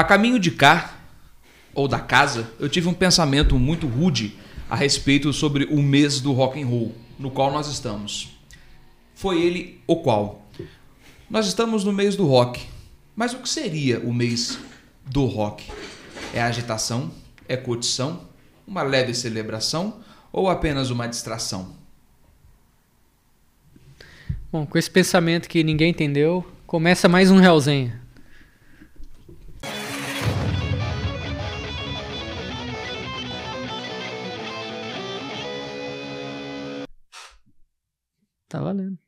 [0.00, 0.94] A caminho de cá,
[1.74, 4.34] ou da casa, eu tive um pensamento muito rude
[4.70, 8.34] a respeito sobre o mês do rock and roll, no qual nós estamos.
[9.14, 10.48] Foi ele o qual?
[11.28, 12.66] Nós estamos no mês do rock.
[13.14, 14.58] Mas o que seria o mês
[15.04, 15.70] do rock?
[16.32, 17.10] É agitação?
[17.46, 18.22] É curtição?
[18.66, 20.00] Uma leve celebração?
[20.32, 21.74] Ou apenas uma distração?
[24.50, 28.00] Bom, com esse pensamento que ninguém entendeu, começa mais um Realzenha.
[38.50, 38.98] Tá valendo.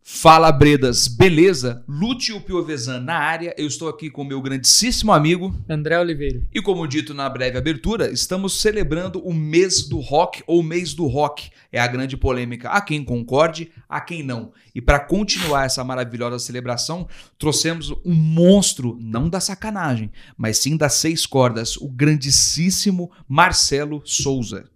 [0.00, 1.82] Fala Bredas, beleza?
[1.88, 3.52] Lúcio Piovesan na área.
[3.58, 6.40] Eu estou aqui com o meu grandíssimo amigo André Oliveira.
[6.54, 11.08] E como dito na breve abertura, estamos celebrando o mês do rock ou mês do
[11.08, 11.50] rock.
[11.72, 12.70] É a grande polêmica.
[12.70, 14.52] Há quem concorde, há quem não.
[14.72, 20.94] E para continuar essa maravilhosa celebração, trouxemos um monstro, não da sacanagem, mas sim das
[20.94, 24.70] seis cordas, o grandíssimo Marcelo Souza.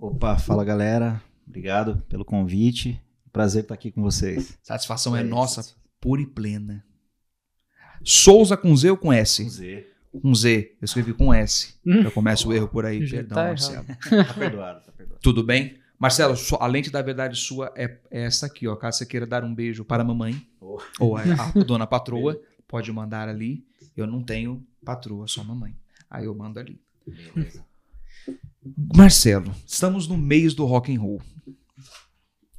[0.00, 1.22] Opa, fala galera.
[1.56, 3.00] Obrigado pelo convite.
[3.32, 4.58] Prazer estar aqui com vocês.
[4.62, 6.84] Satisfação é, é nossa, pura e plena.
[8.04, 9.42] Souza com Z ou com S?
[9.42, 9.86] Com Z.
[10.20, 10.76] Com Z.
[10.78, 11.74] Eu escrevi com S.
[11.84, 12.02] Hum.
[12.02, 13.06] Já começa o erro por aí.
[13.06, 13.86] Já Perdão, tá Marcelo.
[14.26, 15.20] tá perdoado, tá perdoado.
[15.22, 15.78] Tudo bem?
[15.98, 18.76] Marcelo, a lente da verdade sua é, é essa aqui, ó.
[18.76, 20.78] Caso você queira dar um beijo para a mamãe oh.
[21.00, 23.64] ou a, a dona patroa, pode mandar ali.
[23.96, 25.74] Eu não tenho patroa, só mamãe.
[26.10, 26.78] Aí eu mando ali.
[27.06, 27.64] Beleza.
[28.94, 31.20] Marcelo, estamos no mês do rock and roll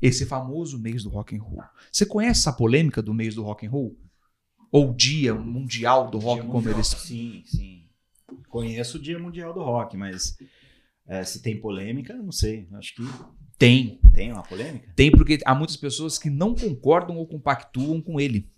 [0.02, 1.64] esse famoso mês do rock and roll.
[1.92, 3.98] Você conhece essa polêmica do mês do rock and roll?
[4.72, 6.88] Ou dia mundial do rock, dia como eles.
[6.88, 7.86] Sim, sim.
[8.50, 10.38] Conheço o dia mundial do rock, mas
[11.08, 12.68] é, se tem polêmica, não sei.
[12.74, 13.04] Acho que
[13.58, 14.00] tem.
[14.14, 14.92] Tem uma polêmica?
[14.96, 18.50] Tem porque há muitas pessoas que não concordam ou compactuam com ele.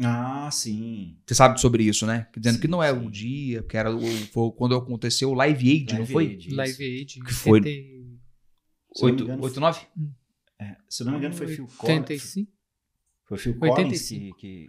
[0.00, 1.16] Ah, sim.
[1.26, 2.28] Você sabe sobre isso, né?
[2.36, 3.06] Dizendo sim, que não é sim.
[3.06, 6.26] o dia, que era o, foi quando aconteceu o Live Aid, Live não foi?
[6.26, 7.20] Aid, Live Aid.
[7.20, 7.60] Que foi.
[9.00, 9.86] 8, 9?
[9.96, 10.10] Hum.
[10.60, 11.98] É, se eu não me engano, foi Phil Collins.
[11.98, 12.52] 85?
[13.24, 14.66] Foi Phil Collins que, que,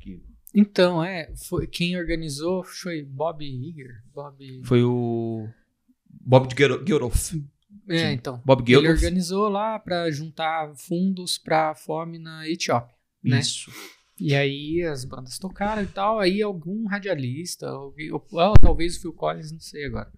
[0.00, 0.22] que,
[0.54, 1.32] Então, é.
[1.48, 4.02] Foi, quem organizou foi Bob Iger.
[4.12, 4.62] Bob...
[4.64, 5.48] Foi o.
[6.08, 7.44] Bob Geldof.
[7.88, 8.40] É, então.
[8.44, 8.86] Bob Geldof.
[8.86, 12.94] Ele organizou lá para juntar fundos para fome na Etiópia.
[13.22, 13.40] Né?
[13.40, 13.70] Isso.
[14.18, 16.18] E aí as bandas tocaram e tal.
[16.18, 20.10] Aí algum radialista, ou, ou, talvez o Phil Collins, não sei agora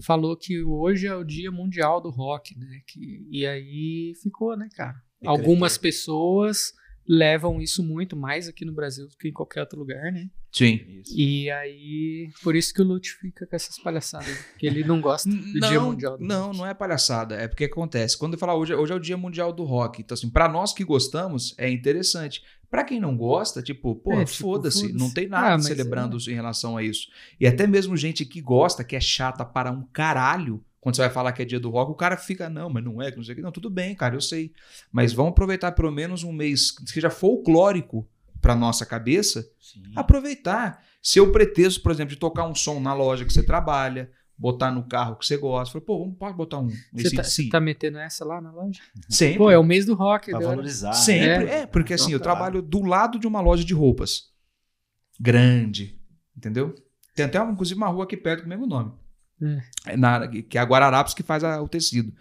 [0.00, 2.80] falou que hoje é o dia mundial do rock, né?
[2.86, 4.96] Que, e aí ficou, né, cara?
[5.24, 6.72] Algumas pessoas
[7.06, 10.30] levam isso muito mais aqui no Brasil do que em qualquer outro lugar, né?
[10.52, 11.02] Sim.
[11.10, 15.28] E aí, por isso que o Lute fica com essas palhaçadas, que ele não gosta
[15.28, 16.58] do não, Dia Mundial do Não, rock.
[16.58, 18.18] não é palhaçada, é porque acontece.
[18.18, 20.72] Quando eu falar hoje, hoje é o Dia Mundial do Rock, então assim, para nós
[20.72, 22.42] que gostamos, é interessante.
[22.72, 26.16] Para quem não gosta, tipo, pô, é, tipo, foda-se, foda não tem nada ah, celebrando
[26.16, 26.30] é.
[26.30, 27.08] em relação a isso.
[27.38, 31.10] E até mesmo gente que gosta, que é chata para um caralho, quando você vai
[31.10, 33.34] falar que é dia do rock, o cara fica, não, mas não é, não sei
[33.34, 33.42] o que.
[33.42, 34.54] Não, tudo bem, cara, eu sei.
[34.90, 38.08] Mas vamos aproveitar pelo menos um mês que seja folclórico
[38.40, 39.46] para nossa cabeça.
[39.60, 39.82] Sim.
[39.94, 40.82] Aproveitar.
[41.02, 44.10] Se eu pretexto, por exemplo, de tocar um som na loja que você trabalha,
[44.42, 45.72] botar no carro que você gosta.
[45.72, 46.68] Falei, pô, vamos, pode botar um.
[46.92, 48.80] Você tá, você tá, metendo essa lá na loja?
[49.08, 49.38] Sempre.
[49.38, 50.30] Pô, é o mês do rock.
[50.30, 50.56] Pra agora.
[50.56, 50.92] valorizar.
[50.94, 51.48] Sempre.
[51.48, 54.32] É, é porque assim, eu trabalho do lado de uma loja de roupas.
[55.20, 55.96] Grande.
[56.36, 56.74] Entendeu?
[57.14, 58.92] Tem até, inclusive, uma rua aqui perto com o mesmo nome.
[59.86, 59.96] É.
[59.96, 62.12] Na, que é a Guararapes que faz a, o tecido.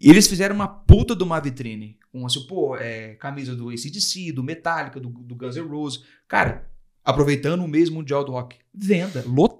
[0.00, 1.98] E eles fizeram uma puta de uma vitrine.
[2.10, 6.02] Com assim, pô, é, camisa do ACDC, do Metallica, do, do Guns N' Roses.
[6.26, 6.66] Cara,
[7.04, 8.56] aproveitando o mês mundial do rock.
[8.72, 9.57] Venda, lotado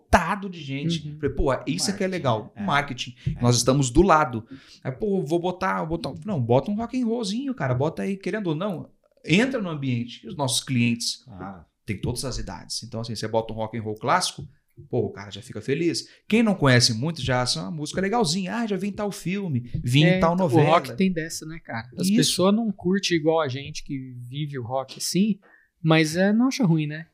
[0.50, 1.06] de gente.
[1.06, 1.19] Uhum.
[1.19, 2.52] Falei, pô, isso aqui é legal.
[2.54, 2.62] É.
[2.62, 3.14] Marketing.
[3.36, 3.42] É.
[3.42, 4.46] Nós estamos do lado.
[4.82, 6.14] Aí, pô, vou botar, vou botar.
[6.24, 7.74] Não, bota um rock and rollzinho, cara.
[7.74, 8.91] Bota aí, querendo ou não,
[9.24, 10.26] entra no ambiente.
[10.26, 11.64] Os nossos clientes ah.
[11.84, 12.82] têm todas as idades.
[12.82, 14.48] Então, assim, você bota um rock and roll clássico,
[14.88, 16.08] pô, o cara já fica feliz.
[16.26, 18.56] Quem não conhece muito já acha uma música legalzinha.
[18.56, 20.69] Ah, já vi em tal filme, vi é, em tal novela.
[20.69, 21.88] O rock tem dessa, né, cara?
[21.98, 22.16] As Isso.
[22.16, 25.38] pessoas não curtem igual a gente que vive o rock assim,
[25.82, 27.06] mas é, não acha ruim, né?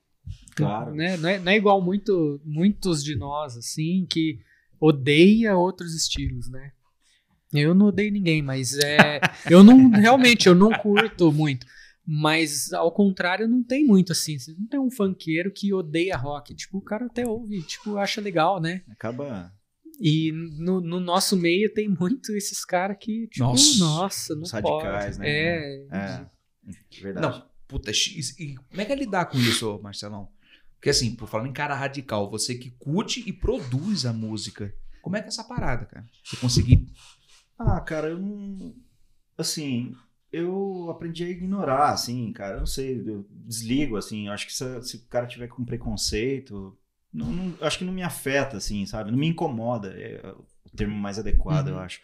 [0.55, 0.95] Claro.
[0.95, 1.17] Né?
[1.17, 4.39] Não, é, não é igual muito, muitos de nós, assim, que
[4.81, 6.73] odeia outros estilos, né?
[7.53, 9.21] Eu não odeio ninguém, mas é.
[9.49, 9.91] eu não.
[9.91, 11.67] Realmente, eu não curto muito.
[12.07, 14.39] Mas, ao contrário, não tem muito assim.
[14.39, 16.55] Você não tem um funkeiro que odeia rock.
[16.55, 18.83] Tipo, o cara até ouve, tipo, acha legal, né?
[18.91, 19.53] Acaba.
[20.01, 24.51] E no, no nosso meio tem muito esses caras que, tipo, nossa, nossa não Os
[24.51, 25.19] radicais, pode.
[25.21, 25.29] né?
[25.31, 26.27] É, é,
[27.01, 27.27] verdade.
[27.27, 30.29] Não, puta, e como é que é lidar com isso, Marcelão?
[30.85, 34.71] Porque assim, por falar em cara radical, você que curte e produz a música,
[35.01, 36.05] como é que é essa parada, cara?
[36.23, 36.87] Você conseguir.
[37.59, 38.75] Ah, cara, eu não.
[39.39, 39.97] Assim,
[40.31, 42.57] eu aprendi a ignorar, assim, cara.
[42.57, 44.27] Eu não sei, eu desligo, assim.
[44.27, 46.79] Eu acho que se, se o cara tiver com preconceito,
[47.11, 49.11] não, não, acho que não me afeta, assim, sabe?
[49.11, 49.89] Não me incomoda.
[49.89, 50.35] É
[50.67, 51.75] o termo mais adequado, uhum.
[51.77, 52.03] eu acho.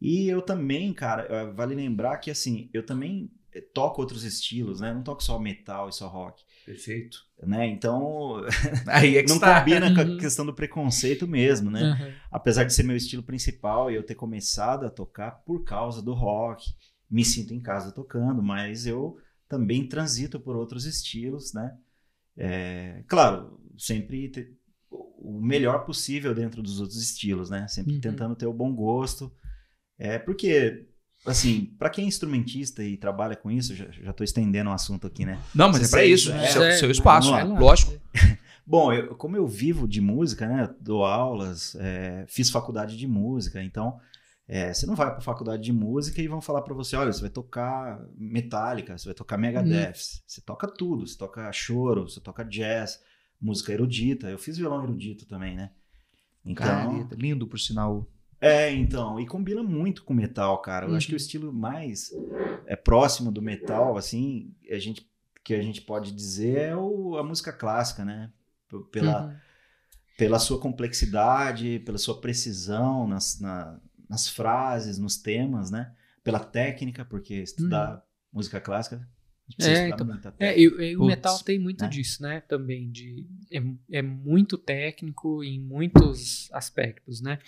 [0.00, 4.80] E eu também, cara, eh, vale lembrar que, assim, eu também eh, toco outros estilos,
[4.80, 4.94] né?
[4.94, 6.42] não toco só metal e só rock.
[6.66, 7.24] Perfeito.
[7.40, 7.68] Né?
[7.68, 8.42] Então,
[8.88, 9.60] Aí é que não está.
[9.60, 10.18] combina com a uhum.
[10.18, 11.92] questão do preconceito mesmo, né?
[11.92, 12.12] Uhum.
[12.28, 16.12] Apesar de ser meu estilo principal e eu ter começado a tocar por causa do
[16.12, 16.66] rock,
[17.08, 19.16] me sinto em casa tocando, mas eu
[19.48, 21.72] também transito por outros estilos, né?
[22.36, 24.58] É, claro, sempre ter
[24.90, 27.68] o melhor possível dentro dos outros estilos, né?
[27.68, 28.00] Sempre uhum.
[28.00, 29.32] tentando ter o bom gosto.
[29.96, 30.88] É porque,
[31.26, 35.06] assim, para quem é instrumentista e trabalha com isso, já, já tô estendendo o assunto
[35.06, 35.38] aqui, né?
[35.54, 37.92] Não, mas Você é para isso, é, seu, seu espaço, é, lógico.
[38.66, 40.74] Bom, eu, como eu vivo de música, né?
[40.80, 44.00] Dou aulas, é, fiz faculdade de música, então
[44.48, 47.20] é, você não vai para faculdade de música e vão falar para você, olha, você
[47.20, 50.20] vai tocar Metallica, você vai tocar Megadeth, uhum.
[50.26, 53.00] você toca tudo, você toca choro, você toca jazz,
[53.40, 54.28] música erudita.
[54.28, 55.70] Eu fiz violão erudito também, né?
[56.44, 58.08] Então, cara, lindo por sinal.
[58.40, 60.86] É, então, e combina muito com metal, cara.
[60.86, 60.96] Eu uhum.
[60.96, 62.12] acho que o estilo mais
[62.66, 65.08] é próximo do metal, assim, a gente
[65.42, 68.32] que a gente pode dizer é o, a música clássica, né?
[68.90, 69.36] Pela, uhum.
[70.18, 73.78] pela sua complexidade, pela sua precisão nas, na,
[74.08, 75.92] nas frases, nos temas, né?
[76.24, 78.00] Pela técnica, porque estudar uhum.
[78.32, 79.06] música clássica
[79.60, 81.88] é, então, é, e, e o metal tem muito né?
[81.88, 82.40] disso, né?
[82.40, 83.62] Também de é,
[83.92, 87.38] é muito técnico em muitos aspectos, né?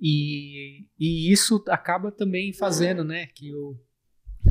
[0.00, 3.26] E, e isso acaba também fazendo, né?
[3.26, 3.78] Que o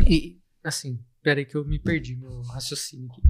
[0.07, 3.21] e, assim, peraí que eu me perdi meu raciocínio aqui.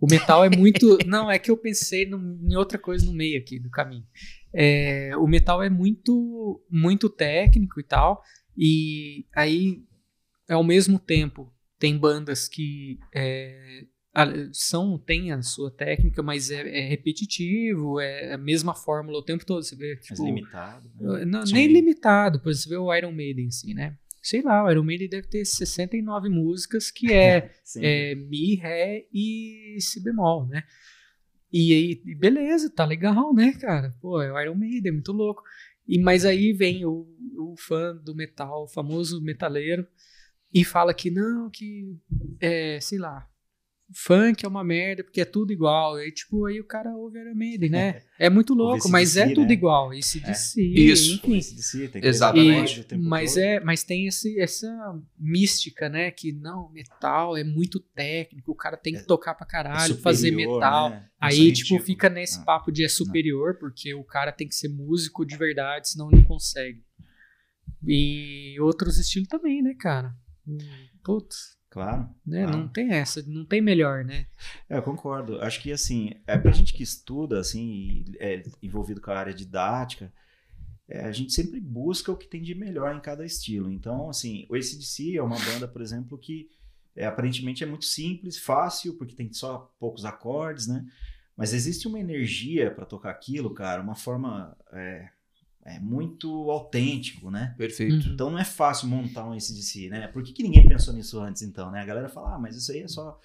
[0.00, 0.98] O metal é muito.
[1.06, 4.06] não, é que eu pensei no, em outra coisa no meio aqui do caminho.
[4.52, 8.22] É, o metal é muito, muito técnico e tal.
[8.56, 9.84] E aí,
[10.48, 13.84] ao mesmo tempo, tem bandas que é,
[14.52, 19.46] são tem a sua técnica, mas é, é, repetitivo, é a mesma fórmula o tempo
[19.46, 19.62] todo.
[19.62, 20.90] Você vê, tipo, mas limitado.
[20.98, 21.24] Né?
[21.24, 23.96] Não, nem limitado, por você vê o Iron Maiden, assim, né?
[24.22, 29.76] Sei lá, o Iron Maiden deve ter 69 músicas que é, é Mi, Ré e
[29.80, 30.64] Si bemol, né?
[31.52, 33.94] E aí, beleza, tá legal, né, cara?
[34.00, 35.42] Pô, é o Iron Maiden, é muito louco.
[35.86, 37.06] E, mas aí vem o,
[37.38, 39.86] o fã do metal, o famoso metaleiro,
[40.52, 41.96] e fala que não, que
[42.40, 43.29] é, sei lá,
[43.92, 46.00] funk é uma merda porque é tudo igual.
[46.00, 48.02] E tipo, aí o cara ouve Iron Maiden, né?
[48.20, 49.54] É muito louco, mas é tudo né?
[49.54, 49.94] igual.
[49.94, 50.26] Esse é.
[50.26, 51.14] DC, Isso.
[51.14, 51.38] enfim.
[51.38, 52.86] DC, tem Exatamente.
[52.92, 53.42] E, mas todo.
[53.42, 54.68] é, mas tem esse, essa
[55.18, 56.10] mística, né?
[56.10, 59.86] Que não, metal é muito técnico, o cara tem que é, tocar pra caralho, é
[59.86, 60.90] superior, fazer metal.
[60.90, 61.08] Né?
[61.18, 63.60] Aí, tipo, fica nesse ah, papo de é superior, não.
[63.60, 66.84] porque o cara tem que ser músico de verdade, senão não consegue.
[67.86, 70.14] E outros estilos também, né, cara?
[71.02, 71.59] Putz.
[71.70, 72.10] Claro.
[72.26, 72.42] Né?
[72.42, 72.58] Claro.
[72.58, 74.26] Não tem essa, não tem melhor, né?
[74.68, 75.40] É, eu concordo.
[75.40, 80.12] Acho que, assim, é pra gente que estuda, assim, é envolvido com a área didática,
[80.88, 83.70] é, a gente sempre busca o que tem de melhor em cada estilo.
[83.70, 86.50] Então, assim, o ACDC é uma banda, por exemplo, que
[86.96, 90.84] é, aparentemente é muito simples, fácil, porque tem só poucos acordes, né?
[91.36, 95.08] Mas existe uma energia para tocar aquilo, cara, uma forma é,
[95.64, 97.54] é muito autêntico, né?
[97.56, 98.06] Perfeito.
[98.06, 98.12] Uhum.
[98.12, 100.08] Então não é fácil montar um ACDC, né?
[100.08, 101.80] Por que, que ninguém pensou nisso antes, então, né?
[101.80, 103.18] A galera fala, ah, mas isso aí é só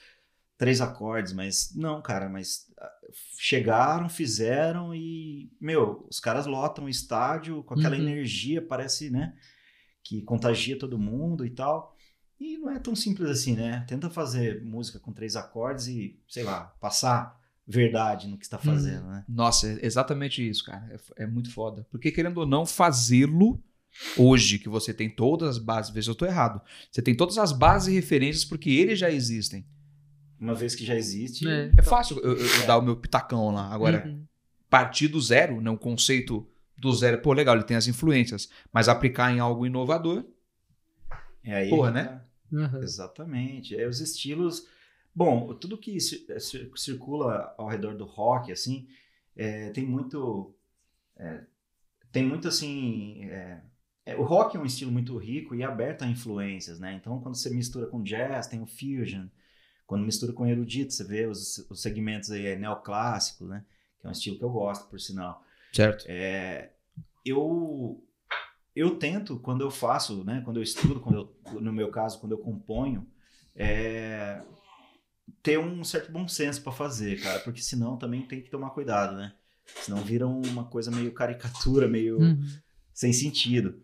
[0.58, 2.92] três acordes, mas não, cara, mas ah,
[3.38, 8.02] chegaram, fizeram e, meu, os caras lotam o estádio com aquela uhum.
[8.02, 9.36] energia, parece, né,
[10.04, 11.96] que contagia todo mundo e tal.
[12.40, 13.86] E não é tão simples assim, né?
[13.88, 19.06] Tenta fazer música com três acordes e, sei lá, passar verdade no que está fazendo,
[19.06, 19.12] hum.
[19.12, 19.26] né?
[19.28, 21.00] Nossa, é exatamente isso, cara.
[21.18, 21.86] É, é muito foda.
[21.90, 23.62] Porque, querendo ou não, fazê-lo
[24.18, 27.38] hoje, que você tem todas as bases, veja se eu estou errado, você tem todas
[27.38, 29.66] as bases e referências porque eles já existem.
[30.40, 31.48] Uma vez que já existe.
[31.48, 33.74] É, é fácil eu, eu, eu, dar o meu pitacão lá.
[33.74, 34.24] Agora, uhum.
[34.70, 38.90] partir do zero, né, o conceito do zero, pô, legal, ele tem as influências, mas
[38.90, 40.26] aplicar em algo inovador.
[41.44, 41.70] É aí.
[41.70, 42.22] Porra, né?
[42.52, 42.84] Uhum.
[42.84, 43.76] Exatamente.
[43.76, 44.68] É os estilos
[45.16, 46.40] Bom, tudo que eh,
[46.76, 48.88] circula ao redor do rock, assim,
[49.36, 50.54] é, tem muito.
[51.16, 51.44] É,
[52.12, 53.24] tem muito assim.
[53.26, 53.62] É,
[54.18, 56.94] o rock é um estilo muito rico e aberto a influências, né?
[56.94, 59.28] Então, quando você mistura com jazz, tem o fusion.
[59.88, 63.64] Quando mistura com erudito, você vê os, os segmentos aí, é neoclássico, né?
[64.00, 65.44] Que é um estilo que eu gosto, por sinal.
[65.72, 66.06] Certo.
[67.24, 68.04] Eu
[68.76, 70.42] eu tento quando eu faço, né?
[70.44, 73.08] Quando eu estudo, quando eu, no meu caso, quando eu componho,
[73.56, 74.42] é,
[75.42, 79.16] ter um certo bom senso para fazer, cara, porque senão também tem que tomar cuidado,
[79.16, 79.34] né?
[79.66, 82.48] Senão vira uma coisa meio caricatura, meio uhum.
[82.94, 83.82] sem sentido.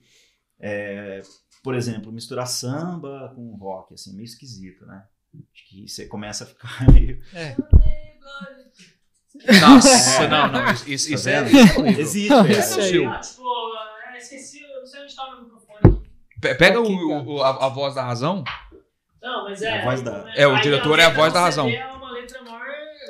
[0.59, 1.21] É,
[1.63, 5.03] por exemplo, misturar samba com rock, assim, meio esquisito, né?
[5.53, 7.21] Acho que você começa a ficar meio.
[7.33, 7.55] É.
[9.59, 10.71] Nossa, não, não.
[10.71, 11.41] Isso, isso, isso é.
[11.97, 12.51] Existe, é.
[12.51, 13.05] Existe.
[13.05, 13.43] Ah, tipo,
[14.13, 16.01] é, esqueci, eu não sei onde tá o microfone.
[16.39, 18.43] Pega o, o, a, a voz da razão.
[19.21, 19.79] Não, mas é.
[19.81, 21.69] A voz da- É, o diretor é a voz da razão.
[21.69, 22.61] É uma letra maior.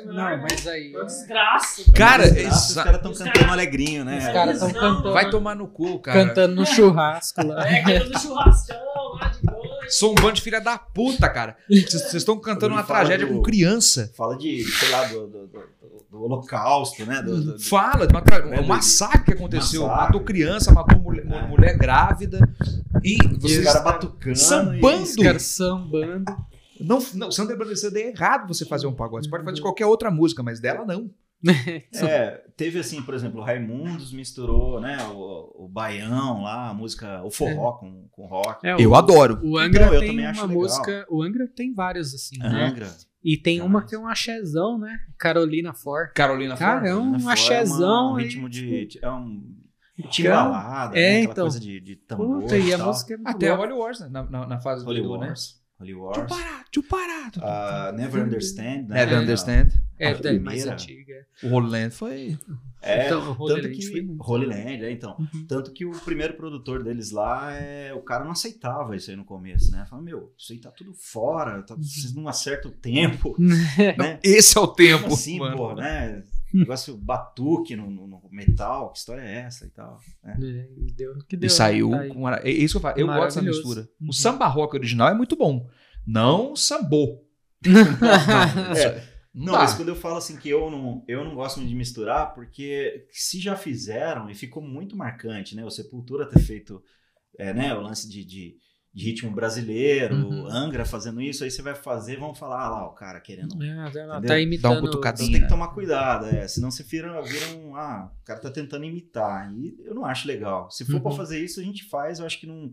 [0.04, 0.92] Não, mas aí.
[0.94, 1.84] Uma desgraça.
[1.94, 4.18] Cara, Os exa- caras estão Os cantando caras- alegrinho, né?
[4.18, 5.12] Os caras estão cantando.
[5.12, 6.24] vai tomar no cu, cara.
[6.26, 7.66] Cantando no churrasco lá.
[7.68, 8.76] É, cantando churrascão
[9.20, 9.71] lá de boa.
[9.88, 11.56] Sou um bando de filha da puta, cara.
[11.68, 14.10] Vocês estão cantando uma tragédia do- com criança.
[14.16, 17.22] Fala de, sei lá, do, do, do- do holocausto, né?
[17.22, 19.82] Do, do- do- Fala de uma tra- Né, um massacre que aconteceu.
[19.82, 20.04] Massacre.
[20.06, 21.46] Matou criança, matou mulher, É.
[21.46, 22.38] mulher grávida.
[23.02, 24.38] E Os vocês caras batucando.
[24.38, 25.02] sambando.
[25.02, 26.24] Os sambando.
[26.80, 29.24] Não, não, Sandra Brandesanda é errado você fazer um pagode.
[29.26, 31.08] Você pode fazer de qualquer outra música, mas dela não.
[31.92, 34.96] E, é, teve assim, por exemplo, o Raimundos misturou, né?
[35.12, 38.66] O, o baião lá, a música, o forró com, com rock.
[38.66, 39.40] É, Eu o, adoro.
[39.42, 40.62] O Angra Então, eu tem também acho uma legal.
[40.62, 41.06] música.
[41.10, 42.46] O Angra tem vários, assim, né?
[42.66, 42.88] Angra.
[43.24, 43.72] E tem Jamais.
[43.74, 44.98] uma que é um axézão, né?
[45.18, 46.12] Carolina For.
[46.14, 46.90] Carolina Cara, Ford.
[46.90, 48.12] é um Né, fora axézão.
[48.12, 48.86] um aí, ritmo de.
[48.86, 49.42] tipo, É um.
[50.10, 51.16] Timbalada, É, né?
[51.18, 51.44] Aquela então.
[51.44, 52.40] coisa de, de tambor.
[52.42, 52.86] Puta, e a tal.
[52.88, 53.66] música é muito Até a boa.
[53.68, 54.08] Holy Wars, né?
[54.10, 55.34] Na, na, na fase Holy do Edu, né?
[55.82, 55.88] Wars.
[55.88, 56.28] Holy Tio Wars.
[56.28, 57.40] parado, tio parado.
[57.42, 58.86] Ah, Never Understand.
[58.88, 59.04] né?
[59.04, 59.68] Never Understand.
[59.98, 60.72] É, a daí mais primeira.
[60.72, 61.26] antiga.
[61.42, 62.38] O Holy Land foi...
[62.80, 64.02] É, Então, o Holy tanto Land foi que.
[64.02, 64.22] muito.
[64.30, 65.16] Holy Land, é, então.
[65.18, 65.46] Uhum.
[65.46, 69.24] Tanto que o primeiro produtor deles lá, é, o cara não aceitava isso aí no
[69.24, 69.84] começo, né?
[69.88, 74.18] Falava, meu, isso aí tá tudo fora, tá, vocês não acertam o tempo, né?
[74.22, 75.02] Esse é o tempo.
[75.04, 75.56] Como assim, mano.
[75.56, 76.22] porra, né?
[76.60, 79.98] Negócio batuque no, no- no metal, que história é essa e tal.
[80.22, 80.36] né?
[80.42, 81.46] É, e deu no que deu.
[81.46, 81.96] E saiu né?
[81.96, 82.08] Tá aí.
[82.10, 82.28] com.
[82.28, 82.98] É isso que eu falo.
[83.00, 83.88] Eu gosto dessa mistura.
[84.00, 84.08] Uhum.
[84.08, 85.68] O samba rock original é muito bom.
[86.06, 87.24] Não o sambô.
[88.76, 91.74] É, Não, Não, mas quando eu falo assim que eu não, eu não gosto de
[91.74, 95.64] misturar, porque se já fizeram e ficou muito marcante, né?
[95.64, 96.82] O Sepultura ter feito
[97.38, 98.56] é, né, o lance de, de,
[98.94, 100.46] de ritmo brasileiro, Uhum.
[100.46, 103.56] Angra fazendo isso, aí você vai fazer, vão falar ah, lá, o cara querendo.
[103.62, 104.72] É, tá imitando.
[104.72, 105.28] Dá um cutucadinho.
[105.28, 107.74] Então tem que tomar cuidado, é, senão você vira, vira um.
[107.74, 109.50] Ah, o cara tá tentando imitar.
[109.54, 110.70] E eu não acho legal.
[110.70, 111.00] Se for Uhum.
[111.00, 112.70] pra fazer isso, a gente faz, eu acho que num,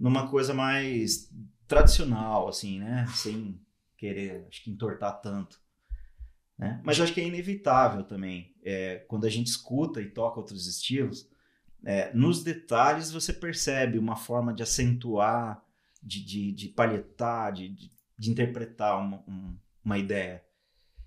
[0.00, 1.30] numa coisa mais
[1.68, 3.04] tradicional, assim, né?
[3.14, 3.60] Sem
[3.98, 5.60] querer, acho que entortar tanto.
[6.58, 6.80] Né?
[6.84, 8.54] Mas eu acho que é inevitável também.
[8.62, 11.28] É, quando a gente escuta e toca outros estilos,
[11.84, 15.62] é, nos detalhes você percebe uma forma de acentuar,
[16.02, 20.42] de, de, de palhetar, de, de, de interpretar uma, um- uma ideia.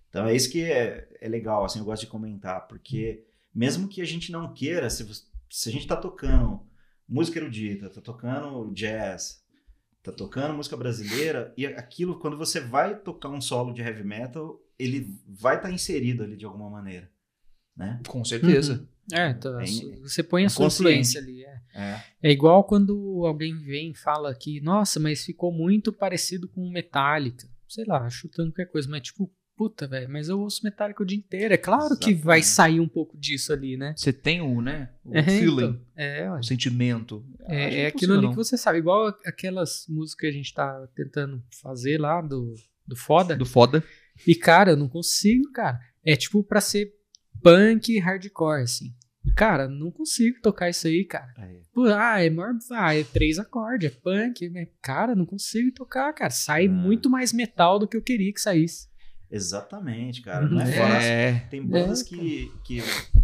[0.09, 4.01] Então é isso que é, é legal, assim, eu gosto de comentar, porque mesmo que
[4.01, 6.61] a gente não queira, se, você- se a gente está tocando
[7.07, 9.43] música erudita, tá tocando jazz,
[10.03, 14.59] tá tocando música brasileira, e aquilo, quando você vai tocar um solo de heavy metal,
[14.79, 17.11] ele vai estar inserido ali de alguma maneira,
[17.75, 17.99] né?
[18.07, 18.87] Com certeza.
[19.11, 19.65] É, tá, É
[20.01, 21.43] você põe a sua influência ali.
[21.43, 21.61] É.
[21.75, 22.03] É.
[22.23, 27.47] É igual quando alguém vem e fala que, nossa, mas ficou muito parecido com Metallica.
[27.67, 31.17] Sei lá, chutando qualquer coisa, mas tipo, puta, velho, mas eu ouço Metallica o dia
[31.17, 31.53] inteiro.
[31.53, 32.45] É claro que vai Exatamente.
[32.47, 33.93] sair um pouco disso ali, né?
[33.97, 34.89] Você tem o, né?
[35.03, 37.25] O É, feeling, então, é, o sentimento.
[37.41, 38.79] É, é aquilo ali que você sabe.
[38.79, 42.53] Igual aquelas músicas que a gente tá tentando fazer lá do,
[42.87, 43.35] do Foda.
[43.35, 43.83] Do foda.
[44.25, 45.79] E, cara, eu não consigo, cara.
[46.03, 46.93] É tipo pra ser
[47.43, 48.93] punk hardcore, assim.
[49.35, 51.33] Cara, não consigo tocar isso aí, cara.
[51.37, 51.61] É.
[51.73, 52.53] Pô, ah, é maior.
[52.71, 54.49] Ah, é três acordes, é punk.
[54.49, 56.29] mas, Cara, não consigo tocar, cara.
[56.29, 56.71] Sai Ah.
[56.71, 58.87] muito mais metal do que eu queria que saísse.
[59.29, 60.47] Exatamente, cara.
[60.47, 61.09] Não é fácil.
[61.09, 61.39] É.
[61.49, 62.81] Tem bandas que, que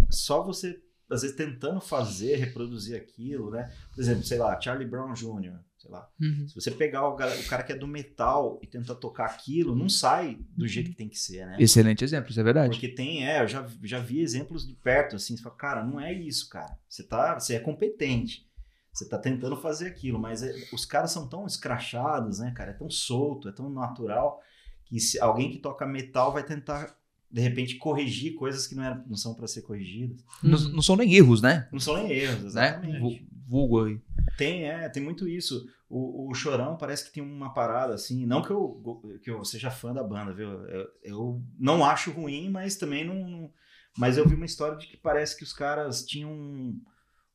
[0.09, 0.77] só você,
[1.09, 3.71] às vezes, tentando fazer, reproduzir aquilo, né?
[3.93, 6.09] Por exemplo, sei lá, Charlie Brown Jr., sei lá.
[6.21, 6.47] Uhum.
[6.47, 9.75] Se você pegar o, cara- o cara que é do metal e tentar tocar aquilo,
[9.75, 11.57] não sai do jeito que tem que ser, né?
[11.59, 12.69] Excelente exemplo, isso é verdade.
[12.69, 15.99] Porque tem, é, eu já, já vi exemplos de perto, assim, você fala, cara, não
[15.99, 16.73] é isso, cara.
[16.87, 18.47] Você tá, você é competente.
[18.93, 22.71] Você tá tentando fazer aquilo, mas é- os caras são tão escrachados, né, cara?
[22.71, 24.39] É tão solto, é tão natural,
[24.85, 26.95] que se alguém que toca metal vai tentar,
[27.29, 30.23] de repente, corrigir coisas que não, eram, não são para ser corrigidas.
[30.43, 31.67] Não, não são nem erros, né?
[31.73, 32.67] Não são nem erros, né?
[32.69, 32.99] exatamente.
[32.99, 33.99] Vu- Vulgo aí.
[34.37, 35.65] Tem, é, tem muito isso.
[35.89, 38.25] O, o Chorão parece que tem uma parada assim.
[38.25, 40.49] Não que eu, que eu seja fã da banda, viu?
[40.67, 43.51] Eu, eu não acho ruim, mas também não, não-
[43.97, 46.75] Mas eu vi uma história de que parece que os caras tinham.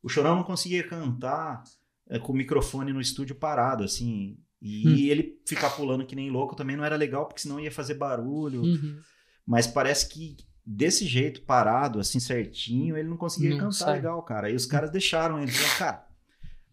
[0.02, 1.62] O Chorão não conseguia cantar
[2.10, 4.36] é, com o microfone no estúdio parado, assim.
[4.60, 4.96] E Hum.
[5.12, 8.62] ele ficar pulando que nem louco também não era legal, porque senão ia fazer barulho.
[8.62, 8.98] Uhum.
[9.46, 13.94] Mas parece que desse jeito, parado, assim, certinho, ele não conseguia Não cantar sai.
[13.94, 14.50] legal, cara.
[14.50, 15.52] E os caras deixaram ele.
[15.52, 16.07] Falaram, cara,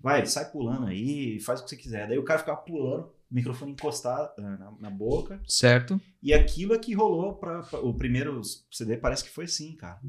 [0.05, 2.07] vai, sai pulando aí, faz o que você quiser.
[2.07, 5.41] Daí o cara ficava pulando, o microfone encostado ah, na, na boca.
[5.47, 5.99] Certo.
[6.21, 8.39] E aquilo é que rolou pra, pra- o primeiro
[8.71, 9.99] CD, parece que foi assim, cara.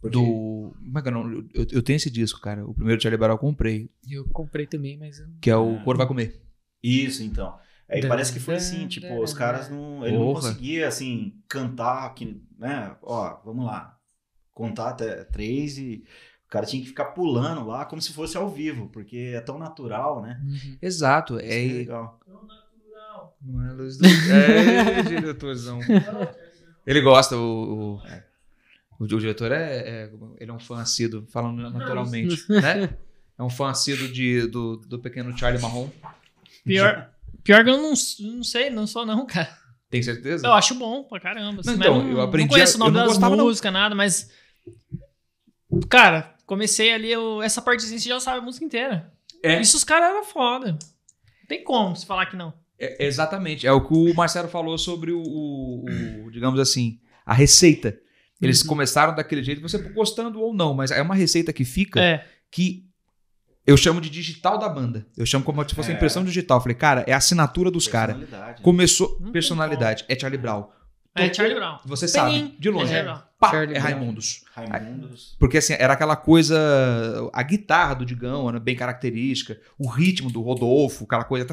[0.00, 0.74] Porque- Do.
[0.84, 1.48] Como é que é nome?
[1.54, 2.66] Eu, eu tenho esse disco, cara.
[2.66, 3.90] O primeiro Charlie Brown eu comprei.
[4.10, 5.18] Eu comprei também, mas.
[5.18, 5.82] eu- Que é o Ah.
[5.84, 6.42] Coro Vai Comer.
[6.82, 7.56] Isso, então.
[7.88, 10.04] Aí Dan, parece que foi assim, tipo, dan, os caras não.
[10.06, 12.96] Ele não conseguia, assim, cantar que, né?
[13.02, 13.96] Ó, vamos lá.
[14.52, 16.04] Contar até três e
[16.52, 20.20] cara tinha que ficar pulando lá como se fosse ao vivo, porque é tão natural,
[20.20, 20.38] né?
[20.44, 20.76] Uhum.
[20.82, 21.38] Exato.
[21.38, 22.20] é, é legal.
[22.26, 23.36] Tão natural.
[23.40, 24.04] Não é luz do...
[24.30, 25.80] É, diretorzão.
[26.86, 28.24] Ele gosta, o, o, é.
[29.00, 32.98] o, diretor é, é, Ele é um fã assíduo, falando naturalmente, né?
[33.38, 35.90] É um fã assíduo de, do, do pequeno Charlie Marron.
[36.66, 37.10] Pior,
[37.42, 39.56] pior que eu não, não sei, não sou não, cara.
[39.88, 40.46] Tem certeza?
[40.46, 41.60] Eu acho bom pra caramba.
[41.60, 42.48] Assim, então, não, eu aprendi.
[42.48, 44.30] Não conheço o nome das músicas, nada, mas.
[45.88, 49.10] Cara, comecei ali, eu, essa partezinha você já sabe a música inteira.
[49.42, 49.58] É.
[49.58, 50.72] Isso os caras eram foda.
[50.72, 52.52] Não tem como se falar que não.
[52.78, 53.66] É, exatamente.
[53.66, 55.84] É o que o Marcelo falou sobre o, o,
[56.26, 57.98] o digamos assim, a receita.
[58.38, 58.68] Eles uhum.
[58.68, 62.26] começaram daquele jeito, você gostando ou não, mas é uma receita que fica é.
[62.50, 62.84] que
[63.66, 65.06] eu chamo de digital da banda.
[65.16, 65.94] Eu chamo como se fosse é.
[65.94, 66.60] impressão digital.
[66.60, 68.16] falei, cara, é a assinatura dos caras.
[68.60, 69.18] Começou.
[69.32, 70.04] personalidade.
[70.06, 70.68] É Charlie Brown.
[71.14, 71.78] É Charlie Brown.
[71.84, 72.92] Você sabe, de longe.
[72.92, 73.04] É,
[73.38, 74.44] Pá, Charlie é Raimundos.
[74.54, 75.36] Raimundos.
[75.38, 76.56] Porque assim, era aquela coisa.
[77.32, 79.60] A guitarra do Digão era bem característica.
[79.78, 81.46] O ritmo do Rodolfo, aquela coisa.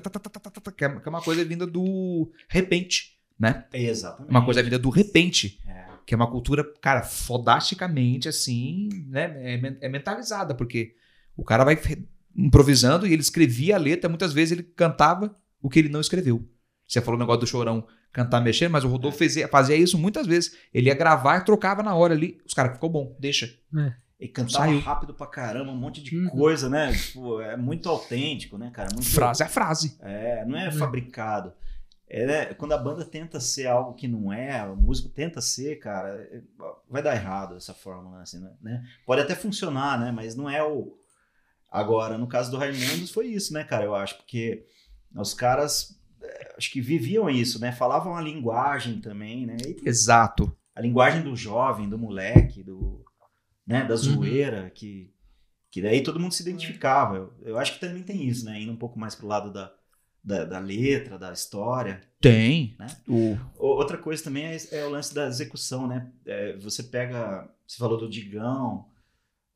[0.77, 3.65] Que é uma coisa vinda do repente, né?
[3.73, 4.31] exatamente.
[4.31, 5.59] Uma coisa vinda do repente.
[5.67, 5.89] É.
[6.05, 9.33] Que é uma cultura, cara, fodasticamente assim, né?
[9.41, 10.95] É, é mentalizada, porque
[11.35, 11.77] o cara vai
[12.35, 16.47] improvisando e ele escrevia a letra, muitas vezes ele cantava o que ele não escreveu.
[16.89, 19.27] Você falou o negócio do chorão cantar mexendo, mas o Rodolfo é.
[19.27, 20.57] fazia, fazia isso muitas vezes.
[20.73, 22.41] Ele ia gravar e trocava na hora ali.
[22.45, 23.45] Os caras, ficou bom, deixa.
[23.77, 23.93] É.
[24.19, 24.79] E cantava Saiu.
[24.79, 26.29] rápido pra caramba, um monte de uhum.
[26.29, 26.91] coisa, né?
[26.91, 28.89] Tipo, é muito autêntico, né, cara?
[28.91, 29.07] Muito...
[29.07, 29.97] Frase é frase.
[30.01, 30.71] É, não é uhum.
[30.73, 31.53] fabricado.
[32.09, 32.45] É, né?
[32.55, 36.41] Quando a banda tenta ser algo que não é, o músico tenta ser, cara, é,
[36.89, 38.83] vai dar errado essa fórmula, assim, né?
[39.05, 40.11] Pode até funcionar, né?
[40.11, 40.99] Mas não é o,
[41.71, 43.85] Agora, no caso do Raimundos, foi isso, né, cara?
[43.85, 44.65] Eu acho, porque
[45.15, 45.98] os caras
[46.57, 47.71] acho que viviam isso, né?
[47.71, 49.57] Falavam a linguagem também, né?
[49.65, 50.55] E, Exato.
[50.75, 53.03] A linguagem do jovem, do moleque, do,
[53.67, 53.97] né, da uhum.
[53.97, 54.69] zoeira, uhum.
[54.69, 55.13] que,
[55.69, 57.17] que daí todo mundo se identificava.
[57.17, 58.61] Eu, eu, acho que também tem isso, né?
[58.61, 59.73] Indo um pouco mais pro lado da,
[60.23, 62.01] da, da letra, da história.
[62.21, 62.75] Tem.
[62.79, 62.87] Né?
[63.07, 63.37] O...
[63.57, 66.11] Outra coisa também é, é, o lance da execução, né?
[66.25, 67.49] É, você pega.
[67.67, 68.89] Você falou do Digão,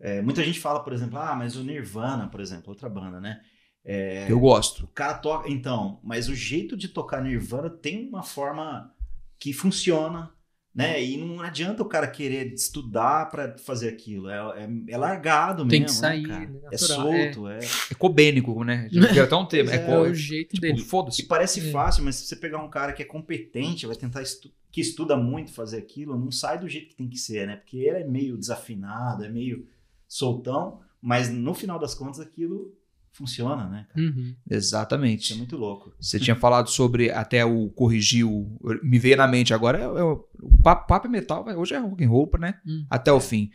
[0.04, 3.42] é, muita gente fala, por exemplo, ah, mas o Nirvana, por exemplo, outra banda, né?
[3.86, 4.86] É, eu gosto.
[4.86, 5.50] O cara toca.
[5.50, 8.94] Então, mas o jeito de tocar Nirvana tem uma forma
[9.38, 10.32] que funciona,
[10.74, 11.04] né?
[11.04, 14.30] E não adianta o cara querer estudar para fazer aquilo.
[14.30, 15.70] É, é, é, largado mesmo.
[15.70, 16.26] Tem que sair.
[16.26, 17.48] Né, né é solto.
[17.50, 18.88] É, é cobênico, né?
[18.90, 19.72] Já até um tema.
[19.72, 20.80] É, é, o jeito tipo, dele.
[20.80, 21.22] Foda-se.
[21.22, 24.50] E parece fácil, mas se você pegar um cara que é competente, vai tentar estu
[24.72, 27.58] que estuda muito fazer aquilo, não sai do jeito que tem que ser, né?
[27.58, 29.68] Porque ele é meio desafinado, é meio
[30.08, 32.76] soltão, mas no final das contas aquilo
[33.14, 33.88] funciona, né?
[33.96, 34.36] Uhum.
[34.50, 35.26] Exatamente.
[35.26, 35.94] Isso é muito louco.
[36.00, 40.28] Você tinha falado sobre até o corrigiu, me veio na mente agora, é, é, o
[40.62, 42.56] papo, papo é metal, hoje é rock and roll, né?
[42.66, 42.86] Uhum.
[42.90, 43.52] Até o fim.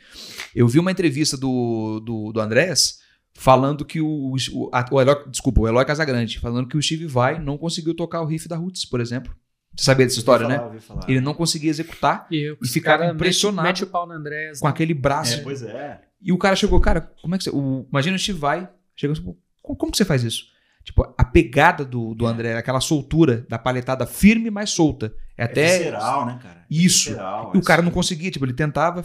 [0.55, 3.01] Eu vi uma entrevista do, do, do Andrés
[3.35, 7.07] falando que o, o, a, o Eloy, desculpa, o Eloy Casagrande, falando que o Steve
[7.07, 9.35] Vai não conseguiu tocar o riff da Roots, por exemplo.
[9.77, 10.49] Você sabia dessa história,
[10.81, 11.05] falar, né?
[11.09, 14.61] Ele não conseguia executar e, eu, e ficava impressionado mete, mete o pau no Andrés,
[14.61, 14.71] com né?
[14.71, 15.35] aquele braço.
[15.35, 16.01] É, pois é.
[16.21, 17.51] E o cara chegou, cara, como é que você.
[17.51, 19.39] O, imagina o Steve vai, chegou tipo,
[19.69, 20.47] como, como que você faz isso?
[20.83, 22.31] Tipo, a pegada do, do é.
[22.31, 25.15] André, aquela soltura da paletada firme, mas solta.
[25.37, 25.79] É, é até.
[25.79, 26.61] Visceral, né, cara?
[26.61, 27.11] É isso.
[27.11, 29.03] Visceral, e o cara não conseguia, tipo, ele tentava,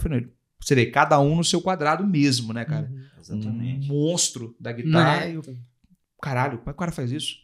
[0.58, 2.88] você vê, cada um no seu quadrado mesmo, né, cara?
[2.90, 3.90] Uhum, exatamente.
[3.90, 5.28] Um monstro da guitarra.
[5.28, 5.40] E
[6.22, 7.36] caralho, como é que o cara faz isso?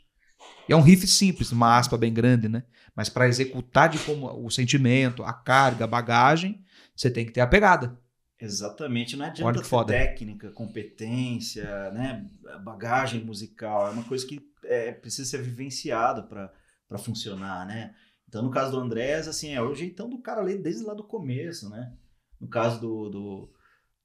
[0.67, 2.63] E é um riff simples, uma aspa bem grande, né?
[2.97, 6.65] Mas para executar de como o sentimento, a carga, a bagagem,
[6.97, 7.99] você tem que ter a pegada.
[8.41, 12.27] Exatamente, não adianta ter técnica, competência, né,
[12.65, 17.95] bagagem musical, é uma coisa que é, precisa ser vivenciado para funcionar, né?
[18.29, 21.03] Então, no caso do Andrés, assim, é o jeitão do cara ali desde lá do
[21.03, 21.93] começo, né?
[22.41, 23.53] No caso do, do,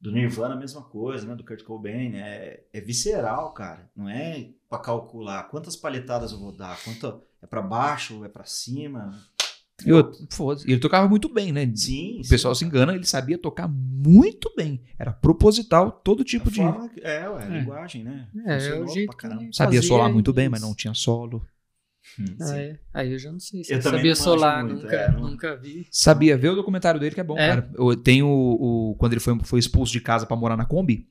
[0.02, 1.36] do Nirvana, a mesma coisa, né?
[1.36, 2.20] Do Kurt Cobain, né?
[2.20, 7.46] é, é visceral, cara, não é para calcular quantas palhetadas eu vou dar, quanto é
[7.46, 9.12] para baixo, é para cima,
[9.86, 10.12] eu,
[10.66, 11.72] ele tocava muito bem, né?
[11.76, 12.22] Sim.
[12.24, 12.60] O pessoal sim.
[12.60, 14.82] se engana, ele sabia tocar muito bem.
[14.98, 16.58] Era proposital todo tipo a de.
[16.58, 17.60] Forma, é, ué, é.
[17.60, 18.28] linguagem, né?
[18.46, 19.16] É, é o jeito
[19.52, 21.46] Sabia solar muito bem, mas não tinha solo.
[22.20, 22.80] Hum, ah, é.
[22.94, 25.88] Aí eu já não sei se eu sabia solar, muito, nunca, é, nunca vi.
[25.92, 27.48] Sabia, ver o documentário dele que é bom, é.
[27.48, 27.70] cara.
[28.04, 31.08] Tem o, o, Quando ele foi, foi expulso de casa para morar na Kombi,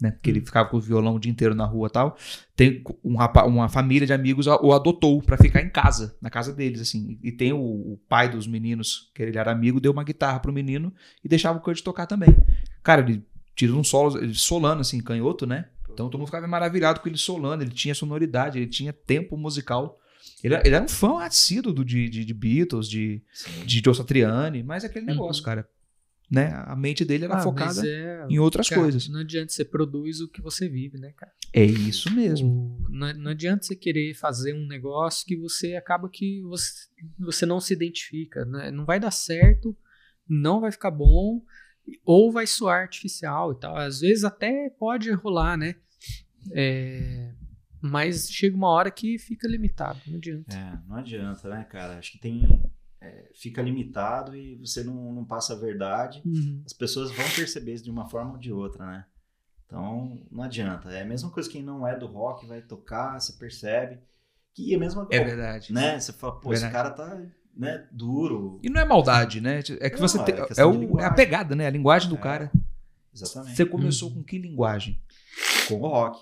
[0.00, 0.10] né?
[0.10, 2.16] Porque ele ficava com o violão o dia inteiro na rua e tal.
[2.56, 6.52] Tem um rapaz, uma família de amigos o adotou para ficar em casa, na casa
[6.52, 7.18] deles, assim.
[7.22, 10.52] E tem o, o, pai dos meninos, que ele era amigo, deu uma guitarra pro
[10.52, 10.92] menino
[11.24, 12.34] e deixava o Kurt tocar também.
[12.82, 15.66] Cara, ele tira um solo, ele solando, assim, canhoto, né?
[15.92, 19.98] Então todo mundo ficava maravilhado com ele solando, ele tinha sonoridade, ele tinha tempo musical.
[20.42, 23.22] Ele, ele era um fã assíduo do, de, de, de Beatles, de,
[23.66, 25.12] de Joe Satriani, mas é aquele Uhum.
[25.12, 25.68] negócio, cara.
[26.30, 26.52] Né?
[26.66, 29.08] A mente dele era Ah, focada é- em outras cara, coisas.
[29.08, 31.32] Não adianta você produz o que você vive, né, cara?
[31.52, 32.48] É isso mesmo.
[32.48, 36.72] O- não, não adianta você querer fazer um negócio que você acaba que você,
[37.18, 38.44] você não se identifica.
[38.44, 38.70] né?
[38.70, 39.76] Não vai dar certo,
[40.28, 41.42] não vai ficar bom,
[42.04, 43.76] ou vai soar artificial e tal.
[43.76, 45.74] Às vezes até pode rolar, né?
[46.52, 47.32] É,
[47.82, 50.54] mas chega uma hora que fica limitado, não adianta.
[50.56, 51.98] É, não adianta, né, cara?
[51.98, 52.42] Acho que tem.
[53.00, 56.22] É, fica limitado e você não, não passa a verdade.
[56.24, 56.62] Uhum.
[56.66, 59.06] As pessoas vão perceber isso de uma forma ou de outra, né?
[59.66, 60.90] Então, não adianta.
[60.90, 64.00] É a mesma coisa que quem não é do rock vai tocar, você percebe.
[64.52, 65.24] Que é a mesma É coisa.
[65.36, 65.72] verdade.
[65.72, 65.98] né?
[66.00, 66.94] Você fala, pô, esse Verdade.
[66.96, 67.22] cara tá
[67.56, 68.58] né, duro.
[68.62, 69.60] E não é maldade, né?
[69.80, 70.34] É que Não, você é tem.
[70.34, 71.66] É, de o- é a pegada, né?
[71.66, 72.18] A linguagem do É.
[72.18, 72.50] cara.
[73.14, 73.56] Exatamente.
[73.56, 74.16] Você começou Uhum.
[74.16, 75.00] com que linguagem?
[75.68, 76.20] com o rock.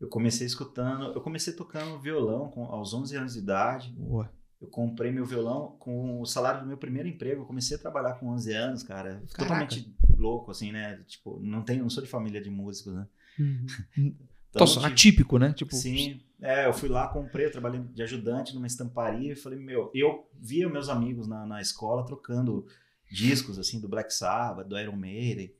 [0.00, 3.90] Eu comecei escutando, eu comecei tocando violão com, aos 11 anos de idade.
[3.92, 4.30] Boa.
[4.60, 7.42] Eu comprei meu violão com o salário do meu primeiro emprego.
[7.42, 9.22] Eu comecei a trabalhar com 11 anos, cara.
[9.32, 9.36] Caraca.
[9.36, 11.02] Totalmente louco, assim, né?
[11.06, 13.06] Tipo, não tenho, não sou de família de músicos, né?
[13.38, 13.66] Uhum.
[14.50, 15.52] Então, Nossa, tive- atípico, né?
[15.52, 19.58] Tipo, Sim, é, eu fui lá, comprei, eu trabalhei de ajudante numa estamparia e falei,
[19.58, 22.66] meu, eu via meus amigos na, na escola trocando
[23.12, 25.52] discos, assim, do Black Sabbath, do Iron Maiden,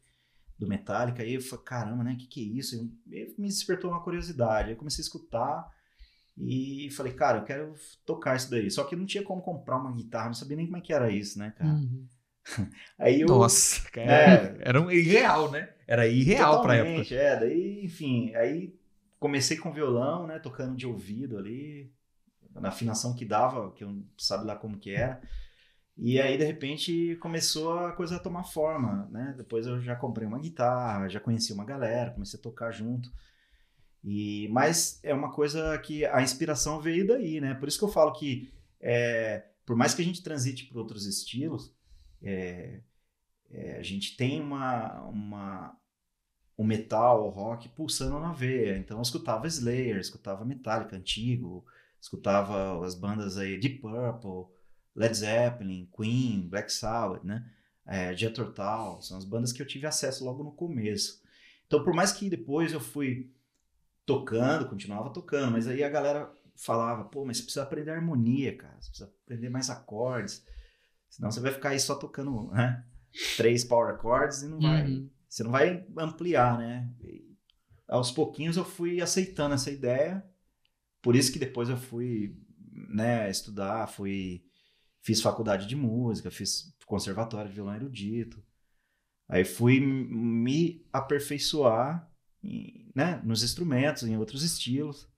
[0.58, 2.76] do Metallica, aí eu falei, caramba, né, o que que é isso?
[3.06, 5.68] E me despertou uma curiosidade, aí eu comecei a escutar
[6.40, 7.74] e falei, cara, eu quero
[8.06, 10.78] tocar isso daí, só que não tinha como comprar uma guitarra, não sabia nem como
[10.78, 11.70] é que era isso, né, cara?
[11.70, 12.06] Uhum.
[12.98, 13.26] Aí eu...
[13.26, 14.10] Nossa, cara.
[14.10, 14.56] É.
[14.60, 15.68] Era um irreal, né?
[15.86, 17.14] Era irreal pra época.
[17.14, 18.74] É, daí, enfim, aí
[19.18, 21.92] comecei com violão, né, tocando de ouvido ali,
[22.54, 25.20] na afinação que dava, que eu sabe lá como que era.
[25.96, 29.34] E aí, de repente, começou a coisa a tomar forma, né?
[29.36, 33.10] Depois eu já comprei uma guitarra, já conheci uma galera, comecei a tocar junto.
[34.10, 37.52] E, mas é uma coisa que a inspiração veio daí, né?
[37.52, 41.04] Por isso que eu falo que, é, por mais que a gente transite por outros
[41.04, 41.76] estilos,
[42.22, 42.80] é,
[43.50, 45.76] é, a gente tem uma, uma,
[46.56, 48.78] um metal, o rock pulsando na veia.
[48.78, 51.66] Então eu escutava Slayer, escutava Metallica antigo,
[52.00, 54.46] escutava as bandas aí Deep Purple,
[54.96, 57.46] Led Zeppelin, Queen, Black Sabbath, né?
[57.86, 61.22] É, Jethro Tull, são as bandas que eu tive acesso logo no começo.
[61.66, 63.30] Então por mais que depois eu fui
[64.08, 68.74] tocando, continuava tocando, mas aí a galera falava, pô, mas você precisa aprender harmonia, cara,
[68.80, 70.42] você precisa aprender mais acordes,
[71.10, 72.82] senão você vai ficar aí só tocando, né?
[73.36, 75.10] Três power chords e não vai, Uhum.
[75.28, 76.90] você não vai ampliar, né?
[77.02, 77.36] E
[77.86, 80.24] aos pouquinhos eu fui aceitando essa ideia,
[81.02, 82.34] por isso que depois eu fui,
[82.88, 84.42] né, estudar, fui
[85.02, 88.42] fiz faculdade de música, fiz conservatório de violão erudito.
[89.28, 92.10] Aí fui me aperfeiçoar,
[92.94, 95.08] né, nos instrumentos, em outros estilos,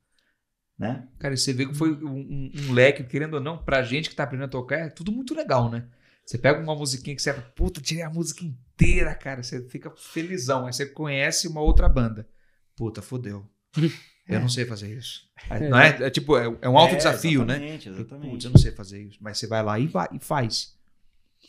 [0.78, 1.08] né?
[1.18, 4.24] Cara, você vê que foi um, um- leque, querendo ou não, pra gente que tá
[4.24, 5.86] aprendendo a tocar, é tudo muito legal, né?
[6.24, 9.42] Você pega uma musiquinha que você fala, puta, tirei a música inteira, cara.
[9.42, 10.64] Você fica felizão.
[10.66, 12.28] Aí você conhece uma outra banda.
[12.76, 13.44] Puta, fodeu.
[14.28, 15.28] Eu não sei fazer isso.
[15.48, 15.88] Aí, Não é?
[16.04, 17.56] É tipo, é, é um alto É, desafio, né?
[17.56, 18.30] exatamente, Exatamente.
[18.30, 19.18] Putz, eu não sei fazer isso.
[19.20, 20.78] Mas você vai lá e, vai, e faz.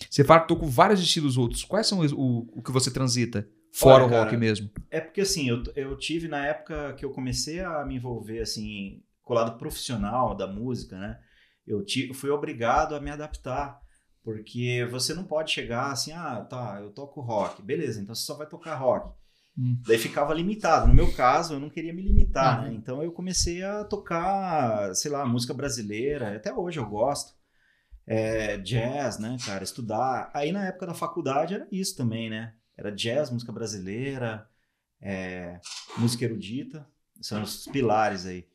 [0.10, 1.63] Você fala que tocou vários estilos outros.
[1.63, 3.47] Quais são o, o que você transita?
[3.71, 4.69] Fora Olha, o rock cara, mesmo.
[4.89, 9.01] É porque assim, eu, eu tive na época que eu comecei a me envolver assim,
[9.23, 11.19] com o lado profissional da música, né?
[11.65, 13.79] Eu ti- fui obrigado a me adaptar,
[14.23, 18.36] porque você não pode chegar assim, ah, tá, eu toco rock, beleza, então você só
[18.36, 19.13] vai tocar rock.
[19.57, 19.77] Hum.
[19.86, 20.88] Daí ficava limitado.
[20.88, 22.69] No meu caso, eu não queria me limitar, Uhum.
[22.69, 22.73] né?
[22.73, 27.34] Então eu comecei a tocar, sei lá, música brasileira, até hoje eu gosto.
[28.05, 30.29] É, jazz, né, cara, estudar.
[30.34, 32.53] Aí na época da faculdade era isso também, né?
[32.77, 34.49] Era jazz, música brasileira,
[35.01, 35.60] é,
[35.97, 36.88] música erudita,
[37.21, 38.47] são os pilares aí.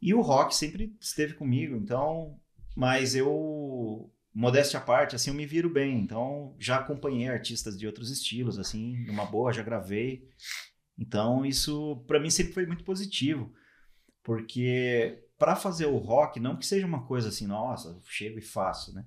[0.00, 2.38] E o rock sempre esteve comigo, então,
[2.76, 7.86] mas eu, modéstia à parte, assim, eu me viro bem, então já acompanhei artistas de
[7.86, 10.28] outros estilos, assim, numa boa, já gravei.
[10.98, 13.52] Então isso para mim sempre foi muito positivo,
[14.22, 18.42] porque para fazer o rock, não que seja uma coisa assim, nossa, eu chego e
[18.42, 19.04] faço, né?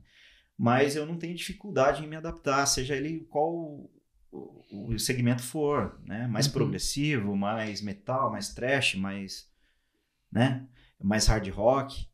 [0.58, 3.90] Mas eu não tenho dificuldade em me adaptar, seja ele qual
[4.72, 6.28] o, o segmento for, né?
[6.28, 6.54] Mais Uhum.
[6.54, 9.48] progressivo, mais metal, mais trash, mais,
[10.32, 10.66] né?
[11.02, 12.08] Mais hard rock.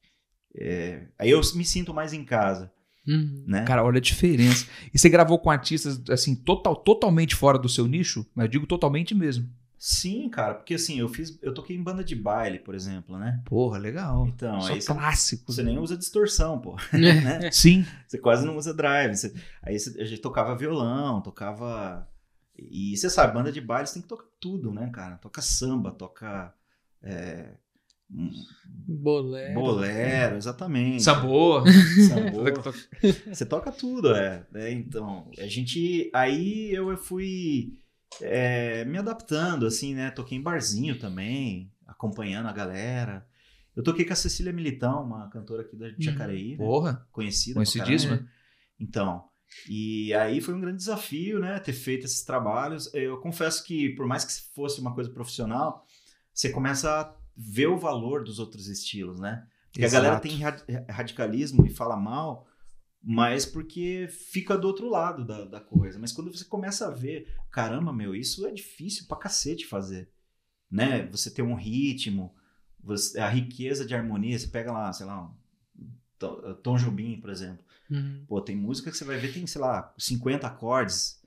[0.55, 2.71] É, aí eu me sinto mais em casa,
[3.07, 3.43] Uhum.
[3.47, 3.65] né?
[3.65, 4.67] Cara, olha a diferença.
[4.93, 8.25] E você gravou com artistas, assim, total, totalmente fora do seu nicho?
[8.35, 9.49] Mas eu digo totalmente mesmo.
[9.77, 13.41] Sim, cara, porque assim, eu fiz, eu toquei em banda de baile, por exemplo, né?
[13.43, 14.25] Porra, legal.
[14.27, 15.51] Então, Só aí você, clássico.
[15.51, 17.51] você nem usa distorção, pô, né?
[17.51, 17.85] Sim.
[18.07, 19.13] Você quase não usa drive.
[19.17, 22.07] Você- aí você, a gente tocava violão, tocava.
[22.57, 25.17] E você sabe, banda de baile você tem que tocar tudo, né, cara?
[25.17, 26.53] Toca samba, toca
[27.01, 27.55] é,
[28.87, 29.53] Bolero.
[29.53, 31.01] Bolero, exatamente.
[31.01, 31.63] Sabor.
[32.07, 32.73] Sabor.
[33.33, 34.45] Você toca tudo, é.
[34.53, 34.71] é.
[34.71, 36.11] Então, a gente.
[36.13, 37.79] Aí eu fui
[38.21, 40.11] é, me adaptando, assim, né?
[40.11, 43.25] Toquei em barzinho também, acompanhando a galera.
[43.75, 45.95] Eu toquei com a Cecília Militão, uma cantora aqui da uhum.
[45.97, 46.53] Jacareí.
[46.53, 46.91] Hum, porra.
[46.91, 47.01] Né?
[47.11, 47.55] Conhecida.
[47.55, 48.27] Conhecidíssima.
[48.79, 49.27] Então.
[49.69, 51.59] E aí foi um grande desafio, né?
[51.59, 52.93] Ter feito esses trabalhos.
[52.93, 55.85] Eu confesso que, por mais que fosse uma coisa profissional,
[56.33, 59.47] você começa a ver o valor dos outros estilos, né?
[59.71, 60.05] Porque Exato.
[60.05, 60.39] a galera tem
[60.89, 62.47] radicalismo e fala mal,
[63.01, 65.97] mas porque fica do outro lado da, da coisa.
[65.97, 70.09] Mas quando você começa a ver, caramba, meu, isso é difícil pra cacete fazer.
[70.69, 71.07] Né?
[71.07, 72.33] Você tem um ritmo,
[72.83, 77.65] você, a riqueza de harmonia, você pega lá, sei lá, um Tom Jobim, por exemplo.
[77.93, 78.25] Uhum.
[78.27, 81.21] Pô, tem música que você vai ver, tem, sei lá, 50 acordes.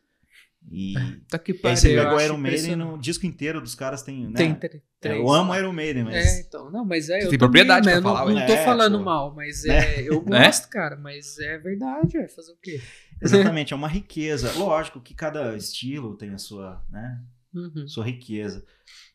[0.69, 0.95] E,
[1.29, 4.27] tá que pariu, aí você pega o Iron Maiden, no disco inteiro dos caras tem,
[4.27, 4.35] né?
[4.35, 4.83] Tem três.
[5.01, 6.17] É, eu amo Iron Maiden, mas...
[6.17, 7.21] É, então, não, mas é...
[7.21, 8.27] Você tem propriedade pra falar.
[8.27, 9.05] Não, não tô é, falando pô.
[9.05, 10.03] mal, mas é, né?
[10.03, 12.81] eu gosto, cara, mas é verdade, é fazer o quê?
[13.23, 14.53] Exatamente, é uma riqueza.
[14.55, 17.23] Lógico que cada estilo tem a sua, né,
[17.55, 17.87] uhum.
[17.87, 18.65] sua riqueza.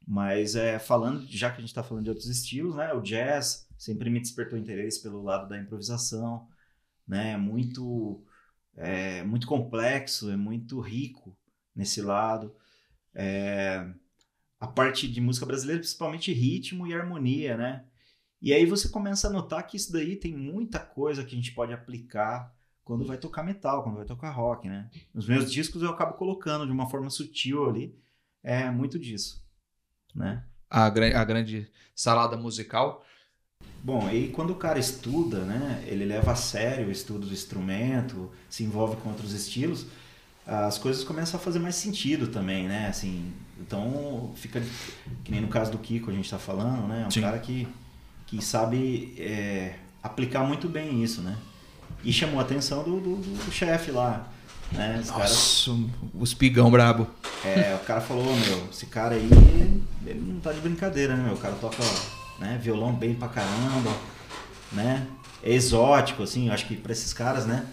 [0.08, 3.68] Mas é, falando, já que a gente tá falando de outros estilos, né, o jazz
[3.78, 6.48] sempre me despertou interesse pelo lado da improvisação,
[7.12, 8.24] né, é muito...
[8.74, 11.38] É muito complexo, é muito rico
[11.76, 12.56] nesse lado.
[13.14, 13.86] É,
[14.58, 17.86] a parte de música brasileira, principalmente ritmo e harmonia, né?
[18.42, 21.52] E aí você começa a notar que isso daí tem muita coisa que a gente
[21.52, 24.90] pode aplicar quando vai tocar metal, quando vai tocar rock, né?
[25.14, 27.94] Nos meus discos eu acabo colocando de uma forma sutil ali,
[28.42, 29.46] é muito disso,
[30.16, 30.46] né?
[30.70, 33.04] A, a grande salada musical.
[33.84, 38.30] Bom, e quando o cara estuda, né, ele leva a sério o estudo do instrumento,
[38.48, 39.88] se envolve com outros estilos,
[40.46, 42.88] as coisas começam a fazer mais sentido também, né?
[42.88, 44.62] Assim, então fica
[45.24, 47.04] que nem no caso do Kiko a gente está falando, né?
[47.04, 47.22] É um Sim.
[47.22, 47.68] cara que,
[48.28, 51.38] que sabe é, aplicar muito bem isso, né?
[52.04, 54.28] E chamou a atenção do, do, do chefe lá.
[54.72, 55.00] Né?
[55.02, 57.08] Esse Nossa, cara, o espigão brabo.
[57.44, 59.30] É, o cara falou, meu, esse cara aí,
[60.06, 61.34] ele não tá de brincadeira, né, meu?
[61.34, 61.84] O cara toca
[62.42, 63.92] né, violão bem pra caramba,
[64.72, 65.08] né?
[65.44, 67.66] É exótico, assim, acho que pra esses caras, né?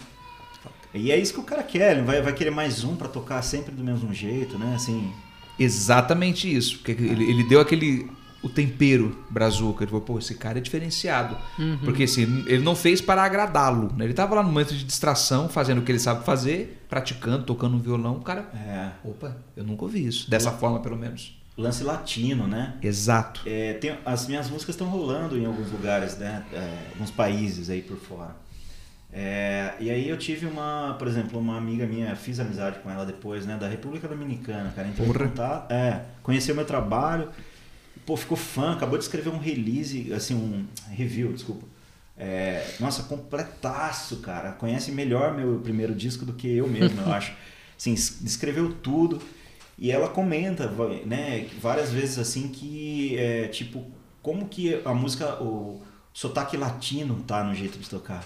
[0.93, 3.41] E é isso que o cara quer, ele vai, vai querer mais um para tocar
[3.41, 4.73] sempre do mesmo jeito, né?
[4.75, 5.11] Assim.
[5.57, 6.77] Exatamente isso.
[6.77, 8.09] Porque ele, ele deu aquele.
[8.41, 9.83] O tempero brazuca.
[9.83, 11.35] Ele falou, pô, esse cara é diferenciado.
[11.59, 11.77] Uhum.
[11.83, 13.93] Porque assim, ele não fez para agradá-lo.
[13.97, 14.05] Né?
[14.05, 17.75] Ele tava lá no momento de distração, fazendo o que ele sabe fazer, praticando, tocando
[17.75, 18.15] um violão.
[18.15, 18.49] O cara.
[18.55, 18.91] É.
[19.03, 20.29] Opa, eu nunca ouvi isso.
[20.29, 21.38] Dessa forma, pelo menos.
[21.59, 22.75] Lance latino, né?
[22.81, 23.41] Exato.
[23.45, 26.43] É, tem, as minhas músicas estão rolando em alguns lugares, né?
[26.53, 28.35] É, alguns países aí por fora.
[29.11, 33.05] É, e aí eu tive uma, por exemplo, uma amiga minha, fiz amizade com ela
[33.05, 34.87] depois, né, da República Dominicana, cara.
[34.87, 35.25] Entrei Porra.
[35.25, 37.29] em contato, é, conheceu meu trabalho,
[38.05, 41.65] pô, ficou fã, acabou de escrever um release, assim, um review, desculpa.
[42.15, 44.51] É, nossa, completaço, cara.
[44.51, 47.33] Conhece melhor meu primeiro disco do que eu mesmo, eu acho.
[47.77, 49.21] Assim, escreveu tudo.
[49.79, 50.69] E ela comenta,
[51.05, 53.85] né, várias vezes assim que, é, tipo,
[54.21, 55.81] como que a música, o
[56.13, 58.25] sotaque latino tá no jeito de tocar.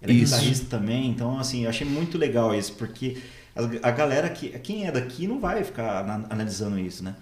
[0.00, 0.34] Ela é isso.
[0.34, 3.16] guitarrista também, então assim, eu achei muito legal isso, porque
[3.56, 4.50] a, a galera que.
[4.60, 7.16] Quem é daqui não vai ficar analisando isso, né?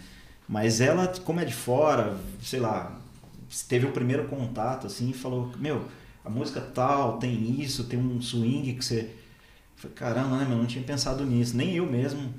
[0.48, 3.00] Mas ela, como é de fora, sei lá,
[3.68, 5.86] teve o primeiro contato assim e falou, meu,
[6.24, 9.10] a música tal, tem isso, tem um swing que você.
[9.94, 12.34] caramba, né, meu, não tinha pensado nisso, nem eu mesmo.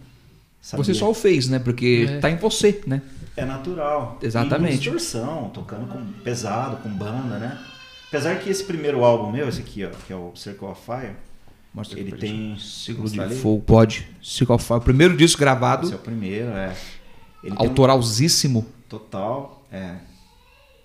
[0.68, 0.84] Sabia.
[0.84, 1.60] Você só o fez, né?
[1.60, 2.20] Porque é.
[2.20, 3.02] tá em você, né?
[3.38, 4.20] É natural.
[4.22, 4.74] Exatamente.
[4.74, 7.58] E distorção, tocando com pesado, com banda, né?
[8.10, 11.14] Apesar que esse primeiro álbum meu, esse aqui, ó, que é o Circle of Fire,
[11.74, 12.60] Mostra ele tem.
[12.60, 14.10] Ciclo de Fogo, pode.
[14.22, 14.80] Circle of Fire.
[14.80, 15.86] O primeiro disco gravado.
[15.86, 16.76] Esse é o primeiro, é.
[17.42, 18.60] Ele autoralzíssimo.
[18.60, 18.90] Um...
[18.90, 19.96] Total, é.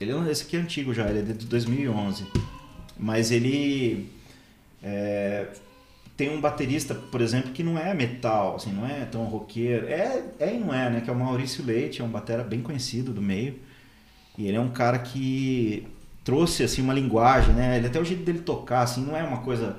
[0.01, 2.25] Ele, é esse aqui é antigo já, ele é de 2011.
[2.97, 4.09] Mas ele.
[4.81, 5.49] É,
[6.23, 9.89] tem um baterista, por exemplo, que não é metal, assim, não é tão roqueiro.
[9.89, 11.01] É, é e não é, né?
[11.01, 13.59] Que é o Maurício Leite, é um batera bem conhecido do meio.
[14.39, 15.85] E ele é um cara que
[16.23, 17.77] trouxe assim uma linguagem, né?
[17.77, 19.77] Ele até o jeito dele tocar assim não é uma coisa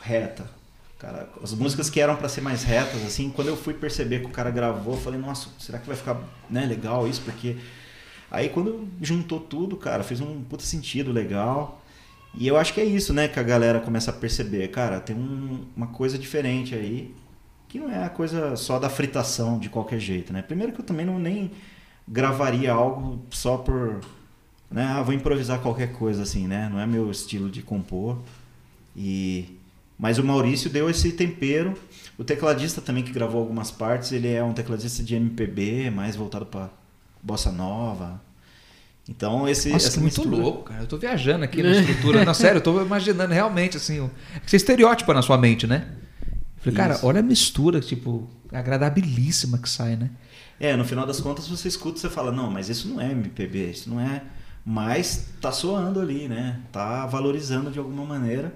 [0.00, 0.48] reta.
[0.96, 4.26] Cara, as músicas que eram para ser mais retas assim, quando eu fui perceber que
[4.26, 7.22] o cara gravou, eu falei, nossa, será que vai ficar, né, legal isso?
[7.22, 7.56] Porque
[8.30, 11.79] aí quando juntou tudo, cara, fez um puta sentido legal.
[12.34, 15.16] E eu acho que é isso, né, que a galera começa a perceber, cara, tem
[15.16, 17.14] um, uma coisa diferente aí,
[17.68, 20.42] que não é a coisa só da fritação de qualquer jeito, né?
[20.42, 21.50] Primeiro que eu também não nem
[22.08, 24.00] gravaria algo só por
[24.70, 24.84] né?
[24.84, 26.68] Ah, vou improvisar qualquer coisa assim, né?
[26.70, 28.18] Não é meu estilo de compor.
[28.96, 29.56] E
[29.98, 31.74] mas o Maurício deu esse tempero.
[32.16, 36.46] O tecladista também que gravou algumas partes, ele é um tecladista de MPB, mais voltado
[36.46, 36.70] para
[37.22, 38.20] bossa nova.
[39.08, 39.70] Então, esse.
[39.70, 40.82] Nossa, que muito louco, cara.
[40.82, 42.24] Eu tô viajando aqui na estrutura.
[42.24, 44.08] Não, sério, eu tô imaginando realmente, assim.
[44.46, 45.88] Você estereótipo na sua mente, né?
[46.58, 47.06] falei, cara, Isso.
[47.06, 50.10] olha a mistura, tipo, agradabilíssima que sai, né?
[50.58, 53.10] É, no final das contas você escuta e você fala, não, mas isso não é
[53.12, 54.22] MPB, isso não é.
[54.64, 56.60] Mas tá soando ali, né?
[56.70, 58.54] Tá valorizando de alguma maneira.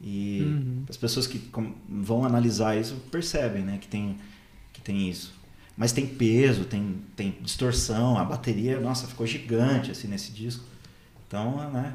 [0.00, 0.84] E uhum.
[0.88, 1.50] as pessoas que
[1.88, 3.78] vão analisar isso percebem, né?
[3.78, 4.18] Que tem,
[4.72, 5.34] que tem isso.
[5.76, 10.64] Mas tem peso, tem, tem distorção, a bateria, nossa, ficou gigante assim nesse disco.
[11.26, 11.92] Então, né?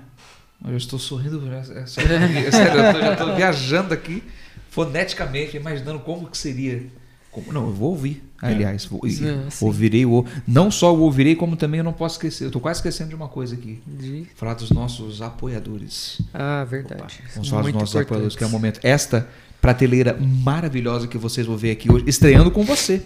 [0.63, 4.23] Eu estou sorrindo, é, é, sério, eu tô, já estou viajando aqui
[4.69, 6.85] foneticamente, imaginando como que seria.
[7.31, 8.85] Como, não, eu vou ouvir, aliás.
[8.85, 12.43] Vou, é, ouvirei, o, não só o ouvirei, como também eu não posso esquecer.
[12.43, 13.81] Eu estou quase esquecendo de uma coisa aqui.
[13.87, 14.27] De...
[14.35, 16.21] Falar dos nossos apoiadores.
[16.33, 17.19] Ah, verdade.
[17.21, 18.79] Opa, vamos falar dos nossos apoiadores, que é o momento.
[18.83, 19.27] Esta
[19.61, 23.01] prateleira maravilhosa que vocês vão ver aqui hoje, estreando com você.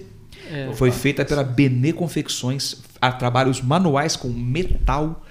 [0.50, 5.24] É, Foi feita pela Benê Confecções, a trabalhos manuais com metal,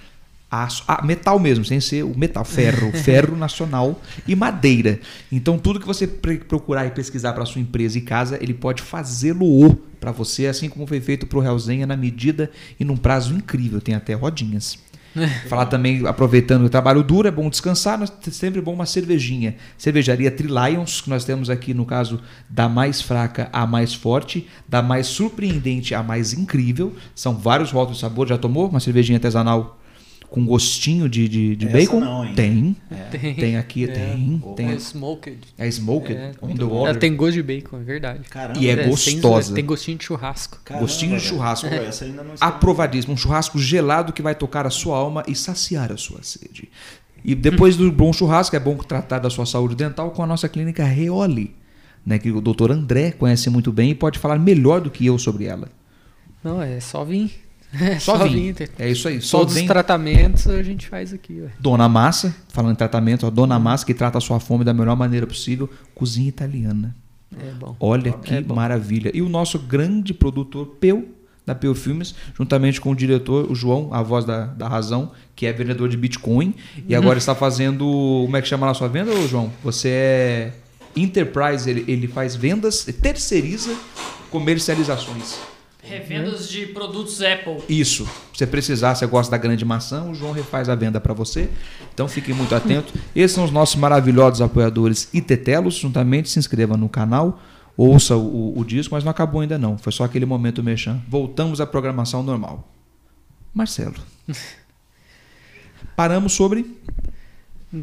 [0.50, 5.00] aço, ah, metal mesmo, sem ser o metal, ferro, ferro nacional e madeira.
[5.30, 9.74] Então tudo que você procurar e pesquisar para sua empresa e casa, ele pode fazê-lo
[10.00, 13.80] para você, assim como foi feito para o Realzenha na medida e num prazo incrível.
[13.80, 14.78] Tem até rodinhas.
[15.48, 19.56] Falar também, aproveitando o trabalho duro, é bom descansar, mas é sempre bom uma cervejinha.
[19.78, 24.82] Cervejaria Trilions, que nós temos aqui no caso da mais fraca à mais forte, da
[24.82, 26.94] mais surpreendente à mais incrível.
[27.14, 28.26] São vários rótulos de sabor.
[28.26, 29.78] Já tomou uma cervejinha artesanal
[30.34, 32.00] com gostinho de, de, de bacon?
[32.00, 32.74] Não, tem.
[32.90, 32.94] É.
[33.16, 33.34] tem.
[33.36, 33.86] Tem aqui, é.
[33.86, 34.42] tem.
[34.56, 34.72] tem.
[34.72, 35.38] É smoked.
[35.56, 36.12] É smoked?
[36.12, 36.88] É, on the water.
[36.88, 38.28] Ela tem gosto de bacon, é verdade.
[38.28, 38.58] Caramba.
[38.58, 39.54] E é, é gostosa.
[39.54, 40.58] Tem gostinho de churrasco.
[40.64, 41.68] Caramba, gostinho de churrasco.
[41.68, 41.86] É.
[41.86, 43.14] Essa ainda não Aprovadíssimo.
[43.14, 46.68] Um churrasco gelado que vai tocar a sua alma e saciar a sua sede.
[47.24, 50.48] E depois do bom churrasco, é bom tratar da sua saúde dental com a nossa
[50.48, 51.54] clínica Reoli,
[52.04, 55.16] né, que o doutor André conhece muito bem e pode falar melhor do que eu
[55.16, 55.68] sobre ela.
[56.42, 57.43] Não, é só vir.
[57.80, 58.54] É, só, só vinho.
[58.78, 59.20] É isso aí.
[59.20, 61.40] Só Todos os tratamentos a gente faz aqui.
[61.40, 61.50] Ué.
[61.58, 64.96] Dona Massa, falando em tratamento, a Dona Massa que trata a sua fome da melhor
[64.96, 65.68] maneira possível.
[65.94, 66.94] Cozinha italiana.
[67.38, 67.76] É bom.
[67.80, 69.10] Olha que é maravilha.
[69.14, 71.08] E o nosso grande produtor, Peu,
[71.44, 75.46] da Peu Filmes, juntamente com o diretor, o João, a voz da, da razão, que
[75.46, 76.54] é vendedor de Bitcoin.
[76.88, 77.84] E agora está fazendo.
[78.24, 79.52] Como é que chama lá a sua venda, João?
[79.62, 80.52] Você é.
[80.96, 83.74] Enterprise, ele, ele faz vendas, terceiriza
[84.30, 85.36] comercializações.
[85.84, 87.62] Revendas de produtos Apple.
[87.68, 88.06] Isso.
[88.32, 91.50] Se você precisar, você gosta da grande maçã, o João refaz a venda para você.
[91.92, 92.92] Então fique muito atento.
[93.14, 95.74] Esses são os nossos maravilhosos apoiadores e tetelos.
[95.74, 97.38] Juntamente se inscreva no canal,
[97.76, 99.76] ouça o, o, disco, mas não acabou ainda não.
[99.76, 101.02] Foi só aquele momento mexão.
[101.06, 102.66] Voltamos à programação normal.
[103.52, 103.96] Marcelo.
[105.94, 106.66] Paramos sobre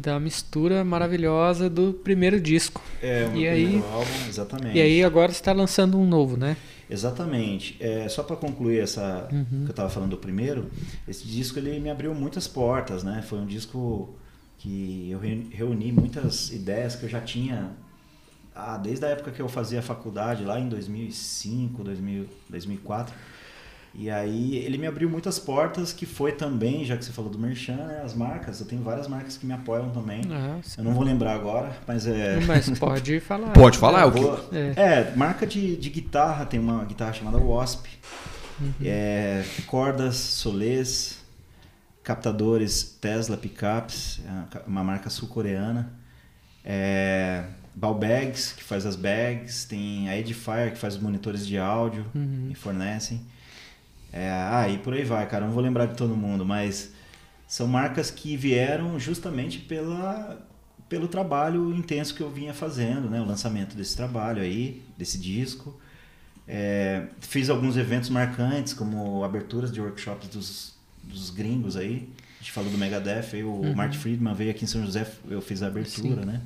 [0.00, 2.82] da mistura maravilhosa do primeiro disco.
[3.02, 4.76] É, o e aí, álbum, exatamente.
[4.76, 6.56] E aí agora está lançando um novo, né?
[6.92, 7.76] Exatamente.
[7.80, 9.44] É, só para concluir essa uhum.
[9.44, 10.70] que eu estava falando do primeiro,
[11.08, 13.22] esse disco ele me abriu muitas portas, né?
[13.22, 14.14] Foi um disco
[14.58, 17.72] que eu reuni muitas ideias que eu já tinha
[18.54, 23.14] ah, desde a época que eu fazia faculdade lá em 2005, 2000, 2004
[23.94, 27.38] e aí ele me abriu muitas portas, que foi também, já que você falou do
[27.38, 28.58] Merchan, né, as marcas.
[28.58, 30.22] Eu tenho várias marcas que me apoiam também.
[30.30, 32.40] Ah, eu não vou lembrar agora, mas é.
[32.40, 33.52] Mas pode falar.
[33.52, 34.56] pode falar, é, o que?
[34.56, 34.72] É.
[34.76, 37.86] é, marca de, de guitarra, tem uma guitarra chamada Wasp.
[38.60, 38.72] Uhum.
[38.82, 41.18] É, cordas, solês,
[42.02, 44.20] captadores Tesla Pickups,
[44.54, 45.92] é uma marca sul-coreana.
[46.64, 52.06] É, Balbags, que faz as bags, tem a Edifier, que faz os monitores de áudio
[52.14, 52.48] uhum.
[52.50, 53.20] e fornecem.
[54.12, 55.46] É, ah, e por aí vai, cara.
[55.46, 56.92] Não vou lembrar de todo mundo, mas
[57.48, 60.46] são marcas que vieram justamente pela,
[60.88, 63.20] pelo trabalho intenso que eu vinha fazendo, né?
[63.20, 65.80] O lançamento desse trabalho aí, desse disco.
[66.46, 72.08] É, fiz alguns eventos marcantes, como aberturas de workshops dos, dos gringos aí.
[72.36, 73.74] A gente falou do Megadeth, aí o uhum.
[73.74, 76.26] Mark Friedman veio aqui em São José, eu fiz a abertura, Sim.
[76.26, 76.40] né?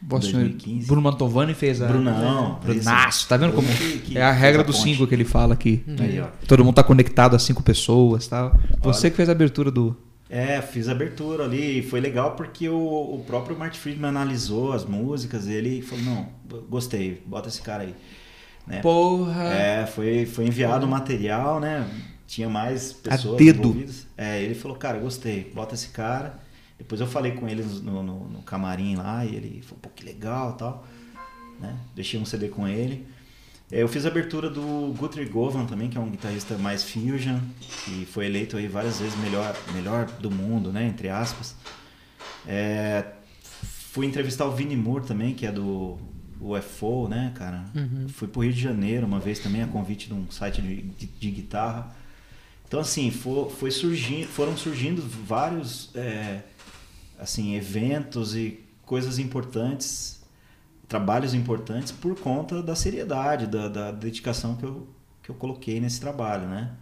[0.00, 0.86] 2015.
[0.86, 1.86] Bruno Mantovani fez a.
[1.86, 2.60] Brunão.
[2.62, 3.28] Brunaço.
[3.28, 3.66] Tá vendo como.
[3.68, 5.82] Que, que é a regra do 5 que ele fala aqui.
[5.86, 5.96] Uhum.
[6.00, 8.58] Aí, Todo mundo tá conectado a cinco pessoas tal.
[8.82, 9.96] Você Olha, que fez a abertura do.
[10.28, 11.78] É, fiz a abertura ali.
[11.78, 16.04] E foi legal porque o, o próprio Martin Friedman analisou as músicas e ele falou:
[16.04, 16.28] não,
[16.68, 17.94] gostei, bota esse cara aí.
[18.66, 18.80] Né?
[18.80, 19.44] Porra!
[19.44, 21.88] É, foi, foi enviado o material, né?
[22.26, 23.60] Tinha mais pessoas a dedo.
[23.60, 24.06] envolvidas.
[24.16, 26.45] É, ele falou: cara, gostei, bota esse cara.
[26.78, 30.04] Depois eu falei com ele no, no, no camarim lá e ele falou, pô, que
[30.04, 30.86] legal tal.
[31.58, 31.74] Né?
[31.94, 33.06] Deixei um CD com ele.
[33.70, 37.38] É, eu fiz a abertura do Guthrie Govan também, que é um guitarrista mais fusion,
[37.84, 40.86] que foi eleito aí várias vezes melhor, melhor do mundo, né?
[40.86, 41.56] Entre aspas.
[42.46, 43.04] É,
[43.62, 45.98] fui entrevistar o Vinnie Moore também, que é do
[46.40, 47.64] UFO, né, cara?
[47.74, 48.08] Uhum.
[48.08, 51.06] Fui pro Rio de Janeiro uma vez também, a convite de um site de, de,
[51.06, 51.96] de guitarra.
[52.68, 56.42] Então, assim, foi, foi surgindo, foram surgindo vários é,
[57.18, 60.20] assim, eventos e coisas importantes,
[60.88, 64.86] trabalhos importantes por conta da seriedade, da, da dedicação que eu,
[65.22, 66.72] que eu coloquei nesse trabalho, né?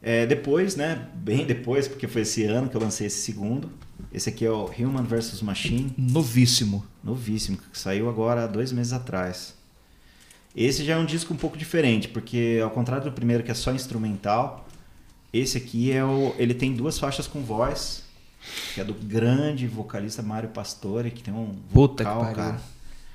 [0.00, 3.70] É, depois, né, bem depois, porque foi esse ano que eu lancei esse segundo.
[4.12, 5.92] Esse aqui é o Human vs Machine.
[5.98, 6.84] Novíssimo.
[7.02, 9.54] Novíssimo, que saiu agora dois meses atrás.
[10.54, 13.54] Esse já é um disco um pouco diferente, porque ao contrário do primeiro que é
[13.54, 14.68] só instrumental,
[15.32, 18.04] esse aqui é o, ele tem duas faixas com voz,
[18.74, 22.60] que é do grande vocalista Mário Pastore, que tem um Puta vocal, que cara.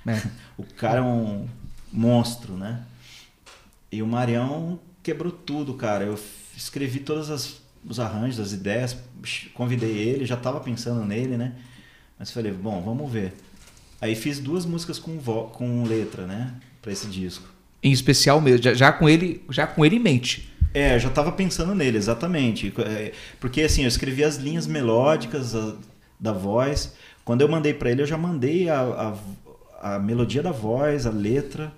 [0.08, 0.22] É.
[0.58, 1.48] O cara é um
[1.92, 2.84] monstro, né?
[3.92, 6.04] E o Marião quebrou tudo, cara.
[6.04, 6.20] Eu
[6.56, 8.98] escrevi todos as, os arranjos, as ideias,
[9.54, 11.54] convidei ele, já estava pensando nele, né?
[12.18, 13.34] Mas falei, bom, vamos ver.
[14.00, 16.54] Aí fiz duas músicas com, vo com letra, né?
[16.82, 17.48] Para esse disco.
[17.82, 20.53] Em especial mesmo, já, já, com ele, já com ele em mente.
[20.74, 22.74] É, eu já estava pensando nele, exatamente.
[22.80, 25.76] É, porque assim, eu escrevi as linhas melódicas a,
[26.20, 26.94] da voz.
[27.24, 29.16] Quando eu mandei para ele, eu já mandei a,
[29.82, 31.72] a, a melodia da voz, a letra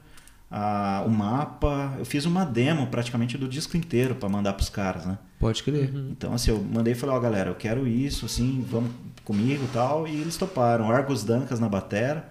[0.49, 1.93] a, o mapa.
[1.97, 5.17] Eu fiz uma demo praticamente do disco inteiro para mandar para os caras, né?
[5.39, 5.93] Pode crer.
[5.93, 6.09] Uhum.
[6.11, 8.91] Então, assim, eu mandei e falei, ó, oh, galera, eu quero isso, assim, vamos
[9.23, 10.07] comigo tal.
[10.07, 10.89] E eles toparam.
[10.89, 12.29] Argos Dancas na batera.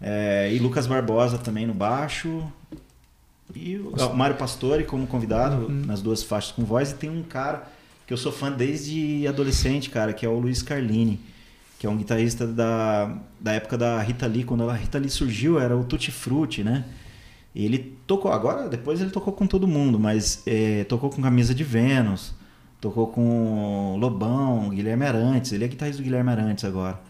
[0.00, 2.50] É, e Lucas Barbosa também no baixo.
[3.54, 5.84] E o Mário Pastore como convidado uhum.
[5.86, 6.92] nas duas faixas com voz.
[6.92, 7.66] E tem um cara
[8.06, 11.20] que eu sou fã desde adolescente, cara, que é o Luiz Carlini
[11.78, 15.60] que é um guitarrista da, da época da Rita Lee, quando a Rita Lee surgiu,
[15.60, 16.84] era o Tutti Frutti, né?
[17.54, 21.62] Ele tocou, agora depois ele tocou com todo mundo, mas é, tocou com Camisa de
[21.62, 22.34] Vênus,
[22.80, 27.00] tocou com Lobão, Guilherme Arantes, ele é guitarrista do Guilherme Arantes agora.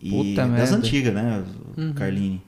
[0.00, 0.76] E Puta das merda.
[0.76, 1.44] antigas, né,
[1.76, 1.92] uhum.
[1.92, 2.42] Carlini.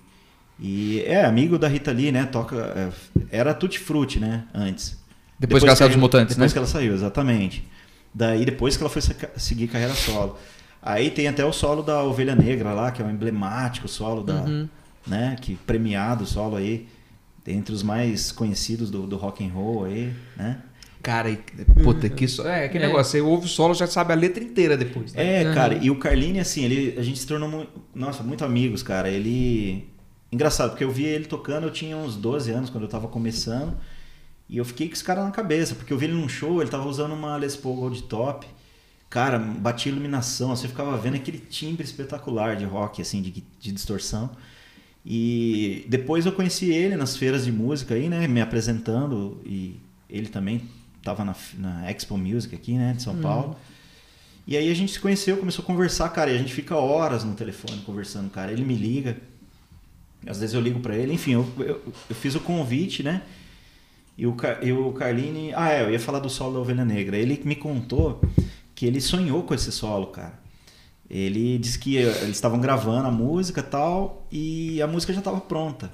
[0.59, 2.91] E é amigo da Rita Lee, né, toca, é,
[3.31, 5.03] era Tutti Frutti, né, antes.
[5.39, 6.55] Depois, depois que ela saiu dos Mutantes, Depois né?
[6.55, 7.69] que ela saiu, exatamente.
[8.15, 9.03] Daí depois que ela foi
[9.37, 10.39] seguir carreira solo.
[10.81, 14.43] Aí tem até o solo da Ovelha Negra lá, que é um emblemático solo da,
[14.43, 14.69] uhum.
[15.07, 16.87] né, que premiado solo aí
[17.47, 20.59] entre os mais conhecidos do, do rock and roll aí, né?
[21.03, 21.37] Cara, e,
[21.83, 22.49] puta, que so...
[22.49, 22.87] É, aquele é.
[22.87, 25.13] negócio, você ouve o solo, já sabe a letra inteira depois.
[25.13, 25.43] Né?
[25.43, 25.55] É, uhum.
[25.55, 29.11] cara, e o Carlini, assim, ele, a gente se tornou, muito, nossa, muito amigos, cara.
[29.11, 29.87] Ele.
[30.35, 33.73] Engraçado, porque eu vi ele tocando, eu tinha uns 12 anos quando eu tava começando.
[34.49, 36.69] E eu fiquei com esse cara na cabeça, porque eu vi ele num show, ele
[36.69, 38.45] tava usando uma Les Paul Gold Top.
[39.09, 44.29] Cara, batia iluminação, você ficava vendo aquele timbre espetacular de rock, assim, de, de distorção.
[45.07, 48.27] E depois eu conheci ele nas feiras de música aí, né?
[48.27, 49.41] Me apresentando.
[49.47, 49.77] E
[50.11, 50.69] ele também
[50.99, 52.93] estava na, na Expo Music aqui, né?
[52.93, 53.23] De São uhum.
[53.23, 53.57] Paulo.
[54.49, 56.33] E aí a gente se conheceu, começou a conversar, cara.
[56.33, 58.51] E a gente fica horas no telefone conversando, cara.
[58.51, 59.17] Ele me liga.
[60.27, 61.13] Às vezes eu ligo para ele.
[61.13, 63.23] Enfim, eu, eu, eu, fiz o convite, né?
[64.17, 65.53] E o, e o Carline...
[65.55, 67.17] Ah, é, eu ia falar do solo da Ovelha Negra.
[67.17, 68.21] Ele me contou
[68.75, 70.39] que ele sonhou com esse solo, cara.
[71.09, 75.93] Ele disse que eles estavam gravando a música tal e a música já estava pronta.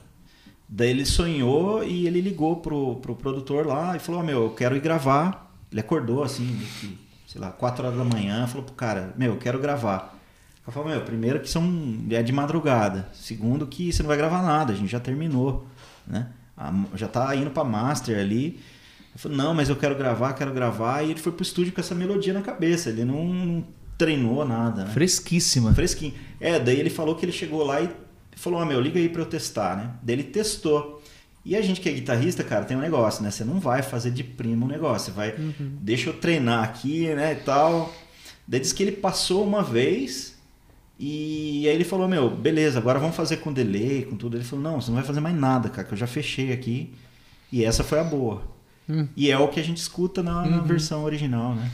[0.68, 4.50] Daí ele sonhou e ele ligou pro, pro produtor lá e falou: oh, Meu, eu
[4.50, 5.52] quero ir gravar.
[5.70, 6.60] Ele acordou assim,
[7.26, 10.19] sei lá, 4 horas da manhã, falou pro cara: Meu, eu quero gravar.
[10.66, 11.64] Ele falou: Meu, primeiro que são,
[12.10, 13.08] é de madrugada.
[13.12, 15.66] Segundo que você não vai gravar nada, a gente já terminou,
[16.06, 16.28] né?
[16.94, 18.60] já tá indo pra master ali.
[19.10, 21.02] Ele falou: Não, mas eu quero gravar, quero gravar.
[21.02, 22.90] E ele foi pro estúdio com essa melodia na cabeça.
[22.90, 23.64] Ele não
[23.96, 24.90] treinou nada, né?
[24.90, 25.74] Fresquíssima.
[25.74, 26.14] Fresquinho.
[26.40, 27.90] É, daí ele falou que ele chegou lá e
[28.36, 29.90] falou: ah, meu, liga aí pra eu testar, né?
[30.02, 31.02] Daí ele testou.
[31.42, 33.30] E a gente que é guitarrista, cara, tem um negócio, né?
[33.30, 35.06] Você não vai fazer de primo um negócio.
[35.06, 35.78] Você vai, uhum.
[35.80, 37.32] deixa eu treinar aqui, né?
[37.32, 37.92] E tal.
[38.46, 40.38] Daí disse que ele passou uma vez
[41.02, 44.36] e aí ele falou: Meu, beleza, agora vamos fazer com delay, com tudo.
[44.36, 46.92] Ele falou: Não, você não vai fazer mais nada, cara, que eu já fechei aqui.
[47.50, 48.42] E essa foi a boa.
[48.86, 49.08] Uhum.
[49.16, 50.64] E é o que a gente escuta na, na uhum.
[50.64, 51.70] versão original, né?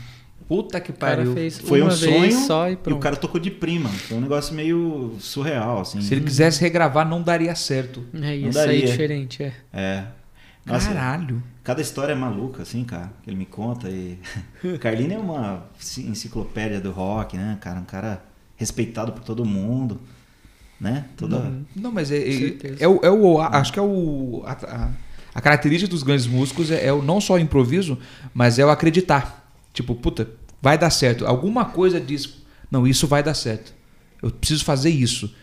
[0.47, 1.35] Puta que pariu.
[1.65, 3.89] Foi um sonho só e, e, o cara tocou de prima.
[3.89, 5.99] Foi um negócio meio surreal, assim.
[5.99, 8.05] Se ele quisesse regravar, não daria certo.
[8.13, 8.85] É, ia não daria.
[8.85, 9.53] diferente, é.
[9.73, 10.05] É.
[10.65, 11.43] Nossa, Caralho.
[11.65, 13.89] Cada história é maluca, assim, cara, que ele me conta.
[13.89, 14.17] E...
[14.79, 15.65] Carlini é uma
[15.97, 17.79] enciclopédia do rock, né, cara?
[17.81, 18.21] Um cara
[18.57, 20.01] respeitado por todo mundo,
[20.79, 21.05] né?
[21.15, 21.39] Toda...
[21.39, 23.39] Não, não mas é, é, é, o, é o.
[23.39, 24.43] Acho que é o.
[24.45, 24.91] A, a,
[25.33, 27.97] a característica dos grandes músicos é, é o, não só o improviso,
[28.33, 29.51] mas é o acreditar.
[29.71, 30.27] Tipo, puta,
[30.61, 31.25] vai dar certo.
[31.25, 32.41] Alguma coisa diz,
[32.71, 33.73] não, isso vai dar certo.
[34.21, 35.33] Eu preciso fazer isso.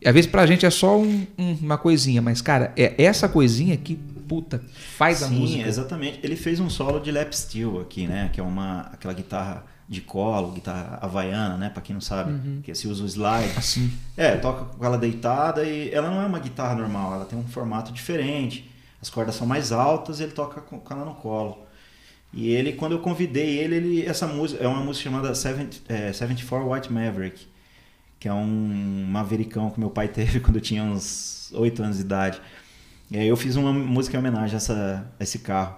[0.00, 3.28] E às vezes pra gente é só um, um, uma coisinha, mas, cara, é essa
[3.28, 3.94] coisinha que,
[4.28, 4.60] puta,
[4.96, 5.62] faz Sim, a música.
[5.62, 6.20] Sim, exatamente.
[6.22, 8.30] Ele fez um solo de lap steel aqui, né?
[8.32, 11.68] Que é uma, aquela guitarra de colo, guitarra havaiana, né?
[11.68, 12.60] Pra quem não sabe, uhum.
[12.62, 13.52] que se usa o slide.
[13.56, 13.92] Assim.
[14.16, 17.46] É, toca com ela deitada e ela não é uma guitarra normal, ela tem um
[17.46, 18.70] formato diferente.
[19.00, 21.64] As cordas são mais altas e ele toca com ela no colo.
[22.32, 26.12] E ele, quando eu convidei ele, ele essa música é uma música chamada 70, é,
[26.12, 27.46] 74 White Maverick,
[28.18, 32.02] que é um mavericão que meu pai teve quando eu tinha uns 8 anos de
[32.02, 32.40] idade.
[33.10, 35.76] E aí eu fiz uma música em homenagem a, essa, a esse carro.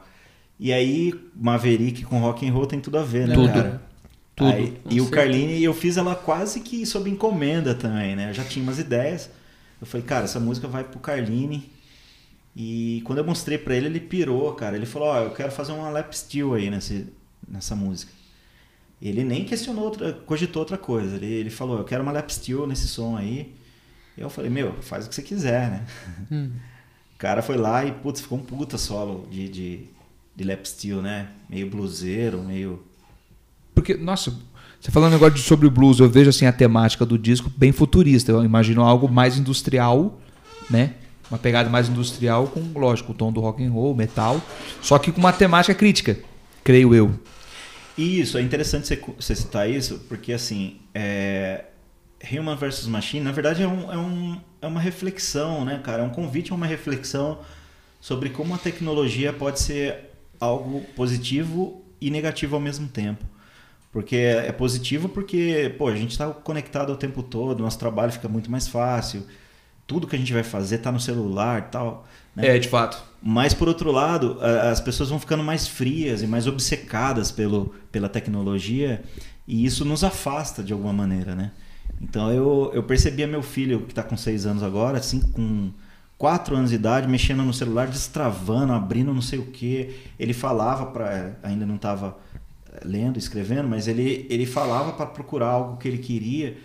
[0.59, 3.53] E aí, Maverick com rock and roll tem tudo a ver, né, tudo.
[3.53, 3.83] cara?
[4.37, 4.53] Tudo.
[4.53, 8.29] Aí, e o Carline, eu fiz ela quase que sob encomenda também, né?
[8.29, 9.31] Eu já tinha umas ideias.
[9.81, 11.73] Eu falei, cara, essa música vai pro Carline.
[12.55, 14.77] E quando eu mostrei para ele, ele pirou, cara.
[14.77, 17.07] Ele falou, ó, oh, eu quero fazer uma lap steel aí nesse,
[17.49, 18.13] nessa música.
[19.01, 21.17] Ele nem questionou, outra, cogitou outra coisa.
[21.17, 23.55] Ele, ele falou, eu quero uma lap steel nesse som aí.
[24.19, 25.87] E eu falei, meu, faz o que você quiser, né?
[26.31, 26.51] Hum.
[27.15, 29.81] O cara foi lá e, putz, ficou um puta solo de, de,
[30.37, 31.31] de lap steel, né?
[31.49, 32.86] Meio bluseiro, meio...
[33.77, 34.33] Porque, nossa,
[34.81, 37.73] você falando um negócio sobre o blues, eu vejo assim a temática do disco bem
[37.73, 38.33] futurista.
[38.33, 40.19] Eu imagino algo mais industrial,
[40.71, 40.95] né?
[41.31, 44.41] Uma pegada mais industrial com, lógico, o tom do rock and roll, metal,
[44.81, 46.17] só que com uma temática crítica,
[46.65, 47.21] creio eu.
[47.99, 51.65] Isso, é interessante você citar isso, porque assim, é,
[52.33, 56.03] Human vs Machine, na verdade, é, um, é, um, é uma reflexão, né, cara?
[56.03, 57.41] É um convite a uma reflexão
[58.01, 63.36] sobre como a tecnologia pode ser algo positivo e negativo ao mesmo tempo.
[63.97, 68.29] Porque é positivo porque, pô, a gente está conectado o tempo todo, nosso trabalho fica
[68.29, 69.23] muito mais fácil,
[69.87, 72.07] tudo que a gente vai fazer está no celular e tal.
[72.35, 72.47] Né?
[72.47, 73.03] É, de fato.
[73.23, 74.39] Mas, por outro lado,
[74.71, 79.03] as pessoas vão ficando mais frias e mais obcecadas pelo, pela tecnologia
[79.49, 81.53] e isso nos afasta de alguma maneira, né?
[81.99, 85.71] Então, eu, eu percebia meu filho, que está com seis anos agora, assim, com
[86.19, 89.99] quatro anos de idade, mexendo no celular, destravando, abrindo não sei o que.
[90.19, 91.39] Ele falava para...
[91.43, 92.19] Ainda não estava
[92.85, 96.57] lendo, escrevendo, mas ele, ele falava para procurar algo que ele queria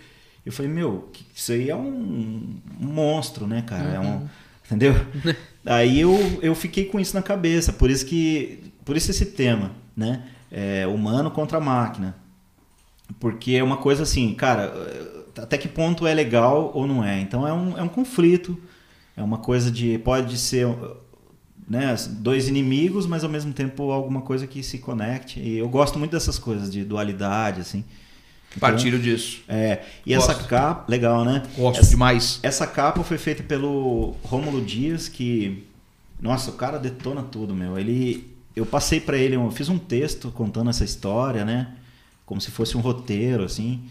[0.45, 3.83] eu falei, meu, isso aí é um, um monstro, né, cara?
[3.83, 3.93] Uhum.
[3.93, 4.29] É um, uhum.
[4.65, 4.93] entendeu?
[5.65, 9.71] aí eu, eu fiquei com isso na cabeça, por isso que por isso esse tema,
[9.95, 10.23] né?
[10.51, 12.15] É, humano contra máquina.
[13.19, 14.73] Porque é uma coisa assim, cara,
[15.37, 17.19] até que ponto é legal ou não é.
[17.19, 18.57] Então é um, é um conflito,
[19.15, 19.99] é uma coisa de.
[19.99, 20.67] Pode ser
[21.71, 25.39] né, dois inimigos, mas ao mesmo tempo alguma coisa que se conecte.
[25.39, 27.85] E eu gosto muito dessas coisas de dualidade, assim.
[28.59, 29.41] Partilho então, disso.
[29.47, 29.81] É.
[30.05, 30.31] E Gosto.
[30.31, 31.43] essa capa, legal, né?
[31.55, 32.41] Gosto essa, demais.
[32.43, 35.65] Essa capa foi feita pelo Rômulo Dias, que.
[36.19, 37.79] Nossa, o cara detona tudo, meu.
[37.79, 38.29] Ele.
[38.53, 41.69] Eu passei para ele, eu fiz um texto contando essa história, né?
[42.25, 43.81] Como se fosse um roteiro, assim.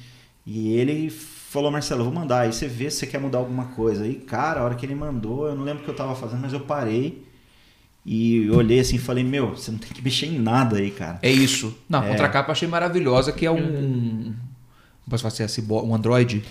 [0.44, 2.40] E ele falou, Marcelo, vou mandar.
[2.40, 4.04] Aí você vê se você quer mudar alguma coisa.
[4.04, 6.42] Aí, cara, a hora que ele mandou, eu não lembro o que eu tava fazendo,
[6.42, 7.29] mas eu parei.
[8.04, 11.18] E olhei assim e falei, meu, você não tem que mexer em nada aí, cara.
[11.22, 11.76] É isso.
[11.88, 12.08] Não, a é.
[12.08, 14.34] contracapa achei maravilhosa, que é um,
[15.10, 16.42] Posso fazer assim, um Android?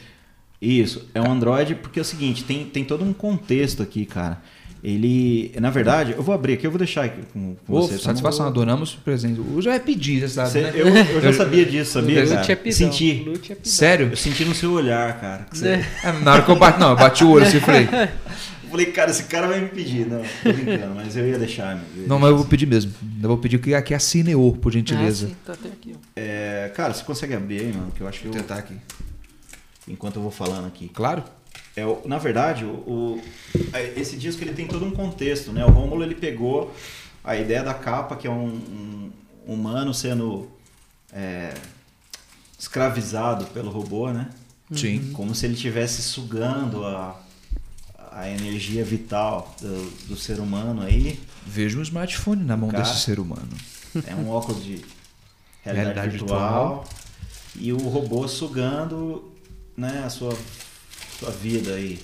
[0.62, 4.42] Isso, é um Android porque é o seguinte, tem, tem todo um contexto aqui, cara.
[4.82, 7.96] Ele, na verdade, eu vou abrir aqui, eu vou deixar aqui com, com oh, você.
[7.96, 8.04] Tá?
[8.04, 8.48] Satisfação, vou...
[8.48, 9.40] adoramos o presente.
[9.40, 10.52] Eu já é pedir, sabe?
[10.52, 10.72] Você, né?
[10.74, 12.26] eu, eu já sabia disso, sabia?
[12.26, 12.52] Cara?
[12.52, 13.26] É pedão, Senti.
[13.50, 14.08] É Sério?
[14.12, 15.48] Eu senti no seu olhar, cara.
[15.52, 15.86] Você...
[16.04, 17.90] É, na hora que eu bati, não, eu bati o olho assim, falei.
[18.70, 20.06] Falei, cara, esse cara vai me pedir.
[20.06, 21.78] Não, tô brincando, mas eu ia deixar.
[21.96, 22.94] Eu ia não, mas eu vou pedir mesmo.
[23.22, 25.26] Eu vou pedir que aqui assine o, por gentileza.
[25.26, 26.00] Ah, sim, tá até aqui, ó.
[26.16, 27.92] É, cara, você consegue abrir aí, mano?
[27.92, 28.32] Que eu acho que eu.
[28.32, 28.76] Vou tentar aqui.
[29.88, 30.88] Enquanto eu vou falando aqui.
[30.90, 31.24] Claro.
[31.76, 33.22] É, na verdade, o, o,
[33.96, 35.66] esse disco ele tem todo um contexto, né?
[35.66, 36.74] O Rômulo ele pegou
[37.24, 38.46] a ideia da capa, que é um,
[39.48, 40.50] um humano sendo
[41.12, 41.54] é,
[42.58, 44.30] escravizado pelo robô, né?
[44.76, 45.12] Sim.
[45.14, 47.20] Como se ele estivesse sugando a,
[48.12, 51.20] a energia vital do, do, ser humano aí.
[51.46, 53.50] Veja um smartphone na mão Cara, desse ser humano.
[54.06, 54.84] É um óculos de
[55.62, 56.90] realidade, realidade virtual, virtual,
[57.56, 59.32] e o robô sugando
[59.76, 60.38] né, a sua,
[61.20, 62.00] sua vida aí.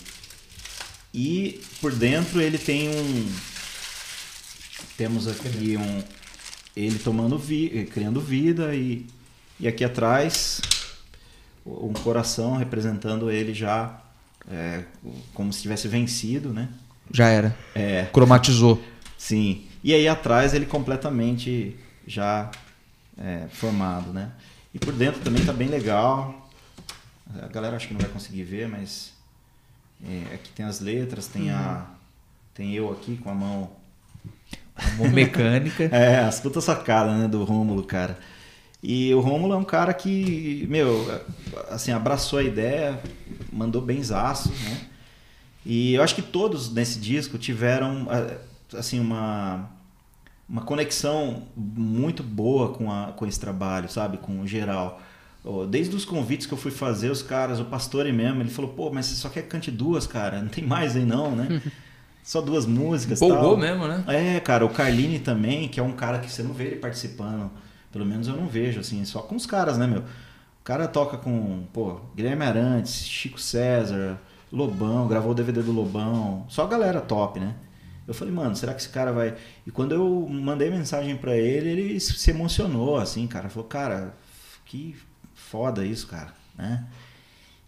[1.13, 3.31] E por dentro ele tem um.
[4.97, 6.03] Temos aqui um.
[6.75, 9.05] Ele tomando vi, criando vida e,
[9.59, 10.61] e aqui atrás
[11.65, 14.04] um coração representando ele já
[14.51, 14.83] é,
[15.33, 16.69] como se tivesse vencido, né?
[17.11, 17.55] Já era.
[17.73, 18.05] É.
[18.11, 18.81] Cromatizou.
[19.17, 19.65] Sim.
[19.83, 21.77] E aí atrás ele completamente
[22.07, 22.49] já
[23.17, 24.31] é, formado, né?
[24.73, 26.49] E por dentro também tá bem legal.
[27.41, 29.13] A galera acho que não vai conseguir ver, mas
[30.03, 31.57] é, aqui tem as letras, tem uhum.
[31.57, 31.87] a
[32.53, 33.69] tem eu aqui com a mão
[34.75, 35.83] a mão mecânica.
[35.91, 38.17] é, as putas sacadas, né, do Rômulo, cara.
[38.87, 41.19] E o Rômulo é um cara que, meu,
[41.71, 43.01] assim, abraçou a ideia,
[43.51, 44.81] mandou benzaço, né?
[45.65, 48.07] E eu acho que todos nesse disco tiveram,
[48.77, 49.71] assim, uma,
[50.47, 54.17] uma conexão muito boa com, a, com esse trabalho, sabe?
[54.17, 55.01] Com o geral.
[55.67, 58.91] Desde os convites que eu fui fazer, os caras, o pastor mesmo, ele falou, pô,
[58.91, 61.59] mas você só quer cante duas, cara, não tem mais aí não, né?
[62.23, 63.19] só duas músicas.
[63.19, 64.03] Empolgou mesmo, né?
[64.07, 67.49] É, cara, o Carline também, que é um cara que você não vê ele participando.
[67.95, 70.01] Pelo menos eu não vejo, assim, só com os caras, né, meu?
[70.01, 74.19] O cara toca com, pô, Guilherme Arantes, Chico César,
[74.51, 77.55] Lobão, gravou o DVD do Lobão, só galera top, né?
[78.05, 79.37] Eu falei, mano, será que esse cara vai.
[79.65, 83.47] E quando eu mandei mensagem para ele, ele se emocionou, assim, cara.
[83.47, 84.13] Falou, cara,
[84.65, 84.93] que
[85.33, 86.85] foda isso, cara, né?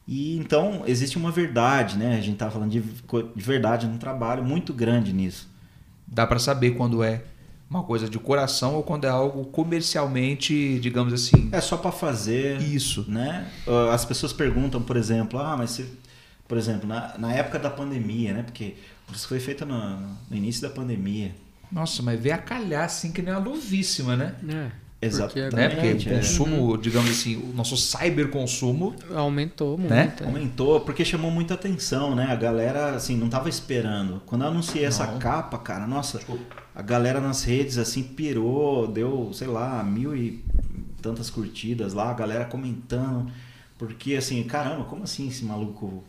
[0.06, 2.18] E então existe uma verdade, né?
[2.18, 5.50] A gente tá falando de, de verdade num trabalho muito grande nisso.
[6.06, 7.24] Dá para saber quando é
[7.70, 11.50] uma coisa de coração ou quando é algo comercialmente, digamos assim.
[11.52, 12.62] É só para fazer.
[12.62, 13.06] Isso.
[13.08, 13.48] Né?
[13.92, 15.86] As pessoas perguntam, por exemplo, ah, mas você.
[16.48, 18.42] Por exemplo, na, na época da pandemia, né?
[18.42, 18.76] Porque
[19.14, 19.98] isso foi feito no,
[20.30, 21.36] no início da pandemia.
[21.70, 24.36] Nossa, mas veio a calhar assim que nem uma luvíssima, né?
[24.48, 24.88] É.
[25.00, 25.56] Exatamente.
[25.56, 25.70] Né?
[25.70, 26.78] Porque o consumo, é.
[26.78, 29.90] digamos assim, o nosso cyberconsumo aumentou muito.
[29.92, 30.14] Né?
[30.20, 30.24] É.
[30.24, 32.28] Aumentou porque chamou muita atenção, né?
[32.30, 34.22] A galera assim não tava esperando.
[34.26, 34.90] Quando eu anunciei não.
[34.90, 36.20] essa capa, cara, nossa,
[36.78, 40.46] a galera nas redes assim pirou, deu, sei lá, mil e
[41.02, 43.32] tantas curtidas lá, a galera comentando,
[43.80, 46.04] porque assim, caramba, como assim esse maluco,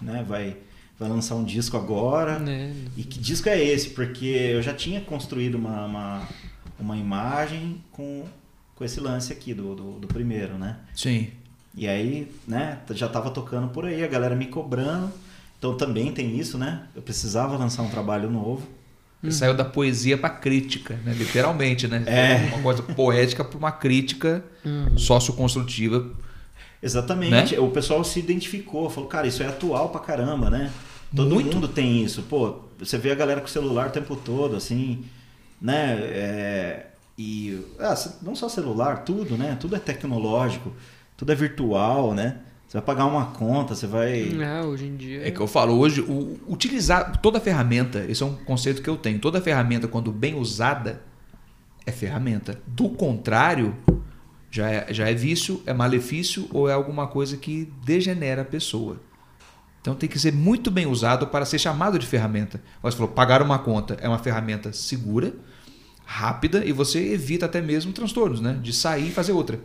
[0.00, 0.58] né, vai
[0.98, 2.42] vai lançar um disco agora?
[2.46, 2.74] É.
[2.94, 3.88] E que disco é esse?
[3.90, 6.28] Porque eu já tinha construído uma, uma
[6.78, 8.24] uma imagem com,
[8.74, 10.76] com esse lance aqui do, do, do primeiro, né?
[10.94, 11.30] Sim.
[11.74, 15.10] E aí, né, já tava tocando por aí, a galera me cobrando.
[15.58, 16.86] Então também tem isso, né?
[16.94, 18.68] Eu precisava lançar um trabalho novo.
[19.22, 19.30] Hum.
[19.30, 21.14] Saiu da poesia para crítica, né?
[21.14, 22.02] Literalmente, né?
[22.06, 22.54] É.
[22.54, 24.96] Uma coisa poética para uma crítica hum.
[24.98, 26.10] socioconstrutiva.
[26.82, 27.54] Exatamente.
[27.54, 27.60] Né?
[27.60, 30.70] O pessoal se identificou, falou, cara, isso é atual pra caramba, né?
[31.14, 31.54] Todo Muito.
[31.54, 32.22] mundo tem isso.
[32.22, 35.04] Pô, você vê a galera com o celular o tempo todo, assim
[35.62, 35.94] né?
[36.02, 39.56] É, e ah, não só celular, tudo, né?
[39.60, 40.72] Tudo é tecnológico,
[41.16, 42.38] tudo é virtual, né?
[42.72, 44.34] Você vai pagar uma conta, você vai.
[44.42, 45.28] É, hoje em dia.
[45.28, 48.96] É que eu falo, hoje, o, utilizar toda ferramenta, esse é um conceito que eu
[48.96, 49.18] tenho.
[49.18, 51.02] Toda ferramenta, quando bem usada,
[51.84, 52.58] é ferramenta.
[52.66, 53.76] Do contrário,
[54.50, 58.98] já é, já é vício, é malefício ou é alguma coisa que degenera a pessoa.
[59.82, 62.58] Então tem que ser muito bem usado para ser chamado de ferramenta.
[62.82, 65.34] Você falou, pagar uma conta é uma ferramenta segura
[66.06, 68.58] rápida e você evita até mesmo transtornos, né?
[68.62, 69.60] De sair e fazer outra.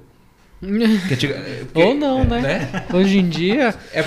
[0.59, 1.35] Porque,
[1.73, 2.41] Ou não, é, né?
[2.41, 2.85] né?
[2.93, 4.03] Hoje em dia, é,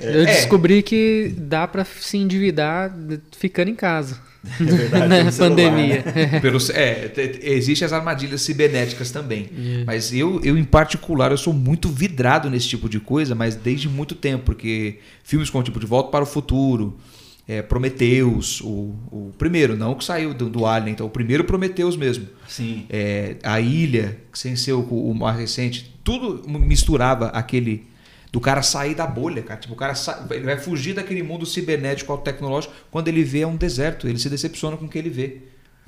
[0.00, 0.24] eu é.
[0.26, 2.94] descobri que dá para se endividar
[3.30, 4.18] ficando em casa.
[4.60, 6.02] É verdade, na pandemia.
[6.04, 6.40] né?
[6.40, 7.12] Pelo, é,
[7.42, 9.48] existem as armadilhas cibernéticas também.
[9.56, 9.84] Yeah.
[9.86, 13.88] Mas eu, eu, em particular, eu sou muito vidrado nesse tipo de coisa, mas desde
[13.88, 16.98] muito tempo, porque filmes como tipo De Volta para o Futuro,
[17.46, 21.44] é, Prometheus, o, o primeiro, não o que saiu do, do Alien, então o primeiro
[21.44, 22.28] Prometheus mesmo.
[22.46, 22.86] Sim.
[22.88, 27.86] É, a Ilha, sem ser o, o, mais recente, tudo misturava aquele
[28.30, 29.60] do cara sair da bolha, cara.
[29.60, 30.26] Tipo, o cara sa...
[30.30, 34.76] ele vai fugir daquele mundo cibernético tecnológico quando ele vê um deserto, ele se decepciona
[34.76, 35.42] com o que ele vê.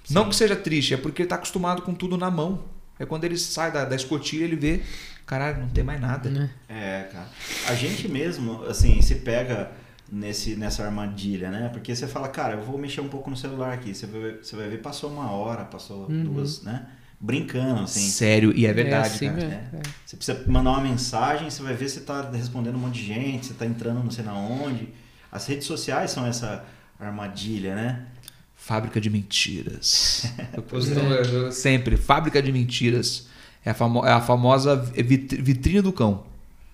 [0.04, 0.14] Sim.
[0.14, 2.64] Não que seja triste, é porque ele está acostumado com tudo na mão.
[2.98, 4.82] É quando ele sai da, da escotilha, ele vê,
[5.24, 6.28] caralho, não tem mais nada.
[6.28, 6.50] Né?
[6.68, 7.28] É, cara.
[7.68, 9.72] A gente mesmo, assim, se pega
[10.10, 11.68] nesse, nessa armadilha, né?
[11.72, 13.94] Porque você fala, cara, eu vou mexer um pouco no celular aqui.
[13.94, 16.24] Você vai, você vai ver, passou uma hora, passou uhum.
[16.24, 16.86] duas, né?
[17.20, 18.08] Brincando, assim.
[18.08, 19.42] Sério, e é verdade, é assim, cara.
[19.42, 19.82] É, é.
[20.04, 23.46] Você precisa mandar uma mensagem, você vai ver se tá respondendo um monte de gente,
[23.46, 24.88] você tá entrando não sei na onde.
[25.32, 26.64] As redes sociais são essa
[26.98, 28.06] armadilha, né?
[28.54, 30.32] Fábrica de mentiras.
[30.52, 33.26] eu sempre, fábrica de mentiras.
[33.64, 36.24] É a, famo é a famosa vitrine do cão.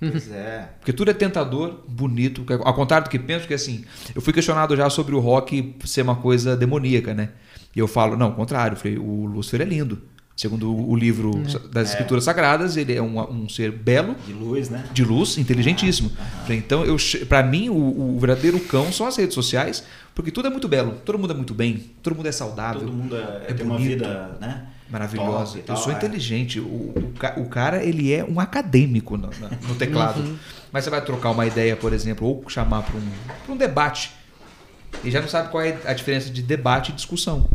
[0.01, 0.69] Pois é.
[0.79, 2.45] Porque tudo é tentador, bonito.
[2.65, 3.85] Ao contrário do que penso, que assim,
[4.15, 7.31] eu fui questionado já sobre o rock ser uma coisa demoníaca, né?
[7.77, 10.01] E eu falo, não, ao contrário, eu falei, o Lúcifer é lindo.
[10.41, 11.69] Segundo o livro é.
[11.69, 14.17] das Escrituras Sagradas, ele é um, um, ser belo.
[14.27, 14.87] De luz, né?
[14.91, 16.11] De luz, inteligentíssimo.
[16.19, 16.55] Ah, ah.
[16.55, 16.97] Então, eu,
[17.29, 17.75] para mim, o,
[18.15, 19.85] o, verdadeiro cão são as redes sociais,
[20.15, 22.81] porque tudo é muito belo, todo mundo é muito bem, todo mundo é saudável.
[22.81, 23.67] Todo mundo é, é tem bonito.
[23.67, 24.67] uma vida, né?
[24.91, 25.61] Maravilhosa.
[25.67, 25.97] eu sou é.
[25.97, 26.61] inteligente.
[26.61, 29.31] O, o, o, cara, ele é um acadêmico no,
[29.69, 30.21] no teclado.
[30.21, 30.37] Uhum.
[30.73, 34.13] Mas você vai trocar uma ideia, por exemplo, ou chamar para um, um debate.
[35.05, 37.49] E já não sabe qual é a diferença de debate e discussão.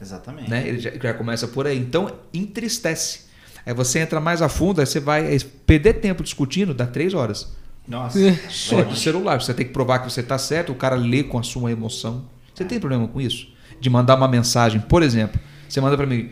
[0.00, 0.50] Exatamente.
[0.50, 0.66] Né?
[0.66, 1.78] Ele já, já começa por aí.
[1.78, 3.32] Então, entristece.
[3.64, 7.48] Aí você entra mais a fundo, aí você vai perder tempo discutindo, dá três horas.
[7.86, 8.18] Nossa.
[8.48, 9.40] Só de celular.
[9.40, 12.24] Você tem que provar que você está certo, o cara lê com a sua emoção.
[12.54, 13.48] Você tem problema com isso?
[13.80, 16.30] De mandar uma mensagem, por exemplo, você manda para mim,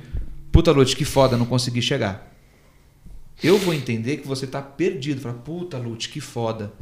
[0.53, 2.31] Puta, Lute, que foda, não consegui chegar.
[3.43, 5.21] Eu vou entender que você tá perdido.
[5.21, 6.73] Fala, puta, Lute, que foda,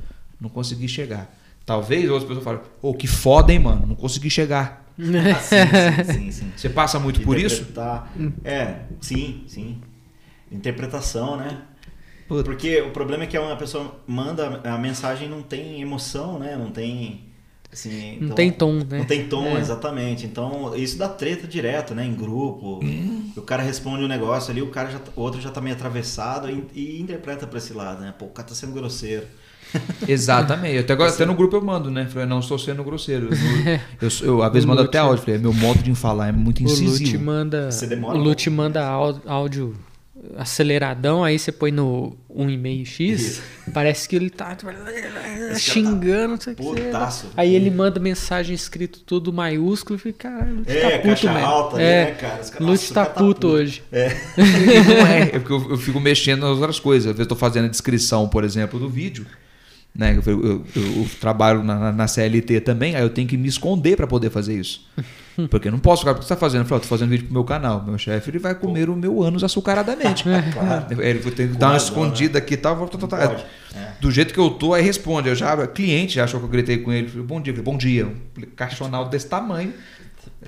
[0.41, 1.35] não consegui chegar.
[1.65, 4.87] Talvez outras pessoas falem, ô, oh, que foda, hein, mano, não consegui chegar.
[4.99, 7.65] Ah, sim, sim, sim, Você passa muito por isso?
[8.43, 9.81] É, sim, sim.
[10.51, 11.63] Interpretação, né?
[12.27, 12.43] Puta.
[12.43, 16.57] Porque o problema é que uma pessoa manda a mensagem não tem emoção, né?
[16.57, 17.28] Não tem
[17.71, 18.99] Assim, não então, tem tom, né?
[18.99, 19.61] Não tem tom, é.
[19.61, 20.25] exatamente.
[20.25, 22.05] Então, isso dá treta direto, né?
[22.05, 22.81] Em grupo.
[22.83, 23.31] Hum.
[23.37, 26.49] O cara responde um negócio ali, o cara já, o outro já tá meio atravessado
[26.51, 28.15] e, e interpreta para esse lado, né?
[28.19, 29.27] Pô, o cara tá sendo grosseiro.
[30.09, 30.79] Exatamente.
[30.79, 32.07] Até, agora, até no grupo eu mando, né?
[32.07, 33.29] Falei, não estou sendo grosseiro.
[34.01, 35.23] Eu, eu, eu às vezes mando até áudio.
[35.23, 36.91] Falei, meu modo de falar é muito incisivo.
[36.91, 37.69] O Lute manda,
[38.15, 38.83] o Lute manda
[39.27, 39.75] áudio
[40.37, 43.41] aceleradão, aí você põe no 1,5x,
[43.73, 44.57] parece que ele tá
[45.57, 46.65] xingando, não sei o que.
[47.37, 51.39] Aí ele manda mensagem escrito tudo maiúsculo e fica, caralho, Lute é, tá puto mesmo.
[51.39, 52.41] Alta, é, né, cara?
[52.61, 53.83] Lute tá, tá puto, puto hoje.
[53.93, 54.09] É.
[54.37, 57.11] não é, é porque eu, eu, fico mexendo nas outras coisas.
[57.11, 59.27] Às vezes eu tô fazendo a descrição, por exemplo, do vídeo.
[59.95, 60.17] Né?
[60.25, 64.07] Eu, eu, eu, trabalho na, na, CLT também, aí eu tenho que me esconder para
[64.07, 64.87] poder fazer isso.
[65.51, 66.63] Porque eu não posso, cara, o que você está fazendo?
[66.63, 67.85] Eu falo, tô fazendo vídeo pro meu canal.
[67.85, 68.93] Meu chefe ele vai comer Pô.
[68.93, 70.25] o meu ânus açucaradamente.
[70.53, 70.87] claro.
[71.01, 72.45] Ele vai ter que dar uma escondida né?
[72.45, 72.89] aqui e tal.
[72.89, 73.47] Tá, tá, tá.
[73.77, 73.93] É.
[74.01, 75.29] Do jeito que eu tô, aí responde.
[75.29, 77.09] Eu já, cliente já achou que eu gritei com ele.
[77.09, 78.07] Falei, bom dia, falei, bom dia.
[78.07, 78.17] Um
[78.57, 79.73] caixonal desse tamanho.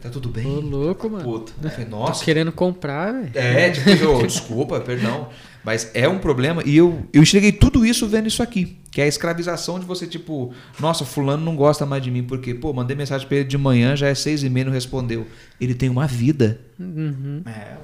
[0.00, 0.46] Tá tudo bem?
[0.46, 1.24] Ô, louco, mano.
[1.24, 1.52] Puta.
[1.62, 1.70] É.
[1.70, 2.20] Falei, Nossa.
[2.20, 3.30] Tô querendo comprar, velho.
[3.34, 5.28] É, tipo, oh, desculpa, perdão.
[5.62, 8.78] Mas é um problema e eu, eu enxerguei tudo isso vendo isso aqui.
[8.90, 12.54] Que é a escravização de você, tipo, nossa, fulano não gosta mais de mim, porque,
[12.54, 15.26] pô, mandei mensagem pra ele de manhã, já é seis e meia, não respondeu.
[15.60, 16.60] Ele tem uma vida.
[16.78, 17.42] Uhum.
[17.46, 17.76] É,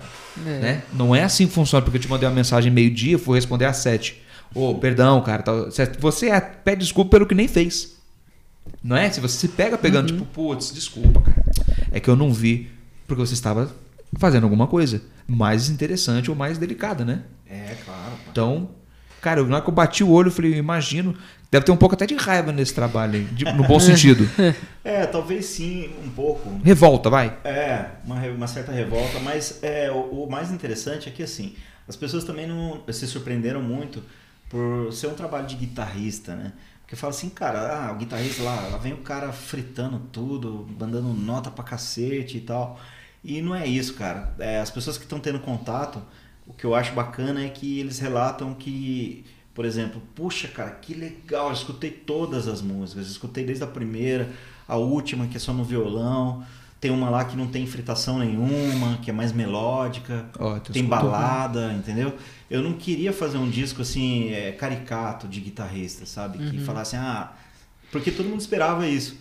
[0.47, 0.59] é.
[0.59, 0.83] Né?
[0.95, 3.77] Não é assim que funciona, porque eu te mandei uma mensagem meio-dia, fui responder às
[3.77, 4.23] sete.
[4.55, 5.43] Ô, oh, perdão, cara.
[5.43, 5.53] Tá,
[6.01, 7.97] você é, pede desculpa pelo que nem fez.
[8.83, 9.11] Não é?
[9.11, 10.19] Se você se pega pegando, uhum.
[10.19, 11.36] tipo, putz, desculpa, cara.
[11.91, 12.71] É que eu não vi
[13.07, 13.71] porque você estava
[14.19, 17.23] fazendo alguma coisa mais interessante ou mais delicada, né?
[17.49, 18.13] É, claro.
[18.31, 18.71] Então,
[19.21, 21.17] cara, na hora que eu bati o olho, eu falei, eu imagino.
[21.51, 24.29] Deve ter um pouco até de raiva nesse trabalho, de, no bom sentido.
[24.85, 26.61] É, talvez sim, um pouco.
[26.65, 27.39] Revolta, vai.
[27.45, 31.55] É, uma, uma certa revolta, mas é, o, o, mais interessante é que assim,
[31.89, 34.03] as pessoas também não se surpreenderam muito
[34.49, 36.53] por ser um trabalho de guitarrista, né?
[36.87, 41.03] Porque fala assim, cara, ah, o guitarrista lá, lá vem o cara fritando tudo, mandando
[41.13, 42.79] nota pra cacete e tal.
[43.25, 44.33] E não é isso, cara.
[44.39, 46.01] É, as pessoas que estão tendo contato
[46.47, 50.95] o que eu acho bacana é que eles relatam que, por exemplo, puxa, cara, que
[50.95, 54.31] legal, eu escutei todas as músicas, escutei desde a primeira,
[54.69, 56.45] a última, que é só no violão.
[56.79, 61.73] Tem uma lá que não tem fritação nenhuma, que é mais melódica, oh, tem balada,
[61.73, 62.17] entendeu?
[62.51, 66.39] Eu não queria fazer um disco assim, é, caricato de guitarrista, sabe?
[66.39, 66.65] Que uhum.
[66.65, 67.33] falasse, ah.
[67.91, 69.17] Porque todo mundo esperava isso.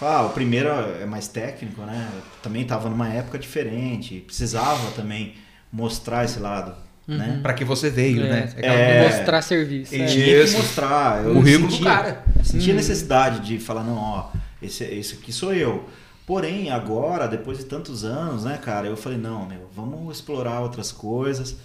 [0.00, 2.08] Ah, o primeiro é mais técnico, né?
[2.42, 5.34] Também estava numa época diferente, precisava também
[5.70, 6.74] mostrar esse lado.
[7.06, 7.16] Uhum.
[7.16, 7.40] Né?
[7.42, 8.54] Para que você veio, é, né?
[8.56, 9.94] É, mostrar serviço.
[9.94, 10.06] É.
[10.06, 11.24] Tinha que mostrar.
[11.24, 12.24] Eu o currículo sentia, do cara.
[12.42, 12.76] Sentia uhum.
[12.76, 14.30] necessidade de falar, não, ó,
[14.62, 15.88] esse, esse aqui sou eu.
[16.26, 20.92] Porém, agora, depois de tantos anos, né, cara, eu falei, não, meu, vamos explorar outras
[20.92, 21.56] coisas.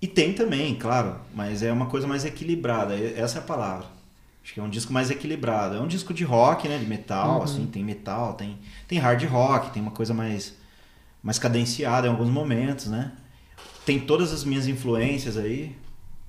[0.00, 3.86] E tem também, claro, mas é uma coisa mais equilibrada, essa é a palavra.
[4.42, 5.76] Acho que é um disco mais equilibrado.
[5.76, 7.42] É um disco de rock, né, de metal, uhum.
[7.42, 10.56] assim, tem metal, tem, tem hard rock, tem uma coisa mais,
[11.22, 13.12] mais cadenciada em alguns momentos, né?
[13.84, 15.74] tem todas as minhas influências aí,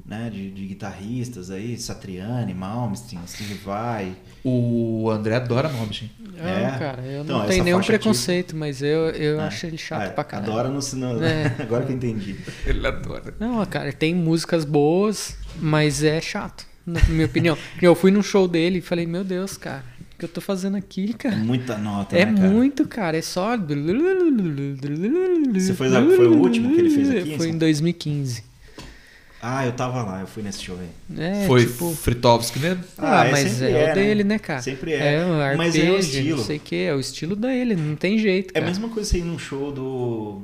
[0.05, 4.15] né, de, de guitarristas aí, Satriani, Malmsteen, Steve Vai.
[4.43, 6.11] O André adora Malmsteen.
[6.37, 8.55] É, é, cara, eu então, não tenho nenhum preconceito, aqui...
[8.55, 9.43] mas eu, eu é.
[9.45, 10.51] acho ele chato é, pra caralho.
[10.51, 11.55] Adora no cinema, é.
[11.61, 12.35] agora que eu entendi.
[12.65, 13.33] Ele adora.
[13.39, 17.57] Não, cara, tem músicas boas, mas é chato, na minha opinião.
[17.81, 19.83] Eu fui num show dele e falei, meu Deus, cara,
[20.17, 21.35] que eu tô fazendo aqui, cara.
[21.35, 22.49] Muita nota, É né, cara?
[22.49, 23.17] muito, cara.
[23.17, 23.57] É só.
[23.57, 27.37] Você foi, foi o último que ele fez aqui?
[27.37, 28.50] Foi em 2015.
[29.41, 30.89] Ah, eu tava lá, eu fui nesse show aí.
[31.17, 31.91] É, foi tipo...
[31.95, 32.83] Fritovski mesmo?
[32.97, 34.35] Ah, ah mas é, é, o dele, né?
[34.35, 34.61] né, cara?
[34.61, 35.15] Sempre é.
[35.15, 36.37] é um mas é o estilo.
[36.37, 38.53] Não sei o que, é o estilo dele, não tem jeito.
[38.53, 38.63] Cara.
[38.63, 40.43] É a mesma coisa você ir num show do,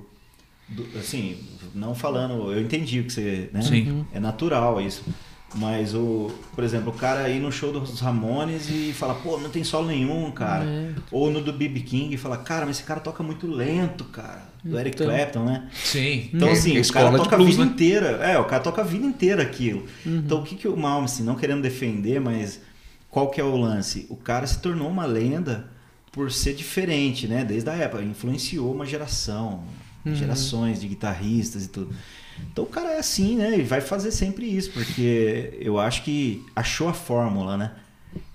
[0.68, 0.88] do.
[0.98, 1.38] assim,
[1.76, 2.52] não falando.
[2.52, 3.50] Eu entendi o que você.
[3.54, 3.62] Né?
[3.62, 4.06] Sim.
[4.12, 5.04] É natural isso.
[5.56, 9.50] Mas o, por exemplo, o cara aí no show dos Ramones e fala, pô, não
[9.50, 10.66] tem solo nenhum, cara.
[10.66, 10.92] É.
[11.10, 14.44] Ou no do BB King e fala, cara, mas esse cara toca muito lento, cara.
[14.62, 14.80] Do então.
[14.80, 15.70] Eric Clapton, né?
[15.74, 16.30] Sim.
[16.34, 17.72] Então, assim, o cara toca blues, a vida né?
[17.72, 18.08] inteira.
[18.18, 19.86] É, o cara toca a vida inteira aquilo.
[20.06, 20.18] Uhum.
[20.18, 22.60] Então, o que, que o Malmsteen, não querendo defender, mas
[23.10, 24.06] qual que é o lance?
[24.10, 25.70] O cara se tornou uma lenda
[26.12, 27.46] por ser diferente, né?
[27.46, 28.04] Desde a época.
[28.04, 29.64] Influenciou uma geração,
[30.06, 30.14] uhum.
[30.14, 31.96] gerações de guitarristas e tudo.
[32.52, 33.58] Então o cara é assim, né?
[33.60, 37.72] E vai fazer sempre isso, porque eu acho que achou a fórmula, né?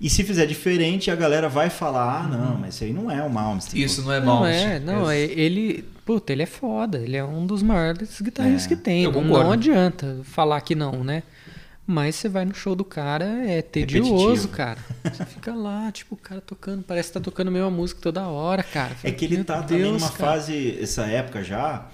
[0.00, 3.22] E se fizer diferente, a galera vai falar: ah, não, mas isso aí não é
[3.22, 3.84] o Malmsteen.
[3.84, 4.80] Isso não é Malmsteen.
[4.80, 5.84] Não é, não, é, ele.
[6.04, 6.98] Puta, ele é foda.
[6.98, 9.10] Ele é um dos maiores guitarristas é, que tem.
[9.10, 11.22] Não, não adianta falar que não, né?
[11.84, 14.48] Mas você vai no show do cara, é tedioso, Repetitivo.
[14.48, 14.78] cara.
[15.02, 18.26] Você fica lá, tipo, o cara tocando, parece que tá tocando a mesma música toda
[18.28, 18.94] hora, cara.
[19.02, 20.32] É que ele tá Deus, também numa cara.
[20.32, 21.88] fase, essa época já,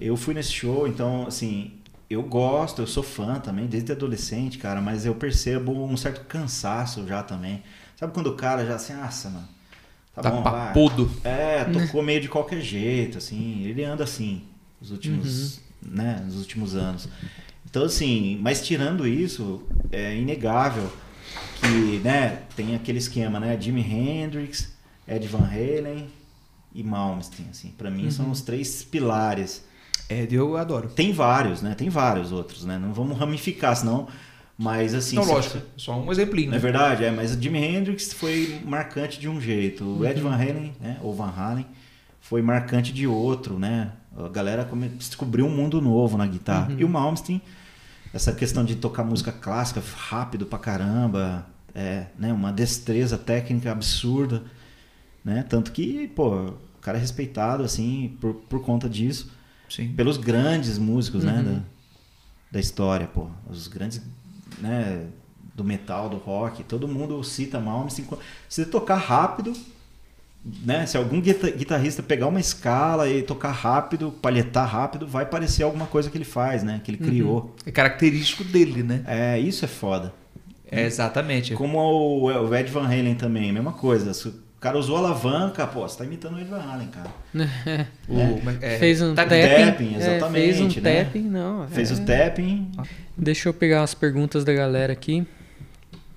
[0.00, 1.72] eu fui nesse show, então, assim,
[2.08, 7.06] eu gosto, eu sou fã também, desde adolescente, cara, mas eu percebo um certo cansaço
[7.06, 7.62] já também.
[7.96, 9.48] Sabe quando o cara já assim, nossa, mano,
[10.14, 11.06] Tá, tá bom, papudo.
[11.22, 11.32] Vai.
[11.32, 13.64] É, tocou meio de qualquer jeito, assim.
[13.64, 14.42] Ele anda assim,
[14.80, 15.90] os últimos, uhum.
[15.90, 17.08] né, nos últimos anos.
[17.68, 20.90] Então, assim, mas tirando isso, é inegável
[21.60, 24.72] que, né, tem aquele esquema, né, Jimi Hendrix,
[25.08, 26.06] Ed Van Halen
[26.72, 27.74] e Malmsteen, assim.
[27.76, 28.10] Para mim uhum.
[28.10, 29.64] são os três pilares.
[30.08, 30.88] É, eu adoro.
[30.88, 31.74] Tem vários, né?
[31.74, 32.78] Tem vários outros, né?
[32.78, 34.08] Não vamos ramificar, senão
[34.56, 35.16] mas assim.
[35.16, 36.50] Não, lógico, só um exemplinho.
[36.50, 36.56] Né?
[36.56, 39.84] É verdade, é, mas o Jimi Hendrix foi marcante de um jeito.
[39.84, 40.30] O Ed uhum.
[40.30, 41.66] Van Halen, né, ou Van Halen,
[42.20, 43.92] foi marcante de outro, né?
[44.16, 46.70] A galera descobriu um mundo novo na guitarra.
[46.70, 46.78] Uhum.
[46.78, 47.42] E o Malmsteen,
[48.12, 54.44] essa questão de tocar música clássica rápido pra caramba, é, né, uma destreza técnica absurda,
[55.24, 55.44] né?
[55.48, 59.32] Tanto que, pô, o cara é respeitado assim por, por conta disso.
[59.74, 59.88] Sim.
[59.88, 61.42] Pelos grandes músicos, né, uhum.
[61.42, 61.62] né, da,
[62.52, 63.28] da história, pô.
[63.50, 64.00] Os grandes
[64.60, 65.06] né,
[65.52, 68.06] do metal, do rock, todo mundo cita Malmsteen.
[68.48, 69.52] Se tocar rápido,
[70.64, 75.86] né, se algum guitarrista pegar uma escala e tocar rápido, palhetar rápido, vai parecer alguma
[75.86, 77.08] coisa que ele faz, né, que ele uhum.
[77.08, 77.56] criou.
[77.66, 79.02] É característico dele, né?
[79.08, 80.12] É, isso é foda.
[80.70, 81.54] É, exatamente.
[81.54, 84.12] Como o, o Ed Van Halen também, mesma coisa.
[84.64, 87.10] Cara usou alavanca, pô, você tá imitando o Ed Van Halen, cara.
[88.08, 88.78] o, é.
[88.78, 90.38] Fez um tapping, tapping exatamente.
[90.38, 91.04] É, fez um né?
[91.04, 91.68] tapping, não.
[91.68, 92.72] Fez o tapping.
[93.14, 95.26] Deixa eu pegar as perguntas da galera aqui.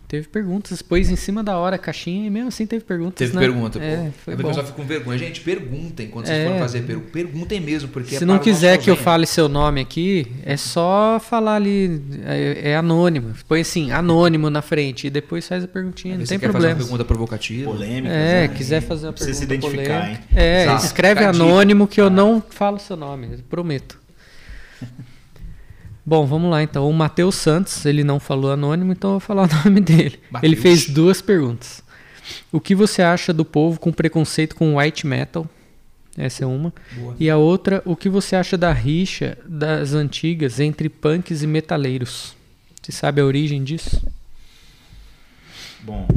[0.08, 3.18] Teve perguntas, pôs em cima da hora a caixinha e mesmo assim teve perguntas.
[3.18, 3.41] Teve né?
[3.41, 4.12] pergunta, é, pô.
[4.24, 4.49] Foi é bom.
[4.49, 5.18] eu só fico com vergonha.
[5.18, 6.45] Gente, perguntem quando vocês é.
[6.45, 7.10] forem fazer pergunta.
[7.12, 11.20] Perguntem mesmo, porque Se é não quiser que eu fale seu nome aqui, é só
[11.20, 13.34] falar ali, é, é, anônimo.
[13.49, 16.68] Põe assim, anônimo na frente e depois faz a perguntinha, não tem problema.
[16.68, 17.70] Fazer uma pergunta provocativa.
[17.70, 18.14] Polêmica.
[18.14, 18.55] É, né?
[18.55, 20.22] quiser fazer uma pergunta se identificar, polêmica.
[20.22, 20.38] Hein?
[20.38, 20.86] É, Exato.
[20.86, 23.99] escreve anônimo que eu não falo seu nome, prometo.
[26.08, 26.89] Bom, vamos lá então.
[26.89, 30.18] O Matheus Santos, ele não falou anônimo, então eu vou falar o nome dele.
[30.32, 30.53] Mateus.
[30.53, 31.84] Ele fez duas perguntas.
[32.49, 35.45] O que você acha do povo com preconceito com white metal?
[36.18, 36.74] Essa é uma.
[36.95, 37.16] Boa.
[37.20, 42.38] E a outra, o que você acha da rixa das antigas entre punks e metaleiros?
[42.82, 44.01] Você sabe a origem disso?
[45.82, 46.08] Bom,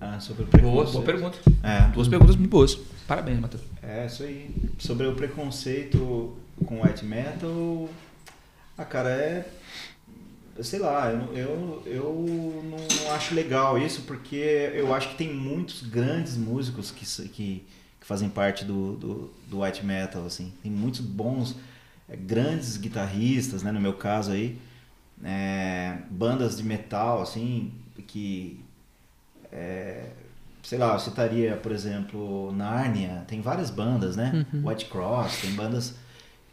[0.00, 0.76] ah, sobre o preconceito.
[0.76, 1.38] Boa, boa pergunta.
[1.64, 1.88] É.
[1.92, 2.78] Duas perguntas muito boas.
[3.04, 3.64] Parabéns, Matheus.
[3.82, 4.48] É, isso aí.
[4.78, 7.88] Sobre o preconceito com white metal,
[8.80, 9.46] ah, cara, é.
[10.62, 15.82] Sei lá, eu, eu, eu não acho legal isso, porque eu acho que tem muitos
[15.82, 20.52] grandes músicos que, que, que fazem parte do, do, do, white metal, assim.
[20.62, 21.56] Tem muitos bons,
[22.08, 24.58] é, grandes guitarristas, né, no meu caso aí.
[25.22, 27.72] É, bandas de metal, assim,
[28.06, 28.64] que.
[29.52, 30.10] É,
[30.62, 34.46] sei lá, eu citaria, por exemplo, Narnia, tem várias bandas, né?
[34.52, 34.68] Uhum.
[34.68, 35.94] White Cross, tem bandas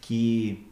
[0.02, 0.67] que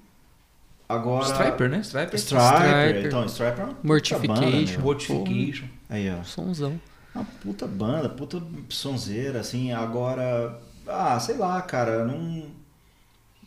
[0.88, 1.26] Agora.
[1.26, 1.80] Striper, né?
[1.80, 2.20] Striper.
[2.20, 3.06] Striper.
[3.06, 4.36] Então, Striper é uma Mortification.
[4.36, 5.66] Banda, Mortification.
[5.90, 6.24] Aí, ó.
[6.24, 6.80] Sonzão.
[7.14, 9.72] Uma puta banda, puta sonzeira, assim.
[9.72, 10.60] Agora.
[10.88, 12.06] Ah, sei lá, cara.
[12.06, 12.46] Não,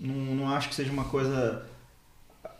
[0.00, 1.62] não, não acho que seja uma coisa.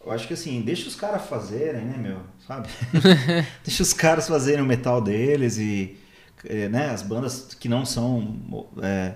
[0.04, 2.20] Eu acho que assim, deixa os caras fazerem, né, meu?
[2.46, 2.68] Sabe?
[3.64, 5.98] deixa os caras fazerem o metal deles e.
[6.44, 8.36] Eh, né, as bandas que não são.
[8.80, 9.14] É,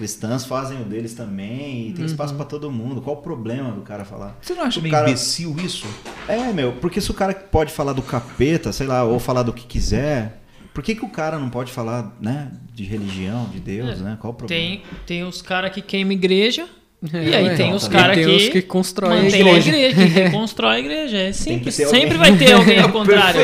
[0.00, 2.10] cristãs fazem o deles também e tem uhum.
[2.10, 3.02] espaço para todo mundo.
[3.02, 4.38] Qual o problema do cara falar?
[4.40, 5.06] Você não acha meio cara...
[5.06, 5.86] imbecil isso?
[6.26, 9.52] É, meu, porque se o cara pode falar do capeta, sei lá, ou falar do
[9.52, 10.40] que quiser,
[10.72, 14.02] por que, que o cara não pode falar, né, de religião, de Deus, é.
[14.02, 14.18] né?
[14.18, 14.62] Qual o problema?
[14.62, 16.66] Tem, tem os caras que queimam igreja
[17.14, 19.72] é, e aí tem os caras que, que constroem a igreja.
[19.72, 21.16] a igreja, que reconstrói a igreja.
[21.16, 21.74] É simples.
[21.74, 23.40] Sempre vai ter alguém ao contrário.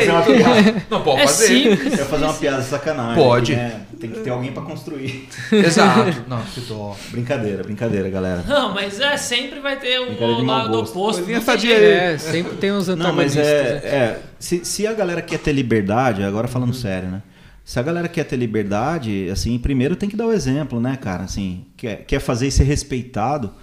[0.91, 1.47] Não pode é fazer.
[1.47, 1.99] Simples.
[1.99, 3.23] Eu fazer uma piada sacanagem.
[3.23, 3.55] Pode.
[3.55, 3.81] Né?
[3.99, 5.27] Tem que ter alguém para construir.
[5.51, 6.23] Exato.
[6.27, 6.95] Não, que dó.
[7.09, 8.43] Brincadeira, brincadeira, galera.
[8.47, 11.25] Não, mas é, sempre vai ter um lado oposto.
[11.67, 16.21] É, sempre tem uns Não, mas é, é se, se a galera quer ter liberdade,
[16.21, 16.75] agora falando uhum.
[16.75, 17.23] sério, né?
[17.67, 21.25] se a galera quer ter liberdade, assim, primeiro tem que dar o exemplo, né, cara?
[21.25, 23.53] Assim, quer, quer fazer e ser respeitado,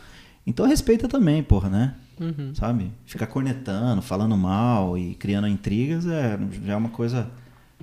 [0.47, 1.95] então respeita também, porra, né?
[2.19, 2.55] Uhum.
[2.55, 2.93] Sabe?
[3.05, 7.29] Ficar cornetando, falando mal e criando intrigas é, já é uma coisa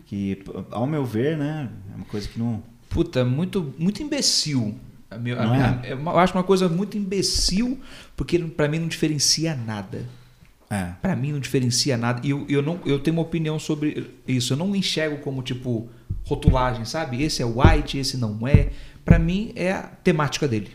[0.06, 2.64] que, ao meu ver, né, é uma coisa que não.
[2.90, 4.76] Puta, muito, muito imbecil.
[5.10, 5.94] A minha, a minha, é?
[5.94, 7.78] Eu acho uma coisa muito imbecil,
[8.16, 10.08] porque para mim não diferencia nada.
[10.70, 10.94] É.
[11.02, 12.22] Para mim não diferencia nada.
[12.26, 14.54] E eu, eu, não, eu tenho uma opinião sobre isso.
[14.54, 15.90] Eu não enxergo como, tipo,
[16.24, 17.22] rotulagem, sabe?
[17.22, 18.70] Esse é white, esse não é.
[19.04, 20.72] Para mim é a temática dele.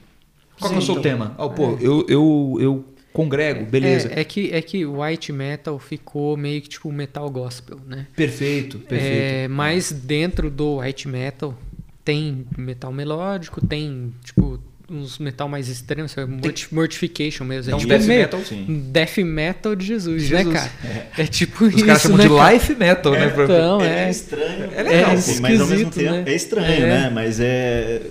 [0.59, 1.35] Qual Sim, é o seu então, tema?
[1.39, 1.79] Oh, pô, é.
[1.81, 4.11] eu, eu, eu congrego, beleza.
[4.13, 8.07] É, é, que, é que o white metal ficou meio que tipo metal gospel, né?
[8.15, 9.23] Perfeito, perfeito.
[9.23, 11.57] É, mas dentro do white metal
[12.05, 16.25] tem metal melódico, tem tipo uns metal mais extremos, é
[16.71, 17.73] mortification mesmo.
[17.73, 18.89] É, é tipo death metal, sim.
[18.93, 20.47] Death metal de Jesus, de Jesus.
[20.47, 20.73] né, cara?
[21.19, 21.81] É, é tipo Os isso.
[21.81, 22.53] Os caras chamam né, de cara?
[22.53, 23.33] life metal, né?
[23.45, 24.65] Então, é, é estranho.
[24.75, 26.25] É legal, é mas ao mesmo tempo né?
[26.27, 27.11] é estranho, né?
[27.11, 28.03] Mas é.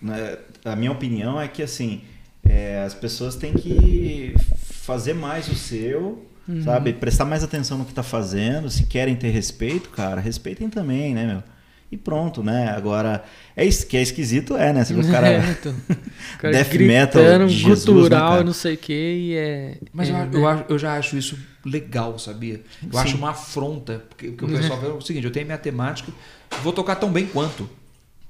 [0.00, 2.02] Né, a minha opinião é que assim,
[2.84, 6.24] as pessoas têm que fazer mais o seu.
[6.46, 6.62] Uhum.
[6.62, 6.92] Sabe?
[6.92, 8.70] Prestar mais atenção no que tá fazendo.
[8.70, 11.53] Se querem ter respeito, cara, respeitem também, né, meu?
[11.94, 12.70] E pronto, né?
[12.70, 13.24] Agora,
[13.56, 14.84] é isso que é esquisito, é, né?
[14.84, 15.24] Se o cara.
[15.34, 15.74] É, então,
[16.38, 19.78] cara death metal, de Jesus, gutural, né, não sei o que, e é.
[19.92, 22.62] Mas é, eu, eu, eu, já acho isso legal, sabia?
[22.82, 22.98] Eu Sim.
[22.98, 24.04] acho uma afronta.
[24.08, 26.12] Porque, porque o pessoal vê o seguinte: eu tenho minha temática,
[26.62, 27.68] vou tocar tão bem quanto.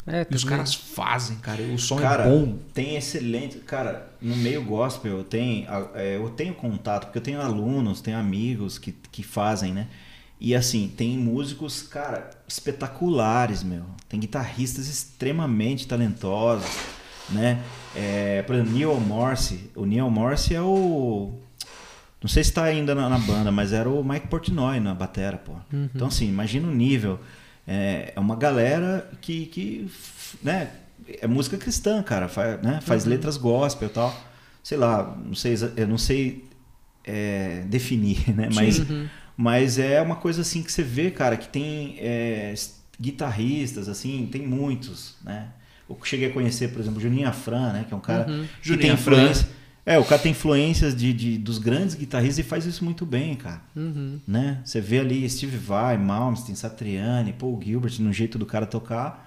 [0.07, 1.63] É, e os caras fazem, cara.
[1.63, 2.59] O som é cara, é bom.
[2.75, 3.59] Tem excelente.
[3.61, 8.19] Cara, no meio gospel, eu tenho, é, eu tenho contato, porque eu tenho alunos, tenho
[8.19, 9.89] amigos que, que fazem, né?
[10.41, 13.85] E assim, tem músicos, cara, espetaculares, meu.
[14.09, 16.69] Tem guitarristas extremamente talentosos,
[17.31, 17.63] né?
[17.95, 19.71] É, por exemplo, Neil Morse.
[19.75, 21.33] O Neil Morse é o.
[22.21, 25.37] Não sei se está ainda na, na, banda, mas era o Mike Portnoy na batera,
[25.37, 25.53] pô.
[25.73, 25.89] Uhum.
[25.95, 27.21] Então, assim, imagina o nível.
[27.67, 29.91] É, é uma galera que, que
[30.43, 30.71] né,
[31.21, 32.29] é música cristã, cara.
[32.29, 33.11] Faz, né, faz uhum.
[33.11, 34.15] letras gospel e tal.
[34.63, 36.45] Sei lá, não sei, eu não sei
[37.05, 38.49] é, definir, né?
[38.53, 38.79] Mas.
[38.81, 42.55] Uhum mas é uma coisa assim que você vê, cara, que tem é,
[43.01, 45.49] guitarristas, assim, tem muitos, né?
[45.89, 47.85] Eu cheguei a conhecer, por exemplo, Juninho Afran, né?
[47.87, 48.47] Que é um cara uhum.
[48.63, 49.47] que tem influência.
[49.87, 53.35] É, o cara tem influências de, de, dos grandes guitarristas e faz isso muito bem,
[53.35, 53.61] cara.
[53.77, 54.19] Uhum.
[54.27, 54.61] Né?
[54.65, 59.24] Você vê ali Steve Vai, Malmsteen, Satriani, Paul Gilbert, no jeito do cara tocar.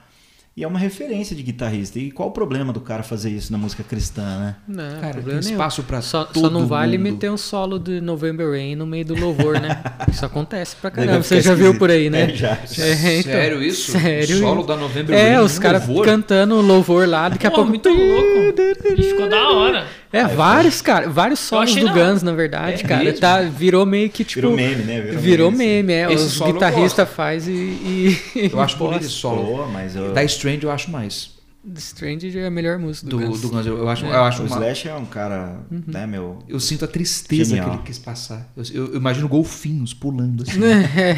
[0.58, 2.00] E é uma referência de guitarrista.
[2.00, 4.56] E qual o problema do cara fazer isso na música cristã, né?
[4.68, 7.12] Não, cara, tem espaço para só, só não vale mundo.
[7.12, 9.84] meter um solo de November Rain no meio do louvor, né?
[10.12, 11.22] Isso acontece pra caramba.
[11.22, 12.32] Você já viu por aí, né?
[12.32, 12.58] É, já.
[12.80, 13.92] É, então, sério isso?
[13.92, 14.38] Sério.
[14.38, 15.34] O solo da November é, Rain.
[15.36, 17.70] É, os caras cantando louvor lá, daqui a pouco.
[17.70, 18.60] muito louco.
[18.98, 19.86] E ficou da hora.
[20.12, 23.14] É, vários, cara, vários solos do Guns, na verdade, é, cara.
[23.14, 24.42] Tá, virou meio que tipo.
[24.42, 25.02] Virou meme, né?
[25.02, 26.14] Virou, virou meme, meme é.
[26.14, 28.20] Esse os guitarristas faz e, e.
[28.52, 29.68] Eu acho bonito esse solo.
[29.68, 30.14] mas eu...
[30.14, 31.36] Da Strange eu acho mais.
[31.68, 33.42] The Strange é a melhor música do, do Guns.
[33.42, 33.66] Do Guns.
[33.66, 34.10] Eu, acho, é.
[34.10, 34.56] eu acho o uma...
[34.56, 35.84] Slash é um cara, uhum.
[35.86, 36.40] né, meu...
[36.48, 37.70] Eu sinto a tristeza Genial.
[37.70, 38.50] que ele quis passar.
[38.56, 40.60] Eu, eu, eu imagino golfinhos pulando assim.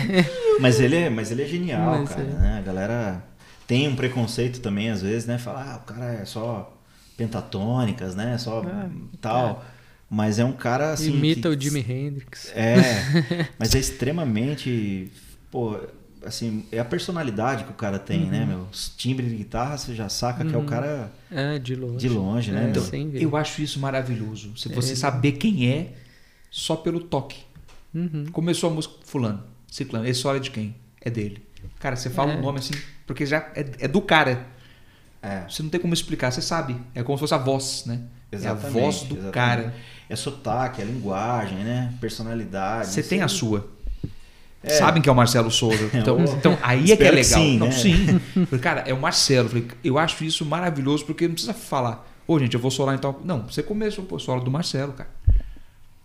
[0.59, 2.21] mas, ele é, mas ele é genial, mas cara.
[2.21, 2.25] É.
[2.25, 2.57] Né?
[2.57, 3.23] A galera
[3.67, 5.37] tem um preconceito também, às vezes, né?
[5.37, 6.78] Falar, ah, o cara é só
[7.19, 8.37] pentatônicas, né?
[8.37, 8.89] Só ah,
[9.19, 9.63] tal.
[9.75, 9.79] É.
[10.09, 11.11] Mas é um cara assim.
[11.11, 12.51] Imita que, o Jimi Hendrix.
[12.55, 13.49] É.
[13.59, 15.11] mas é extremamente.
[15.51, 15.77] Pô,
[16.25, 18.31] assim, é a personalidade que o cara tem, né, uhum.
[18.31, 18.67] né, meu?
[18.71, 20.49] Os timbres de guitarra, você já saca uhum.
[20.49, 20.67] que é o uhum.
[20.67, 21.11] cara.
[21.29, 21.97] É, de longe.
[21.97, 22.65] De longe, né?
[22.65, 24.57] É, então, eu acho isso maravilhoso.
[24.57, 24.95] Se você é.
[24.95, 25.93] saber quem é
[26.49, 27.37] só pelo toque.
[27.93, 28.25] Uhum.
[28.31, 30.07] Começou a música fulano, ciclano.
[30.07, 30.75] Esse solo é de quem?
[31.01, 31.43] É dele.
[31.79, 32.37] Cara, você fala o é.
[32.37, 32.73] um nome assim,
[33.05, 34.47] porque já é, é do cara.
[35.21, 35.43] É.
[35.49, 36.75] Você não tem como explicar, você sabe.
[36.95, 38.01] É como se fosse a voz, né?
[38.31, 39.33] Exatamente, é a voz do exatamente.
[39.33, 39.75] cara.
[40.09, 41.93] É sotaque, é linguagem, né?
[41.99, 42.87] Personalidade.
[42.87, 43.69] Você tem a sua.
[44.63, 44.69] É.
[44.71, 45.89] Sabem que é o Marcelo Souza.
[45.93, 47.41] Então, então aí é que é legal.
[47.41, 47.71] sim, não, né?
[47.71, 48.19] sim.
[48.61, 49.49] cara, é o Marcelo.
[49.83, 52.07] Eu acho isso maravilhoso porque não precisa falar.
[52.27, 53.19] Ô, gente, eu vou solar então.
[53.23, 55.09] Não, você começa o solo do Marcelo, cara.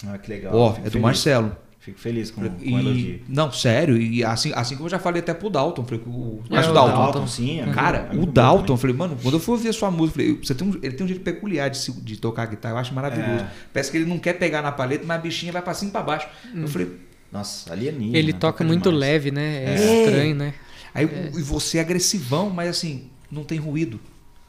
[0.07, 0.55] Ah, que legal.
[0.55, 0.93] Ó, é feliz.
[0.93, 1.57] do Marcelo.
[1.85, 3.21] Fico feliz com, com e, o elogio.
[3.29, 3.99] Não, sério.
[3.99, 5.85] E assim, assim como eu já falei até pro Dalton.
[5.85, 6.97] Falei, o, mas é, o Dalton.
[6.97, 9.91] Dalton sim, é cara, é o Dalton, falei, mano, quando eu fui ouvir a sua
[9.91, 12.79] música, falei, você tem um, ele tem um jeito peculiar de, de tocar guitarra, eu
[12.79, 13.45] acho maravilhoso.
[13.45, 13.51] É.
[13.71, 15.93] Parece que ele não quer pegar na paleta, mas a bichinha vai pra cima e
[15.93, 16.27] pra baixo.
[16.55, 16.63] Hum.
[16.63, 16.91] Eu falei.
[17.31, 18.17] Nossa, alienígena.
[18.17, 19.01] Ele toca, toca muito demais.
[19.01, 19.65] leve, né?
[19.65, 20.55] É, é, estranho, né?
[20.95, 24.01] Aí e você é agressivão, mas assim, não tem ruído.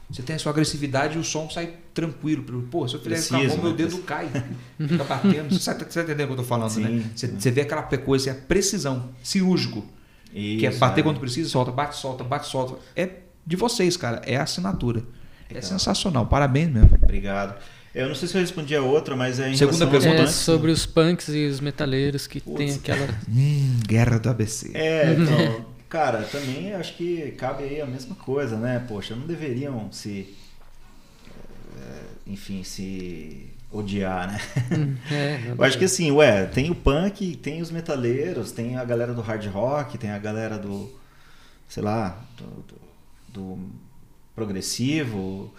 [0.08, 2.62] Você tem a sua agressividade e o som sai tranquilo.
[2.70, 3.76] Pô, se eu fizer com a mão, meu né?
[3.76, 4.28] dedo cai.
[4.78, 5.50] Fica batendo.
[5.50, 6.82] Você está tá entendendo o que eu tô falando, Sim.
[6.82, 7.10] né?
[7.14, 9.84] Você, você vê aquela coisa, é a precisão, cirúrgico.
[10.32, 11.02] Isso, que é bater é.
[11.02, 12.76] quando precisa, solta, bate, solta, bate, solta.
[12.94, 13.08] É
[13.44, 14.22] de vocês, cara.
[14.24, 15.00] É a assinatura.
[15.48, 15.58] É Legal.
[15.58, 16.26] É sensacional.
[16.26, 16.90] Parabéns mesmo.
[17.02, 17.56] Obrigado.
[17.94, 20.22] Eu não sei se eu respondi a outra, mas é em Segunda pergunta.
[20.22, 23.08] É sobre os punks e os metaleiros que Putz, tem aquela...
[23.28, 24.70] Hum, guerra do ABC.
[24.74, 25.75] É, então...
[25.88, 28.84] Cara, também acho que cabe aí a mesma coisa, né?
[28.88, 30.36] Poxa, não deveriam se.
[31.78, 34.40] Eh, enfim, se odiar, né?
[34.72, 38.84] Hum, é, Eu acho que assim, ué, tem o punk, tem os metaleiros, tem a
[38.84, 40.92] galera do hard rock, tem a galera do.
[41.68, 42.74] sei lá, do, do,
[43.28, 43.58] do
[44.34, 45.54] progressivo.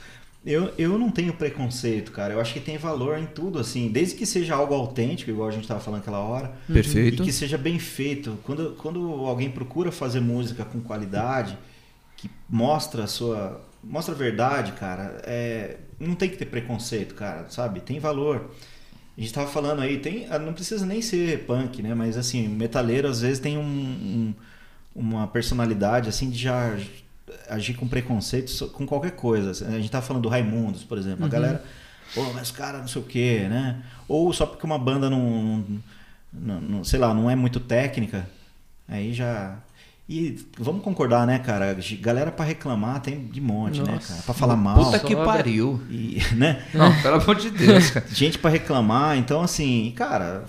[0.47, 2.33] Eu, eu não tenho preconceito, cara.
[2.33, 3.89] Eu acho que tem valor em tudo, assim.
[3.89, 6.53] Desde que seja algo autêntico, igual a gente estava falando aquela hora.
[6.69, 6.73] Uhum.
[6.73, 7.21] Perfeito.
[7.21, 8.39] E que seja bem feito.
[8.43, 11.57] Quando, quando alguém procura fazer música com qualidade,
[12.15, 13.61] que mostra a sua.
[13.83, 15.21] Mostra a verdade, cara.
[15.25, 17.81] É, não tem que ter preconceito, cara, sabe?
[17.81, 18.49] Tem valor.
[19.17, 21.93] A gente tava falando aí, tem, não precisa nem ser punk, né?
[21.93, 24.33] Mas assim, metaleiro às vezes tem um, um
[24.97, 26.75] uma personalidade assim de já
[27.49, 29.67] agir com preconceito com qualquer coisa.
[29.67, 31.21] A gente tá falando do Raimundos, por exemplo.
[31.21, 31.27] Uhum.
[31.27, 31.63] A galera,
[32.13, 33.83] pô, mas cara, não sei o quê, né?
[34.07, 35.65] Ou só porque uma banda não,
[36.31, 38.29] não, não, sei lá, não é muito técnica,
[38.87, 39.57] aí já
[40.09, 41.75] e vamos concordar, né, cara?
[41.99, 43.91] Galera para reclamar tem de monte, né, Nossa.
[43.93, 44.21] né, cara?
[44.21, 44.85] Pra falar mal.
[44.85, 45.81] Puta que pariu.
[45.89, 46.63] E, né?
[46.73, 48.05] Não, pelo amor de Deus, cara.
[48.09, 49.17] Gente para reclamar.
[49.17, 50.45] Então, assim, cara,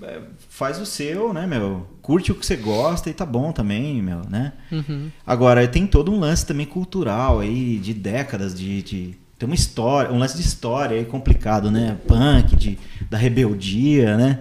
[0.00, 1.88] é, faz o seu, né, meu?
[2.04, 4.52] Curte o que você gosta e tá bom também, meu, né?
[4.70, 5.10] Uhum.
[5.26, 10.12] Agora, tem todo um lance também cultural aí, de décadas, de, de, Tem uma história,
[10.12, 11.96] um lance de história aí complicado, né?
[12.06, 12.78] Punk, de,
[13.08, 14.40] da rebeldia, né?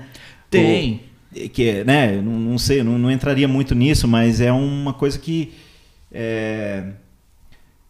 [0.49, 1.03] Tem.
[1.33, 5.17] O, que, né, não, não sei, não, não, entraria muito nisso, mas é uma coisa
[5.17, 5.53] que.
[6.11, 6.83] É,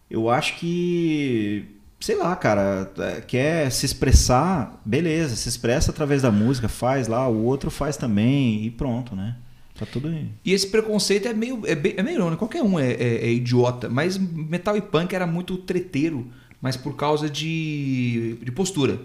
[0.08, 1.66] eu acho que
[1.98, 7.26] sei lá, cara, é, quer se expressar, beleza, se expressa através da música, faz lá,
[7.26, 9.34] o outro faz também e pronto, né?
[9.78, 10.28] Tá tudo aí.
[10.44, 12.36] E esse preconceito é meio, é, bem, é meio, né?
[12.36, 16.94] Qualquer um é, é, é, idiota, mas metal e punk era muito treteiro, mas por
[16.94, 19.00] causa de, de postura.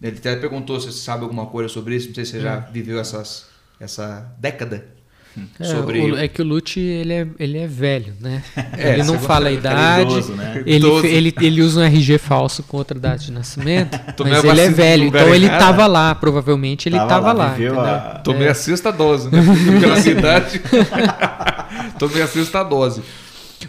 [0.00, 2.58] Ele até perguntou se você sabe alguma coisa sobre isso, não sei se você já
[2.58, 2.72] hum.
[2.72, 3.46] viveu essas,
[3.78, 4.88] essa década.
[5.58, 6.00] É, sobre...
[6.00, 8.42] o, é que o Lute ele é, ele é velho, né?
[8.76, 10.62] É, ele não fala a idade, idoso, né?
[10.64, 14.70] ele, ele, ele usa um RG falso com outra data de nascimento, mas ele é
[14.70, 17.56] velho, então ele estava lá, provavelmente ele estava lá.
[17.58, 18.18] lá a...
[18.20, 18.50] Tomei é.
[18.50, 19.42] a sexta dose, né?
[19.80, 20.60] Pela cidade.
[21.98, 23.02] Tomei a sexta dose.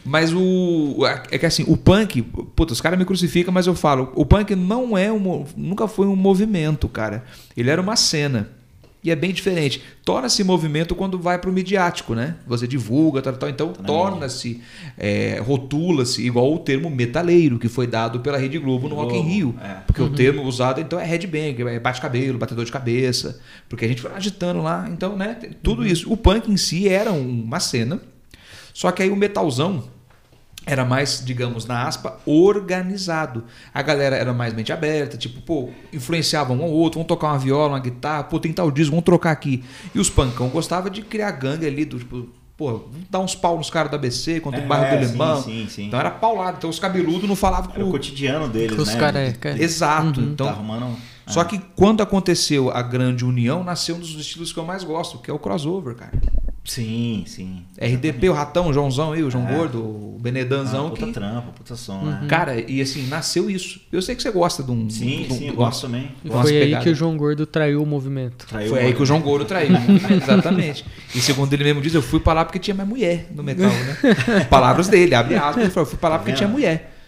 [0.05, 1.05] Mas o.
[1.29, 2.21] É que assim, o punk.
[2.21, 4.11] Puta, os caras me crucificam, mas eu falo.
[4.15, 5.45] O punk não é um.
[5.55, 7.23] Nunca foi um movimento, cara.
[7.55, 8.49] Ele era uma cena.
[9.03, 9.81] E é bem diferente.
[10.05, 12.35] Torna-se movimento quando vai para o midiático, né?
[12.45, 13.49] Você divulga, tal, tal.
[13.49, 14.61] Então torna-se,
[14.95, 19.21] é, rotula-se, igual o termo metaleiro, que foi dado pela Rede Globo no Rock in
[19.21, 19.55] Rio.
[19.59, 19.77] É.
[19.87, 20.07] Porque uhum.
[20.07, 23.39] o termo usado então é headbang, é bate-cabelo, batedor de cabeça.
[23.67, 24.87] Porque a gente foi agitando lá.
[24.87, 25.35] Então, né?
[25.63, 25.87] Tudo uhum.
[25.87, 26.11] isso.
[26.11, 27.99] O punk em si era uma cena.
[28.71, 29.83] Só que aí o metalzão
[30.65, 33.45] era mais, digamos, na aspa, organizado.
[33.73, 37.39] A galera era mais mente aberta, tipo, pô, influenciava um ao outro, vamos tocar uma
[37.39, 39.63] viola, uma guitarra, pô, tem tal disco, vamos trocar aqui.
[39.93, 43.71] E os pancão gostavam de criar gangue ali, do tipo, pô, dar uns pau nos
[43.71, 45.41] caras da ABC contra é, o bairro do Alemão.
[45.41, 45.87] Sim, sim, sim.
[45.87, 46.57] Então era paulado.
[46.57, 48.91] Então os cabeludos não falavam com o cotidiano deles, com né?
[48.91, 49.55] Os careca.
[49.59, 50.19] Exato.
[50.19, 50.27] Uhum.
[50.27, 50.95] Então, tá arrumando...
[51.25, 51.45] Só é.
[51.45, 55.31] que quando aconteceu a grande união, nasceu um dos estilos que eu mais gosto, que
[55.31, 56.11] é o crossover, cara.
[56.63, 57.63] Sim, sim.
[57.79, 59.55] RDP, o Ratão, o Joãozão aí, o João é.
[59.55, 60.87] Gordo, o Benedanzão.
[60.87, 61.11] Ah, puta que...
[61.11, 62.11] trampa, puta som, uhum.
[62.11, 62.27] né?
[62.29, 63.81] Cara, e assim, nasceu isso.
[63.91, 64.89] Eu sei que você gosta de um.
[64.89, 66.11] Sim, de um, sim, eu gosto também.
[66.23, 68.45] E foi aí que o João Gordo traiu o movimento.
[68.45, 69.71] Traiu foi o aí que o João Gordo traiu.
[70.21, 70.85] Exatamente.
[71.15, 73.71] E segundo ele mesmo diz, eu fui pra lá porque tinha mais mulher no metal,
[73.71, 74.45] né?
[74.49, 77.00] Palavras dele, abre aspas, ele falou, eu fui pra lá porque tá tinha mulher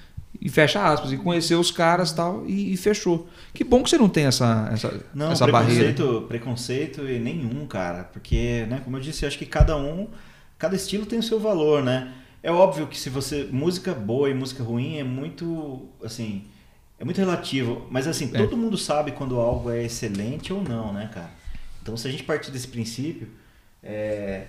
[0.44, 3.30] e fecha aspas, e conheceu os caras tal, e, e fechou.
[3.54, 6.28] Que bom que você não tem essa, essa, não, essa preconceito, barreira.
[6.28, 8.04] Preconceito e nenhum, cara.
[8.04, 10.10] Porque, né, como eu disse, eu acho que cada um,
[10.58, 12.14] cada estilo tem o seu valor, né?
[12.44, 13.48] É óbvio que se você.
[13.50, 15.88] Música boa e música ruim é muito.
[16.04, 16.44] Assim.
[17.00, 17.88] É muito relativo.
[17.90, 18.38] Mas assim, é.
[18.38, 21.32] todo mundo sabe quando algo é excelente ou não, né, cara?
[21.82, 23.30] Então se a gente partir desse princípio.
[23.82, 24.48] É,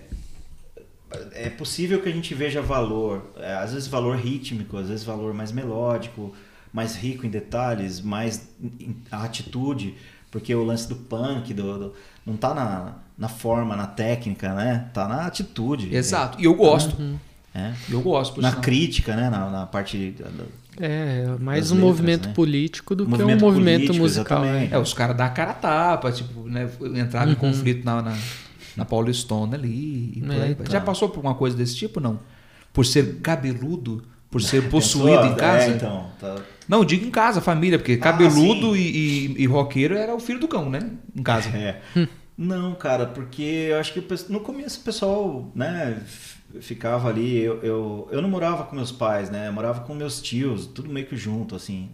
[1.33, 5.33] é possível que a gente veja valor, é, às vezes valor rítmico, às vezes valor
[5.35, 6.35] mais melódico,
[6.73, 9.95] mais rico em detalhes, mais em, a atitude,
[10.31, 11.95] porque o lance do punk do, do,
[12.27, 14.89] não tá na, na forma, na técnica, né?
[14.93, 15.95] Tá na atitude.
[15.95, 16.41] Exato.
[16.41, 17.01] E eu gosto.
[17.01, 17.17] Uhum.
[17.55, 17.73] É.
[17.89, 18.43] Eu gosto.
[18.43, 19.31] Na crítica, né?
[19.31, 20.17] Na, na parte.
[20.81, 22.35] É, mais um letras, movimento né?
[22.35, 24.41] político do movimento que um movimento político, musical.
[24.41, 24.69] Né?
[24.73, 26.69] É, os caras dão a cara a tapa, tipo, né?
[26.97, 27.33] Entrar uhum.
[27.33, 28.19] em conflito na, na
[28.77, 30.22] na Paulistona ali.
[30.31, 30.70] É, tá.
[30.70, 32.18] Já passou por uma coisa desse tipo, não?
[32.72, 35.66] Por ser cabeludo, por ser possuído em casa?
[35.66, 36.07] É, então.
[36.20, 36.37] Tá...
[36.68, 40.41] Não, digo em casa, família, porque ah, cabeludo e, e, e, roqueiro era o filho
[40.41, 40.91] do cão, né?
[41.14, 41.49] Em casa.
[41.51, 41.81] É.
[42.36, 46.03] não, cara, porque eu acho que no começo o pessoal, né,
[46.61, 47.39] ficava ali.
[47.39, 49.49] Eu, eu, eu não morava com meus pais, né?
[49.49, 51.90] Eu morava com meus tios, tudo meio que junto, assim.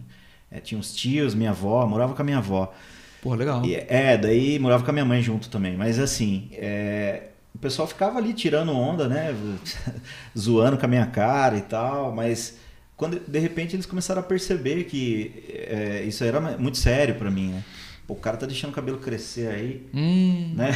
[0.49, 2.73] É, tinha uns tios, minha avó, morava com a minha avó.
[3.21, 3.63] Pô, legal.
[3.65, 5.77] E, é, daí morava com a minha mãe junto também.
[5.77, 9.35] Mas assim, é, o pessoal ficava ali tirando onda, né?
[10.37, 12.57] Zoando com a minha cara e tal, mas
[12.97, 17.49] quando de repente eles começaram a perceber que é, isso era muito sério para mim,
[17.49, 17.63] né?
[18.11, 20.53] o cara tá deixando o cabelo crescer aí, hum.
[20.55, 20.71] né?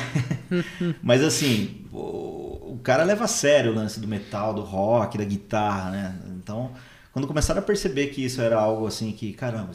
[1.03, 5.25] mas assim, o, o, cara leva a sério o lance do metal, do rock, da
[5.25, 6.15] guitarra, né?
[6.37, 6.71] Então,
[7.11, 9.71] quando começaram a perceber que isso era algo assim que, caramba,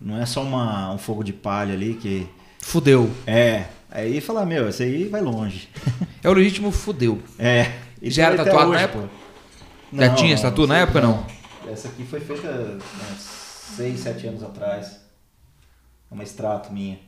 [0.00, 2.26] não é só uma, um fogo de palha ali que.
[2.60, 3.10] Fudeu.
[3.26, 3.64] É.
[3.90, 5.68] Aí falar, meu, esse aí vai longe.
[6.22, 7.20] É o legítimo fudeu.
[7.38, 7.72] É.
[8.00, 9.08] E Já era tatuado na época?
[9.90, 11.26] Não, Já tinha tatu na época não?
[11.66, 12.78] Essa aqui foi feita
[13.10, 13.20] uns
[13.76, 15.00] 6, 7 anos atrás.
[16.10, 16.98] É uma extrato minha.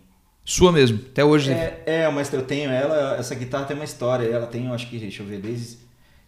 [0.44, 1.52] Sua mesmo, até hoje.
[1.52, 4.27] É, é, mas eu tenho ela, essa guitarra tem uma história.
[4.27, 5.78] Ela tem, acho que, deixa eu ver, desde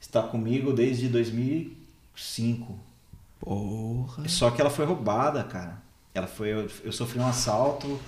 [0.01, 2.78] está comigo desde 2005.
[3.41, 4.28] Porra.
[4.28, 5.82] Só que ela foi roubada, cara.
[6.15, 8.01] Ela foi, eu, eu sofri um assalto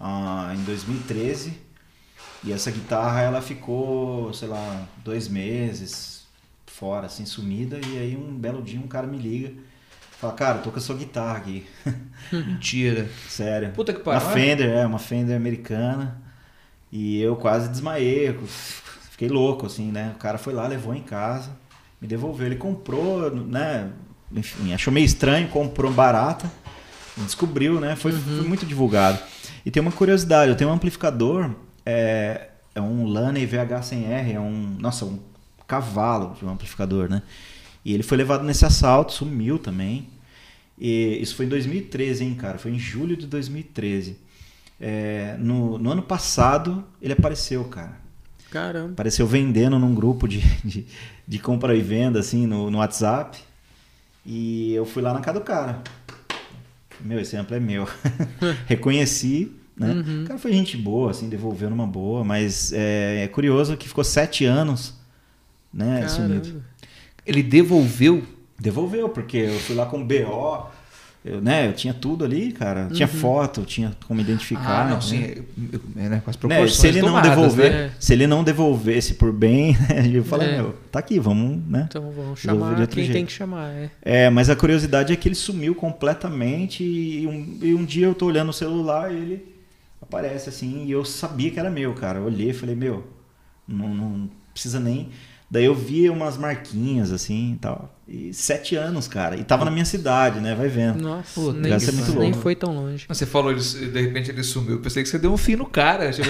[0.00, 1.52] ah, em 2013
[2.42, 6.24] e essa guitarra ela ficou, sei lá, dois meses
[6.66, 7.78] fora, assim, sumida.
[7.86, 9.52] E aí um belo dia um cara me liga,
[10.18, 11.66] fala, cara, tô com a sua guitarra aqui.
[12.32, 13.06] Mentira.
[13.28, 13.72] Sério.
[13.72, 14.26] Puta que pariu.
[14.26, 16.18] Uma Fender, é, uma Fender americana.
[16.90, 18.36] E eu quase desmaiei,
[19.10, 20.12] fiquei louco, assim, né?
[20.16, 21.50] O cara foi lá, levou em casa,
[22.00, 22.46] me devolveu.
[22.46, 23.90] Ele comprou, né?
[24.32, 26.50] Enfim, achou meio estranho, comprou barata,
[27.24, 27.96] descobriu, né?
[27.96, 28.20] Foi, uhum.
[28.20, 29.18] foi muito divulgado.
[29.64, 31.50] E tem uma curiosidade, eu tenho um amplificador,
[31.84, 35.18] é, é um Laney VH100R, é um, nossa, um
[35.66, 37.22] cavalo de um amplificador, né?
[37.84, 40.08] E ele foi levado nesse assalto, sumiu também.
[40.78, 42.58] E isso foi em 2013, hein, cara?
[42.58, 44.16] Foi em julho de 2013.
[44.80, 47.98] É, no, no ano passado, ele apareceu, cara.
[48.50, 48.92] Caramba.
[48.92, 50.86] Apareceu vendendo num grupo de, de,
[51.26, 53.38] de compra e venda, assim, no, no WhatsApp.
[54.24, 55.82] E eu fui lá na casa do cara.
[57.04, 57.88] Meu, esse amplo é meu.
[58.66, 59.92] Reconheci, né?
[59.92, 60.24] Uhum.
[60.24, 64.04] O cara foi gente boa, assim, devolveu numa boa, mas é, é curioso que ficou
[64.04, 64.94] sete anos,
[65.72, 66.62] né, sumido.
[67.26, 68.22] Ele devolveu?
[68.58, 70.66] Devolveu, porque eu fui lá com BO,
[71.22, 72.88] eu, né, eu tinha tudo ali, cara.
[72.90, 73.14] Tinha uhum.
[73.14, 74.86] foto, tinha como identificar.
[74.86, 75.00] Ah, não, né?
[75.02, 75.44] sim.
[75.96, 77.90] É, né, com as proporções né, se ele tomadas, não devolver, né?
[78.00, 80.56] se ele não devolvesse por bem, né, eu falei, é.
[80.56, 81.86] meu, tá aqui, vamos, né?
[81.90, 83.12] Então vamos chamar quem jeito.
[83.12, 83.90] tem que chamar, é.
[84.00, 88.14] É, mas a curiosidade é que ele sumiu completamente e um, e um dia eu
[88.14, 89.54] tô olhando o celular e ele
[90.00, 92.18] aparece assim e eu sabia que era meu, cara.
[92.18, 93.06] Eu olhei e falei, meu,
[93.68, 95.10] não, não precisa nem
[95.50, 97.92] Daí eu vi umas marquinhas assim e tal.
[98.06, 99.36] E sete anos, cara.
[99.36, 100.54] E tava na minha cidade, né?
[100.54, 101.02] Vai vendo.
[101.02, 103.04] Nossa, Pô, nem, é muito nem foi tão longe.
[103.08, 104.74] Você falou, ele, de repente ele sumiu.
[104.74, 106.10] Eu pensei que você deu um fim no cara.
[106.14, 106.28] Tipo,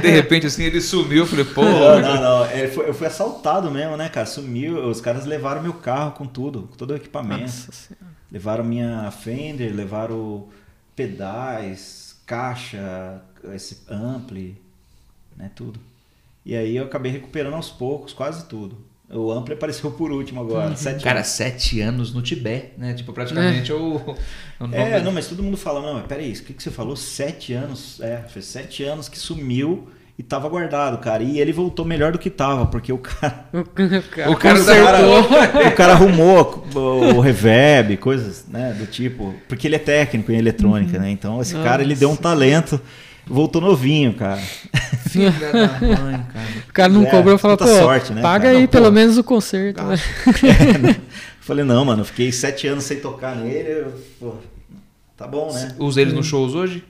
[0.00, 1.18] de repente, assim, ele sumiu.
[1.18, 1.62] Eu falei, pô.
[1.62, 2.44] Não, não, não.
[2.46, 4.26] É, foi, eu fui assaltado mesmo, né, cara?
[4.26, 4.88] Sumiu.
[4.88, 7.52] Os caras levaram meu carro com tudo, com todo o equipamento.
[8.30, 10.46] levaram minha Fender, levaram
[10.94, 13.20] pedais, caixa,
[13.52, 14.56] esse ampli,
[15.36, 15.50] né?
[15.54, 15.80] Tudo.
[16.46, 18.78] E aí eu acabei recuperando aos poucos, quase tudo.
[19.10, 20.70] O Ampli apareceu por último agora.
[20.70, 20.76] Uhum.
[20.76, 21.28] Sete Cara, anos.
[21.28, 22.94] sete anos no Tibete, né?
[22.94, 23.74] Tipo, praticamente é.
[23.74, 23.96] o.
[23.96, 24.16] o
[24.72, 26.94] é, não, mas todo mundo fala, não, mas peraí, o que, que você falou?
[26.94, 28.00] Sete anos.
[28.00, 31.20] É, foi sete anos que sumiu e tava guardado, cara.
[31.22, 33.48] E ele voltou melhor do que tava, porque o cara.
[33.52, 36.64] O cara, o cara, o cara arrumou
[37.16, 38.72] o reverb, coisas, né?
[38.72, 39.34] Do tipo.
[39.48, 41.02] Porque ele é técnico em eletrônica, uhum.
[41.02, 41.10] né?
[41.10, 41.68] Então esse Nossa.
[41.68, 42.80] cara ele deu um talento
[43.26, 44.40] voltou novinho, cara.
[45.08, 46.48] Filha da mãe, cara.
[46.68, 48.56] O cara não é, cobrou e falou, pô, sorte, né, paga cara?
[48.56, 49.82] aí não, pelo pô, menos o concerto.
[49.82, 49.96] Né?
[50.74, 50.96] É, né?
[51.40, 53.68] Falei, não, mano, fiquei sete anos sem tocar nele.
[53.68, 54.34] Eu, pô,
[55.16, 55.74] tá bom, né?
[55.78, 56.84] Usa ele nos shows hoje?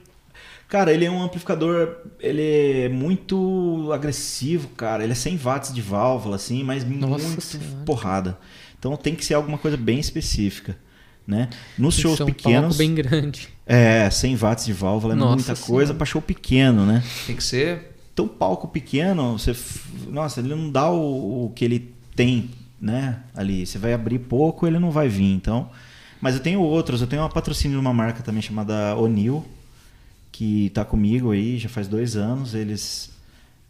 [0.67, 5.03] Cara, ele é um amplificador, ele é muito agressivo, cara.
[5.03, 7.69] Ele é 100 watts de válvula, assim, mas Nossa muito senhora.
[7.85, 8.37] porrada.
[8.77, 10.75] Então tem que ser alguma coisa bem específica
[11.27, 11.49] né?
[11.77, 12.75] Nos Tem shows pequenos.
[12.75, 13.49] Um bem grande.
[13.65, 17.03] É, 100 watts de válvula é muita coisa para show pequeno, né?
[17.25, 17.95] Tem que ser.
[18.13, 19.55] Então, palco pequeno, você,
[20.07, 22.49] nossa, ele não dá o, o que ele tem,
[22.79, 23.19] né?
[23.35, 25.33] Ali, você vai abrir pouco, ele não vai vir.
[25.33, 25.69] Então,
[26.21, 27.01] mas eu tenho outros.
[27.01, 29.45] Eu tenho uma patrocínio de uma marca também chamada O'Neill,
[30.31, 32.55] que está comigo aí já faz dois anos.
[32.55, 33.11] Eles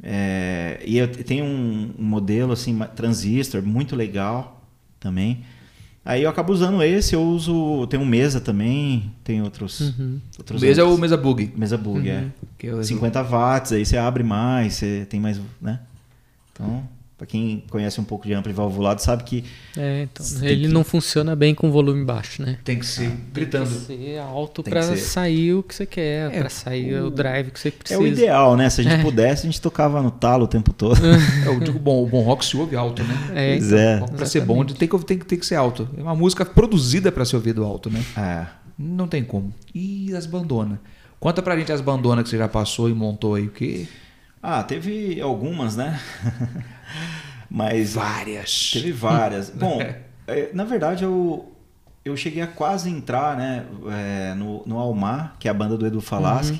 [0.02, 4.62] é, e eu tenho um, um modelo assim transistor muito legal
[5.00, 5.44] também
[6.08, 7.86] Aí eu acabo usando esse, eu uso.
[7.88, 9.82] Tem um mesa também, tem outros.
[9.82, 10.22] Uhum.
[10.38, 11.52] outros mesa é o mesa bug.
[11.54, 12.14] Mesa bug, é.
[12.14, 12.20] uhum.
[12.20, 12.32] é.
[12.58, 15.38] Que é 50 watts, aí você abre mais, você tem mais.
[15.62, 15.82] né?
[16.54, 16.88] Então.
[17.18, 19.44] Para quem conhece um pouco de ampli valvulado sabe que
[19.76, 20.74] é, então, ele que...
[20.74, 22.60] não funciona bem com volume baixo, né?
[22.64, 23.68] Tem que ser ah, gritando.
[23.88, 27.08] Tem que ser alto para sair o que você quer, é, para sair o...
[27.08, 27.10] o...
[27.10, 28.00] drive que você precisa.
[28.00, 28.70] É o ideal, né?
[28.70, 29.02] Se a gente é.
[29.02, 30.96] pudesse, a gente tocava no talo o tempo todo.
[31.44, 33.32] é, o, digo, bom, o bom rock se ouve alto, né?
[33.34, 34.00] É, pois então, é.
[34.16, 35.90] Para ser bom, tem que, tem, tem que ser alto.
[35.98, 38.04] É uma música produzida para ser ouvido alto, né?
[38.16, 38.46] É.
[38.78, 39.52] Não tem como.
[39.74, 40.78] E as bandonas?
[41.20, 43.88] Conta pra gente as bandonas que você já passou e montou aí, o quê?
[44.42, 46.00] Ah, teve algumas, né?
[47.50, 47.94] Mas.
[47.94, 48.72] Várias.
[48.72, 49.50] Teve várias.
[49.52, 49.80] Bom,
[50.28, 51.52] é, na verdade eu,
[52.04, 55.86] eu cheguei a quase entrar né, é, no, no Almar, que é a banda do
[55.86, 56.54] Edu Falaschi.
[56.54, 56.60] Uhum.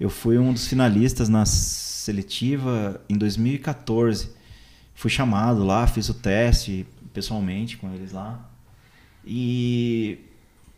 [0.00, 4.30] Eu fui um dos finalistas na seletiva em 2014.
[4.94, 8.48] Fui chamado lá, fiz o teste pessoalmente com eles lá.
[9.24, 10.18] E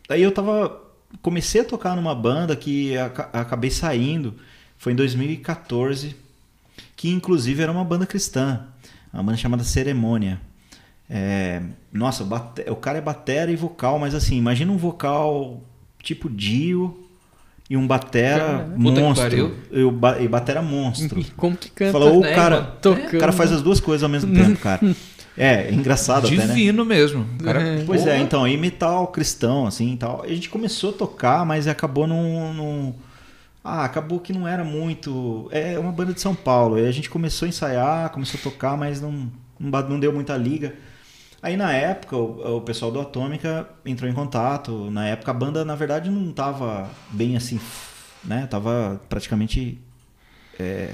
[0.07, 0.83] daí eu tava.
[1.21, 4.35] Comecei a tocar numa banda que acabei saindo.
[4.77, 6.15] Foi em 2014,
[6.95, 8.67] que inclusive era uma banda cristã
[9.15, 10.39] uma banda chamada Cerimônia.
[11.09, 11.61] É,
[11.93, 15.61] nossa, bate, o cara é batera e vocal, mas assim, imagina um vocal
[16.01, 16.99] tipo Dio
[17.69, 19.55] e um batera monstro.
[19.71, 21.23] E, o e batera monstro.
[21.37, 21.91] Como que canta?
[21.93, 24.81] Falou, né, o cara, o cara faz as duas coisas ao mesmo tempo, cara.
[25.37, 26.57] É, engraçado Divino até, né?
[26.57, 27.25] Divino mesmo.
[27.43, 27.83] Cara, é.
[27.83, 30.23] Pois é, então, e metal cristão, assim, tal.
[30.23, 32.93] A gente começou a tocar, mas acabou num, num...
[33.67, 35.49] Ah, acabou que não era muito...
[35.51, 36.75] É uma banda de São Paulo.
[36.75, 40.75] Aí a gente começou a ensaiar, começou a tocar, mas não, não, deu muita liga.
[41.41, 44.91] Aí na época, o, o, pessoal do Atômica entrou em contato.
[44.91, 47.59] Na época a banda, na verdade, não tava bem assim,
[48.23, 48.45] né?
[48.45, 49.81] Tava praticamente
[50.59, 50.93] é,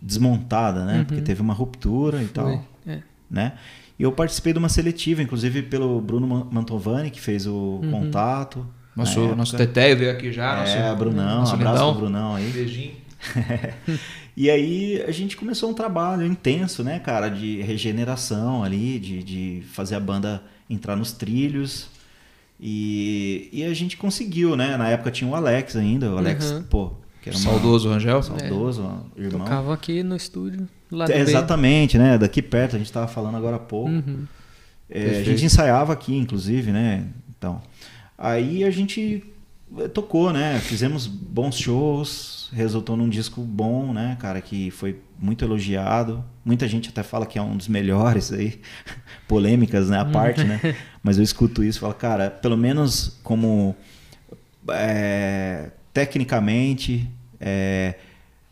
[0.00, 0.98] desmontada, né?
[0.98, 1.04] Uhum.
[1.04, 2.32] Porque teve uma ruptura e Foi.
[2.32, 2.64] tal.
[2.86, 3.02] É.
[3.28, 3.58] Né?
[3.98, 7.90] E eu participei de uma seletiva, inclusive pelo Bruno Mantovani, que fez o uhum.
[7.90, 8.64] contato.
[8.96, 10.64] Nosso, nosso Teté veio aqui já.
[10.66, 11.92] É, nosso, Brunão, nosso abraço lindão.
[11.92, 12.50] pro Brunão aí.
[12.50, 12.92] Beijinho.
[14.34, 19.62] e aí a gente começou um trabalho intenso, né, cara, de regeneração ali, de, de
[19.72, 21.88] fazer a banda entrar nos trilhos.
[22.58, 24.78] E, e a gente conseguiu, né?
[24.78, 26.10] Na época tinha o Alex ainda.
[26.10, 26.62] O Alex, uhum.
[26.62, 27.50] pô, que era uma...
[27.50, 28.22] Saudoso Rangel?
[28.22, 29.20] Saudoso, é.
[29.20, 29.40] irmão.
[29.40, 30.66] Tocava aqui no estúdio.
[30.90, 32.16] Lá é, exatamente, né?
[32.16, 33.90] Daqui perto, a gente estava falando agora há pouco.
[33.90, 34.24] Uhum.
[34.88, 37.06] É, a gente ensaiava aqui, inclusive, né?
[37.36, 37.60] Então,
[38.16, 39.24] aí a gente
[39.78, 40.58] eh, tocou, né?
[40.60, 46.24] Fizemos bons shows, resultou num disco bom, né, cara, que foi muito elogiado.
[46.44, 48.60] Muita gente até fala que é um dos melhores aí,
[49.26, 50.60] polêmicas, né, a parte, né?
[51.02, 53.74] Mas eu escuto isso e falo, cara, pelo menos como
[54.68, 57.08] é, tecnicamente,
[57.40, 57.94] é,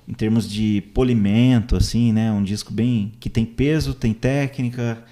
[0.07, 2.31] em termos de polimento, assim, né?
[2.31, 5.03] Um disco bem que tem peso, tem técnica,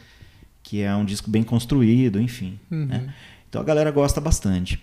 [0.62, 2.58] que é um disco bem construído, enfim.
[2.70, 2.86] Uhum.
[2.86, 3.14] Né?
[3.52, 4.82] Então a galera gosta bastante.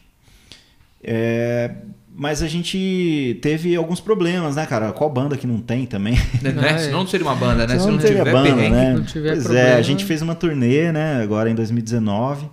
[1.03, 1.71] É,
[2.15, 4.91] mas a gente teve alguns problemas, né, cara?
[4.91, 6.13] Qual banda que não tem também?
[6.39, 6.51] Né?
[6.51, 6.77] né?
[6.77, 7.79] Senão não seria uma banda, né?
[7.79, 8.93] Se não, não tiver banda, perrengue, né?
[8.93, 9.69] Não tiver pois problema.
[9.69, 12.47] é, a gente fez uma turnê, né, agora em 2019.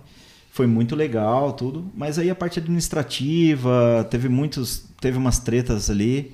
[0.49, 1.85] Foi muito legal, tudo.
[1.95, 6.33] Mas aí a parte administrativa, teve muitos, teve umas tretas ali,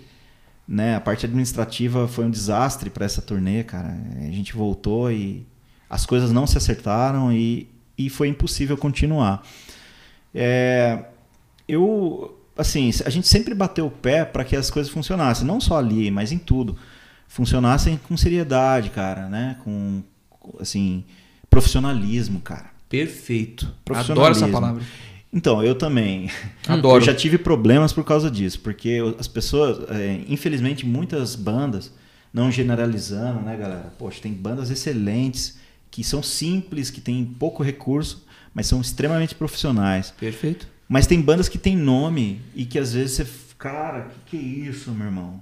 [0.66, 0.96] né?
[0.96, 3.98] A parte administrativa foi um desastre para essa turnê, cara.
[4.18, 5.46] A gente voltou e
[5.90, 9.44] as coisas não se acertaram e, e foi impossível continuar.
[10.34, 11.06] É,
[11.68, 15.78] eu, assim, a gente sempre bateu o pé para que as coisas funcionassem, não só
[15.78, 16.78] ali, mas em tudo.
[17.28, 19.58] Funcionassem com seriedade, cara, né?
[19.64, 20.04] Com,
[20.60, 21.04] assim,
[21.50, 22.72] profissionalismo, cara.
[22.90, 23.74] Perfeito.
[23.90, 24.84] Adoro essa palavra.
[25.32, 26.30] Então, eu também.
[26.68, 26.98] Adoro.
[26.98, 31.92] Eu já tive problemas por causa disso, porque as pessoas, é, infelizmente, muitas bandas,
[32.32, 33.94] não generalizando, né, galera?
[33.98, 35.58] Poxa, tem bandas excelentes,
[35.90, 38.23] que são simples, que têm pouco recurso,
[38.54, 40.12] mas são extremamente profissionais.
[40.12, 40.68] Perfeito.
[40.88, 43.28] Mas tem bandas que têm nome e que às vezes você.
[43.58, 45.42] Cara, que, que é isso, meu irmão?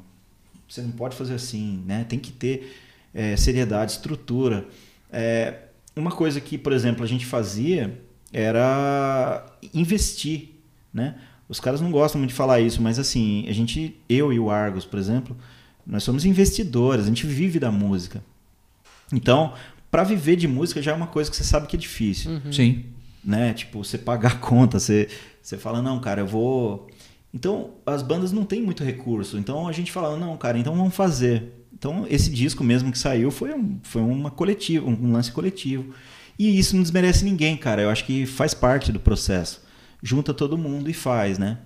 [0.67, 2.05] Você não pode fazer assim, né?
[2.07, 2.77] Tem que ter
[3.13, 4.65] é, seriedade, estrutura.
[5.11, 5.55] É,
[5.95, 7.99] uma coisa que, por exemplo, a gente fazia
[8.31, 10.49] era investir,
[10.93, 11.15] né?
[11.49, 14.49] Os caras não gostam muito de falar isso, mas assim, a gente, eu e o
[14.49, 15.35] Argos, por exemplo,
[15.85, 18.23] nós somos investidores, a gente vive da música.
[19.11, 19.53] Então,
[19.89, 22.31] para viver de música já é uma coisa que você sabe que é difícil.
[22.31, 22.53] Uhum.
[22.53, 22.85] Sim.
[23.23, 23.53] Né?
[23.53, 25.07] Tipo, você pagar a conta, você,
[25.41, 26.87] você fala, não, cara, eu vou.
[27.33, 29.37] Então, as bandas não têm muito recurso.
[29.37, 31.53] Então a gente fala, não, cara, então vamos fazer.
[31.73, 35.93] Então, esse disco mesmo que saiu foi, um, foi uma coletiva, um lance coletivo.
[36.37, 37.81] E isso não desmerece ninguém, cara.
[37.81, 39.61] Eu acho que faz parte do processo.
[40.01, 41.59] Junta todo mundo e faz, né?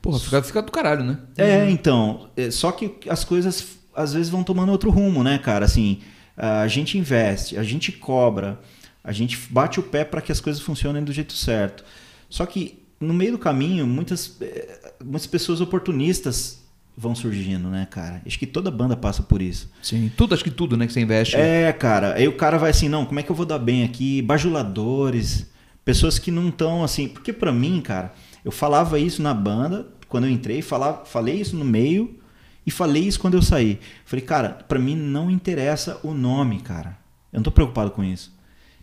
[0.00, 1.18] Porra, fica, fica do caralho, né?
[1.36, 2.30] É, então.
[2.36, 5.64] É, só que as coisas às vezes vão tomando outro rumo, né, cara?
[5.64, 6.00] Assim,
[6.36, 8.60] a gente investe, a gente cobra,
[9.02, 11.84] a gente bate o pé para que as coisas funcionem do jeito certo.
[12.28, 16.60] Só que no meio do caminho, muitas, é, muitas pessoas oportunistas
[16.96, 18.20] vão surgindo, né, cara?
[18.26, 19.70] Acho que toda banda passa por isso.
[19.82, 21.36] Sim, tudo, acho que tudo, né, que você investe.
[21.36, 22.14] É, cara.
[22.14, 24.20] Aí o cara vai assim, não, como é que eu vou dar bem aqui?
[24.20, 25.50] Bajuladores,
[25.84, 27.08] pessoas que não estão assim.
[27.08, 28.12] Porque para mim, cara,
[28.44, 32.18] eu falava isso na banda, quando eu entrei, falava, falei isso no meio
[32.66, 33.80] e falei isso quando eu saí.
[34.04, 36.98] Falei, cara, para mim não interessa o nome, cara.
[37.32, 38.30] Eu não tô preocupado com isso.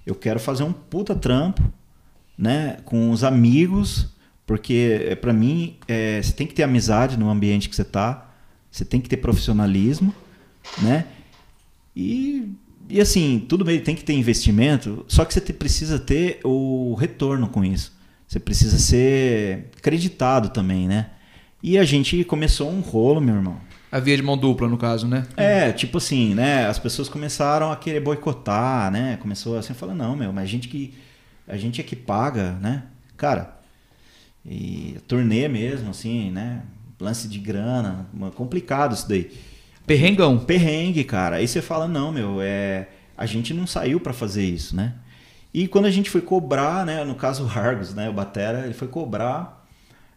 [0.08, 1.62] Eu quero fazer um puta trampo,
[2.38, 4.16] né, com os amigos
[4.48, 8.32] porque, é, para mim, é, você tem que ter amizade no ambiente que você está,
[8.72, 10.16] você tem que ter profissionalismo,
[10.82, 11.06] né?
[11.94, 12.54] E,
[12.90, 17.50] e assim, tudo bem, tem que ter investimento, só que você precisa ter o retorno
[17.50, 17.92] com isso.
[18.26, 21.10] Você precisa ser acreditado também, né?
[21.62, 23.60] E a gente começou um rolo, meu irmão.
[23.98, 25.26] A via de mão dupla, no caso, né?
[25.36, 26.68] É, tipo assim, né?
[26.68, 29.18] As pessoas começaram a querer boicotar, né?
[29.20, 30.94] Começou assim, falando, não, meu, mas a gente que.
[31.48, 32.84] A gente é que paga, né?
[33.16, 33.58] Cara,
[34.46, 36.62] e turnê mesmo, assim, né?
[37.02, 38.06] Lance de grana,
[38.36, 39.32] complicado isso daí.
[39.88, 40.38] Perrengão.
[40.38, 41.38] Perrengue, cara.
[41.38, 42.90] Aí você fala, não, meu, é...
[43.18, 44.94] a gente não saiu para fazer isso, né?
[45.52, 47.04] E quando a gente foi cobrar, né?
[47.04, 48.08] No caso o Argos, né?
[48.08, 49.68] O Batera, ele foi cobrar.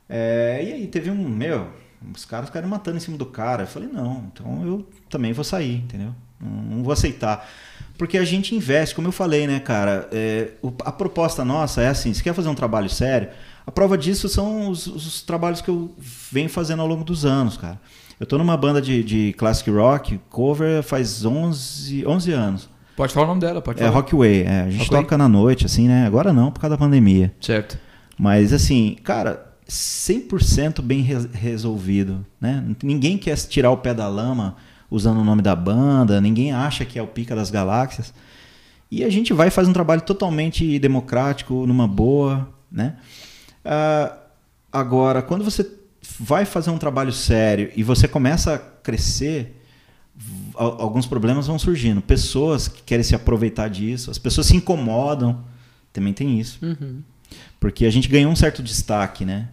[0.07, 0.61] É...
[0.63, 1.80] E aí teve um, meu,
[2.15, 3.65] os caras ficaram matando em cima do cara.
[3.65, 6.15] Eu falei, não, então eu também vou sair, entendeu?
[6.41, 7.49] Não vou aceitar.
[7.99, 10.09] Porque a gente investe, como eu falei, né, cara?
[10.11, 10.53] É,
[10.85, 13.29] a proposta nossa é assim: se quer fazer um trabalho sério,
[13.67, 15.95] a prova disso são os, os, trabalhos que eu
[16.33, 17.79] venho fazendo ao longo dos anos, cara.
[18.19, 22.69] Eu tô numa banda de, de classic rock, cover, faz 11, 11 anos.
[22.97, 23.93] Pode falar o nome dela, pode é falar.
[23.93, 24.43] É Rockway.
[24.43, 25.03] É, a gente Rockway.
[25.03, 26.07] toca na noite, assim, né?
[26.07, 27.35] Agora não, por causa da pandemia.
[27.41, 27.79] Certo.
[28.19, 32.65] Mas, assim, cara, 100% bem re resolvido, né?
[32.83, 34.57] Ninguém quer tirar o pé da lama
[34.91, 38.13] usando o nome da banda, ninguém acha que é o Pica das Galáxias.
[38.91, 42.97] E a gente vai fazer um trabalho totalmente democrático, numa boa, né?
[43.65, 44.13] Uh,
[44.73, 45.65] agora, quando você
[46.19, 49.63] vai fazer um trabalho sério e você começa a crescer,
[50.57, 52.03] alguns problemas vão surgindo.
[52.03, 55.45] Pessoas que querem se aproveitar disso, as pessoas se incomodam,
[55.93, 56.59] também tem isso.
[56.61, 57.03] Uhum.
[57.61, 59.49] Porque a gente ganhou um certo destaque, né?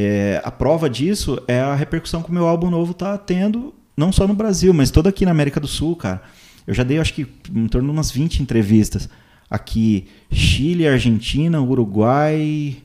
[0.00, 4.12] É, a prova disso é a repercussão que o meu álbum novo está tendo não
[4.12, 6.22] só no Brasil, mas toda aqui na América do Sul, cara.
[6.64, 9.08] Eu já dei, acho que, em torno de umas 20 entrevistas.
[9.50, 12.76] Aqui, Chile, Argentina, Uruguai.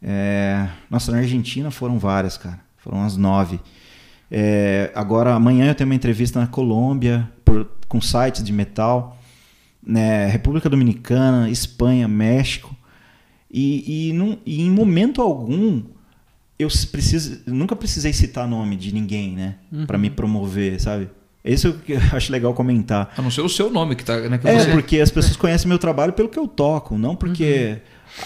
[0.00, 0.68] É...
[0.88, 2.60] Nossa, na Argentina foram várias, cara.
[2.76, 3.58] Foram umas nove.
[4.30, 4.92] É...
[4.94, 7.68] Agora, amanhã eu tenho uma entrevista na Colômbia, por...
[7.88, 9.18] com sites de metal.
[9.84, 10.28] Né?
[10.28, 12.72] República Dominicana, Espanha, México.
[13.50, 15.95] E, e, e em momento algum
[16.58, 19.56] eu preciso, nunca precisei citar nome de ninguém, né?
[19.70, 19.86] Uhum.
[19.86, 21.08] para me promover, sabe?
[21.44, 23.12] Isso que eu acho legal comentar.
[23.16, 24.18] A não ser o seu nome que tá.
[24.20, 24.70] Né, que é, você...
[24.70, 27.78] porque as pessoas conhecem meu trabalho pelo que eu toco, não porque.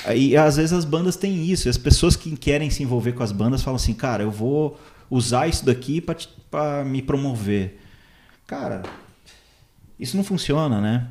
[0.06, 0.12] Uhum.
[0.14, 1.68] E às vezes as bandas têm isso.
[1.68, 4.80] E as pessoas que querem se envolver com as bandas falam assim, cara, eu vou
[5.10, 6.00] usar isso daqui
[6.50, 7.80] para me promover.
[8.46, 8.82] Cara,
[9.98, 11.08] isso não funciona, né?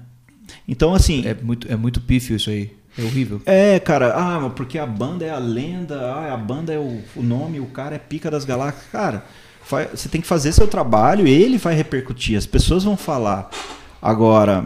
[0.67, 1.25] Então, assim.
[1.27, 2.78] É muito, é muito pífio isso aí.
[2.99, 3.41] É horrível.
[3.45, 7.23] É, cara, ah, porque a banda é a lenda, ah, a banda é o, o
[7.23, 8.85] nome, o cara é pica das galáxias.
[8.91, 9.23] Cara,
[9.93, 13.49] você tem que fazer seu trabalho, ele vai repercutir, as pessoas vão falar.
[14.01, 14.65] Agora,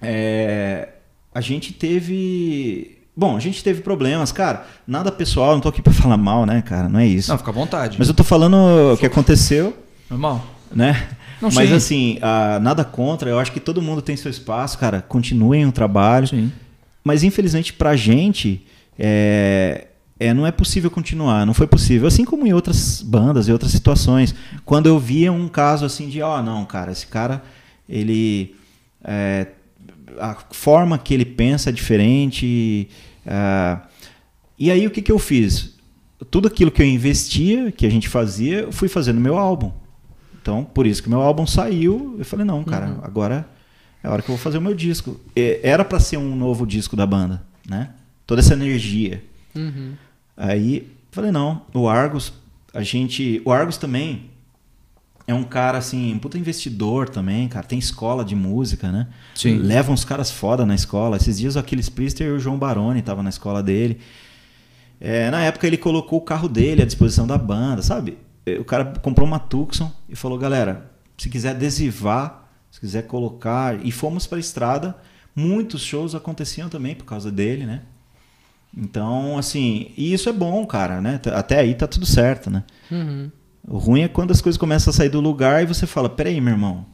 [0.00, 0.88] é,
[1.34, 2.98] a gente teve.
[3.16, 4.66] Bom, a gente teve problemas, cara.
[4.86, 6.88] Nada pessoal, não tô aqui para falar mal, né, cara?
[6.88, 7.30] Não é isso.
[7.30, 7.96] Não, fica à vontade.
[7.98, 9.76] Mas eu tô falando o que aconteceu.
[10.08, 10.44] Normal.
[10.72, 11.08] Né?
[11.40, 11.74] Não, Mas sim.
[11.74, 13.28] assim, ah, nada contra.
[13.30, 15.02] Eu acho que todo mundo tem seu espaço, cara.
[15.02, 16.26] Continuem o trabalho.
[16.26, 16.50] Sim.
[17.04, 18.66] Mas infelizmente para a gente
[18.98, 22.08] é, é, não é possível continuar, não foi possível.
[22.08, 24.34] Assim como em outras bandas e outras situações.
[24.64, 27.42] Quando eu via um caso assim de, ó, oh, não, cara, esse cara,
[27.88, 28.54] ele.
[29.02, 29.48] É,
[30.18, 32.88] a forma que ele pensa é diferente.
[33.26, 33.78] É,
[34.58, 35.74] e aí o que, que eu fiz?
[36.30, 39.72] Tudo aquilo que eu investia, que a gente fazia, eu fui fazendo no meu álbum.
[40.40, 43.00] Então, por isso que meu álbum saiu, eu falei, não, cara, uhum.
[43.02, 43.48] agora
[44.04, 45.18] é a hora que eu vou fazer o meu disco.
[45.34, 47.90] Era para ser um novo disco da banda, né?
[48.26, 49.24] Toda essa energia.
[49.54, 49.94] Uhum.
[50.36, 52.34] Aí falei, não, o Argos,
[52.74, 53.40] a gente.
[53.46, 54.30] O Argos também
[55.26, 57.66] é um cara assim, um puta investidor também, cara.
[57.66, 59.08] Tem escola de música, né?
[59.34, 59.56] Sim.
[59.56, 61.16] Leva uns caras foda na escola.
[61.16, 64.00] Esses dias o Aquiles Priester e o João Baroni estavam na escola dele.
[65.00, 68.18] É, na época ele colocou o carro dele à disposição da banda, sabe?
[68.60, 72.43] O cara comprou uma Tucson e falou, galera, se quiser adesivar
[72.74, 73.86] se quiser colocar.
[73.86, 74.96] E fomos para a estrada.
[75.34, 77.82] Muitos shows aconteciam também por causa dele, né?
[78.76, 81.20] Então, assim, e isso é bom, cara, né?
[81.32, 82.64] Até aí tá tudo certo, né?
[82.90, 83.30] Uhum.
[83.68, 86.40] O ruim é quando as coisas começam a sair do lugar e você fala, peraí,
[86.40, 86.84] meu irmão,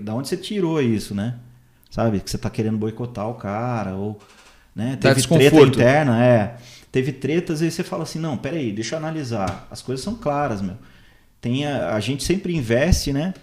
[0.00, 1.34] da onde você tirou isso, né?
[1.90, 2.20] Sabe?
[2.20, 4.16] Que você tá querendo boicotar o cara, ou
[4.76, 4.96] né?
[5.00, 6.56] teve treta interna, é.
[6.92, 9.66] Teve tretas e você fala assim, não, peraí, deixa eu analisar.
[9.72, 10.76] As coisas são claras, meu.
[11.40, 13.34] Tem a, a gente sempre investe, né?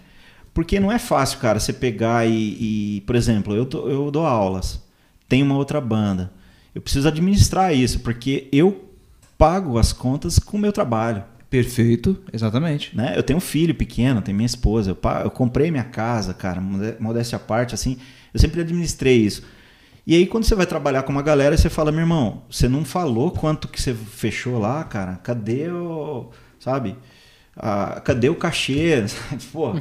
[0.53, 4.25] Porque não é fácil, cara, você pegar e, e por exemplo, eu, tô, eu dou
[4.25, 4.81] aulas,
[5.27, 6.31] tem uma outra banda.
[6.75, 8.89] Eu preciso administrar isso, porque eu
[9.37, 11.23] pago as contas com o meu trabalho.
[11.49, 12.95] Perfeito, exatamente.
[12.95, 13.13] Né?
[13.15, 16.61] Eu tenho um filho pequeno, tenho minha esposa, eu, eu comprei minha casa, cara,
[16.99, 17.97] modéstia à parte, assim,
[18.33, 19.43] eu sempre administrei isso.
[20.05, 22.83] E aí, quando você vai trabalhar com uma galera, você fala, meu irmão, você não
[22.83, 25.15] falou quanto que você fechou lá, cara?
[25.23, 26.29] Cadê o.
[26.59, 26.97] Sabe?
[27.55, 29.05] Ah, cadê o cachê?
[29.53, 29.75] Pô.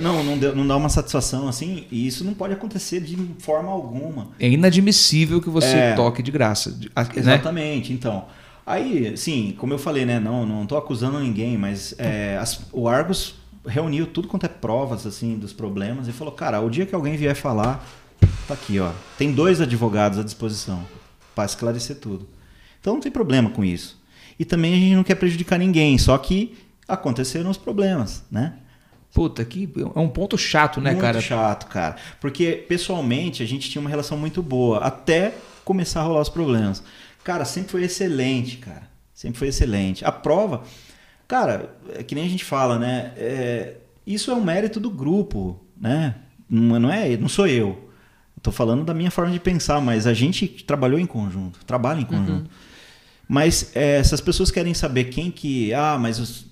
[0.00, 3.70] Não, não, deu, não dá uma satisfação assim, e isso não pode acontecer de forma
[3.70, 4.30] alguma.
[4.40, 6.70] É inadmissível que você é, toque de graça.
[6.70, 7.06] Né?
[7.14, 8.26] Exatamente, então.
[8.66, 10.18] Aí, sim, como eu falei, né?
[10.18, 13.36] Não, não tô acusando ninguém, mas é, as, o Argos
[13.66, 17.16] reuniu tudo quanto é provas assim dos problemas e falou, cara, o dia que alguém
[17.16, 17.86] vier falar,
[18.48, 18.90] tá aqui, ó.
[19.18, 20.84] Tem dois advogados à disposição
[21.34, 22.28] para esclarecer tudo.
[22.80, 24.02] Então não tem problema com isso.
[24.38, 26.56] E também a gente não quer prejudicar ninguém, só que
[26.88, 28.54] aconteceram os problemas, né?
[29.14, 31.14] Puta, que é um ponto chato, né, muito cara?
[31.14, 31.94] Muito chato, cara.
[32.20, 35.34] Porque, pessoalmente, a gente tinha uma relação muito boa, até
[35.64, 36.82] começar a rolar os problemas.
[37.22, 38.90] Cara, sempre foi excelente, cara.
[39.14, 40.04] Sempre foi excelente.
[40.04, 40.64] A prova,
[41.28, 43.12] cara, é que nem a gente fala, né?
[43.16, 46.16] É, isso é um mérito do grupo, né?
[46.50, 47.88] Não, não é, não sou eu.
[48.36, 52.04] Estou falando da minha forma de pensar, mas a gente trabalhou em conjunto, trabalha em
[52.04, 52.50] conjunto.
[52.50, 52.56] Uhum.
[53.28, 55.72] Mas é, essas pessoas querem saber quem que.
[55.72, 56.46] Ah, mas os,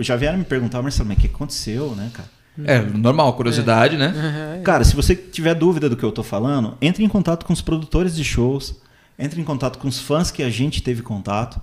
[0.00, 2.28] já vieram me perguntar, Marcelo, mas o que aconteceu, né, cara?
[2.64, 3.98] É, normal, curiosidade, é.
[3.98, 4.56] né?
[4.56, 4.62] Uhum.
[4.62, 7.62] Cara, se você tiver dúvida do que eu tô falando, entre em contato com os
[7.62, 8.80] produtores de shows,
[9.18, 11.60] entre em contato com os fãs que a gente teve contato,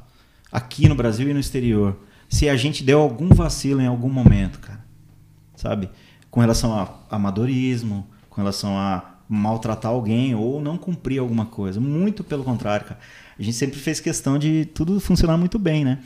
[0.51, 1.97] aqui no Brasil e no exterior.
[2.29, 4.83] Se a gente deu algum vacilo em algum momento, cara.
[5.55, 5.89] Sabe?
[6.31, 11.79] Com relação a amadorismo, com relação a maltratar alguém ou não cumprir alguma coisa.
[11.79, 12.99] Muito pelo contrário, cara.
[13.37, 15.99] A gente sempre fez questão de tudo funcionar muito bem, né?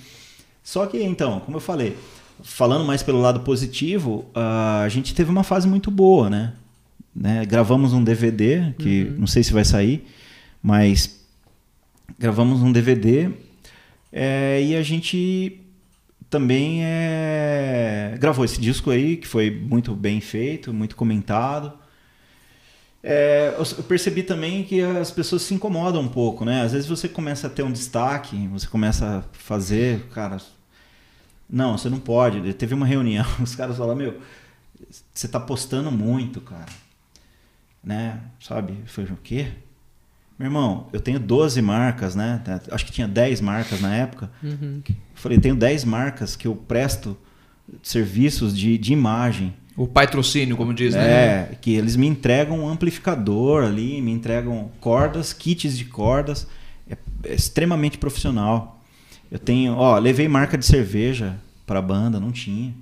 [0.70, 1.98] Só que, então, como eu falei,
[2.44, 6.54] falando mais pelo lado positivo, a gente teve uma fase muito boa, né?
[7.16, 7.44] né?
[7.44, 9.22] Gravamos um DVD, que uhum.
[9.22, 10.06] não sei se vai sair,
[10.62, 11.26] mas
[12.20, 13.32] gravamos um DVD
[14.14, 15.60] é, e a gente
[16.30, 21.74] também é, gravou esse disco aí, que foi muito bem feito, muito comentado.
[23.02, 26.62] É, eu percebi também que as pessoas se incomodam um pouco, né?
[26.62, 30.38] Às vezes você começa a ter um destaque, você começa a fazer, cara,
[31.50, 32.54] não, você não pode.
[32.54, 34.20] Teve uma reunião, os caras falaram, meu,
[35.14, 36.68] você tá postando muito, cara.
[37.84, 38.20] Né?
[38.40, 38.74] Sabe?
[38.82, 39.48] Eu falei, o quê?
[40.38, 42.42] Meu irmão, eu tenho 12 marcas, né?
[42.72, 44.32] Acho que tinha 10 marcas na época.
[44.42, 44.82] Uhum.
[44.88, 47.18] Eu falei, tenho 10 marcas que eu presto
[47.84, 49.54] serviços de, de imagem.
[49.76, 51.52] O patrocínio, como diz, né?
[51.52, 56.48] É, que eles me entregam um amplificador ali, me entregam cordas, kits de cordas.
[56.90, 58.79] É, é extremamente profissional.
[59.32, 61.36] Eu tenho, ó, levei marca de cerveja
[61.66, 62.74] para a banda, não tinha.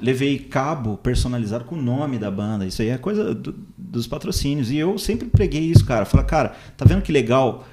[0.00, 2.66] Levei cabo personalizado com o nome da banda.
[2.66, 4.70] Isso aí é coisa do, dos patrocínios.
[4.70, 6.04] E eu sempre preguei isso, cara.
[6.04, 7.66] Falei, cara, tá vendo que legal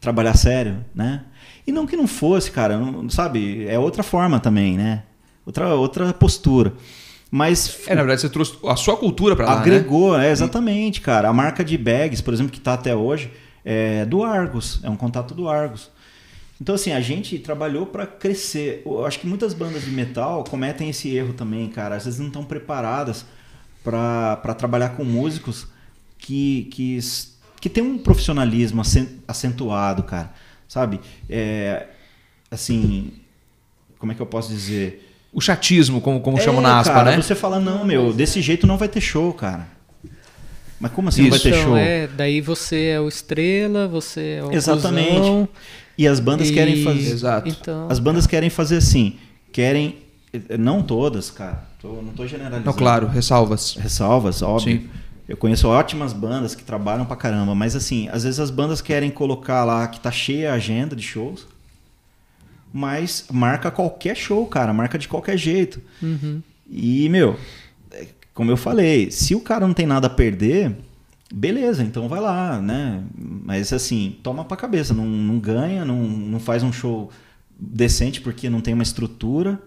[0.00, 1.24] trabalhar sério, né?
[1.66, 3.66] E não que não fosse, cara, não, sabe?
[3.66, 5.02] É outra forma também, né?
[5.44, 6.72] Outra, outra postura.
[7.30, 7.80] Mas.
[7.86, 9.60] É, na verdade, você trouxe a sua cultura para lá.
[9.60, 10.28] Agregou, né?
[10.28, 11.28] é, exatamente, cara.
[11.28, 13.30] A marca de bags, por exemplo, que está até hoje,
[13.64, 14.80] é do Argos.
[14.82, 15.90] É um contato do Argos.
[16.60, 18.82] Então, assim, a gente trabalhou para crescer.
[18.84, 21.94] Eu acho que muitas bandas de metal cometem esse erro também, cara.
[21.94, 23.24] Às vezes não estão preparadas
[23.84, 25.68] para trabalhar com músicos
[26.18, 26.98] que, que,
[27.60, 28.82] que tem um profissionalismo
[29.26, 30.32] acentuado, cara.
[30.66, 31.00] Sabe?
[31.30, 31.86] É,
[32.50, 33.12] assim,
[33.98, 35.06] como é que eu posso dizer?
[35.32, 37.22] O chatismo, como, como é, chamam na aspa, cara, né?
[37.22, 39.68] Você fala, não, meu, desse jeito não vai ter show, cara.
[40.80, 41.30] Mas como assim Isso.
[41.30, 41.76] não vai ter show?
[41.76, 45.16] É, daí você é o estrela, você é o Exatamente.
[45.16, 45.48] Cuzão,
[45.98, 46.54] e as bandas e...
[46.54, 47.10] querem fazer.
[47.10, 47.48] Exato.
[47.48, 47.88] Então...
[47.90, 49.16] As bandas querem fazer assim.
[49.52, 49.96] Querem.
[50.58, 51.66] Não todas, cara.
[51.82, 52.64] Tô, não estou generalizando.
[52.64, 53.74] Não, claro, ressalvas.
[53.74, 54.80] Ressalvas, óbvio.
[54.80, 54.88] Sim.
[55.28, 59.10] Eu conheço ótimas bandas que trabalham pra caramba, mas assim, às vezes as bandas querem
[59.10, 61.46] colocar lá que tá cheia a agenda de shows,
[62.72, 65.82] mas marca qualquer show, cara, marca de qualquer jeito.
[66.02, 66.42] Uhum.
[66.70, 67.38] E, meu,
[67.92, 70.74] é, como eu falei, se o cara não tem nada a perder,
[71.32, 73.02] beleza, então vai lá, né?
[73.16, 77.10] Mas assim, toma pra cabeça, não, não ganha, não, não faz um show
[77.58, 79.60] decente porque não tem uma estrutura,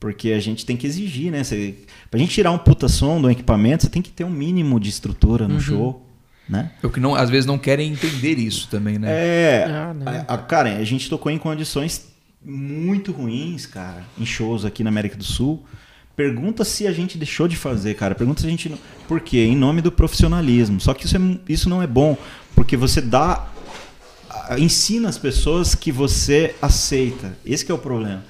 [0.00, 1.44] porque a gente tem que exigir, né?
[1.44, 1.76] Você,
[2.10, 4.88] pra gente tirar um puta som do equipamento, você tem que ter um mínimo de
[4.88, 5.60] estrutura no uhum.
[5.60, 6.04] show.
[6.48, 6.70] Né?
[6.82, 9.08] É o que não, às vezes não querem entender isso também, né?
[9.10, 9.94] É, ah,
[10.26, 12.08] a, a, cara, a gente tocou em condições
[12.42, 15.62] muito ruins, cara, em shows aqui na América do Sul.
[16.18, 18.12] Pergunta se a gente deixou de fazer, cara.
[18.12, 18.74] Pergunta se a gente.
[19.06, 19.44] Por quê?
[19.44, 20.80] Em nome do profissionalismo.
[20.80, 22.18] Só que isso, é, isso não é bom,
[22.56, 23.46] porque você dá.
[24.58, 27.38] Ensina as pessoas que você aceita.
[27.46, 28.24] Esse é o problema.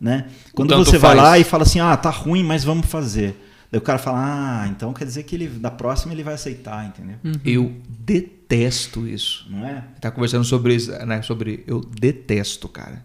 [0.00, 0.28] Né?
[0.54, 1.14] Quando Tanto você faz.
[1.14, 3.36] vai lá e fala assim, ah, tá ruim, mas vamos fazer.
[3.70, 6.86] Daí o cara fala, ah, então quer dizer que ele da próxima ele vai aceitar,
[6.86, 7.16] entendeu?
[7.22, 7.34] Uhum.
[7.44, 9.46] Eu detesto isso.
[9.50, 9.84] Não é?
[10.00, 11.20] Tá conversando sobre isso, né?
[11.20, 11.62] Sobre.
[11.66, 13.04] Eu detesto, cara.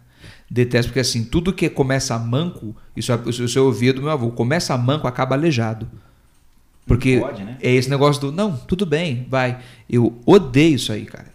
[0.53, 4.77] Detesto, porque assim, tudo que começa manco, isso, isso eu ouvia do meu avô, começa
[4.77, 5.87] manco, acaba aleijado.
[6.85, 7.57] Porque pode, né?
[7.61, 9.59] é esse negócio do, não, tudo bem, vai.
[9.89, 11.31] Eu odeio isso aí, cara.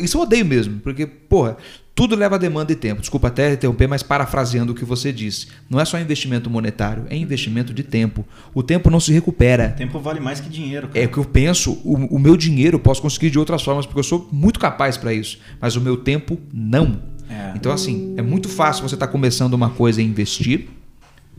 [0.00, 1.58] Isso eu odeio mesmo, porque, porra,
[1.94, 3.02] tudo leva demanda e tempo.
[3.02, 5.48] Desculpa até interromper, mas parafraseando o que você disse.
[5.68, 8.24] Não é só investimento monetário, é investimento de tempo.
[8.54, 9.74] O tempo não se recupera.
[9.74, 10.88] O tempo vale mais que dinheiro.
[10.88, 10.98] Cara.
[10.98, 11.72] É o que eu penso.
[11.84, 14.96] O, o meu dinheiro eu posso conseguir de outras formas, porque eu sou muito capaz
[14.96, 15.38] para isso.
[15.60, 17.02] Mas o meu tempo, não.
[17.30, 17.52] É.
[17.54, 20.68] Então, assim, é muito fácil você estar tá começando uma coisa e investir.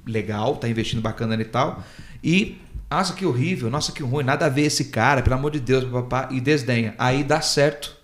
[0.07, 1.83] Legal, tá investindo bacana e tal.
[2.23, 2.57] E,
[2.89, 5.83] nossa, que horrível, nossa, que ruim, nada a ver esse cara, pelo amor de Deus,
[5.83, 6.95] papá, e desdenha.
[6.97, 7.97] Aí dá certo.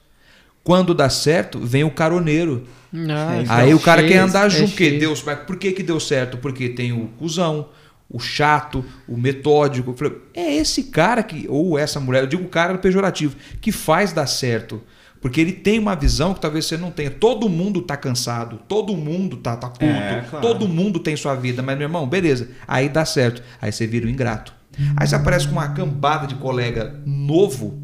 [0.63, 2.67] Quando dá certo, vem o caroneiro.
[3.09, 4.75] Ah, aí o cara quer andar é junto.
[4.75, 6.37] Que Deus, mas por que, que deu certo?
[6.37, 7.69] Porque tem o cuzão,
[8.09, 9.95] o chato, o metódico.
[10.33, 14.81] É esse cara que, ou essa mulher, eu digo cara pejorativo, que faz dar certo.
[15.21, 17.09] Porque ele tem uma visão que talvez você não tenha.
[17.09, 20.45] Todo mundo tá cansado, todo mundo tá, tá puto, é, claro.
[20.45, 21.61] todo mundo tem sua vida.
[21.61, 22.49] Mas, meu irmão, beleza.
[22.67, 23.41] Aí dá certo.
[23.61, 24.53] Aí você vira o ingrato.
[24.95, 27.81] Aí você aparece com uma cambada de colega novo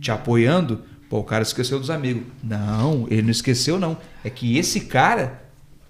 [0.00, 0.82] te apoiando.
[1.08, 2.22] Pô, o cara esqueceu dos amigos.
[2.42, 3.96] Não, ele não esqueceu, não.
[4.24, 5.42] É que esse cara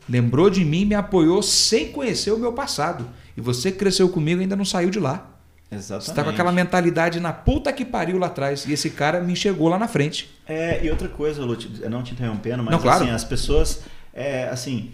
[0.09, 3.07] lembrou de mim e me apoiou sem conhecer o meu passado.
[3.36, 5.31] E você que cresceu comigo ainda não saiu de lá.
[5.73, 6.07] Exatamente.
[6.07, 8.66] Você tá com aquela mentalidade na puta que pariu lá atrás.
[8.66, 10.31] E esse cara me enxergou lá na frente.
[10.47, 13.05] É, e outra coisa, Lute, não te interrompendo, mas não, claro.
[13.05, 13.82] assim, as pessoas,
[14.12, 14.90] é, assim,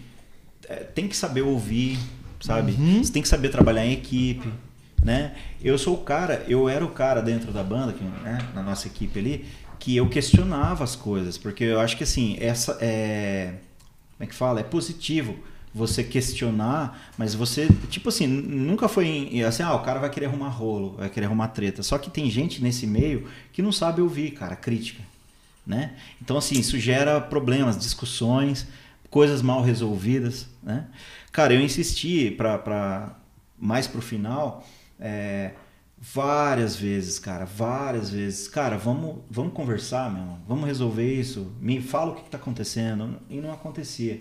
[0.69, 1.99] é, tem que saber ouvir,
[2.41, 2.73] sabe?
[2.73, 3.03] Uhum.
[3.03, 4.49] Você tem que saber trabalhar em equipe,
[5.03, 5.35] né?
[5.63, 8.87] Eu sou o cara, eu era o cara dentro da banda, que, né, na nossa
[8.87, 9.47] equipe ali,
[9.79, 13.55] que eu questionava as coisas, porque eu acho que assim, essa é.
[14.17, 14.61] Como é que fala?
[14.61, 15.37] É positivo
[15.79, 20.49] você questionar, mas você, tipo assim, nunca foi assim, ah, o cara vai querer arrumar
[20.49, 21.83] rolo, vai querer arrumar treta.
[21.83, 25.03] Só que tem gente nesse meio que não sabe ouvir, cara, crítica,
[25.67, 25.93] né?
[26.21, 28.67] Então, assim, isso gera problemas, discussões,
[29.09, 30.87] coisas mal resolvidas, né?
[31.31, 33.17] Cara, eu insisti para pra
[33.57, 34.65] mais pro final,
[35.01, 35.53] é,
[36.01, 38.49] várias vezes, cara, várias vezes.
[38.49, 41.53] Cara, vamos, vamos conversar, meu, vamos resolver isso.
[41.61, 43.19] Me fala o que, que tá acontecendo.
[43.29, 44.21] E não acontecia.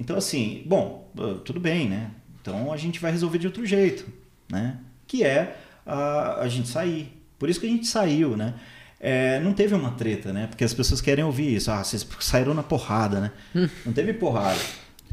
[0.00, 1.12] Então, assim, bom,
[1.44, 2.10] tudo bem, né?
[2.40, 4.06] Então a gente vai resolver de outro jeito,
[4.50, 4.78] né?
[5.06, 7.22] Que é a, a gente sair.
[7.38, 8.54] Por isso que a gente saiu, né?
[8.98, 10.46] É, não teve uma treta, né?
[10.46, 11.70] Porque as pessoas querem ouvir isso.
[11.70, 13.30] Ah, vocês saíram na porrada, né?
[13.54, 13.68] Hum.
[13.84, 14.58] Não teve porrada.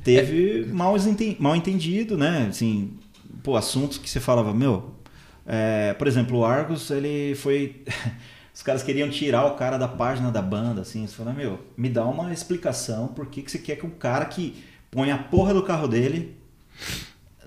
[0.03, 0.65] Teve é.
[0.65, 0.95] mal,
[1.39, 2.47] mal entendido, né?
[2.49, 2.97] Assim,
[3.43, 4.95] pô, assuntos que você falava, meu.
[5.45, 7.83] É, por exemplo, o Argos, ele foi.
[8.55, 11.05] Os caras queriam tirar o cara da página da banda, assim.
[11.05, 14.25] Você fala, meu, me dá uma explicação por que, que você quer que um cara
[14.25, 16.37] que põe a porra do carro dele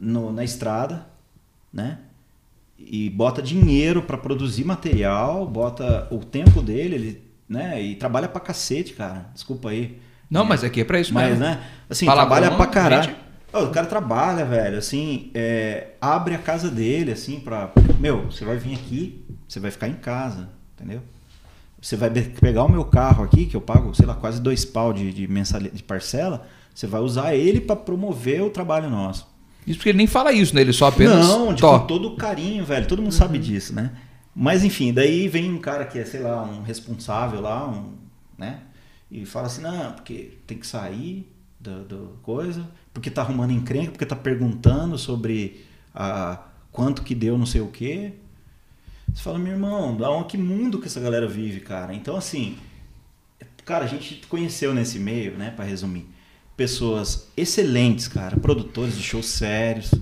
[0.00, 1.06] no, na estrada,
[1.72, 1.98] né?
[2.78, 7.80] E bota dinheiro para produzir material, bota o tempo dele, ele, né?
[7.80, 9.26] E trabalha pra cacete, cara.
[9.34, 10.00] Desculpa aí.
[10.30, 11.44] Não, é, mas aqui é pra isso mas, mesmo.
[11.44, 11.62] né?
[11.88, 13.14] Assim, trabalha pra caralho.
[13.52, 17.72] Oh, o cara trabalha, velho, assim, é, abre a casa dele, assim, pra.
[17.98, 21.02] Meu, você vai vir aqui, você vai ficar em casa, entendeu?
[21.82, 24.92] Você vai pegar o meu carro aqui, que eu pago, sei lá, quase dois pau
[24.92, 29.26] de, de, mensalidade, de parcela você vai usar ele para promover o trabalho nosso.
[29.66, 30.62] Isso porque ele nem fala isso, né?
[30.62, 31.28] Ele só apenas.
[31.28, 32.86] Não, com todo carinho, velho.
[32.86, 33.18] Todo mundo uhum.
[33.18, 33.92] sabe disso, né?
[34.34, 37.92] Mas enfim, daí vem um cara que é, sei lá, um responsável lá, um,
[38.38, 38.60] né?
[39.10, 43.90] E fala assim, não, porque tem que sair do, do coisa, porque tá arrumando encrenca,
[43.90, 45.64] porque tá perguntando sobre
[45.94, 46.40] a,
[46.70, 48.14] quanto que deu não sei o quê.
[49.12, 51.92] Você fala, meu irmão, da que mundo que essa galera vive, cara?
[51.92, 52.56] Então, assim,
[53.64, 56.08] cara, a gente conheceu nesse meio, né, para resumir
[56.60, 59.94] pessoas excelentes, cara, produtores de shows sérios,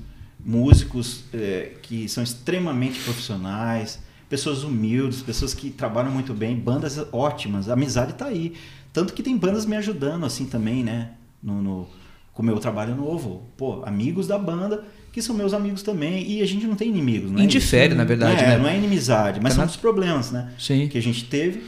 [0.44, 7.68] músicos é, que são extremamente profissionais, pessoas humildes, pessoas que trabalham muito bem, bandas ótimas,
[7.68, 8.54] a amizade está aí.
[8.92, 11.12] Tanto que tem bandas me ajudando assim também, né?
[11.40, 11.88] No, no,
[12.34, 13.44] com o meu trabalho novo.
[13.56, 14.82] Pô, amigos da banda
[15.12, 16.28] que são meus amigos também.
[16.28, 17.44] E a gente não tem inimigos, né?
[17.44, 18.42] Indifere, na verdade.
[18.42, 18.58] É, né?
[18.58, 20.52] não é inimizade, mas tá são os problemas, né?
[20.58, 20.88] Sim.
[20.88, 21.62] Que a gente teve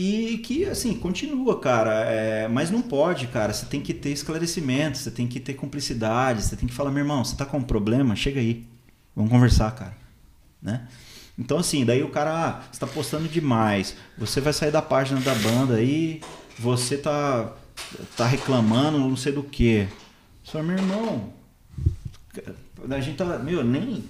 [0.00, 1.92] e que, assim, continua, cara.
[2.06, 3.52] É, mas não pode, cara.
[3.52, 7.02] Você tem que ter esclarecimento, você tem que ter cumplicidade, você tem que falar, meu
[7.02, 8.16] irmão, você tá com um problema?
[8.16, 8.64] Chega aí.
[9.14, 9.94] Vamos conversar, cara.
[10.62, 10.88] Né?
[11.38, 13.94] Então, assim, daí o cara, ah, você tá postando demais.
[14.16, 16.22] Você vai sair da página da banda aí,
[16.58, 17.52] você tá,
[18.16, 19.86] tá reclamando não sei do que.
[20.42, 21.30] Só, meu irmão,
[22.88, 24.02] a gente tá, meu, nem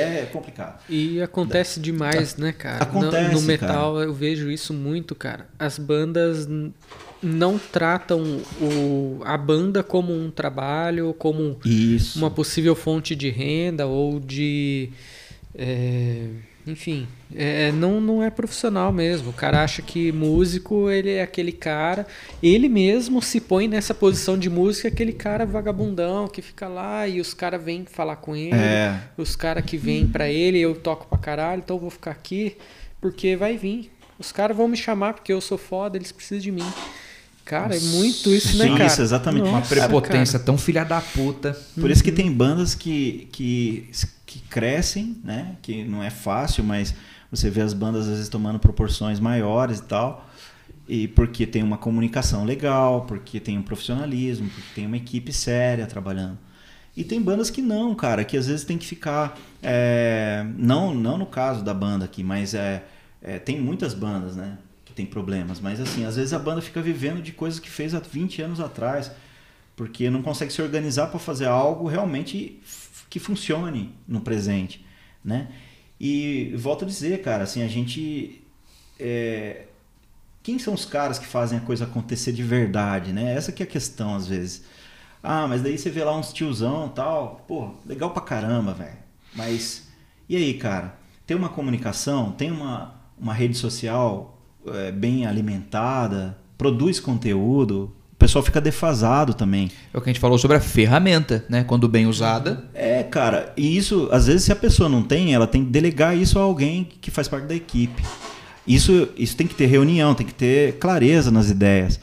[0.00, 0.80] é complicado.
[0.88, 2.82] E acontece demais, né, cara?
[2.82, 4.06] Acontece, no, no metal cara.
[4.06, 5.46] eu vejo isso muito, cara.
[5.58, 6.48] As bandas
[7.22, 8.22] não tratam
[8.60, 12.18] o, a banda como um trabalho, como isso.
[12.18, 14.90] uma possível fonte de renda ou de.
[15.54, 16.28] É
[16.66, 19.30] enfim, é, não, não é profissional mesmo.
[19.30, 22.06] O cara acha que músico, ele é aquele cara,
[22.42, 27.20] ele mesmo se põe nessa posição de música, aquele cara vagabundão que fica lá e
[27.20, 28.98] os caras vêm falar com ele, é.
[29.18, 32.56] os caras que vêm para ele, eu toco pra caralho, então eu vou ficar aqui,
[33.00, 33.90] porque vai vir.
[34.18, 36.72] Os caras vão me chamar porque eu sou foda, eles precisam de mim.
[37.44, 38.86] Cara, é muito isso, né, cara?
[38.86, 39.42] Isso, exatamente.
[39.42, 40.46] Nossa, uma prepotência cara.
[40.46, 41.52] tão filha da puta.
[41.74, 41.90] Por uhum.
[41.90, 43.90] isso que tem bandas que, que
[44.34, 45.56] que crescem, né?
[45.62, 46.92] Que não é fácil, mas
[47.30, 50.28] você vê as bandas às vezes tomando proporções maiores e tal.
[50.88, 55.86] E porque tem uma comunicação legal, porque tem um profissionalismo, porque tem uma equipe séria
[55.86, 56.36] trabalhando.
[56.96, 59.38] E tem bandas que não, cara, que às vezes tem que ficar.
[59.62, 62.84] É, não, não no caso da banda aqui, mas é,
[63.22, 64.58] é, tem muitas bandas, né?
[64.84, 65.60] Que tem problemas.
[65.60, 68.60] Mas assim, às vezes a banda fica vivendo de coisas que fez há 20 anos
[68.60, 69.12] atrás.
[69.76, 72.60] Porque não consegue se organizar para fazer algo realmente
[73.14, 74.84] que funcione no presente,
[75.24, 75.46] né?
[76.00, 78.42] E volto a dizer, cara, assim, a gente
[78.98, 79.66] é,
[80.42, 83.32] quem são os caras que fazem a coisa acontecer de verdade, né?
[83.32, 84.64] Essa que é a questão às vezes.
[85.22, 88.98] Ah, mas daí você vê lá uns tiozão tal, pô, legal pra caramba, velho.
[89.32, 89.86] Mas
[90.28, 90.98] e aí, cara?
[91.24, 98.44] Tem uma comunicação, tem uma, uma rede social é, bem alimentada, produz conteúdo, o pessoal
[98.44, 99.70] fica defasado também.
[99.92, 101.64] É o que a gente falou sobre a ferramenta, né?
[101.64, 102.64] Quando bem usada.
[102.72, 106.16] É, cara, e isso, às vezes, se a pessoa não tem, ela tem que delegar
[106.16, 108.02] isso a alguém que faz parte da equipe.
[108.66, 111.98] Isso, isso tem que ter reunião, tem que ter clareza nas ideias.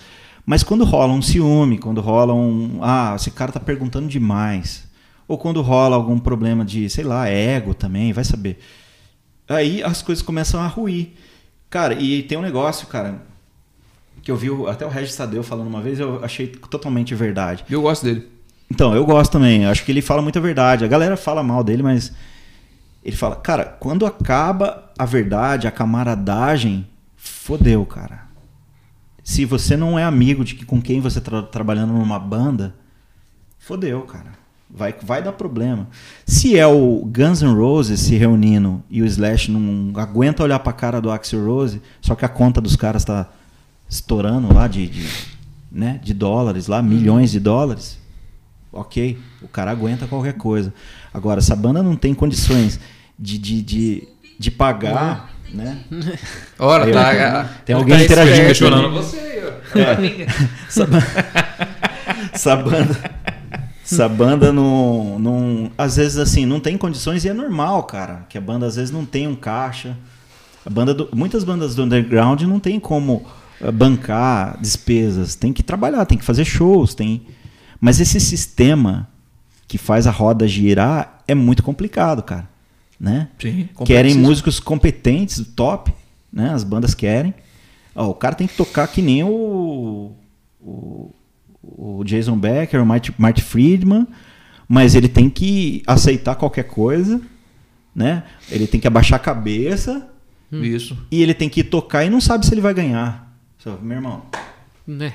[0.45, 2.79] Mas quando rola um ciúme, quando rola um.
[2.81, 4.83] Ah, esse cara tá perguntando demais.
[5.29, 8.59] Ou quando rola algum problema de, sei lá, ego também, vai saber.
[9.47, 11.13] Aí as coisas começam a ruir.
[11.69, 13.23] Cara, e tem um negócio, cara,
[14.21, 17.65] que eu vi até o Regis Tadeu falando uma vez, eu achei totalmente verdade.
[17.69, 18.27] Eu gosto dele.
[18.69, 19.65] Então, eu gosto também.
[19.65, 20.85] Acho que ele fala muita verdade.
[20.85, 22.13] A galera fala mal dele, mas
[23.03, 26.87] ele fala, cara, quando acaba a verdade, a camaradagem,
[27.17, 28.29] fodeu, cara.
[29.23, 32.75] Se você não é amigo de que com quem você está trabalhando numa banda,
[33.59, 34.39] fodeu, cara.
[34.69, 35.89] Vai, vai dar problema.
[36.25, 40.71] Se é o Guns N' Roses se reunindo e o Slash não aguenta olhar pra
[40.71, 43.29] cara do Axel Rose, só que a conta dos caras tá
[43.91, 45.05] estourando lá de, de,
[45.69, 47.99] né, de dólares, lá, milhões de dólares,
[48.71, 50.73] ok, o cara aguenta qualquer coisa.
[51.13, 52.79] Agora, se a banda não tem condições
[53.19, 54.07] de, de, de,
[54.39, 55.79] de pagar, né?
[56.57, 58.47] Ora, aí, tá, tem alguém tá interagindo.
[58.47, 59.77] Questionando você aí, ó.
[59.77, 60.25] É.
[60.65, 60.87] essa,
[62.33, 63.11] essa banda.
[63.83, 65.71] Essa banda não, não.
[65.77, 68.25] Às vezes, assim, não tem condições e é normal, cara.
[68.29, 69.97] Que a banda às vezes não tem um caixa.
[70.65, 73.25] A banda do, muitas bandas do underground não tem como
[73.73, 75.35] bancar despesas.
[75.35, 77.27] Tem que trabalhar, tem que fazer shows, tem.
[77.79, 79.09] Mas esse sistema
[79.67, 82.49] que faz a roda girar é muito complicado, cara.
[82.99, 83.29] Né?
[83.39, 85.91] Sim, querem músicos competentes, top,
[86.31, 86.53] né?
[86.53, 87.33] As bandas querem.
[87.95, 90.11] Ó, o cara tem que tocar que nem o,
[90.61, 91.11] o
[91.63, 94.07] o Jason Becker, o Marty Friedman,
[94.67, 97.21] mas ele tem que aceitar qualquer coisa,
[97.93, 98.23] né?
[98.49, 100.07] Ele tem que abaixar a cabeça.
[100.51, 100.97] Isso.
[101.09, 103.30] E ele tem que tocar e não sabe se ele vai ganhar.
[103.63, 104.25] Só, meu irmão.
[104.85, 105.13] Né?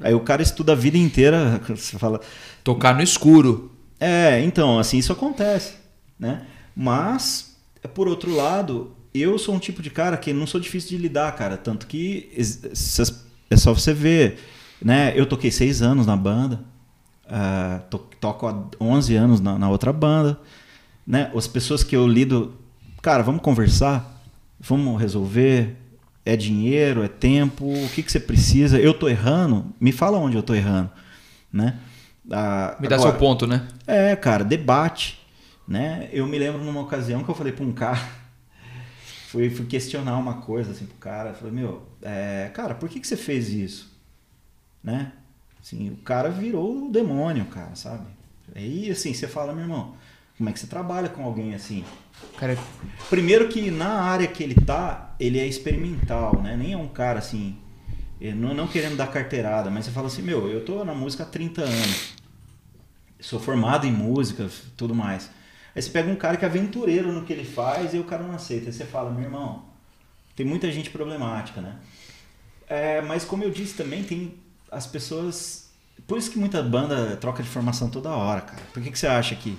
[0.00, 2.20] Aí o cara estuda a vida inteira, você fala.
[2.62, 3.72] Tocar no escuro.
[3.98, 5.74] É, então, assim, isso acontece,
[6.18, 6.42] né?
[6.74, 7.56] Mas,
[7.94, 11.34] por outro lado, eu sou um tipo de cara que não sou difícil de lidar,
[11.34, 11.56] cara.
[11.56, 12.30] Tanto que
[13.50, 14.38] é só você ver
[14.82, 15.12] né?
[15.16, 16.60] Eu toquei seis anos na banda,
[17.26, 20.38] uh, to toco há 11 anos na, na, outra banda.
[21.06, 21.30] Né?
[21.34, 22.54] As pessoas que eu lido,
[23.02, 24.22] cara, vamos conversar,
[24.58, 25.76] vamos resolver.
[26.26, 28.78] É dinheiro, é tempo, o que, que você precisa?
[28.78, 30.90] Eu tô errando, me fala onde eu tô errando.
[31.52, 31.78] Né?
[32.26, 33.66] Uh, me dá agora, seu ponto, né?
[33.86, 35.24] É, cara, debate.
[35.66, 36.08] Né?
[36.12, 37.98] Eu me lembro numa ocasião que eu falei para um cara,
[39.28, 43.06] fui, fui questionar uma coisa assim pro cara, falei, meu, é, cara, por que, que
[43.06, 43.96] você fez isso?
[44.86, 45.10] né?
[45.60, 48.06] Assim, o cara virou o demônio, cara, sabe?
[48.54, 49.96] Aí, assim, você fala, meu irmão,
[50.38, 51.84] como é que você trabalha com alguém assim?
[52.38, 52.56] Cara,
[53.10, 56.56] primeiro que na área que ele tá, ele é experimental, né?
[56.56, 57.56] Nem é um cara assim,
[58.20, 61.26] não, não querendo dar carteirada, mas você fala assim, meu, eu tô na música há
[61.26, 62.14] 30 anos.
[63.20, 65.30] Sou formado em música, tudo mais.
[65.74, 68.22] Aí você pega um cara que é aventureiro no que ele faz e o cara
[68.22, 68.66] não aceita.
[68.66, 69.64] Aí você fala, meu irmão,
[70.34, 71.76] tem muita gente problemática, né?
[72.68, 74.34] É, mas como eu disse também, tem
[74.70, 75.70] as pessoas.
[76.06, 78.62] Por isso que muita banda troca de formação toda hora, cara.
[78.72, 79.58] Por que, que você acha que.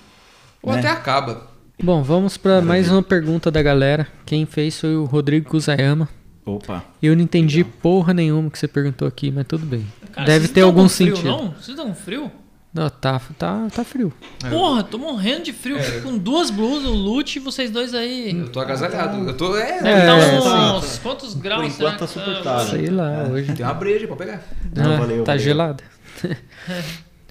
[0.61, 0.79] Ou né?
[0.79, 1.47] até acaba.
[1.81, 4.07] Bom, vamos para mais uma pergunta da galera.
[4.25, 6.09] Quem fez foi o Rodrigo Kuzayama.
[6.43, 6.83] Opa.
[7.01, 7.73] Eu não entendi Legal.
[7.83, 9.85] porra nenhuma que você perguntou aqui, mas tudo bem.
[10.11, 11.29] Cara, Deve ter algum frio, sentido.
[11.29, 11.51] Não?
[11.51, 12.31] Vocês dão frio?
[12.73, 14.11] Não, tá, tá, tá frio.
[14.43, 14.49] É.
[14.49, 15.77] Porra, tô morrendo de frio.
[15.77, 15.99] É.
[16.01, 18.35] Com duas blusas, o Lute e vocês dois aí.
[18.35, 19.17] Eu tô agasalhado.
[19.17, 19.55] Eu tô.
[19.55, 21.61] É, é então, é, uns, quantos graus?
[21.61, 22.67] Por enquanto tá suportável.
[22.69, 23.31] Sei lá, é.
[23.31, 23.53] hoje.
[23.53, 24.43] Tem uma breja pra pegar.
[24.75, 25.43] Não, ah, valeu, tá valeu.
[25.43, 25.83] gelada.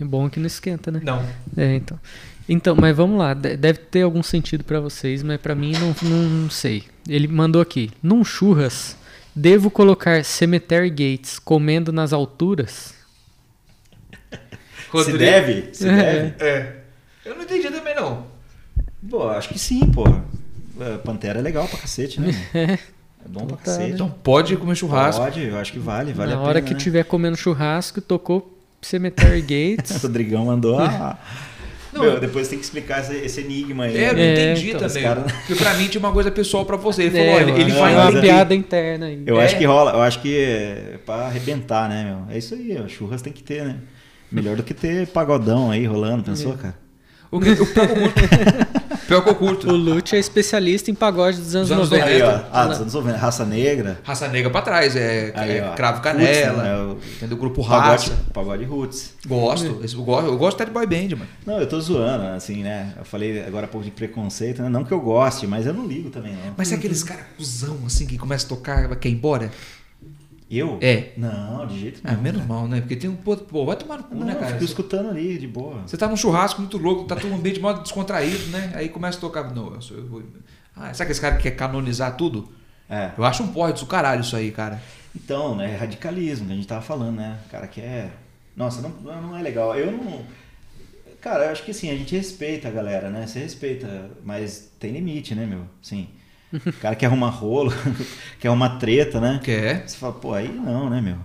[0.01, 1.01] é bom que não esquenta, né?
[1.03, 1.21] Não.
[1.57, 1.99] É, então.
[2.49, 3.35] Então, mas vamos lá.
[3.35, 6.85] Deve ter algum sentido para vocês, mas para mim não, não, sei.
[7.09, 7.91] Ele mandou aqui.
[8.03, 8.97] Num churras,
[9.35, 12.95] devo colocar Cemetery Gates comendo nas alturas?
[14.91, 15.19] Rodrigo.
[15.19, 15.69] Se deve?
[15.73, 15.97] Se é.
[15.97, 16.45] deve?
[16.45, 16.77] É.
[17.25, 18.25] Eu não entendi também, não.
[19.11, 20.05] Pô, acho que sim, pô.
[20.81, 22.31] É, Pantera é legal pra cacete, né?
[22.55, 22.79] É.
[23.25, 23.93] É bom pra cacete.
[23.93, 25.21] Então pode comer churrasco.
[25.21, 26.43] Pode, eu acho que vale, vale Na a pena.
[26.43, 26.79] Na hora que né?
[26.79, 29.41] tiver comendo churrasco, tocou Cemetery
[29.77, 29.91] Gates.
[29.91, 31.19] o Rodrigão mandou a...
[31.97, 33.97] Não, Meu, depois tem que explicar esse, esse enigma aí.
[33.97, 35.03] É, eu não é, entendi então, também.
[35.03, 35.21] Cara...
[35.23, 37.05] Porque pra mim tinha uma coisa pessoal pra você.
[37.05, 39.23] Ele falou, é, olha, ele vai uma piada interna aí.
[39.25, 39.45] Eu é.
[39.45, 42.35] acho que rola, eu acho que é pra arrebentar, né, meu?
[42.35, 43.77] É isso aí, ó, churras tem que ter, né?
[44.31, 46.57] Melhor do que ter pagodão aí rolando, pensou, é.
[46.57, 46.79] cara?
[47.31, 48.15] O que eu pago muito.
[49.07, 49.69] Pior que eu curto.
[49.69, 52.07] O Lute é especialista em pagode dos anos, anos 90.
[52.07, 52.41] Aí, ó.
[52.53, 53.17] Ah, dos anos 90.
[53.17, 54.01] Raça Negra.
[54.03, 54.97] Raça Negra pra trás.
[54.97, 56.53] É, aí, é Cravo Canela.
[56.53, 56.77] Roots, né?
[56.77, 56.99] o...
[57.17, 57.37] Entendeu?
[57.37, 58.11] Grupo Raça.
[58.11, 59.15] Pagode, pagode Roots.
[59.27, 59.67] Gosto.
[59.67, 59.95] É.
[59.95, 60.27] Eu gosto.
[60.27, 61.29] Eu gosto até de boy band, mano.
[61.47, 62.93] Não, eu tô zoando, assim, né?
[62.97, 64.69] Eu falei agora há pouco de preconceito, né?
[64.69, 66.55] Não que eu goste, mas eu não ligo também, não.
[66.57, 69.51] Mas é aqueles caras cuzão, assim, que começa a tocar, quer ir embora?
[70.49, 70.79] Eu?
[70.81, 71.13] É.
[71.17, 72.19] Não, de jeito nenhum.
[72.19, 72.55] Ah, menos cara.
[72.55, 72.81] mal, né?
[72.81, 73.17] Porque tem um.
[73.17, 74.53] Pô, vai tomar no cu, não, né, cara?
[74.53, 75.83] Fico escutando ali, de boa.
[75.87, 78.73] Você tá num churrasco muito louco, tá todo ambiente de modo descontraído, né?
[78.75, 79.53] Aí começa a tocar.
[79.53, 79.97] Não, eu sou.
[79.97, 80.23] Eu vou...
[80.77, 82.49] Ah, sabe aquele cara que quer canonizar tudo?
[82.89, 83.11] É.
[83.19, 84.81] Eu acho um porre do caralho isso aí, cara.
[85.15, 85.75] Então, né?
[85.75, 87.39] Radicalismo que a gente tava falando, né?
[87.47, 88.13] O cara quer.
[88.55, 88.91] Nossa, não,
[89.21, 89.75] não é legal.
[89.75, 90.23] Eu não.
[91.21, 93.27] Cara, eu acho que assim, a gente respeita a galera, né?
[93.27, 95.63] Você respeita, mas tem limite, né, meu?
[95.83, 96.09] Sim.
[96.53, 97.73] O cara quer arrumar rolo,
[98.39, 99.41] quer arrumar treta, né?
[99.43, 99.89] Quer.
[99.89, 101.19] Você fala, pô, aí não, né, meu?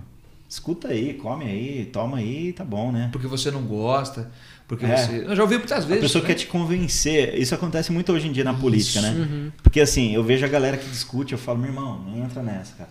[0.48, 3.08] Escuta aí, come aí, toma aí, tá bom, né?
[3.10, 4.30] Porque você não gosta,
[4.68, 4.96] porque é.
[4.96, 5.24] você.
[5.26, 6.02] Eu já ouvi muitas vezes.
[6.02, 6.28] A pessoa né?
[6.28, 7.38] quer te convencer.
[7.38, 9.10] Isso acontece muito hoje em dia na política, né?
[9.10, 9.52] Uhum.
[9.62, 12.74] Porque assim, eu vejo a galera que discute, eu falo, meu irmão, não entra nessa,
[12.74, 12.90] cara.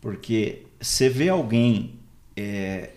[0.00, 1.94] Porque você vê alguém
[2.36, 2.90] é,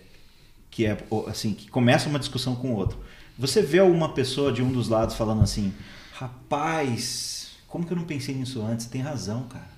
[0.70, 0.96] que é
[1.28, 2.98] assim, que começa uma discussão com o outro.
[3.38, 5.72] Você vê alguma pessoa de um dos lados falando assim,
[6.12, 7.39] rapaz,
[7.70, 8.84] como que eu não pensei nisso antes?
[8.84, 9.70] Você tem razão, cara.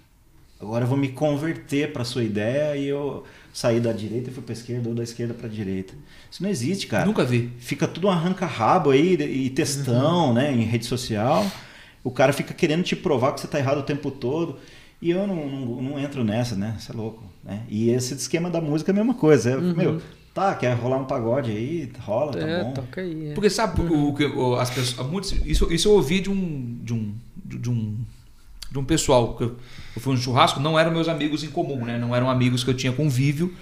[0.60, 4.42] Agora eu vou me converter para sua ideia e eu saí da direita e fui
[4.42, 5.92] para esquerda ou da esquerda para direita.
[6.30, 7.04] Isso não existe, cara.
[7.04, 7.52] Nunca vi.
[7.58, 10.34] Fica tudo um arranca-rabo aí e textão, uhum.
[10.34, 11.44] né, em rede social.
[12.02, 14.56] O cara fica querendo te provar que você tá errado o tempo todo.
[15.00, 16.76] E eu não, não, não entro nessa, né?
[16.78, 17.64] Você é louco, né?
[17.68, 19.50] E esse esquema da música é a mesma coisa.
[19.50, 19.74] É, uhum.
[19.74, 20.00] Meu,
[20.34, 21.92] Tá, quer rolar um pagode aí?
[22.00, 22.72] Rola, tá é, bom.
[22.72, 23.34] Toca aí, é.
[23.34, 24.08] Porque sabe, uhum.
[24.08, 24.24] o que
[24.58, 25.06] as pessoas.
[25.08, 26.78] Muitos, isso, isso eu ouvi de um.
[26.82, 27.14] De um,
[27.58, 27.96] de um,
[28.70, 29.34] de um pessoal.
[29.36, 29.56] Que eu,
[29.96, 31.98] eu fui um churrasco, não eram meus amigos em comum, né?
[31.98, 33.54] Não eram amigos que eu tinha convívio,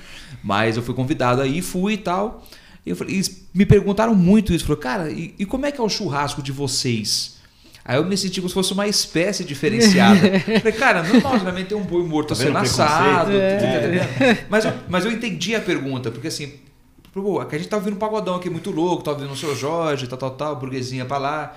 [0.43, 2.47] mas eu fui convidado aí, fui e tal.
[2.85, 4.65] E eu falei, eles me perguntaram muito isso.
[4.65, 7.39] Falaram, cara, e, e como é que é o churrasco de vocês?
[7.85, 10.21] Aí eu me senti como se fosse uma espécie diferenciada.
[10.61, 13.33] Falei, cara, normalmente tem um boi morto tá sendo assado.
[13.33, 14.47] É.
[14.49, 16.53] Mas, eu, mas eu entendi a pergunta, porque assim,
[17.13, 20.07] pô, a gente tá ouvindo um pagodão aqui muito louco, tá ouvindo o seu Jorge,
[20.07, 21.57] tal, tal, tal, burguesinha pra lá.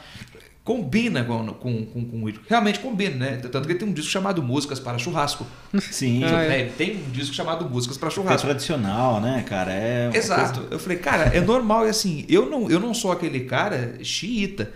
[0.63, 3.37] Combina com, com, com, com Realmente combina, né?
[3.51, 5.45] Tanto que tem um disco chamado Músicas para Churrasco.
[5.91, 6.23] Sim.
[6.23, 6.71] Ah, é.
[6.77, 8.47] Tem um disco chamado Músicas para Churrasco.
[8.47, 9.73] É tradicional, né, cara?
[9.73, 10.61] É Exato.
[10.61, 10.73] Coisa...
[10.73, 11.85] Eu falei, cara, é normal.
[11.85, 14.71] E assim, eu não, eu não sou aquele cara xiita.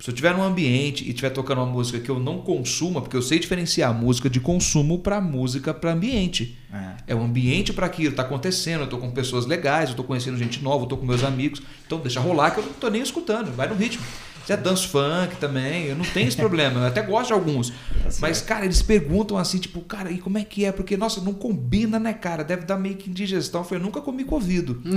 [0.00, 3.16] Se eu estiver num ambiente e estiver tocando uma música que eu não consuma, porque
[3.16, 6.56] eu sei diferenciar música de consumo para música para ambiente.
[6.72, 7.12] É.
[7.12, 10.38] é um ambiente para aquilo, está acontecendo, eu estou com pessoas legais, eu estou conhecendo
[10.38, 11.60] gente nova, eu estou com meus amigos.
[11.84, 14.02] Então deixa rolar que eu não estou nem escutando, vai no ritmo.
[14.48, 17.68] Se é dance funk também, eu não tenho esse problema, eu até gosto de alguns.
[17.68, 17.76] Tá
[18.18, 20.72] mas, cara, eles perguntam assim, tipo, cara, e como é que é?
[20.72, 22.42] Porque, nossa, não combina, né, cara?
[22.42, 23.60] Deve dar meio que indigestão.
[23.60, 24.80] Eu falei, nunca comi covido.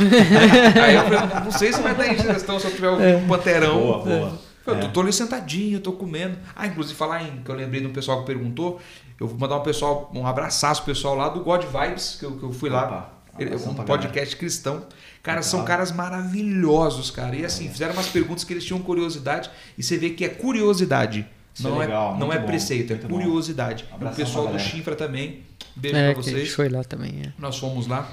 [0.81, 3.19] Aí eu falei, não sei se vai dar indigestão se eu tiver um é.
[3.27, 3.77] panterão.
[3.77, 4.39] Boa, boa.
[4.67, 4.87] Eu é.
[4.87, 6.37] tô ali sentadinho, tô comendo.
[6.55, 8.79] Ah, inclusive falar em que eu lembrei de um pessoal que perguntou.
[9.19, 12.37] Eu vou mandar um pessoal, um abraço pro pessoal lá do God Vibes, que eu,
[12.37, 13.09] que eu fui Opa, lá.
[13.39, 14.85] Ele, um podcast cristão.
[15.23, 17.35] Cara, são caras maravilhosos, cara.
[17.35, 19.49] E assim, fizeram umas perguntas que eles tinham curiosidade.
[19.77, 21.25] E você vê que é curiosidade.
[21.53, 23.85] Isso não é, legal, é, não é bom, preceito, é curiosidade.
[23.91, 25.43] O pessoal do Chifra também.
[25.75, 26.35] Beijo é, pra vocês.
[26.35, 27.21] A gente foi lá também.
[27.25, 27.33] É.
[27.37, 28.11] Nós fomos lá.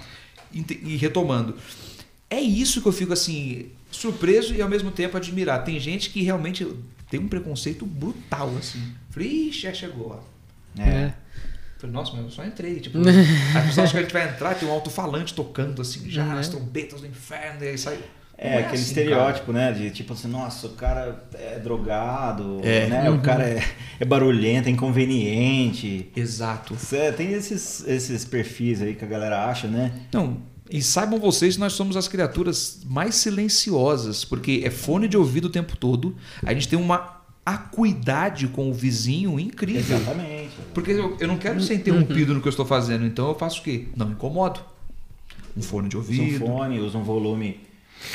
[0.52, 1.56] E, e retomando.
[2.30, 5.64] É isso que eu fico assim surpreso e ao mesmo tempo admirar.
[5.64, 6.66] Tem gente que realmente
[7.10, 8.82] tem um preconceito brutal, assim.
[9.10, 10.22] Falei, ixi, já chegou.
[10.78, 10.82] É.
[10.82, 11.14] é.
[11.78, 12.80] Falei, nossa, mas eu só entrei.
[12.80, 16.34] Tipo, as pessoas acham que a gente vai entrar, tem um alto-falante tocando assim, já,
[16.34, 16.38] é.
[16.38, 17.98] as trombetas do inferno, e aí sai.
[18.40, 19.72] É, é aquele assim, estereótipo, cara.
[19.72, 19.72] né?
[19.72, 22.86] De tipo assim, nossa, o cara é drogado, é.
[22.86, 23.10] né?
[23.10, 23.16] Uhum.
[23.16, 23.64] O cara é,
[23.98, 26.10] é barulhento, é inconveniente.
[26.14, 26.76] Exato.
[26.76, 29.92] Cê, tem esses, esses perfis aí que a galera acha, né?
[30.12, 30.40] Não,
[30.70, 35.46] e saibam vocês que nós somos as criaturas mais silenciosas, porque é fone de ouvido
[35.46, 36.14] o tempo todo.
[36.44, 37.17] A gente tem uma
[37.54, 39.96] acuidade com o vizinho incrível.
[39.96, 40.56] Exatamente.
[40.74, 43.60] Porque eu, eu não quero ser interrompido no que eu estou fazendo, então eu faço
[43.60, 43.88] o quê?
[43.96, 44.60] Não me incomodo.
[45.56, 46.36] Um fone de ouvido.
[46.36, 47.60] Usa um fone, usa um volume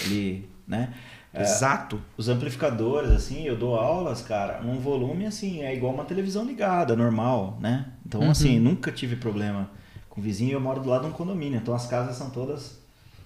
[0.05, 0.93] ali, né?
[1.34, 1.95] É, Exato.
[1.95, 6.45] É, os amplificadores, assim, eu dou aulas, cara, num volume assim, é igual uma televisão
[6.45, 7.88] ligada, normal, né?
[8.05, 8.30] Então, uhum.
[8.30, 9.69] assim, nunca tive problema
[10.10, 10.53] com o vizinho.
[10.53, 12.77] Eu moro do lado de um condomínio, então as casas são todas.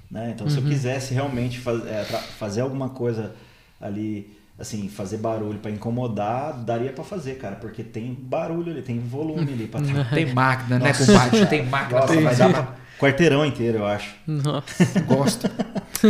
[0.10, 0.32] Né?
[0.34, 0.52] Então, uhum.
[0.52, 0.70] se eu uhum.
[0.70, 3.36] quisesse realmente faz, é, fazer alguma coisa
[3.80, 9.00] ali, assim, fazer barulho para incomodar, daria para fazer, cara, porque tem barulho ali, tem
[9.00, 10.10] volume ali para trás.
[10.12, 11.46] Tem máquina, né, compadre?
[11.46, 12.00] Tem máquina.
[12.00, 14.16] Nossa, vai dar pra quarteirão inteiro, eu acho.
[14.26, 15.50] Nossa, gosto.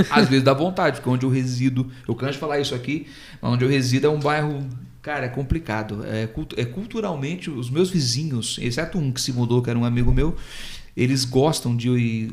[0.09, 3.07] Às vezes dá vontade, porque onde eu resido, eu canso de falar isso aqui,
[3.41, 4.65] onde eu resido é um bairro
[5.07, 6.03] Cara, é complicado.
[6.05, 10.11] É, é, culturalmente, os meus vizinhos, exceto um que se mudou, que era um amigo
[10.11, 10.35] meu,
[10.97, 12.29] eles gostam de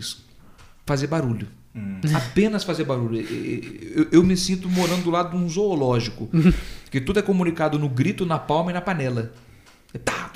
[0.84, 1.46] fazer barulho.
[1.74, 2.00] Hum.
[2.14, 3.20] Apenas fazer barulho.
[3.20, 6.28] Eu, eu, me sinto morando do lado de um zoológico.
[6.90, 9.32] que tudo é comunicado no grito, na palma e na panela.
[10.04, 10.32] Tá,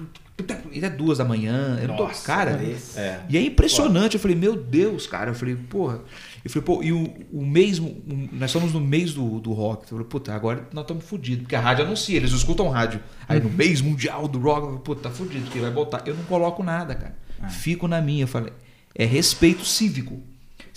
[0.72, 1.78] e é duas da manhã.
[1.80, 2.60] Eu Nossa, tô, cara.
[2.96, 3.20] É.
[3.28, 4.14] E é impressionante.
[4.14, 5.30] Eu falei, meu Deus, cara.
[5.30, 6.00] Eu falei, porra.
[6.44, 7.78] Eu falei, pô, e o, o mês.
[7.78, 9.82] nós estamos no mês do, do rock.
[9.82, 11.42] Eu falei, puta, agora nós estamos fodidos.
[11.42, 13.00] Porque a rádio anuncia, eles escutam rádio.
[13.28, 13.54] Aí no uhum.
[13.54, 16.02] mês mundial do rock, eu falei, puta, tá fodido, porque vai botar.
[16.06, 17.16] Eu não coloco nada, cara.
[17.40, 17.48] Ah.
[17.48, 18.24] Fico na minha.
[18.24, 18.52] Eu falei,
[18.94, 20.22] é respeito cívico.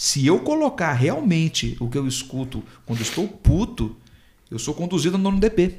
[0.02, 3.96] Se eu colocar realmente o que eu escuto quando estou puto,
[4.50, 5.76] eu sou conduzido no DP.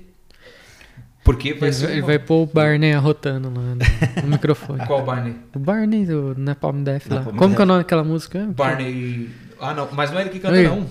[1.24, 1.90] Porque vai ele, ser.
[1.90, 4.78] Ele vai pôr o Barney arrotando lá no, no microfone.
[4.86, 5.34] Qual Barney?
[5.52, 7.24] O Barney do Napalm Death lá.
[7.24, 7.56] Como Death.
[7.56, 8.46] que é o nome daquela música?
[8.46, 9.28] Barney.
[9.60, 9.88] Ah, não.
[9.90, 10.68] Mas não é ele que canta, Oi.
[10.68, 10.86] não.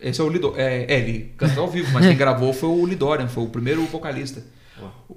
[0.00, 0.54] Esse é o Lidor.
[0.58, 3.84] É, é, ele canta ao vivo, mas quem gravou foi o Lidorian, foi o primeiro
[3.84, 4.42] vocalista.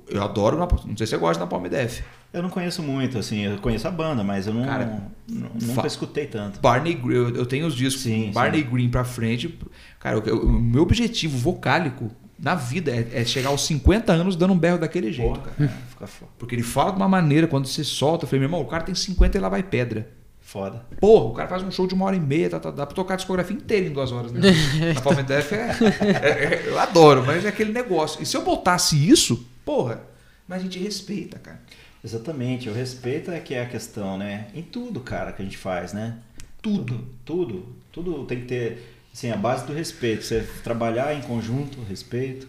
[0.07, 2.01] Eu adoro, não sei se você gosta da Palm Def.
[2.31, 5.88] Eu não conheço muito, assim, eu conheço a banda, mas eu não, Cara, não nunca
[5.88, 6.59] escutei tanto.
[6.59, 8.69] Barney Green, eu, eu tenho os discos sim, Barney sim.
[8.69, 9.57] Green pra frente.
[9.99, 14.57] Cara, o, meu objetivo vocálico na vida é, é, chegar aos 50 anos dando um
[14.57, 15.71] berro daquele jeito, Porra, cara.
[16.01, 16.07] É,
[16.38, 18.84] Porque ele fala de uma maneira, quando você solta, eu falei, meu irmão, o cara
[18.84, 20.07] tem 50 e lá vai pedra.
[20.48, 20.82] Foda.
[21.02, 22.95] Porra, o cara faz um show de uma hora e meia, tá, tá, dá pra
[22.95, 24.40] tocar a discografia inteira em duas horas, né?
[24.95, 28.24] Na Palm Def é, é, é, eu adoro, mas é aquele negócio.
[28.24, 30.02] E se eu botasse isso, porra,
[30.48, 31.60] mas a gente respeita, cara.
[32.02, 34.48] Exatamente, o respeito é que é a questão, né?
[34.56, 36.15] Em tudo, cara, que a gente faz, né?
[36.61, 37.06] Tudo.
[37.26, 37.76] Tudo.
[37.91, 40.24] Tudo, tudo tem que ter, assim, a base do respeito.
[40.24, 42.48] Você trabalhar em conjunto, respeito,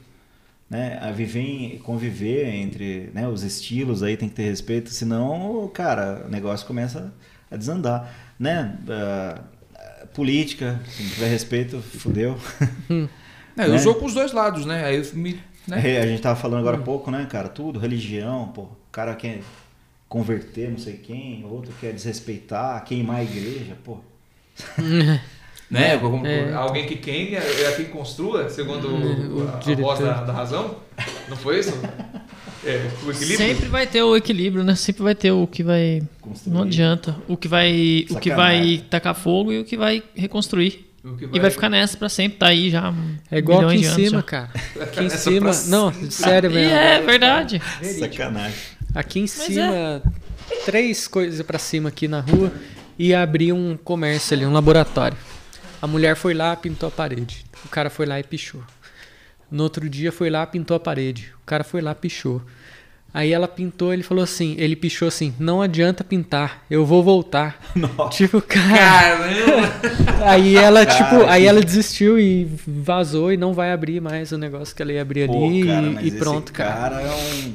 [0.70, 1.00] né?
[1.02, 6.26] A viver, em, conviver entre né, os estilos aí tem que ter respeito, senão, cara,
[6.26, 8.76] o negócio começa a desandar, né?
[8.84, 9.58] Uh,
[10.08, 12.38] política, se não tiver respeito, fudeu.
[12.90, 13.08] Hum.
[13.58, 13.78] É, eu né?
[13.78, 14.84] jogo com os dois lados, né?
[14.84, 15.96] Aí eu me né?
[15.96, 16.84] É, a gente tava falando agora há hum.
[16.84, 17.48] pouco, né, cara?
[17.48, 18.62] Tudo, religião, pô.
[18.62, 19.42] O cara quer
[20.08, 23.98] converter não sei quem, outro quer desrespeitar, queimar a igreja, pô.
[25.70, 26.00] né?
[26.24, 26.54] É.
[26.54, 30.76] Alguém que queime é, é quem construa, segundo o, a, a voz da, da, razão.
[31.28, 31.72] Não foi isso?
[32.64, 33.36] É, o equilíbrio.
[33.36, 34.74] Sempre vai ter o equilíbrio, né?
[34.74, 36.02] Sempre vai ter o que vai.
[36.20, 36.54] Construir.
[36.54, 37.16] Não adianta.
[37.28, 38.04] O que vai.
[38.08, 38.16] Sacanagem.
[38.16, 40.86] O que vai tacar fogo e o que vai reconstruir.
[41.04, 41.28] Vai...
[41.32, 42.92] E vai ficar nessa pra sempre, tá aí já.
[43.30, 44.22] É igual aqui em cima, já.
[44.22, 44.50] cara.
[44.80, 45.50] Aqui em cima.
[45.66, 46.74] Não, sério mesmo.
[46.74, 47.62] É verdade.
[47.82, 48.58] Sacanagem.
[48.94, 50.02] Aqui em Mas cima, é.
[50.64, 52.50] três coisas pra cima aqui na rua
[52.98, 55.16] e abrir um comércio ali, um laboratório.
[55.80, 57.44] A mulher foi lá, pintou a parede.
[57.64, 58.62] O cara foi lá e pichou.
[59.50, 61.32] No outro dia foi lá, pintou a parede.
[61.42, 62.42] O cara foi lá, pichou.
[63.12, 67.58] Aí ela pintou, ele falou assim, ele pichou assim, não adianta pintar, eu vou voltar.
[67.74, 68.10] Nossa.
[68.10, 69.18] Tipo, cara.
[70.26, 74.36] Aí ela, cara, tipo, aí ela desistiu e vazou e não vai abrir mais o
[74.36, 76.74] negócio que ela ia abrir Pô, ali cara, e, pronto, cara.
[76.74, 77.54] cara é um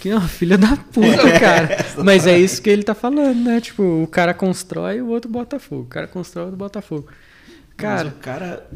[0.00, 1.76] que é uma filha da puta, cara.
[2.02, 3.60] Mas é isso que ele tá falando, né?
[3.60, 5.82] Tipo, o cara constrói e o outro bota fogo.
[5.82, 7.06] O cara constrói e o outro bota fogo.
[7.80, 8.70] Cara, Mas o cara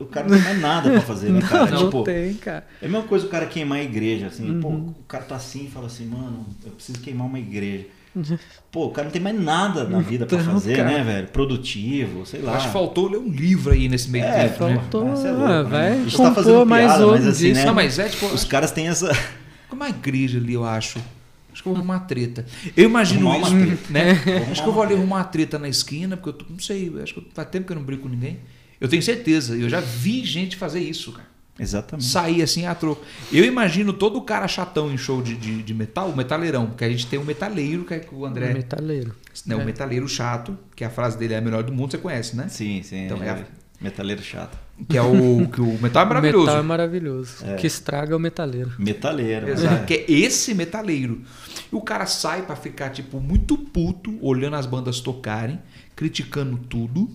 [0.00, 1.70] o cara não tem mais nada pra fazer, né, cara?
[1.70, 2.66] Não, tipo, não tem, cara.
[2.82, 4.50] É a mesma coisa o cara queimar a igreja, assim.
[4.50, 4.60] Uhum.
[4.60, 7.86] Pô, o cara tá assim e fala assim, mano, eu preciso queimar uma igreja.
[8.72, 10.88] Pô, o cara não tem mais nada na vida para fazer, cara.
[10.88, 11.28] né, velho?
[11.28, 12.56] Produtivo, sei lá.
[12.56, 14.74] Acho que faltou ler um livro aí nesse meio é, tempo, né?
[14.74, 15.10] faltou, né?
[15.10, 16.06] É louco, ah, vai né?
[16.10, 17.64] tá fazendo mais piada, mas assim, né?
[17.64, 18.26] Não, mas é tipo...
[18.26, 19.16] Os caras têm essa...
[19.68, 20.98] Como a igreja ali, eu acho.
[21.52, 22.46] Acho que eu vou arrumar treta.
[22.76, 24.12] Eu imagino arrumar isso, né?
[24.50, 26.92] acho que eu vou ali arrumar uma treta na esquina, porque eu tô, não sei,
[27.02, 28.38] acho que faz tempo que eu não brinco com ninguém.
[28.80, 31.30] Eu tenho certeza, eu já vi gente fazer isso, cara.
[31.60, 32.06] Exatamente.
[32.06, 33.04] Sair assim a troco.
[33.30, 36.84] Eu imagino todo o cara chatão em show de, de, de, metal, o metaleirão, porque
[36.84, 38.50] a gente tem um metaleiro, que é o André.
[38.50, 39.14] O metaleiro.
[39.44, 39.58] Né, é.
[39.58, 42.48] O metaleiro chato, que a frase dele é a melhor do mundo, você conhece, né?
[42.48, 43.04] Sim, sim.
[43.04, 43.44] Então, é, é a...
[43.78, 44.58] Metaleiro chato.
[44.88, 46.44] Que é o que o metal é maravilhoso.
[46.44, 47.44] O metal é maravilhoso.
[47.44, 47.54] É.
[47.56, 48.72] Que estraga o metaleiro.
[48.78, 49.48] Metaleiro.
[49.48, 49.82] Exato.
[49.82, 49.86] É.
[49.86, 51.22] Que é esse metaleiro.
[51.72, 55.60] E o cara sai para ficar, tipo, muito puto, olhando as bandas tocarem,
[55.94, 57.10] criticando tudo.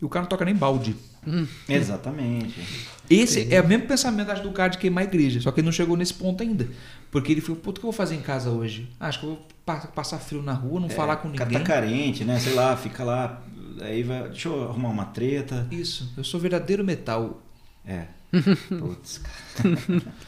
[0.00, 0.96] E o cara não toca nem balde.
[1.26, 1.46] Hum.
[1.68, 2.60] Exatamente.
[3.08, 3.54] Esse Entendi.
[3.54, 5.72] é o mesmo pensamento acho, do cara de queimar a igreja, só que ele não
[5.72, 6.68] chegou nesse ponto ainda.
[7.10, 8.88] Porque ele falou, puta, o que eu vou fazer em casa hoje?
[8.98, 9.46] Ah, acho que eu vou
[9.94, 11.46] passar frio na rua, não é, falar com ninguém.
[11.46, 12.38] O cara tá carente, né?
[12.38, 13.42] Sei lá, fica lá,
[13.80, 15.66] aí vai, deixa eu arrumar uma treta.
[15.70, 17.42] Isso, eu sou verdadeiro metal.
[17.86, 18.06] É.
[18.68, 20.02] Putz, cara.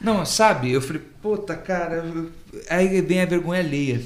[0.00, 2.04] Não, sabe, eu falei, puta, cara,
[2.70, 4.00] aí vem a vergonha alheia.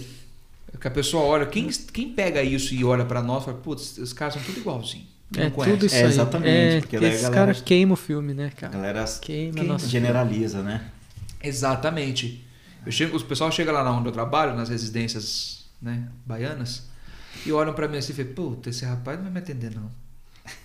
[0.81, 4.13] Que a pessoa olha, quem, quem pega isso e olha para nós, fala, putz, os
[4.13, 5.07] caras são tudo igualzinho.
[5.37, 6.49] É tudo isso é, exatamente.
[6.49, 8.73] É, porque esses caras queimam o filme, né, cara?
[8.73, 10.73] A galera queima, queima generaliza, filme.
[10.73, 10.91] né?
[11.43, 12.45] Exatamente.
[12.85, 16.89] Eu chego, o pessoal chega lá onde eu trabalho, nas residências né, baianas,
[17.45, 19.91] e olham para mim assim e falam, puta, esse rapaz não vai me atender não.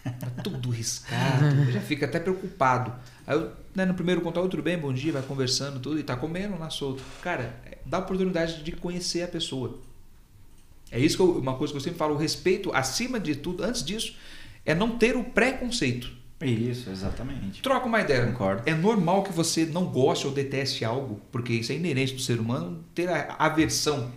[0.04, 2.94] Tá tudo riscado, já fica até preocupado.
[3.26, 6.16] Aí eu, né, no primeiro contato, tudo bem, bom dia, vai conversando tudo, e tá
[6.16, 7.04] comendo lá solto.
[7.22, 9.80] Cara, dá a oportunidade de conhecer a pessoa.
[10.92, 13.64] É isso que eu, uma coisa que eu sempre falo, o respeito, acima de tudo,
[13.64, 14.16] antes disso,
[14.66, 16.10] é não ter o preconceito.
[16.42, 17.62] Isso, exatamente.
[17.62, 18.26] Troca uma ideia.
[18.28, 18.64] Concordo.
[18.66, 22.40] É normal que você não goste ou deteste algo, porque isso é inerente do ser
[22.40, 24.12] humano, ter a aversão.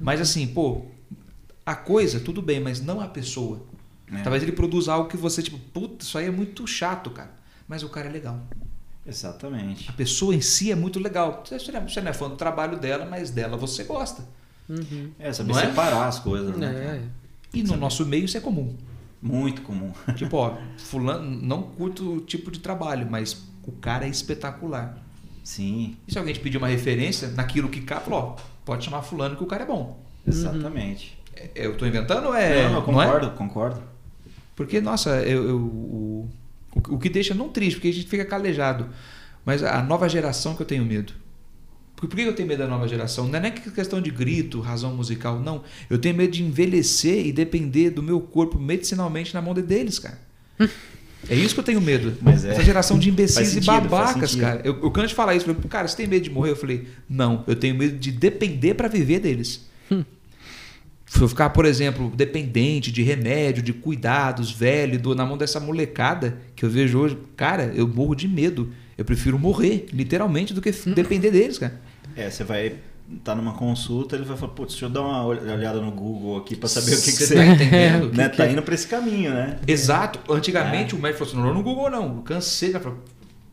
[0.00, 0.86] Mas assim, pô,
[1.68, 3.60] a coisa, tudo bem, mas não a pessoa.
[4.10, 4.22] É.
[4.22, 7.30] Talvez ele produza algo que você, tipo, puta, isso aí é muito chato, cara.
[7.68, 8.40] Mas o cara é legal.
[9.06, 9.90] Exatamente.
[9.90, 11.44] A pessoa em si é muito legal.
[11.44, 14.24] Você não é fã do trabalho dela, mas dela você gosta.
[14.66, 15.10] Uhum.
[15.18, 15.66] É, saber não é?
[15.66, 16.08] separar é?
[16.08, 17.02] as coisas, né?
[17.02, 17.02] É.
[17.52, 18.74] E no nosso meio isso é comum.
[19.20, 19.92] Muito comum.
[20.16, 25.02] Tipo, ó, fulano, não curto o tipo de trabalho, mas o cara é espetacular.
[25.44, 25.98] Sim.
[26.06, 29.42] E se alguém te pedir uma referência naquilo que cá, ó, pode chamar fulano que
[29.42, 30.02] o cara é bom.
[30.26, 31.12] Exatamente.
[31.12, 31.17] Uhum.
[31.54, 32.68] Eu estou inventando ou é.
[32.68, 33.36] Não, eu concordo, não é?
[33.36, 33.82] concordo.
[34.56, 36.28] Porque, nossa, eu, eu o,
[36.90, 38.88] o que deixa não triste, porque a gente fica calejado.
[39.44, 41.12] Mas a nova geração que eu tenho medo.
[41.96, 43.26] Por que eu tenho medo da nova geração?
[43.26, 45.64] Não é nem questão de grito, razão musical, não.
[45.90, 50.18] Eu tenho medo de envelhecer e depender do meu corpo medicinalmente na mão deles, cara.
[51.28, 52.16] É isso que eu tenho medo.
[52.22, 52.50] Mas é.
[52.50, 54.60] Essa geração de imbecis sentido, e babacas, cara.
[54.64, 56.52] Eu, eu canto de falar isso, eu falei, cara, você tem medo de morrer?
[56.52, 59.66] Eu falei, não, eu tenho medo de depender para viver deles.
[61.08, 65.58] Se eu ficar, por exemplo, dependente de remédio, de cuidados, velho, do, na mão dessa
[65.58, 68.72] molecada que eu vejo hoje, cara, eu morro de medo.
[68.96, 71.80] Eu prefiro morrer, literalmente, do que depender deles, cara.
[72.14, 72.74] É, você vai
[73.24, 76.54] tá numa consulta, ele vai falar, putz, deixa eu dar uma olhada no Google aqui
[76.54, 78.12] para saber o que, que você tá entendendo.
[78.14, 78.28] né?
[78.28, 79.58] tá indo para esse caminho, né?
[79.66, 80.20] Exato.
[80.30, 80.98] Antigamente é.
[80.98, 82.74] o médico falou assim, não no Google não, cansei.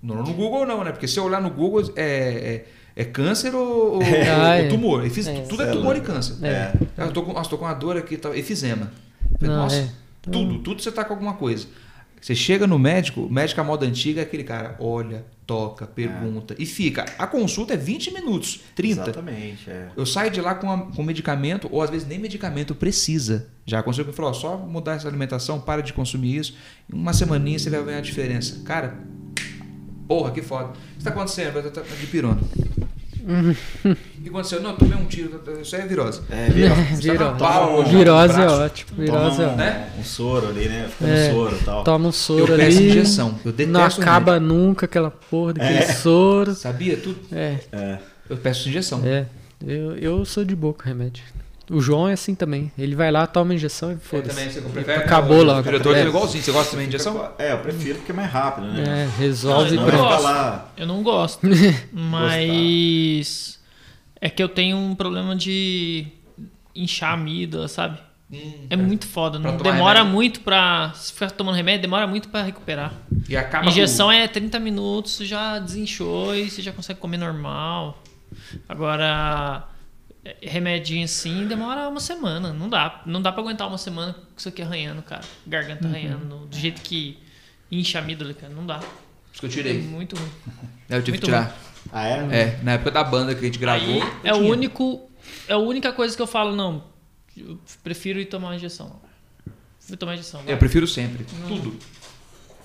[0.03, 0.91] Não no Google não, né?
[0.91, 2.65] Porque se eu olhar no Google é, é,
[2.95, 4.30] é câncer ou, é.
[4.30, 5.07] Ah, ou, tumor.
[5.09, 5.41] Fiz, é.
[5.41, 6.38] tudo é tumor e câncer.
[6.43, 6.72] É.
[6.97, 8.91] Eu tô com, nossa, tô com uma dor aqui, tá, efizema.
[9.39, 9.89] Falei, não, nossa, é.
[10.31, 11.67] tudo, tudo você tá com alguma coisa.
[12.22, 16.55] Você chega no médico, o médico à moda antiga é aquele cara, olha, toca, pergunta
[16.55, 16.63] é.
[16.63, 17.05] e fica.
[17.19, 19.01] A consulta é 20 minutos, 30.
[19.01, 19.69] Exatamente.
[19.69, 19.89] É.
[19.95, 23.47] Eu saio de lá com, a, com medicamento, ou às vezes nem medicamento precisa.
[23.65, 26.55] Já aconteceu que falou, só mudar essa alimentação, para de consumir isso.
[26.91, 28.63] Em uma semaninha você vai ver a diferença.
[28.63, 28.97] Cara,
[30.07, 30.69] porra, que foda.
[30.69, 31.61] O que está acontecendo?
[31.69, 32.41] Tá de pirona.
[33.26, 34.61] O que aconteceu?
[34.61, 36.22] Não, tomei um tiro, isso aí é virose.
[36.30, 37.02] É, virose.
[37.02, 37.89] Virose.
[37.91, 38.91] Virose é ótimo.
[38.97, 39.57] Virose é ótimo.
[39.57, 39.89] Né?
[39.99, 40.88] Um soro ali, né?
[40.89, 41.84] Fica é, um soro e tal.
[41.84, 42.65] Toma um soro eu ali.
[42.65, 43.39] Peço injeção.
[43.43, 45.93] Eu detesto Não acaba nunca aquela porra daquele é.
[45.93, 46.53] soro.
[46.53, 47.19] Sabia tudo?
[47.31, 47.57] É.
[47.72, 47.97] é.
[48.30, 49.02] Eu peço injeção.
[49.03, 49.26] É.
[49.65, 51.23] Eu, eu sou de boca remédio.
[51.69, 52.71] O João é assim também.
[52.77, 54.29] Ele vai lá, toma a injeção e foda-se.
[54.29, 55.03] também, você prefere?
[55.03, 55.59] Acabou lá.
[55.59, 56.43] O diretor é igualzinho.
[56.43, 57.31] Você gosta também de injeção?
[57.37, 58.83] É, eu prefiro porque é mais rápido, né?
[59.03, 60.61] É, resolve não, eu, não gosto.
[60.77, 61.47] eu não gosto.
[61.91, 63.59] mas
[64.21, 66.07] é que eu tenho um problema de
[66.75, 67.99] inchar a amígdola, sabe?
[68.31, 69.37] Hum, é, muito foda.
[69.37, 70.13] Não demora remédio.
[70.13, 70.91] muito pra.
[70.95, 72.93] Se ficar tomando remédio, demora muito pra recuperar.
[73.29, 78.01] E acaba Injeção é 30 minutos, já desinchou e você já consegue comer normal.
[78.67, 79.74] Agora é,
[80.41, 82.53] remedinho assim demora uma semana.
[82.53, 83.02] Não dá.
[83.06, 85.23] Não dá pra aguentar uma semana com isso aqui arranhando, cara.
[85.45, 85.93] Garganta uhum.
[85.93, 86.38] arranhando.
[86.47, 87.19] Do jeito que
[87.72, 88.53] incha a amígdola, cara.
[88.53, 88.80] Não dá.
[89.31, 89.77] Isso que eu tirei.
[89.77, 90.31] É muito ruim.
[90.89, 91.43] Eu tive que tirar.
[91.43, 91.53] Ruim.
[91.91, 92.41] Ah, é?
[92.41, 94.02] É, na época da banda que a gente gravou.
[94.02, 95.10] Aí, é o único.
[95.47, 96.84] É a única coisa que eu falo, não.
[97.38, 98.99] Eu prefiro ir tomar uma injeção.
[99.77, 100.41] Prefiro tomar injeção.
[100.41, 100.53] Vai.
[100.53, 101.26] Eu prefiro sempre.
[101.41, 101.47] Não.
[101.47, 101.77] Tudo.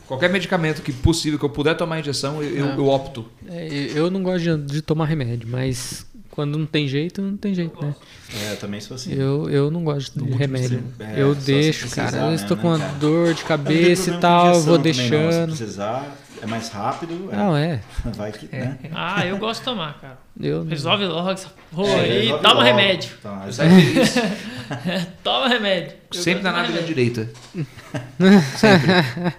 [0.06, 3.30] Qualquer medicamento que possível que eu puder tomar injeção, eu, eu, eu opto.
[3.46, 7.54] É, eu não gosto de, de tomar remédio, mas quando não tem jeito, não tem
[7.54, 7.94] jeito, né?
[8.34, 9.12] É, eu também sou assim.
[9.12, 10.82] Eu, eu não gosto de remédio.
[10.98, 12.12] É, eu deixo, cara.
[12.12, 12.92] Né, eu estou com uma cara?
[12.94, 15.48] dor de cabeça e tal, vou deixando.
[15.48, 17.28] Não, se precisar, é mais rápido.
[17.32, 17.36] É.
[17.36, 17.80] Não, é.
[18.16, 18.58] Vai que, é.
[18.58, 18.78] né?
[18.94, 20.18] Ah, eu gosto de tomar, cara.
[20.40, 22.62] Eu resolve logo essa porra é, aí, toma logo.
[22.62, 23.10] remédio.
[23.22, 24.14] Tá, feliz.
[25.22, 25.94] toma remédio.
[26.12, 27.28] Eu Sempre na nave da direita.
[28.56, 28.90] Sempre.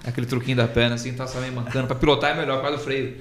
[0.06, 1.88] Aquele truquinho da perna, assim, tá também mancando.
[1.88, 3.18] Pra pilotar é melhor, quase o freio.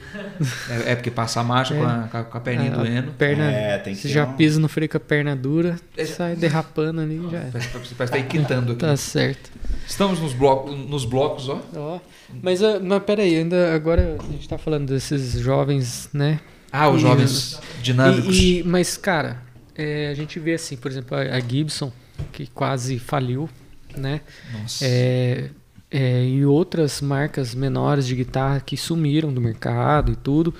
[0.68, 3.12] É, é, porque passa a marcha com, a, com a perninha doendo.
[3.12, 4.32] Perna, é, tem que você já um...
[4.34, 5.76] pisa no freio com a perna dura,
[6.06, 7.40] sai derrapando ali já.
[7.52, 8.80] Parece, parece que tá quitando aqui.
[8.80, 9.50] Tá certo.
[9.86, 11.60] Estamos nos, blocos, nos blocos, ó.
[11.76, 12.00] ó.
[12.42, 16.40] Mas, ah, mas peraí, ainda agora a gente tá falando desses jovens, né?
[16.72, 18.36] Ah, os e, jovens dinâmicos.
[18.36, 19.42] E, e, mas, cara,
[19.80, 21.90] é, a gente vê assim, por exemplo, a, Gibson,
[22.32, 23.48] que quase faliu,
[23.96, 24.20] né?
[24.52, 24.84] Nossa.
[24.84, 25.48] É,
[25.90, 30.54] é, e outras marcas menores de guitarra que sumiram do mercado e tudo,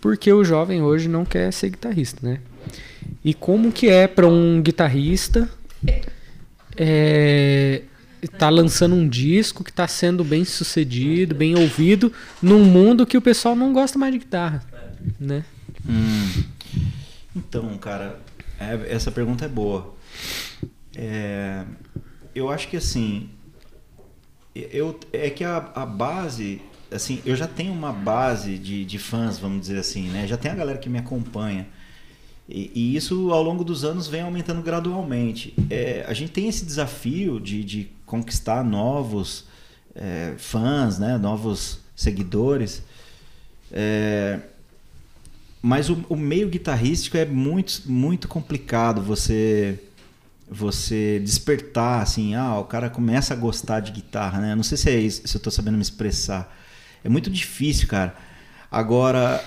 [0.00, 2.38] porque o jovem hoje não quer ser guitarrista, né?
[3.24, 5.50] E como que é para um guitarrista
[6.76, 7.82] é,
[8.38, 13.20] tá lançando um disco que está sendo bem sucedido, bem ouvido, num mundo que o
[13.20, 14.62] pessoal não gosta mais de guitarra,
[15.18, 15.44] né?
[15.88, 16.44] Hum.
[17.34, 18.20] Então, cara,
[18.60, 19.94] é, essa pergunta é boa.
[20.94, 21.64] É,
[22.34, 23.30] eu acho que assim,
[24.54, 26.60] eu, é que a, a base,
[26.92, 30.26] assim, eu já tenho uma base de, de fãs, vamos dizer assim, né?
[30.26, 31.66] Já tem a galera que me acompanha.
[32.48, 35.54] E, e, isso ao longo dos anos vem aumentando gradualmente.
[35.70, 39.46] É, a gente tem esse desafio de, de conquistar novos
[39.94, 41.16] é, fãs, né?
[41.16, 42.82] novos seguidores.
[43.70, 44.40] É,
[45.62, 49.78] mas o, o, meio guitarrístico é muito, muito complicado você
[50.52, 54.54] você despertar assim, ah, o cara começa a gostar de guitarra, né?
[54.56, 56.52] Não sei se é isso, se eu estou sabendo me expressar.
[57.04, 58.16] É muito difícil, cara.
[58.68, 59.40] Agora,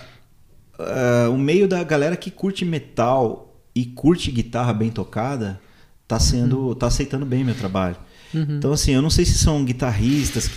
[0.79, 5.59] uh, o meio da galera que curte metal e curte guitarra bem tocada
[6.07, 6.75] tá sendo, uhum.
[6.75, 7.97] tá aceitando bem meu trabalho.
[8.33, 8.57] Uhum.
[8.57, 10.49] Então assim, eu não sei se são guitarristas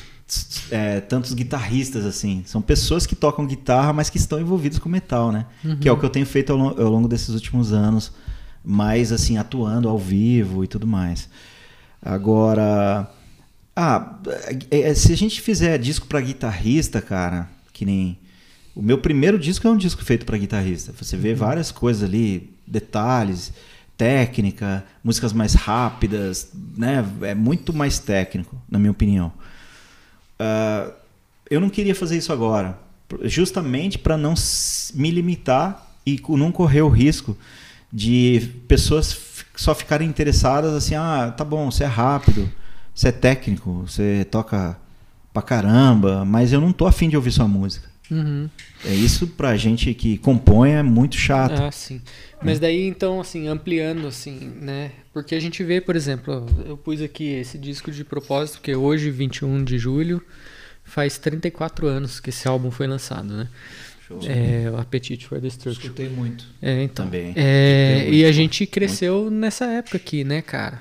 [0.70, 2.42] é, tantos guitarristas assim.
[2.46, 5.46] São pessoas que tocam guitarra, mas que estão envolvidos com metal, né?
[5.64, 5.76] Uhum.
[5.76, 8.12] Que é o que eu tenho feito ao, ao, longo desses últimos anos,
[8.64, 11.28] mais assim atuando ao vivo e tudo mais.
[12.02, 13.10] Agora,
[13.74, 14.18] ah,
[14.70, 18.18] é, é se a gente fizer disco para guitarrista, cara, que nem
[18.74, 20.92] o meu primeiro disco é um disco feito para guitarrista.
[21.00, 21.36] Você vê uhum.
[21.36, 23.52] várias coisas ali, detalhes,
[23.96, 27.04] técnica, músicas mais rápidas, né?
[27.22, 29.32] É muito mais técnico, na minha opinião.
[30.40, 30.92] Uh,
[31.50, 32.78] eu não queria fazer isso agora,
[33.22, 34.34] justamente para não
[34.94, 37.36] me limitar e não correr o risco
[37.92, 39.16] de pessoas
[39.54, 42.50] só ficarem interessadas assim, ah, tá bom, você é rápido,
[42.94, 44.76] você é técnico, você toca
[45.32, 47.88] pra caramba, mas eu não tô afim de ouvir sua música.
[48.10, 48.48] Uhum.
[48.84, 51.60] É isso pra gente que compõe é muito chato.
[51.60, 52.00] Ah, sim.
[52.42, 54.92] Mas daí então assim, ampliando assim, né?
[55.12, 59.10] Porque a gente vê, por exemplo, eu pus aqui esse disco de propósito, que hoje,
[59.10, 60.22] 21 de julho,
[60.84, 63.48] faz 34 anos que esse álbum foi lançado, né?
[64.06, 64.20] Show.
[64.24, 65.82] É, o Appetite for Destruction.
[65.82, 66.44] Escutei muito.
[66.62, 67.06] É, então.
[67.06, 67.32] Também.
[67.34, 69.34] É, e a gente cresceu muito.
[69.34, 70.80] nessa época aqui, né, cara?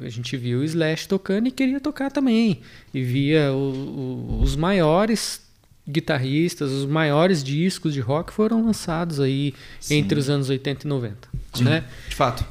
[0.00, 2.60] A gente viu o Slash tocando e queria tocar também.
[2.92, 5.40] E via o, o, os maiores
[5.88, 9.96] guitarristas, os maiores discos de rock foram lançados aí Sim.
[9.96, 11.28] entre os anos 80 e 90.
[11.54, 11.84] Sim, né?
[12.08, 12.44] De fato.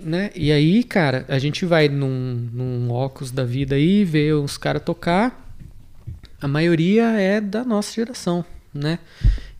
[0.00, 0.30] Né?
[0.34, 4.82] E aí, cara, a gente vai num, num óculos da vida aí, vê uns caras
[4.82, 5.54] tocar.
[6.40, 8.44] A maioria é da nossa geração,
[8.74, 8.98] né?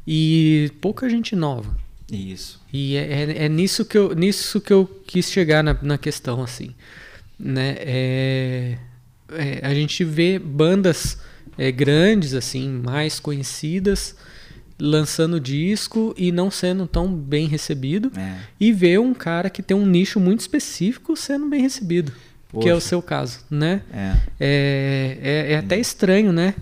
[0.06, 1.76] E pouca gente nova.
[2.10, 2.60] Isso.
[2.72, 6.42] E é, é, é nisso, que eu, nisso que eu quis chegar na, na questão,
[6.42, 6.74] assim.
[7.38, 7.76] Né?
[7.78, 8.78] É,
[9.30, 11.18] é a gente vê bandas
[11.60, 14.16] é, grandes, assim, mais conhecidas,
[14.78, 18.10] lançando disco e não sendo tão bem recebido.
[18.16, 18.38] É.
[18.58, 22.12] E ver um cara que tem um nicho muito específico sendo bem recebido.
[22.48, 22.64] Poxa.
[22.64, 23.82] Que é o seu caso, né?
[23.92, 24.16] É.
[24.40, 26.54] É, é, é até estranho, né?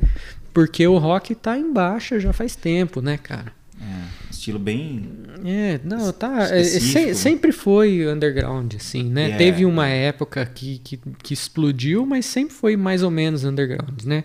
[0.53, 3.53] Porque o rock tá em baixa já faz tempo, né, cara?
[3.81, 5.09] É, estilo bem.
[5.45, 6.49] É, não, tá.
[6.51, 9.27] É, se, sempre foi underground, assim, né?
[9.27, 9.39] Yeah.
[9.39, 14.25] Teve uma época que, que, que explodiu, mas sempre foi mais ou menos underground, né?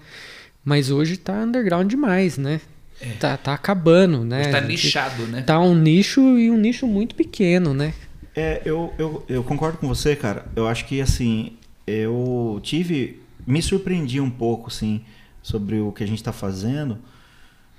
[0.64, 2.62] Mas hoje tá underground demais, né?
[3.02, 3.12] É.
[3.14, 4.50] Tá, tá acabando, né?
[4.50, 5.42] Tá nichado, né?
[5.42, 7.94] Tá um nicho e um nicho muito pequeno, né?
[8.36, 10.46] É, eu, eu, eu concordo com você, cara.
[10.56, 11.54] Eu acho que, assim,
[11.86, 13.22] eu tive...
[13.46, 15.02] Me surpreendi um pouco, assim,
[15.42, 16.98] sobre o que a gente está fazendo,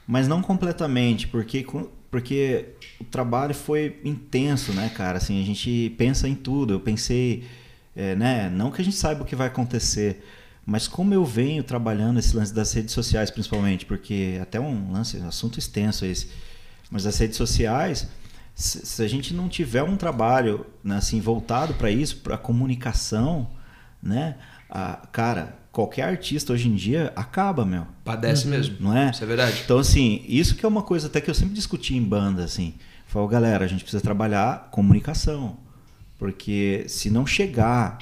[0.06, 1.66] mas não completamente, porque,
[2.10, 2.66] porque
[3.00, 5.16] o trabalho foi intenso, né, cara?
[5.16, 6.74] Assim, a gente pensa em tudo.
[6.74, 7.44] Eu pensei,
[7.96, 8.50] é, né?
[8.50, 10.22] Não que a gente saiba o que vai acontecer,
[10.66, 15.18] mas como eu venho trabalhando esse lance das redes sociais, principalmente, porque até um lance,
[15.18, 16.28] um assunto extenso esse,
[16.90, 18.08] mas as redes sociais,
[18.54, 23.50] se, se a gente não tiver um trabalho né, assim voltado para isso, para comunicação,
[24.02, 24.36] né,
[24.70, 27.86] a, cara, qualquer artista hoje em dia acaba, meu.
[28.04, 28.50] Padece uhum.
[28.50, 28.76] mesmo.
[28.80, 29.10] Não é?
[29.10, 29.60] Isso é verdade.
[29.64, 32.74] Então, assim, isso que é uma coisa até que eu sempre discuti em banda, assim.
[33.06, 35.58] Falei, galera, a gente precisa trabalhar comunicação.
[36.18, 37.98] Porque se não chegar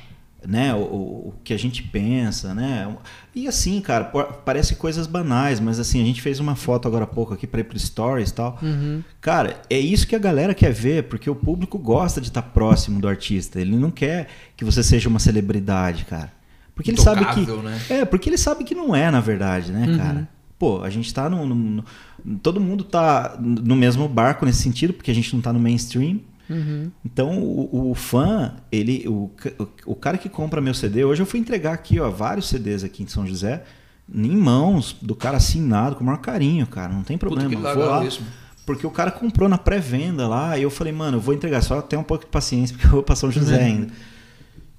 [0.46, 2.94] né, o, o, que a gente pensa, né?
[3.34, 4.04] E assim, cara,
[4.44, 7.60] parece coisas banais, mas assim, a gente fez uma foto agora há pouco aqui para
[7.60, 8.58] ir pro Stories e tal.
[8.60, 9.02] Uhum.
[9.20, 13.00] Cara, é isso que a galera quer ver, porque o público gosta de estar próximo
[13.00, 13.60] do artista.
[13.60, 16.32] Ele não quer que você seja uma celebridade, cara.
[16.74, 17.40] Porque ele sabe que.
[17.40, 17.80] Né?
[17.88, 19.98] É, porque ele sabe que não é, na verdade, né, uhum.
[19.98, 20.28] cara?
[20.58, 21.84] Pô, a gente tá no, no, no,
[22.40, 26.20] Todo mundo tá no mesmo barco nesse sentido, porque a gente não tá no mainstream.
[26.52, 26.90] Uhum.
[27.04, 29.30] Então, o, o, fã, ele, o,
[29.86, 33.02] o cara que compra meu CD, hoje eu fui entregar aqui, ó, vários CDs aqui
[33.02, 33.62] em São José,
[34.12, 36.92] em mãos do cara assinado com o maior carinho, cara.
[36.92, 37.50] Não tem problema.
[37.50, 38.26] Puta vou lá, mesmo.
[38.66, 41.82] Porque o cara comprou na pré-venda lá, e eu falei, mano, eu vou entregar, só
[41.82, 43.64] tem um pouco de paciência, porque eu vou pra São José uhum.
[43.64, 43.92] ainda.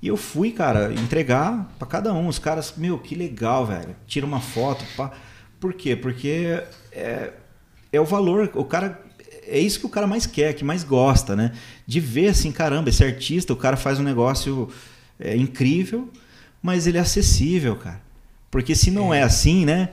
[0.03, 2.27] E eu fui, cara, entregar para cada um.
[2.27, 3.95] Os caras, meu, que legal, velho.
[4.05, 4.83] Tira uma foto.
[4.97, 5.11] Pá.
[5.61, 5.95] Por quê?
[5.95, 7.31] Porque é,
[7.89, 8.51] é o valor.
[8.53, 9.01] O cara
[9.47, 11.51] é isso que o cara mais quer, que mais gosta, né?
[11.85, 14.69] De ver assim, caramba, esse artista, o cara faz um negócio
[15.19, 16.09] é, incrível,
[16.61, 18.01] mas ele é acessível, cara.
[18.49, 19.19] Porque se não é.
[19.19, 19.23] é.
[19.23, 19.89] assim, né?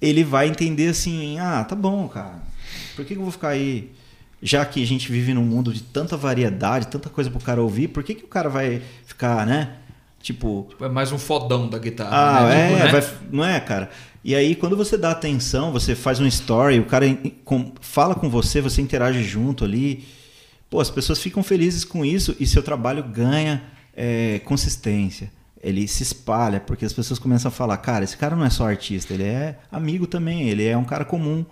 [0.00, 2.42] Ele vai entender assim, ah, tá bom, cara.
[2.96, 3.90] Por que, que eu vou ficar aí
[4.42, 7.88] já que a gente vive num mundo de tanta variedade, tanta coisa pro cara ouvir,
[7.88, 9.76] por que, que o cara vai ficar, né?
[10.20, 10.66] Tipo.
[10.68, 12.10] tipo é mais um fodão da guitarra.
[12.12, 12.54] Ah, né?
[12.54, 13.00] é, tipo, né?
[13.00, 13.90] vai, não é, cara?
[14.24, 17.06] E aí, quando você dá atenção, você faz um story, o cara
[17.80, 20.04] fala com você, você interage junto ali.
[20.70, 23.62] Pô, as pessoas ficam felizes com isso e seu trabalho ganha
[23.94, 25.30] é, consistência.
[25.60, 28.66] Ele se espalha, porque as pessoas começam a falar: cara, esse cara não é só
[28.66, 31.44] artista, ele é amigo também, ele é um cara comum.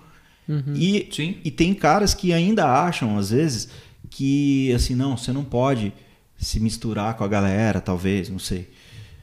[0.49, 0.75] Uhum.
[0.75, 1.39] E, Sim.
[1.45, 3.69] e tem caras que ainda acham, às vezes,
[4.09, 5.93] que assim, não, você não pode
[6.37, 8.69] se misturar com a galera, talvez, não sei.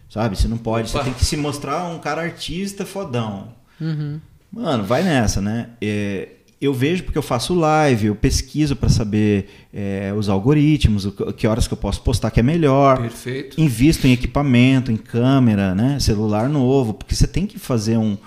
[0.09, 0.38] Sabe?
[0.38, 0.99] Você não pode, Opa.
[0.99, 3.49] você tem que se mostrar um cara artista fodão.
[3.79, 4.19] Uhum.
[4.51, 5.69] Mano, vai nessa, né?
[5.81, 6.29] É,
[6.59, 11.45] eu vejo porque eu faço live, eu pesquiso para saber é, os algoritmos, o, que
[11.45, 13.01] horas que eu posso postar que é melhor.
[13.01, 13.59] Perfeito.
[13.61, 15.99] Invisto em equipamento, em câmera, né?
[15.99, 18.17] Celular novo, porque você tem que fazer um,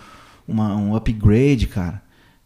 [0.46, 2.02] uma, um upgrade, cara.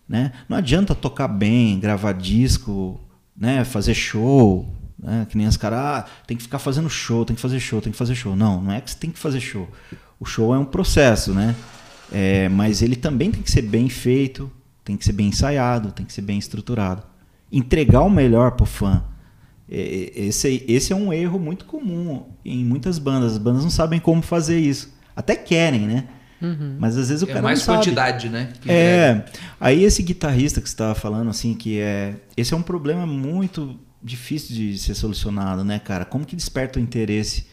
[0.09, 0.33] Né?
[0.49, 3.01] Não adianta tocar bem, gravar disco,
[3.37, 3.65] né?
[3.65, 4.69] fazer show,
[5.05, 5.27] né?
[5.29, 7.93] que nem as caras, ah, tem que ficar fazendo show, tem que fazer show, tem
[7.93, 8.35] que fazer show.
[8.35, 9.69] Não, não é que você tem que fazer show.
[10.19, 11.55] O show é um processo, né?
[12.11, 14.51] É, mas ele também tem que ser bem feito,
[14.85, 17.03] tem que ser bem ensaiado, tem que ser bem estruturado.
[17.53, 19.05] Entregar o melhor pro fã.
[19.69, 23.33] Esse, esse é um erro muito comum em muitas bandas.
[23.33, 24.93] As bandas não sabem como fazer isso.
[25.17, 26.05] Até querem, né?
[26.41, 26.77] Uhum.
[26.79, 27.79] Mas às vezes o é cara mais não sabe.
[27.79, 28.53] quantidade, né?
[28.67, 29.25] é.
[29.59, 32.15] Aí esse guitarrista que você estava falando, assim, que é.
[32.37, 36.05] Esse é um problema muito difícil de ser solucionado, né, cara?
[36.05, 37.47] Como que desperta o interesse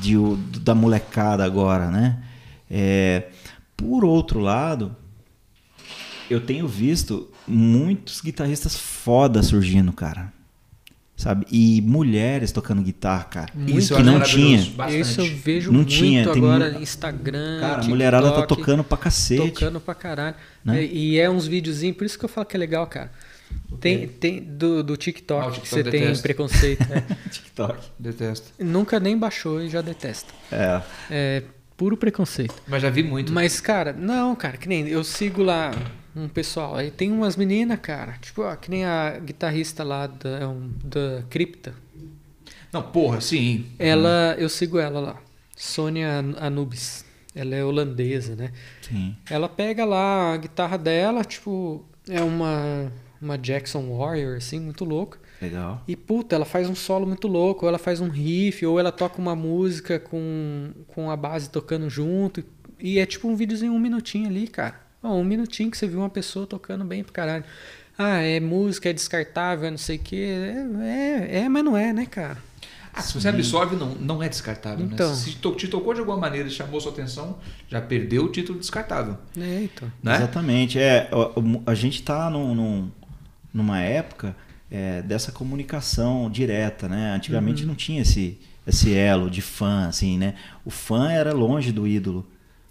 [0.00, 2.22] de, o, da molecada agora, né?
[2.70, 3.28] É,
[3.76, 4.94] por outro lado,
[6.28, 10.32] eu tenho visto muitos guitarristas foda surgindo, cara
[11.18, 11.44] sabe?
[11.50, 13.52] E mulheres tocando guitarra, cara.
[13.52, 14.64] Muito isso que não tinha.
[14.76, 15.00] Bastante.
[15.00, 16.30] Isso eu vejo não muito tinha.
[16.30, 17.60] agora no Instagram.
[17.60, 19.50] Cara, a mulherada tá tocando pra cacete.
[19.50, 20.36] Tocando pra caralho.
[20.64, 20.84] Né?
[20.84, 23.10] E, e, é uns videozinhos, por isso que eu falo que é legal, cara.
[23.80, 26.14] Tem, tem do, do TikTok, ah, TikTok que você detesto.
[26.14, 26.86] tem preconceito.
[26.90, 27.28] É.
[27.28, 27.86] TikTok.
[27.98, 28.52] Detesto.
[28.58, 30.32] Nunca nem baixou e já detesta.
[30.50, 30.82] É.
[31.10, 31.42] É
[31.76, 32.54] puro preconceito.
[32.66, 33.32] Mas já vi muito.
[33.32, 35.70] Mas, cara, não, cara, que nem eu sigo lá
[36.14, 36.74] um pessoal.
[36.74, 40.46] Aí tem umas meninas, cara, tipo, ó, que nem a guitarrista lá da, é
[40.84, 41.74] da Cripta.
[42.72, 43.66] Não, porra, sim.
[43.78, 45.16] Ela, eu sigo ela lá.
[45.56, 47.04] Sônia Anubis.
[47.34, 48.52] Ela é holandesa, né?
[48.82, 49.16] Sim.
[49.30, 55.18] Ela pega lá a guitarra dela, tipo, é uma, uma Jackson Warrior, assim, muito louca.
[55.40, 55.82] Legal.
[55.86, 58.90] E, puta, ela faz um solo muito louco, ou ela faz um riff, ou ela
[58.90, 62.42] toca uma música com, com a base tocando junto.
[62.80, 66.10] E é tipo um videozinho, um minutinho ali, cara um minutinho que você viu uma
[66.10, 67.44] pessoa tocando bem pro caralho.
[67.96, 70.28] Ah, é música, é descartável, é não sei o quê.
[70.82, 72.38] É, é, é, mas não é, né, cara?
[72.92, 74.84] Ah, se você absorve, não, não é descartável.
[74.84, 74.90] Né?
[74.94, 75.10] Então.
[75.10, 75.14] Né?
[75.14, 77.38] Se te tocou de alguma maneira e chamou sua atenção,
[77.68, 79.18] já perdeu o título descartável.
[79.36, 79.90] É, então.
[80.02, 80.16] Né?
[80.16, 80.78] Exatamente.
[80.78, 81.08] É,
[81.66, 82.90] a, a gente está num, num,
[83.52, 84.36] numa época
[84.70, 87.14] é, dessa comunicação direta, né?
[87.14, 87.68] Antigamente uhum.
[87.68, 90.34] não tinha esse, esse elo de fã, assim, né?
[90.64, 92.26] O fã era longe do ídolo.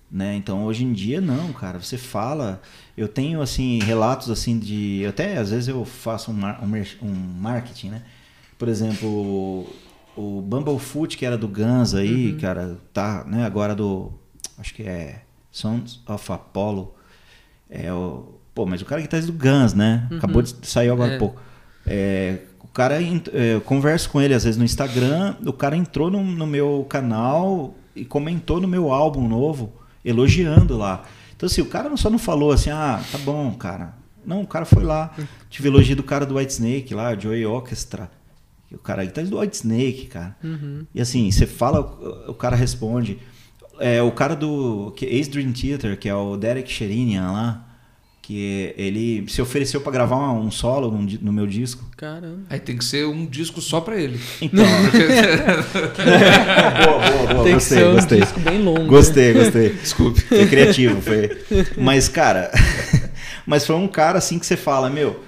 [0.09, 0.35] Né?
[0.37, 1.81] Então hoje em dia não, cara.
[1.81, 2.61] Você fala,
[2.95, 7.89] eu tenho assim relatos assim de, até às vezes eu faço um, um, um marketing,
[7.89, 8.03] né?
[8.57, 9.67] Por exemplo,
[10.15, 12.39] o Bumblefoot que era do Guns aí, uhum.
[12.39, 13.45] cara, tá, né?
[13.45, 14.13] Agora do,
[14.57, 16.95] acho que é Sons of Apollo,
[17.69, 20.07] é o, pô, mas o cara que tá do Guns, né?
[20.09, 20.17] Uhum.
[20.17, 21.19] Acabou de sair agora há é.
[21.19, 21.39] pouco.
[21.85, 26.09] É, o cara, é, eu converso com ele às vezes no Instagram, o cara entrou
[26.09, 29.71] no, no meu canal e comentou no meu álbum novo
[30.03, 31.03] elogiando lá.
[31.35, 33.93] Então, assim, o cara só não falou assim, ah, tá bom, cara.
[34.25, 35.13] Não, o cara foi lá.
[35.51, 38.09] Tive elogio do cara do White Snake lá, Joey Orchestra.
[38.71, 40.35] O cara tá do White Snake, cara.
[40.43, 40.83] Uhum.
[40.95, 41.81] E assim, você fala,
[42.27, 43.19] o cara responde.
[43.79, 47.66] É, o cara do Ace Dream Theater, que é o Derek Sherinian lá,
[48.27, 51.89] que ele se ofereceu para gravar um solo no, no, meu disco.
[51.95, 52.41] Caramba.
[52.49, 54.19] Aí tem que ser um disco só para ele.
[54.41, 54.65] Então.
[56.85, 57.43] boa, boa, boa.
[57.45, 58.19] Tem gostei, que ser um gostei.
[58.19, 58.85] disco bem longo.
[58.87, 59.45] Gostei, né?
[59.45, 59.69] gostei.
[59.81, 60.19] Desculpe.
[60.19, 61.37] Foi criativo, foi.
[61.77, 62.51] Mas cara,
[63.45, 65.23] mas foi um cara assim que você fala, meu,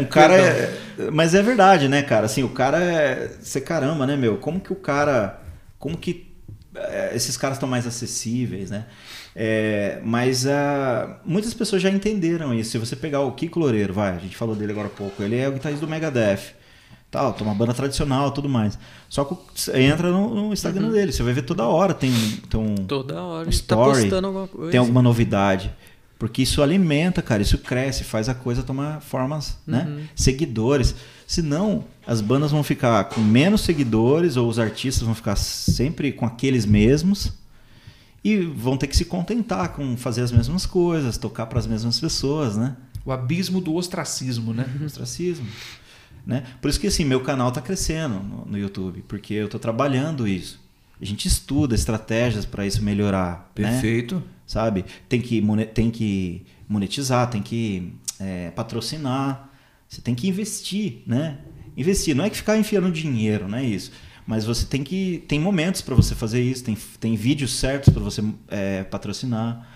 [0.00, 0.76] um cara é,
[1.12, 2.26] mas é verdade, né, cara?
[2.26, 4.38] Assim, o cara é, você caramba, né, meu?
[4.38, 5.40] Como que o cara,
[5.78, 6.26] como que
[6.74, 8.86] é, esses caras estão mais acessíveis, né?
[9.34, 12.70] É, mas uh, muitas pessoas já entenderam isso.
[12.70, 15.36] Se você pegar o Kiko Loureiro, vai, a gente falou dele agora há pouco, ele
[15.36, 16.58] é o guitarrista do Megadeth.
[17.10, 18.78] Tal, uma banda tradicional tudo mais.
[19.08, 19.34] Só que
[19.80, 20.92] entra no, no Instagram uhum.
[20.92, 21.94] dele, você vai ver toda hora.
[21.94, 22.12] Tem,
[22.50, 22.74] tem um.
[22.74, 24.48] Toda hora, um tá story, tá alguma.
[24.70, 25.72] Tem alguma novidade.
[26.18, 29.86] Porque isso alimenta, cara, isso cresce, faz a coisa tomar formas, né?
[29.88, 29.94] uhum.
[29.94, 30.08] né?
[30.16, 30.94] Seguidores.
[31.26, 36.26] Senão, as bandas vão ficar com menos seguidores, ou os artistas vão ficar sempre com
[36.26, 37.32] aqueles mesmos
[38.22, 42.00] e vão ter que se contentar com fazer as mesmas coisas, tocar para as mesmas
[42.00, 42.76] pessoas, né?
[43.04, 44.66] O abismo do ostracismo, né?
[44.84, 45.46] ostracismo.
[46.26, 46.44] Né?
[46.60, 50.28] Por isso que assim, meu canal está crescendo no, no, YouTube, porque eu estou trabalhando
[50.28, 50.60] isso.
[51.00, 53.50] A gente estuda estratégias para isso melhorar.
[53.56, 53.70] Né?
[53.70, 54.16] Perfeito.
[54.16, 54.22] Né?
[54.46, 54.84] Sabe?
[55.08, 55.42] Tem que,
[55.72, 59.48] tem que monetizar, tem que é, patrocinar,
[59.88, 61.38] você tem que investir, né?
[61.76, 63.92] Investir, não é que ficar enfiando dinheiro, não é isso.
[64.28, 65.24] Mas você tem que.
[65.26, 69.66] Tem momentos para você fazer isso, tem, tem vídeos certos para você é, patrocinar.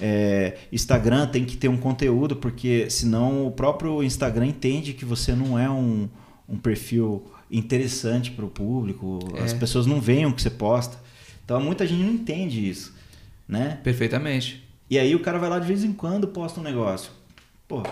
[0.00, 5.34] É, Instagram tem que ter um conteúdo, porque senão o próprio Instagram entende que você
[5.34, 6.08] não é um,
[6.48, 9.42] um perfil interessante para o público, é.
[9.42, 10.96] as pessoas não veem o que você posta.
[11.44, 12.94] Então muita gente não entende isso.
[13.46, 13.78] Né?
[13.84, 14.66] Perfeitamente.
[14.88, 17.10] E aí o cara vai lá de vez em quando posta um negócio.
[17.66, 17.82] Pô,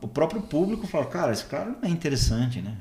[0.00, 2.76] o próprio público fala, cara, esse cara não é interessante, né?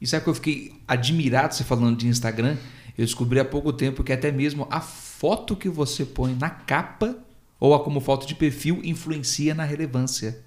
[0.00, 2.56] Isso é que eu fiquei admirado você falando de Instagram.
[2.96, 7.16] Eu descobri há pouco tempo que até mesmo a foto que você põe na capa
[7.60, 10.40] ou a como foto de perfil influencia na relevância.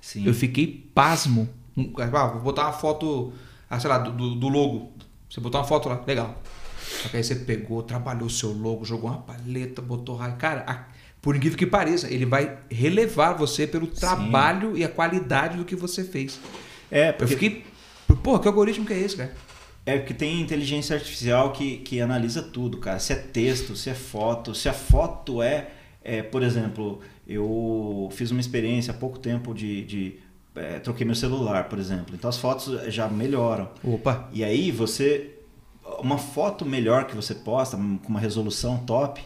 [0.00, 0.26] Sim.
[0.26, 1.48] Eu fiquei pasmo.
[1.96, 3.32] Ah, vou botar uma foto,
[3.70, 4.92] ah, sei lá, do, do logo.
[5.30, 6.40] Você botou uma foto lá, legal.
[7.02, 10.36] Só que aí você pegou, trabalhou o seu logo, jogou uma paleta, botou raio.
[10.36, 10.84] Cara, a,
[11.28, 14.80] por incrível que pareça, ele vai relevar você pelo trabalho Sim.
[14.80, 16.40] e a qualidade do que você fez.
[16.90, 17.34] É, porque...
[17.34, 17.66] Eu fiquei.
[18.22, 19.34] Pô, que algoritmo que é esse, cara?
[19.84, 22.98] É porque tem inteligência artificial que, que analisa tudo, cara.
[22.98, 25.68] Se é texto, se é foto, se a foto é
[26.02, 30.18] é, por exemplo, eu fiz uma experiência há pouco tempo de, de
[30.56, 32.14] é, troquei meu celular, por exemplo.
[32.14, 33.68] Então as fotos já melhoram.
[33.84, 34.30] Opa.
[34.32, 35.34] E aí você
[36.00, 39.20] uma foto melhor que você posta com uma resolução top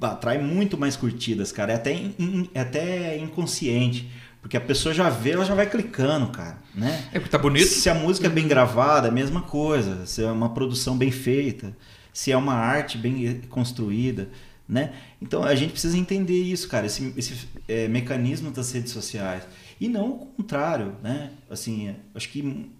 [0.00, 1.72] atrai muito mais curtidas, cara.
[1.72, 4.10] É até, in, é até inconsciente.
[4.40, 7.08] Porque a pessoa já vê, ela já vai clicando, cara, né?
[7.12, 7.66] É porque tá bonito.
[7.66, 10.04] Se a música é bem gravada, é a mesma coisa.
[10.04, 11.74] Se é uma produção bem feita,
[12.12, 14.28] se é uma arte bem construída,
[14.68, 14.92] né?
[15.20, 19.44] Então a gente precisa entender isso, cara, esse, esse é, mecanismo das redes sociais.
[19.80, 21.30] E não o contrário, né?
[21.48, 22.70] Assim, acho que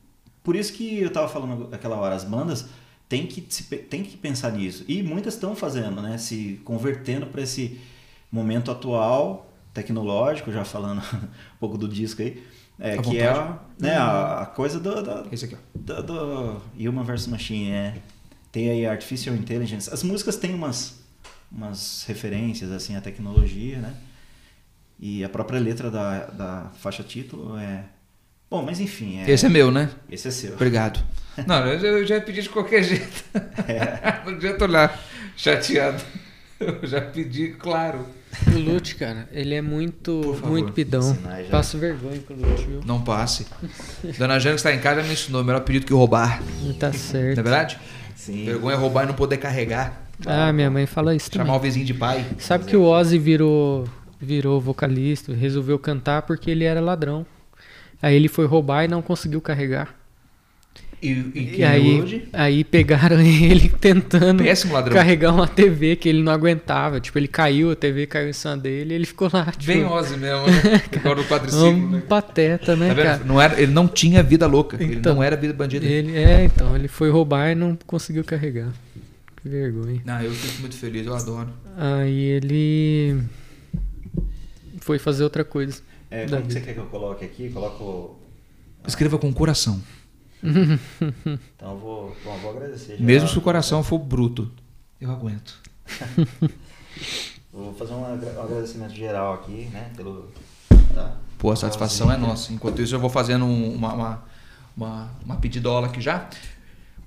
[0.43, 2.67] por isso que eu estava falando aquela hora, as bandas
[3.09, 4.85] têm que, têm que pensar nisso.
[4.89, 6.19] E muitas estão fazendo, né?
[6.19, 7.81] Se convertendo para esse
[8.31, 12.43] momento atual, tecnológico, já falando um pouco do disco aí.
[12.79, 15.79] É, que é a, né, a, a coisa do, do, Esse aqui, ó.
[15.79, 18.03] do, do Human vs Machine, é.
[18.51, 19.89] Tem aí Artificial Intelligence.
[19.93, 21.05] As músicas têm umas
[21.55, 23.95] umas referências assim à tecnologia, né?
[24.99, 27.85] E a própria letra da, da faixa título é.
[28.51, 29.21] Bom, mas enfim.
[29.21, 29.31] É...
[29.31, 29.91] Esse é meu, né?
[30.11, 30.55] Esse é seu.
[30.55, 31.01] Obrigado.
[31.47, 33.25] Não, eu já pedi de qualquer jeito.
[33.67, 34.21] É.
[34.25, 35.05] Não adianta olhar
[35.37, 36.03] chateado.
[36.61, 38.07] Eu já pedi, claro.
[38.53, 41.17] O Lute, cara, ele é muito, muito pidão.
[41.51, 42.81] Passo vergonha com o Lute, viu?
[42.85, 43.47] Não passe.
[44.19, 46.41] Dona Jana que está em casa me ensinou, melhor pedido que roubar.
[46.79, 47.37] Tá certo.
[47.37, 47.79] Não é verdade?
[48.15, 48.45] Sim.
[48.45, 50.09] Vergonha é roubar e não poder carregar.
[50.27, 51.59] Ah, minha mãe fala isso Chamar também.
[51.59, 52.25] o vizinho de pai.
[52.39, 53.85] Sabe que o Ozzy virou,
[54.21, 57.27] virou vocalista, resolveu cantar porque ele era ladrão.
[58.03, 59.95] Aí ele foi roubar e não conseguiu carregar.
[61.05, 62.29] E, e, e aí, hoje?
[62.33, 64.43] aí pegaram ele tentando
[64.91, 66.99] carregar uma TV que ele não aguentava.
[66.99, 69.45] Tipo, ele caiu, a TV caiu em cima dele e ele ficou lá.
[69.45, 70.83] Tipo, Bem Ozzy mesmo, né?
[70.91, 72.03] Igual no quadriciclo, um né?
[72.09, 73.25] pateta, né, tá cara?
[73.25, 74.77] Não era, ele não tinha vida louca.
[74.77, 75.85] Então, ele não era vida bandida.
[75.85, 78.73] Ele, é, então, ele foi roubar e não conseguiu carregar.
[79.43, 80.01] Que vergonha.
[80.07, 81.51] Não, eu fico muito feliz, eu adoro.
[81.77, 83.21] Aí ele
[84.81, 85.83] foi fazer outra coisa.
[86.15, 87.51] É, como que você quer que eu coloque aqui?
[87.51, 88.17] Coloco.
[88.87, 89.83] Escreva com coração.
[90.45, 93.01] então eu vou, bom, vou agradecer.
[93.01, 94.49] Mesmo se o coração for bruto,
[95.01, 95.61] eu aguento.
[97.53, 99.91] vou fazer um agradecimento geral aqui, né?
[99.97, 100.31] Pelo,
[100.95, 101.17] tá?
[101.37, 102.53] Pô, a satisfação é nossa.
[102.53, 104.25] Enquanto isso, eu vou fazendo uma, uma,
[104.77, 106.29] uma, uma pedidola aqui já.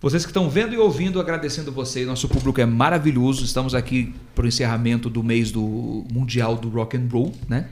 [0.01, 2.05] Vocês que estão vendo e ouvindo, agradecendo vocês.
[2.05, 3.45] Nosso público é maravilhoso.
[3.45, 7.69] Estamos aqui para o encerramento do mês do Mundial do Rock and Roll, né?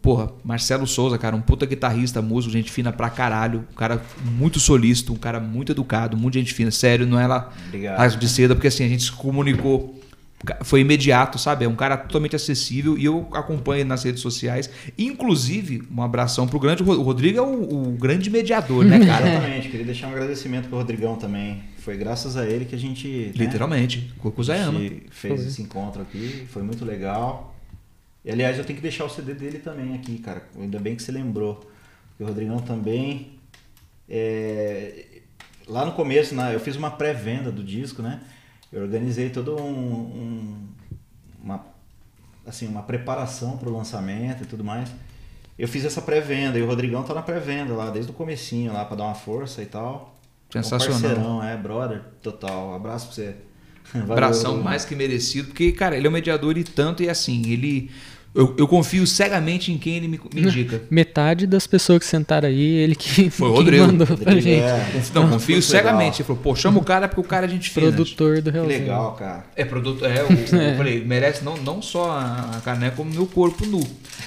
[0.00, 3.66] Porra, Marcelo Souza, cara, um puta guitarrista, músico, gente fina pra caralho.
[3.70, 6.70] Um cara muito solícito, um cara muito educado, muito gente fina.
[6.70, 7.52] Sério, não é lá
[8.18, 10.00] de seda, porque assim, a gente se comunicou
[10.62, 11.64] foi imediato, sabe?
[11.64, 14.68] É um cara totalmente acessível e eu acompanho nas redes sociais.
[14.98, 16.82] Inclusive, um abração pro grande.
[16.82, 19.28] O Rodrigo é o, o grande mediador, né, cara?
[19.28, 19.68] Exatamente.
[19.68, 21.62] Queria deixar um agradecimento pro Rodrigão também.
[21.78, 23.08] Foi graças a ele que a gente.
[23.08, 24.12] Né, Literalmente.
[24.78, 26.46] A gente fez esse encontro aqui.
[26.48, 27.53] Foi muito legal.
[28.24, 30.46] E aliás, eu tenho que deixar o CD dele também aqui, cara.
[30.58, 31.56] Ainda bem que você lembrou.
[32.08, 33.32] Porque o Rodrigão também.
[34.08, 35.20] É...
[35.66, 38.20] Lá no começo, né, eu fiz uma pré-venda do disco, né?
[38.74, 40.68] eu organizei todo um, um
[41.42, 41.64] uma
[42.44, 44.90] assim uma preparação para o lançamento e tudo mais.
[45.56, 48.84] Eu fiz essa pré-venda e o Rodrigão tá na pré-venda lá desde o comecinho lá
[48.84, 50.16] para dar uma força e tal.
[50.50, 50.98] Sensacional.
[50.98, 52.74] Um parceirão, é, brother, total.
[52.74, 53.36] Abraço pra você.
[53.94, 57.46] Valeu, Abração mais que merecido, porque, cara, ele é um mediador e tanto, e assim,
[57.50, 57.90] ele
[58.34, 60.82] Eu, eu, confio cegamente em quem ele me, me, indica.
[60.90, 63.86] Metade das pessoas que sentaram aí, ele que, Foi o Rodrigo.
[63.86, 64.64] mandou pra Rodrigo, gente.
[64.64, 65.02] É.
[65.14, 66.20] Não, confio cegamente.
[66.20, 67.92] Ele falou, pô, chama o cara porque o cara é gente fina.
[67.92, 68.50] Produtor do.
[68.50, 69.46] Que legal, cara.
[69.54, 70.72] É, produto, é, o, é.
[70.72, 73.80] eu falei, merece não, não só a caneca, como meu corpo nu.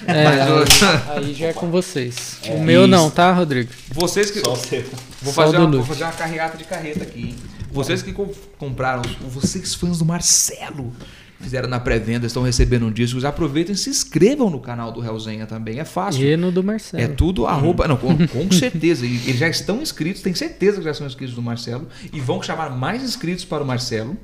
[0.06, 2.38] É, Mas, aí, aí, já é com vocês.
[2.46, 2.54] É.
[2.54, 2.90] O meu Isso.
[2.90, 3.70] não, tá, Rodrigo?
[3.92, 4.40] Vocês que...
[4.40, 4.86] Só você.
[5.22, 7.36] Vou fazer, uma, vou fazer uma carreata de carreta aqui, hein?
[7.70, 8.16] Vocês que
[8.58, 10.94] compraram, vocês fãs do Marcelo,
[11.40, 15.46] fizeram na pré-venda, estão recebendo um disco, aproveitem e se inscrevam no canal do Realzenha
[15.46, 15.80] também.
[15.80, 16.24] É fácil.
[16.24, 17.04] E no do Marcelo.
[17.04, 17.88] É tudo arroba.
[17.88, 19.06] Não, com, com certeza.
[19.06, 21.88] Eles já estão inscritos, tenho certeza que já são inscritos do Marcelo.
[22.12, 24.18] E vão chamar mais inscritos para o Marcelo.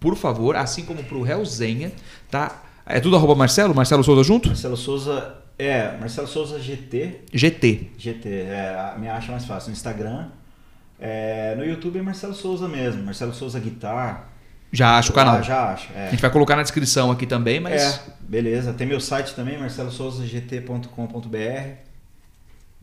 [0.00, 1.92] Por favor, assim como para o Realzenha,
[2.30, 2.62] tá?
[2.86, 3.74] É tudo arroba Marcelo?
[3.74, 4.48] Marcelo Souza junto?
[4.48, 5.36] Marcelo Souza.
[5.58, 7.20] É, Marcelo Souza GT.
[7.32, 7.90] GT.
[7.96, 9.70] GT, é, me acha mais fácil.
[9.70, 10.26] No Instagram.
[10.98, 13.02] É, no YouTube é Marcelo Souza mesmo.
[13.02, 14.33] Marcelo Souza Guitar.
[14.74, 15.42] Já acha o canal.
[15.42, 15.88] já acho.
[15.94, 16.08] É.
[16.08, 17.82] A gente vai colocar na descrição aqui também, mas.
[17.82, 18.72] É, beleza.
[18.72, 21.84] Tem meu site também, marcelosouzagt.com.br.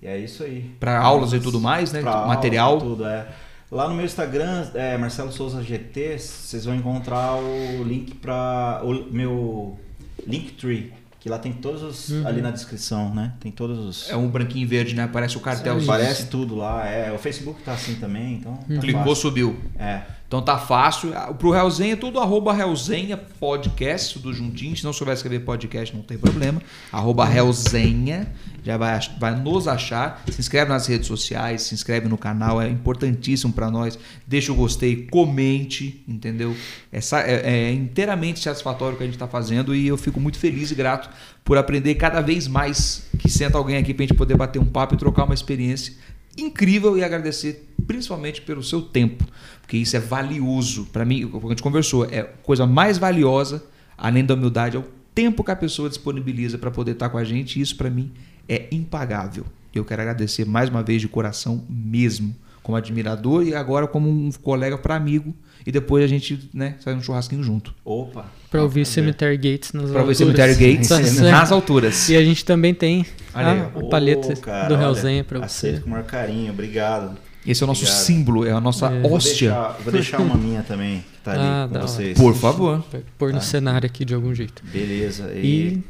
[0.01, 0.71] E é isso aí.
[0.79, 2.01] Para aulas e tudo mais, né?
[2.01, 2.69] Pra Material.
[2.69, 3.27] Aulas, tudo, é.
[3.71, 9.05] Lá no meu Instagram, é Marcelo Souza GT, vocês vão encontrar o link para o
[9.09, 9.79] meu
[10.27, 10.91] Linktree,
[11.21, 12.27] que lá tem todos os uhum.
[12.27, 13.31] ali na descrição, né?
[13.39, 15.07] Tem todos os É um branquinho verde, né?
[15.07, 15.79] Parece o cartel.
[15.85, 17.13] Parece tudo lá, é.
[17.13, 18.55] O Facebook tá assim também, então.
[18.55, 19.15] Tá Clicou, fácil.
[19.15, 19.55] subiu.
[19.79, 20.01] É.
[20.31, 21.11] Então tá fácil.
[21.37, 24.73] Pro Realzenha, tudo arroba Realzenha Podcast, tudo juntinho.
[24.77, 26.61] Se não souber escrever podcast, não tem problema.
[26.89, 28.33] Arroba Realzenha,
[28.63, 30.23] já vai, vai nos achar.
[30.31, 33.99] Se inscreve nas redes sociais, se inscreve no canal, é importantíssimo para nós.
[34.25, 36.55] Deixa o gostei, comente, entendeu?
[36.93, 40.39] Essa é, é inteiramente satisfatório o que a gente está fazendo e eu fico muito
[40.39, 41.09] feliz e grato
[41.43, 44.65] por aprender cada vez mais que senta alguém aqui para a gente poder bater um
[44.65, 45.93] papo e trocar uma experiência
[46.37, 49.25] incrível e agradecer principalmente pelo seu tempo,
[49.61, 50.85] porque isso é valioso.
[50.85, 53.63] Para mim, como a gente conversou, é coisa mais valiosa,
[53.97, 57.23] além da humildade, é o tempo que a pessoa disponibiliza para poder estar com a
[57.23, 58.11] gente, e isso para mim
[58.47, 59.45] é impagável.
[59.73, 64.31] Eu quero agradecer mais uma vez de coração mesmo, como admirador e agora como um
[64.31, 65.33] colega para amigo
[65.65, 67.73] e depois a gente, né, sai um churrasquinho junto.
[67.83, 68.25] Opa!
[68.49, 70.17] Pra ouvir Cemetery Gates nas pra alturas.
[70.17, 72.09] Pra ouvir Cemetery Gates nas alturas.
[72.09, 75.67] E a gente também tem a, a palheta oh, cara, do Realzenha pra você.
[75.67, 77.17] Aceito com o maior carinho, obrigado.
[77.45, 78.03] Esse é o nosso obrigado.
[78.03, 79.07] símbolo, é a nossa é.
[79.07, 79.51] hóstia.
[79.51, 82.17] Vou deixar, vou deixar, uma minha também, que tá ali ah, com vocês.
[82.17, 82.85] Por favor.
[83.17, 83.45] Pôr no tá.
[83.45, 84.61] cenário aqui de algum jeito.
[84.71, 85.31] Beleza.
[85.33, 85.83] E, e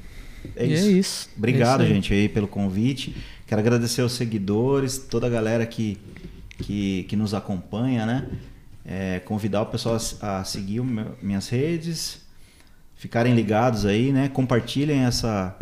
[0.56, 0.86] é, isso.
[0.86, 1.30] é, isso.
[1.38, 1.96] Obrigado, é isso aí.
[1.96, 3.16] gente, aí pelo convite.
[3.46, 5.98] Quero agradecer aos seguidores, toda a galera que,
[6.60, 8.28] que, que nos acompanha, né?
[8.86, 12.22] É, convidar o pessoal a, a seguir meu, minhas redes,
[12.96, 14.30] ficarem ligados aí, né?
[14.30, 15.56] Compartilhem essa,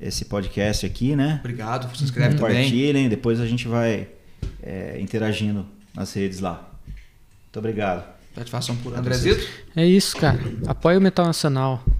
[0.00, 1.38] esse podcast aqui, né?
[1.40, 3.08] Obrigado, se inscreve Compartilhem, também.
[3.08, 4.08] depois a gente vai
[4.62, 6.70] é, interagindo nas redes lá.
[7.44, 8.04] Muito obrigado.
[8.34, 9.46] Satisfação por Andrezito?
[9.76, 10.40] É isso, cara.
[10.66, 11.82] Apoia o Metal Nacional.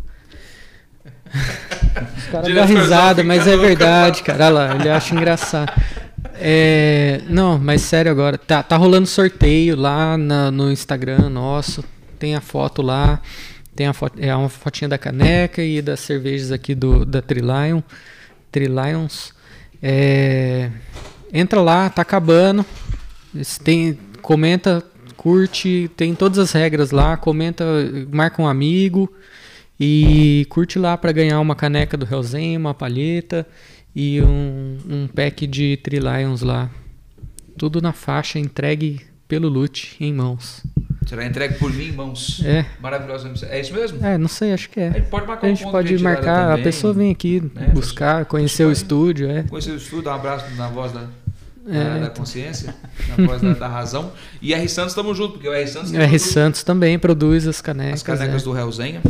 [2.18, 4.46] Os caras dão risada, mas é verdade, cara.
[4.46, 5.72] Olha lá, ele acha engraçado.
[6.32, 8.38] É, não, mas sério agora.
[8.38, 11.84] Tá, tá rolando sorteio lá na, no Instagram nosso.
[12.18, 13.20] Tem a foto lá.
[13.74, 17.82] Tem a foto, é uma fotinha da caneca e das cervejas aqui do, da Trilion.
[18.50, 19.34] Trilions.
[19.82, 20.70] É,
[21.32, 22.64] entra lá, tá acabando.
[23.64, 24.82] Tem, comenta,
[25.16, 27.16] curte, tem todas as regras lá.
[27.16, 27.64] Comenta,
[28.10, 29.12] marca um amigo.
[29.78, 33.44] E curte lá para ganhar uma caneca do Hellzen, uma palheta
[33.94, 36.70] e um, um pack de Trilions lá.
[37.56, 40.62] Tudo na faixa, entregue pelo Lute em mãos.
[41.06, 42.42] Será entregue por mim em mãos.
[42.44, 42.64] É.
[42.80, 43.30] Maravilhosa.
[43.48, 44.04] É isso mesmo?
[44.04, 44.88] É, não sei, acho que é.
[44.88, 47.68] A gente pode marcar A gente um pode marcar, a pessoa vem aqui né?
[47.68, 49.30] buscar, conhecer o estúdio.
[49.30, 49.42] É.
[49.44, 51.06] Conhecer o estúdio, dar um abraço na voz da,
[51.68, 52.00] é.
[52.00, 52.74] da consciência,
[53.16, 54.12] na voz da, da, razão.
[54.40, 55.92] E R Santos estamos juntos, porque o R Santos.
[55.92, 57.94] O R Santos também produz as canecas.
[57.94, 58.44] As canecas é.
[58.44, 59.02] do Realzenha.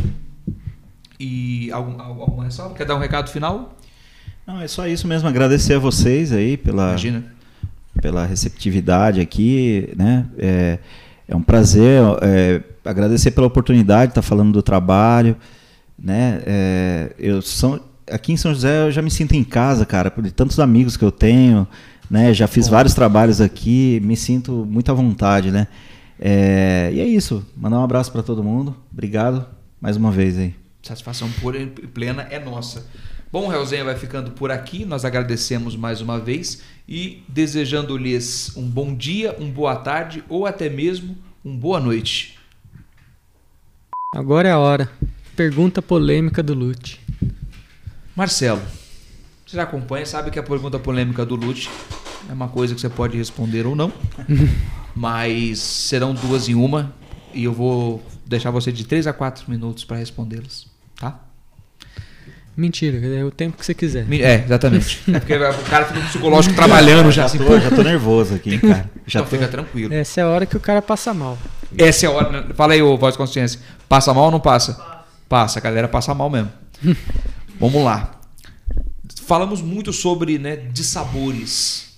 [1.17, 2.75] E algum, alguma ressalva?
[2.75, 3.77] Quer dar um recado final?
[4.45, 5.27] Não, é só isso mesmo.
[5.27, 7.25] Agradecer a vocês aí pela, Imagina.
[8.01, 10.25] pela receptividade aqui, né?
[10.37, 10.79] É,
[11.27, 12.01] é um prazer.
[12.21, 15.35] É, agradecer pela oportunidade de estar falando do trabalho,
[15.97, 16.41] né?
[16.45, 20.29] É, eu são aqui em São José eu já me sinto em casa, cara, por
[20.31, 21.67] tantos amigos que eu tenho,
[22.09, 22.33] né?
[22.33, 22.73] Já fiz Bom.
[22.73, 25.67] vários trabalhos aqui, me sinto muito à vontade, né?
[26.19, 27.45] É, e é isso.
[27.57, 28.75] Mandar um abraço para todo mundo.
[28.91, 29.45] Obrigado
[29.81, 30.55] mais uma vez aí.
[30.81, 32.85] Satisfação pura e plena é nossa.
[33.31, 34.85] Bom, o Realzenha vai ficando por aqui.
[34.85, 40.69] Nós agradecemos mais uma vez e desejando-lhes um bom dia, uma boa tarde ou até
[40.69, 42.37] mesmo uma boa noite.
[44.15, 44.89] Agora é a hora.
[45.35, 47.01] Pergunta polêmica do Lute.
[48.15, 48.61] Marcelo,
[49.45, 51.69] você já acompanha, sabe que a pergunta polêmica do Lute
[52.29, 53.91] é uma coisa que você pode responder ou não,
[54.95, 56.95] mas serão duas em uma
[57.33, 61.24] e eu vou deixar você de 3 a 4 minutos para respondê-las, tá?
[62.57, 64.05] Mentira, é o tempo que você quiser.
[64.13, 65.01] É, exatamente.
[65.13, 67.23] é porque o cara fica psicológico trabalhando já.
[67.25, 68.89] Já assim, tô, já tô nervoso aqui, cara.
[69.07, 69.35] Já então tô...
[69.37, 69.93] fica tranquilo.
[69.93, 71.37] Essa é a hora que o cara passa mal.
[71.77, 72.53] Essa é a hora.
[72.53, 73.59] Fala aí, ô, voz de consciência.
[73.89, 74.79] Passa mal ou não passa?
[75.27, 76.51] Passa, a galera passa mal mesmo.
[77.59, 78.19] Vamos lá.
[79.25, 81.97] Falamos muito sobre né, dissabores,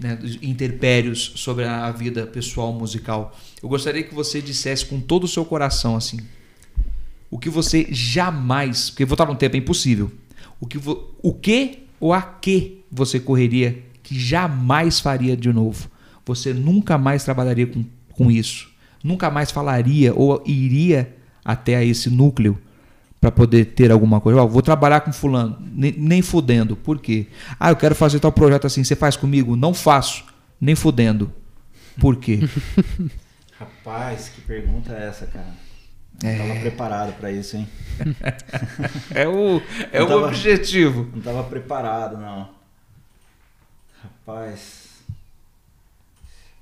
[0.00, 3.36] né, interpérios sobre a vida pessoal musical.
[3.62, 6.18] Eu gostaria que você dissesse com todo o seu coração assim,
[7.34, 10.08] o que você jamais, porque voltar no tempo é impossível.
[10.60, 10.78] O que,
[11.20, 15.90] o que ou a que você correria que jamais faria de novo?
[16.24, 18.70] Você nunca mais trabalharia com, com isso.
[19.02, 21.12] Nunca mais falaria ou iria
[21.44, 22.56] até a esse núcleo
[23.20, 24.40] para poder ter alguma coisa.
[24.40, 26.76] Oh, vou trabalhar com fulano, nem, fudendo.
[26.76, 27.26] Por quê?
[27.58, 29.56] Ah, eu quero fazer tal projeto assim, você faz comigo?
[29.56, 30.24] Não faço,
[30.60, 31.32] nem fudendo.
[31.98, 32.48] Por quê?
[33.58, 35.63] Rapaz, que pergunta é essa, cara?
[36.22, 36.38] Não é.
[36.38, 37.68] tava preparado para isso, hein?
[39.14, 39.60] é o,
[39.92, 41.10] é o tava, objetivo.
[41.14, 42.48] Não tava preparado, não.
[44.02, 45.02] Rapaz,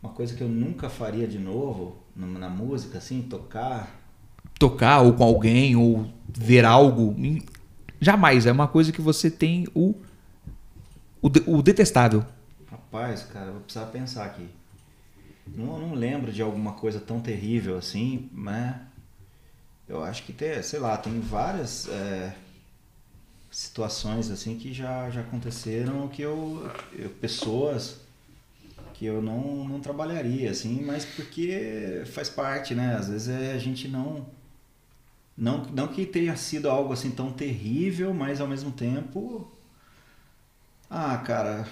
[0.02, 4.00] uma coisa que eu nunca faria de novo na música, assim, tocar.
[4.58, 7.16] Tocar ou com alguém, ou ver algo.
[8.00, 8.46] Jamais.
[8.46, 9.94] É uma coisa que você tem o,
[11.20, 12.24] o, o detestável.
[12.70, 14.48] Rapaz, cara, eu vou precisar pensar aqui.
[15.46, 18.80] Não, não lembro de alguma coisa tão terrível assim, né?
[19.92, 22.34] Eu acho que tem, sei lá, tem várias é,
[23.50, 28.00] situações assim que já, já aconteceram que eu, eu pessoas
[28.94, 32.96] que eu não, não trabalharia assim, mas porque faz parte, né?
[32.96, 34.26] Às vezes é, a gente não
[35.36, 39.46] não não que tenha sido algo assim tão terrível, mas ao mesmo tempo
[40.88, 41.68] ah, cara,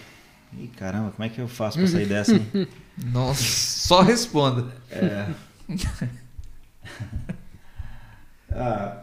[0.59, 2.35] e caramba, como é que eu faço para sair dessa?
[2.35, 2.69] Hein?
[3.03, 4.77] Nossa, só responda.
[4.91, 5.27] É.
[8.53, 9.03] Ah,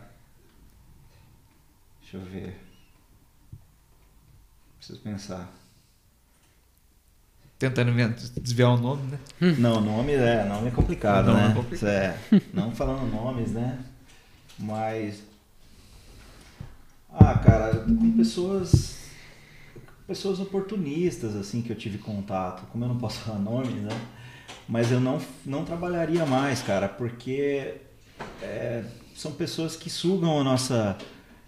[2.02, 2.60] deixa eu ver.
[4.78, 5.49] Preciso pensar.
[7.60, 7.91] Tentando
[8.40, 9.19] desviar o nome, né?
[9.57, 11.49] Não, nome é, nome é complicado, não, né?
[11.49, 11.90] É complicado.
[11.90, 12.18] É,
[12.53, 13.80] não falando nomes, né?
[14.60, 15.24] Mas.
[17.11, 18.98] Ah, cara, com pessoas.
[20.06, 22.65] Pessoas oportunistas, assim, que eu tive contato.
[22.68, 23.99] Como eu não posso falar nomes, né?
[24.69, 27.76] Mas eu não, não trabalharia mais, cara, porque.
[28.41, 28.84] É,
[29.18, 30.95] são pessoas que sugam a nossa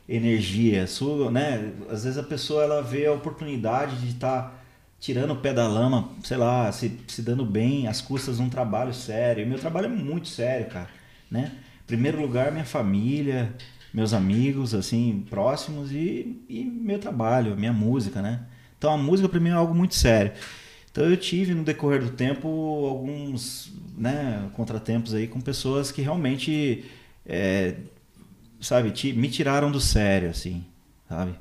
[0.07, 1.71] energia, sugam, né?
[1.87, 4.53] Às vezes a pessoa ela vê a oportunidade de estar tá
[4.99, 8.49] tirando o pé da lama, sei lá, se, se dando bem às custas de um
[8.49, 9.45] trabalho sério.
[9.45, 10.89] Meu trabalho é muito sério, cara,
[11.29, 11.51] né?
[11.83, 13.53] Em primeiro lugar, minha família,
[13.93, 18.41] meus amigos, assim, próximos e, e meu trabalho, minha música, né?
[18.79, 20.31] Então a música para mim é algo muito sério.
[20.91, 22.47] Então eu tive no decorrer do tempo
[22.87, 26.83] alguns, né, contratempos aí com pessoas que realmente
[27.31, 27.75] é,
[28.59, 30.65] sabe, me tiraram do sério, assim,
[31.07, 31.35] sabe?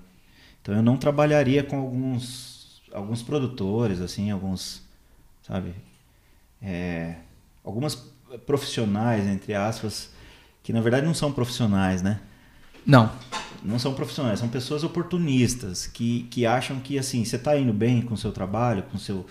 [0.61, 4.83] Então eu não trabalharia com alguns, alguns produtores, assim, alguns,
[5.43, 5.75] sabe,
[6.61, 7.15] é,
[7.65, 7.95] algumas
[8.45, 10.11] profissionais, entre aspas,
[10.63, 12.21] que na verdade não são profissionais, né?
[12.85, 13.11] Não.
[13.65, 18.03] Não são profissionais, são pessoas oportunistas que, que acham que assim, você está indo bem
[18.03, 19.27] com o seu trabalho, com o seu,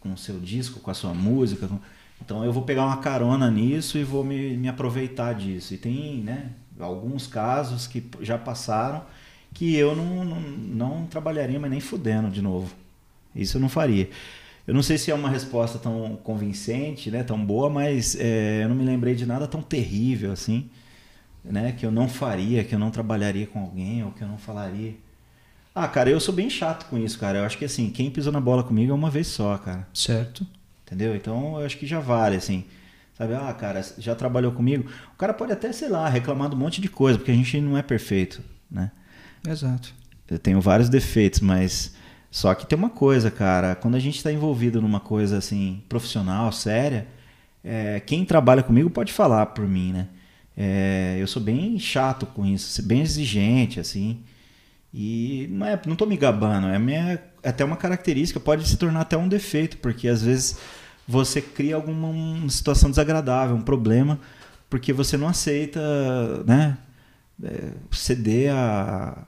[0.00, 1.78] com o seu disco, com a sua música, com,
[2.22, 5.74] então eu vou pegar uma carona nisso e vou me, me aproveitar disso.
[5.74, 9.02] E tem né, alguns casos que já passaram
[9.52, 12.72] que eu não, não, não trabalharia, mas nem fudendo de novo.
[13.34, 14.08] Isso eu não faria.
[14.66, 18.68] Eu não sei se é uma resposta tão convincente, né, tão boa, mas é, eu
[18.68, 20.70] não me lembrei de nada tão terrível assim,
[21.44, 24.38] né, que eu não faria, que eu não trabalharia com alguém ou que eu não
[24.38, 24.94] falaria.
[25.74, 27.38] Ah, cara, eu sou bem chato com isso, cara.
[27.38, 29.88] Eu acho que assim, quem pisou na bola comigo é uma vez só, cara.
[29.94, 30.46] Certo.
[30.90, 31.14] Entendeu?
[31.14, 32.64] Então eu acho que já vale, assim.
[33.16, 34.90] Sabe, ah, cara, já trabalhou comigo.
[35.14, 37.60] O cara pode até, sei lá, reclamar de um monte de coisa, porque a gente
[37.60, 38.90] não é perfeito, né?
[39.46, 39.94] Exato.
[40.28, 41.94] Eu tenho vários defeitos, mas
[42.30, 46.50] só que tem uma coisa, cara, quando a gente está envolvido numa coisa assim, profissional,
[46.50, 47.06] séria,
[47.62, 50.08] é, quem trabalha comigo pode falar por mim, né?
[50.56, 54.20] É, eu sou bem chato com isso, bem exigente, assim.
[54.92, 58.76] E não, é, não tô me gabando, é, minha, é até uma característica, pode se
[58.76, 60.58] tornar até um defeito, porque às vezes
[61.06, 64.18] você cria alguma situação desagradável, um problema,
[64.68, 65.80] porque você não aceita,
[66.44, 66.76] né,
[67.42, 69.26] é, ceder a,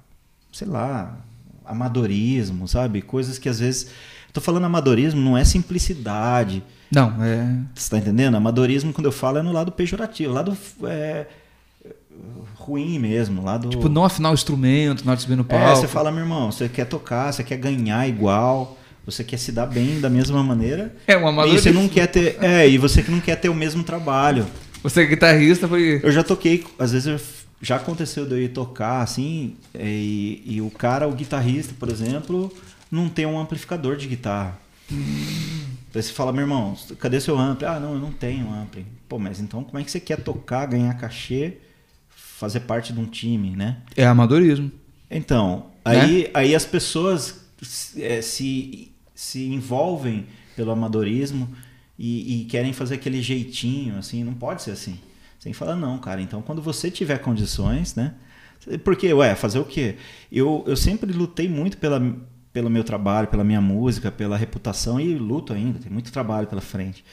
[0.52, 1.16] sei lá,
[1.64, 3.02] amadorismo, sabe?
[3.02, 3.90] Coisas que às vezes.
[4.32, 6.62] Tô falando amadorismo, não é simplicidade.
[6.90, 7.58] Não, é.
[7.74, 8.34] Você tá entendendo?
[8.34, 10.56] Amadorismo, quando eu falo, é no lado pejorativo, lado.
[10.84, 11.26] É,
[12.54, 13.70] ruim mesmo, lá do.
[13.70, 15.64] Tipo, não afinar o instrumento, não subir no palco.
[15.64, 19.52] É, você fala, meu irmão, você quer tocar, você quer ganhar igual, você quer se
[19.52, 20.94] dar bem da mesma maneira.
[21.06, 21.58] É uma maneira.
[21.58, 22.38] E você não quer ter.
[22.42, 24.46] É, e você que não quer ter o mesmo trabalho.
[24.82, 26.00] Você é guitarrista foi.
[26.02, 30.60] Eu já toquei, às vezes eu já aconteceu de eu ir tocar assim, e, e
[30.60, 32.52] o cara, o guitarrista, por exemplo,
[32.90, 34.58] não tem um amplificador de guitarra.
[34.90, 35.62] Hum.
[35.94, 37.66] Aí você fala, meu irmão, cadê seu ampli?
[37.66, 38.84] Ah, não, eu não tenho ampli.
[39.08, 41.58] Pô, mas então como é que você quer tocar, ganhar cachê,
[42.42, 43.76] fazer parte de um time, né?
[43.96, 44.68] É amadorismo.
[45.08, 46.30] Então, aí, né?
[46.34, 47.44] aí as pessoas
[47.96, 51.48] é, se, se envolvem pelo amadorismo
[51.96, 54.98] e, e, querem fazer aquele jeitinho, assim, não pode ser assim.
[55.38, 58.14] Você tem que falar, não, cara, então quando você tiver condições, né?
[58.82, 59.94] Porque, ué, fazer o quê?
[60.30, 62.02] Eu, eu sempre lutei muito pela,
[62.52, 66.60] pelo meu trabalho, pela minha música, pela reputação e luto ainda, tem muito trabalho pela
[66.60, 67.04] frente.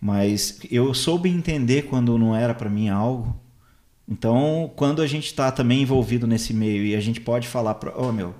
[0.00, 3.41] Mas eu soube entender quando não era para mim algo.
[4.12, 7.96] Então, quando a gente está também envolvido nesse meio e a gente pode falar para,
[7.96, 8.34] oh meu,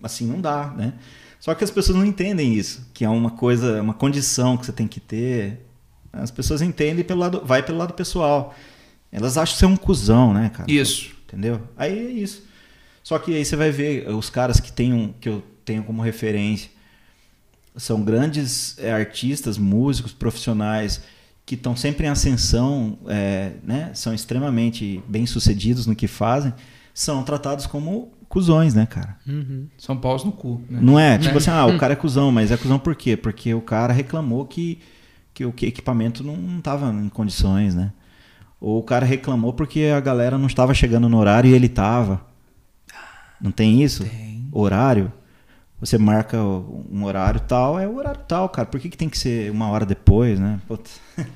[0.00, 0.92] assim não dá, né?
[1.40, 4.72] Só que as pessoas não entendem isso, que é uma coisa, uma condição que você
[4.72, 5.66] tem que ter.
[6.12, 8.54] As pessoas entendem pelo lado, vai pelo lado pessoal.
[9.10, 10.70] Elas acham que você é um cuzão, né, cara?
[10.70, 11.10] Isso.
[11.26, 11.60] Entendeu?
[11.76, 12.44] Aí é isso.
[13.02, 16.02] Só que aí você vai ver os caras que tem um, que eu tenho como
[16.02, 16.70] referência
[17.76, 21.02] são grandes é, artistas, músicos, profissionais
[21.46, 23.92] que estão sempre em ascensão, é, né?
[23.94, 26.52] São extremamente bem sucedidos no que fazem,
[26.92, 29.16] são tratados como cuzões, né, cara?
[29.24, 29.68] Uhum.
[29.78, 30.60] São paus no cu.
[30.68, 30.80] Né?
[30.82, 31.16] Não é?
[31.16, 31.38] Tipo né?
[31.38, 33.16] assim, ah, o cara é cuzão, mas é cuzão por quê?
[33.16, 34.80] Porque o cara reclamou que,
[35.32, 37.92] que o equipamento não, não tava em condições, né?
[38.60, 42.26] Ou o cara reclamou porque a galera não estava chegando no horário e ele tava.
[43.40, 44.02] Não tem isso?
[44.02, 44.48] Tem.
[44.50, 45.12] Horário?
[45.80, 48.66] Você marca um horário tal, é o horário tal, cara.
[48.66, 50.58] Por que, que tem que ser uma hora depois, né?
[50.66, 50.90] Puta.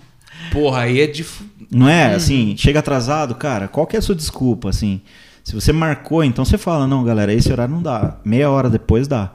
[0.51, 1.27] Porra, aí é de.
[1.71, 2.15] Não é?
[2.15, 5.03] Assim, chega atrasado, cara, qual que é a sua desculpa, assim?
[5.45, 8.19] Se você marcou, então você fala, não, galera, esse horário não dá.
[8.25, 9.33] Meia hora depois dá.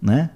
[0.00, 0.30] Né?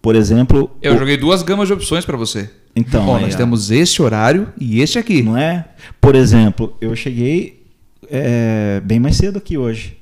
[0.00, 0.70] Por exemplo.
[0.80, 0.98] Eu o...
[0.98, 2.50] joguei duas gamas de opções para você.
[2.74, 3.06] Então.
[3.08, 5.22] Ó, nós temos esse horário e este aqui.
[5.22, 5.66] Não é?
[6.00, 7.62] Por exemplo, eu cheguei
[8.10, 9.98] é, bem mais cedo aqui hoje.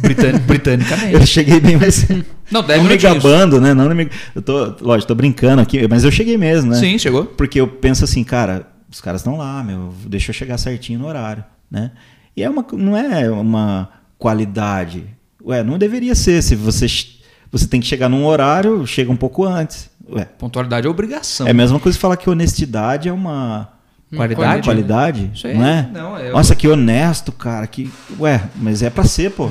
[0.00, 1.14] Britânico, britanicamente.
[1.14, 2.06] eu cheguei bem mais.
[2.50, 3.74] Não, deve não me gabando, né?
[3.74, 4.08] Não me...
[4.32, 6.78] Eu tô, lógico, tô brincando aqui, mas eu cheguei mesmo, né?
[6.78, 7.24] Sim, chegou.
[7.24, 11.08] Porque eu penso assim, cara, os caras estão lá, meu, deixa eu chegar certinho no
[11.08, 11.90] horário, né?
[12.36, 15.06] E é uma, não é uma qualidade.
[15.44, 16.40] Ué, não deveria ser.
[16.40, 16.86] Se você,
[17.50, 19.90] você tem que chegar num horário, chega um pouco antes.
[20.08, 20.24] Ué.
[20.24, 21.48] Pontualidade é obrigação.
[21.48, 23.75] É a mesma coisa que falar que honestidade é uma
[24.14, 24.62] qualidade.
[24.64, 25.90] Qualidade, Isso aí, não é?
[25.92, 27.66] Não, é Nossa, que honesto, cara.
[27.66, 29.50] Que, ué, mas é para ser, pô.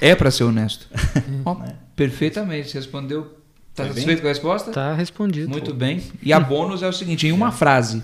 [0.00, 0.88] é para ser honesto.
[1.66, 1.72] é.
[1.94, 2.70] Perfeitamente.
[2.70, 3.24] Você respondeu.
[3.74, 4.70] Tá, tá satisfeito com a resposta?
[4.70, 5.50] Tá respondido.
[5.50, 5.76] Muito pô.
[5.76, 6.02] bem.
[6.22, 8.02] E a bônus é o seguinte: em uma frase.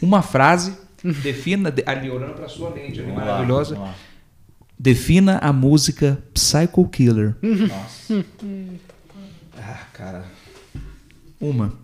[0.00, 0.76] Uma frase
[1.22, 3.78] Defina, ali olhando para sua lente ali, maravilhosa.
[3.78, 3.94] Lá,
[4.78, 7.36] defina a música Psycho Killer.
[7.42, 8.24] Nossa.
[9.58, 10.24] ah, cara.
[11.38, 11.74] Uma.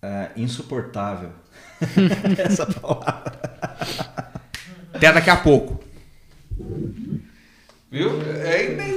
[0.00, 1.30] É, insuportável.
[2.38, 3.32] Essa palavra.
[4.92, 5.82] Até daqui a pouco.
[7.90, 8.20] Viu?
[8.44, 8.96] É, nem...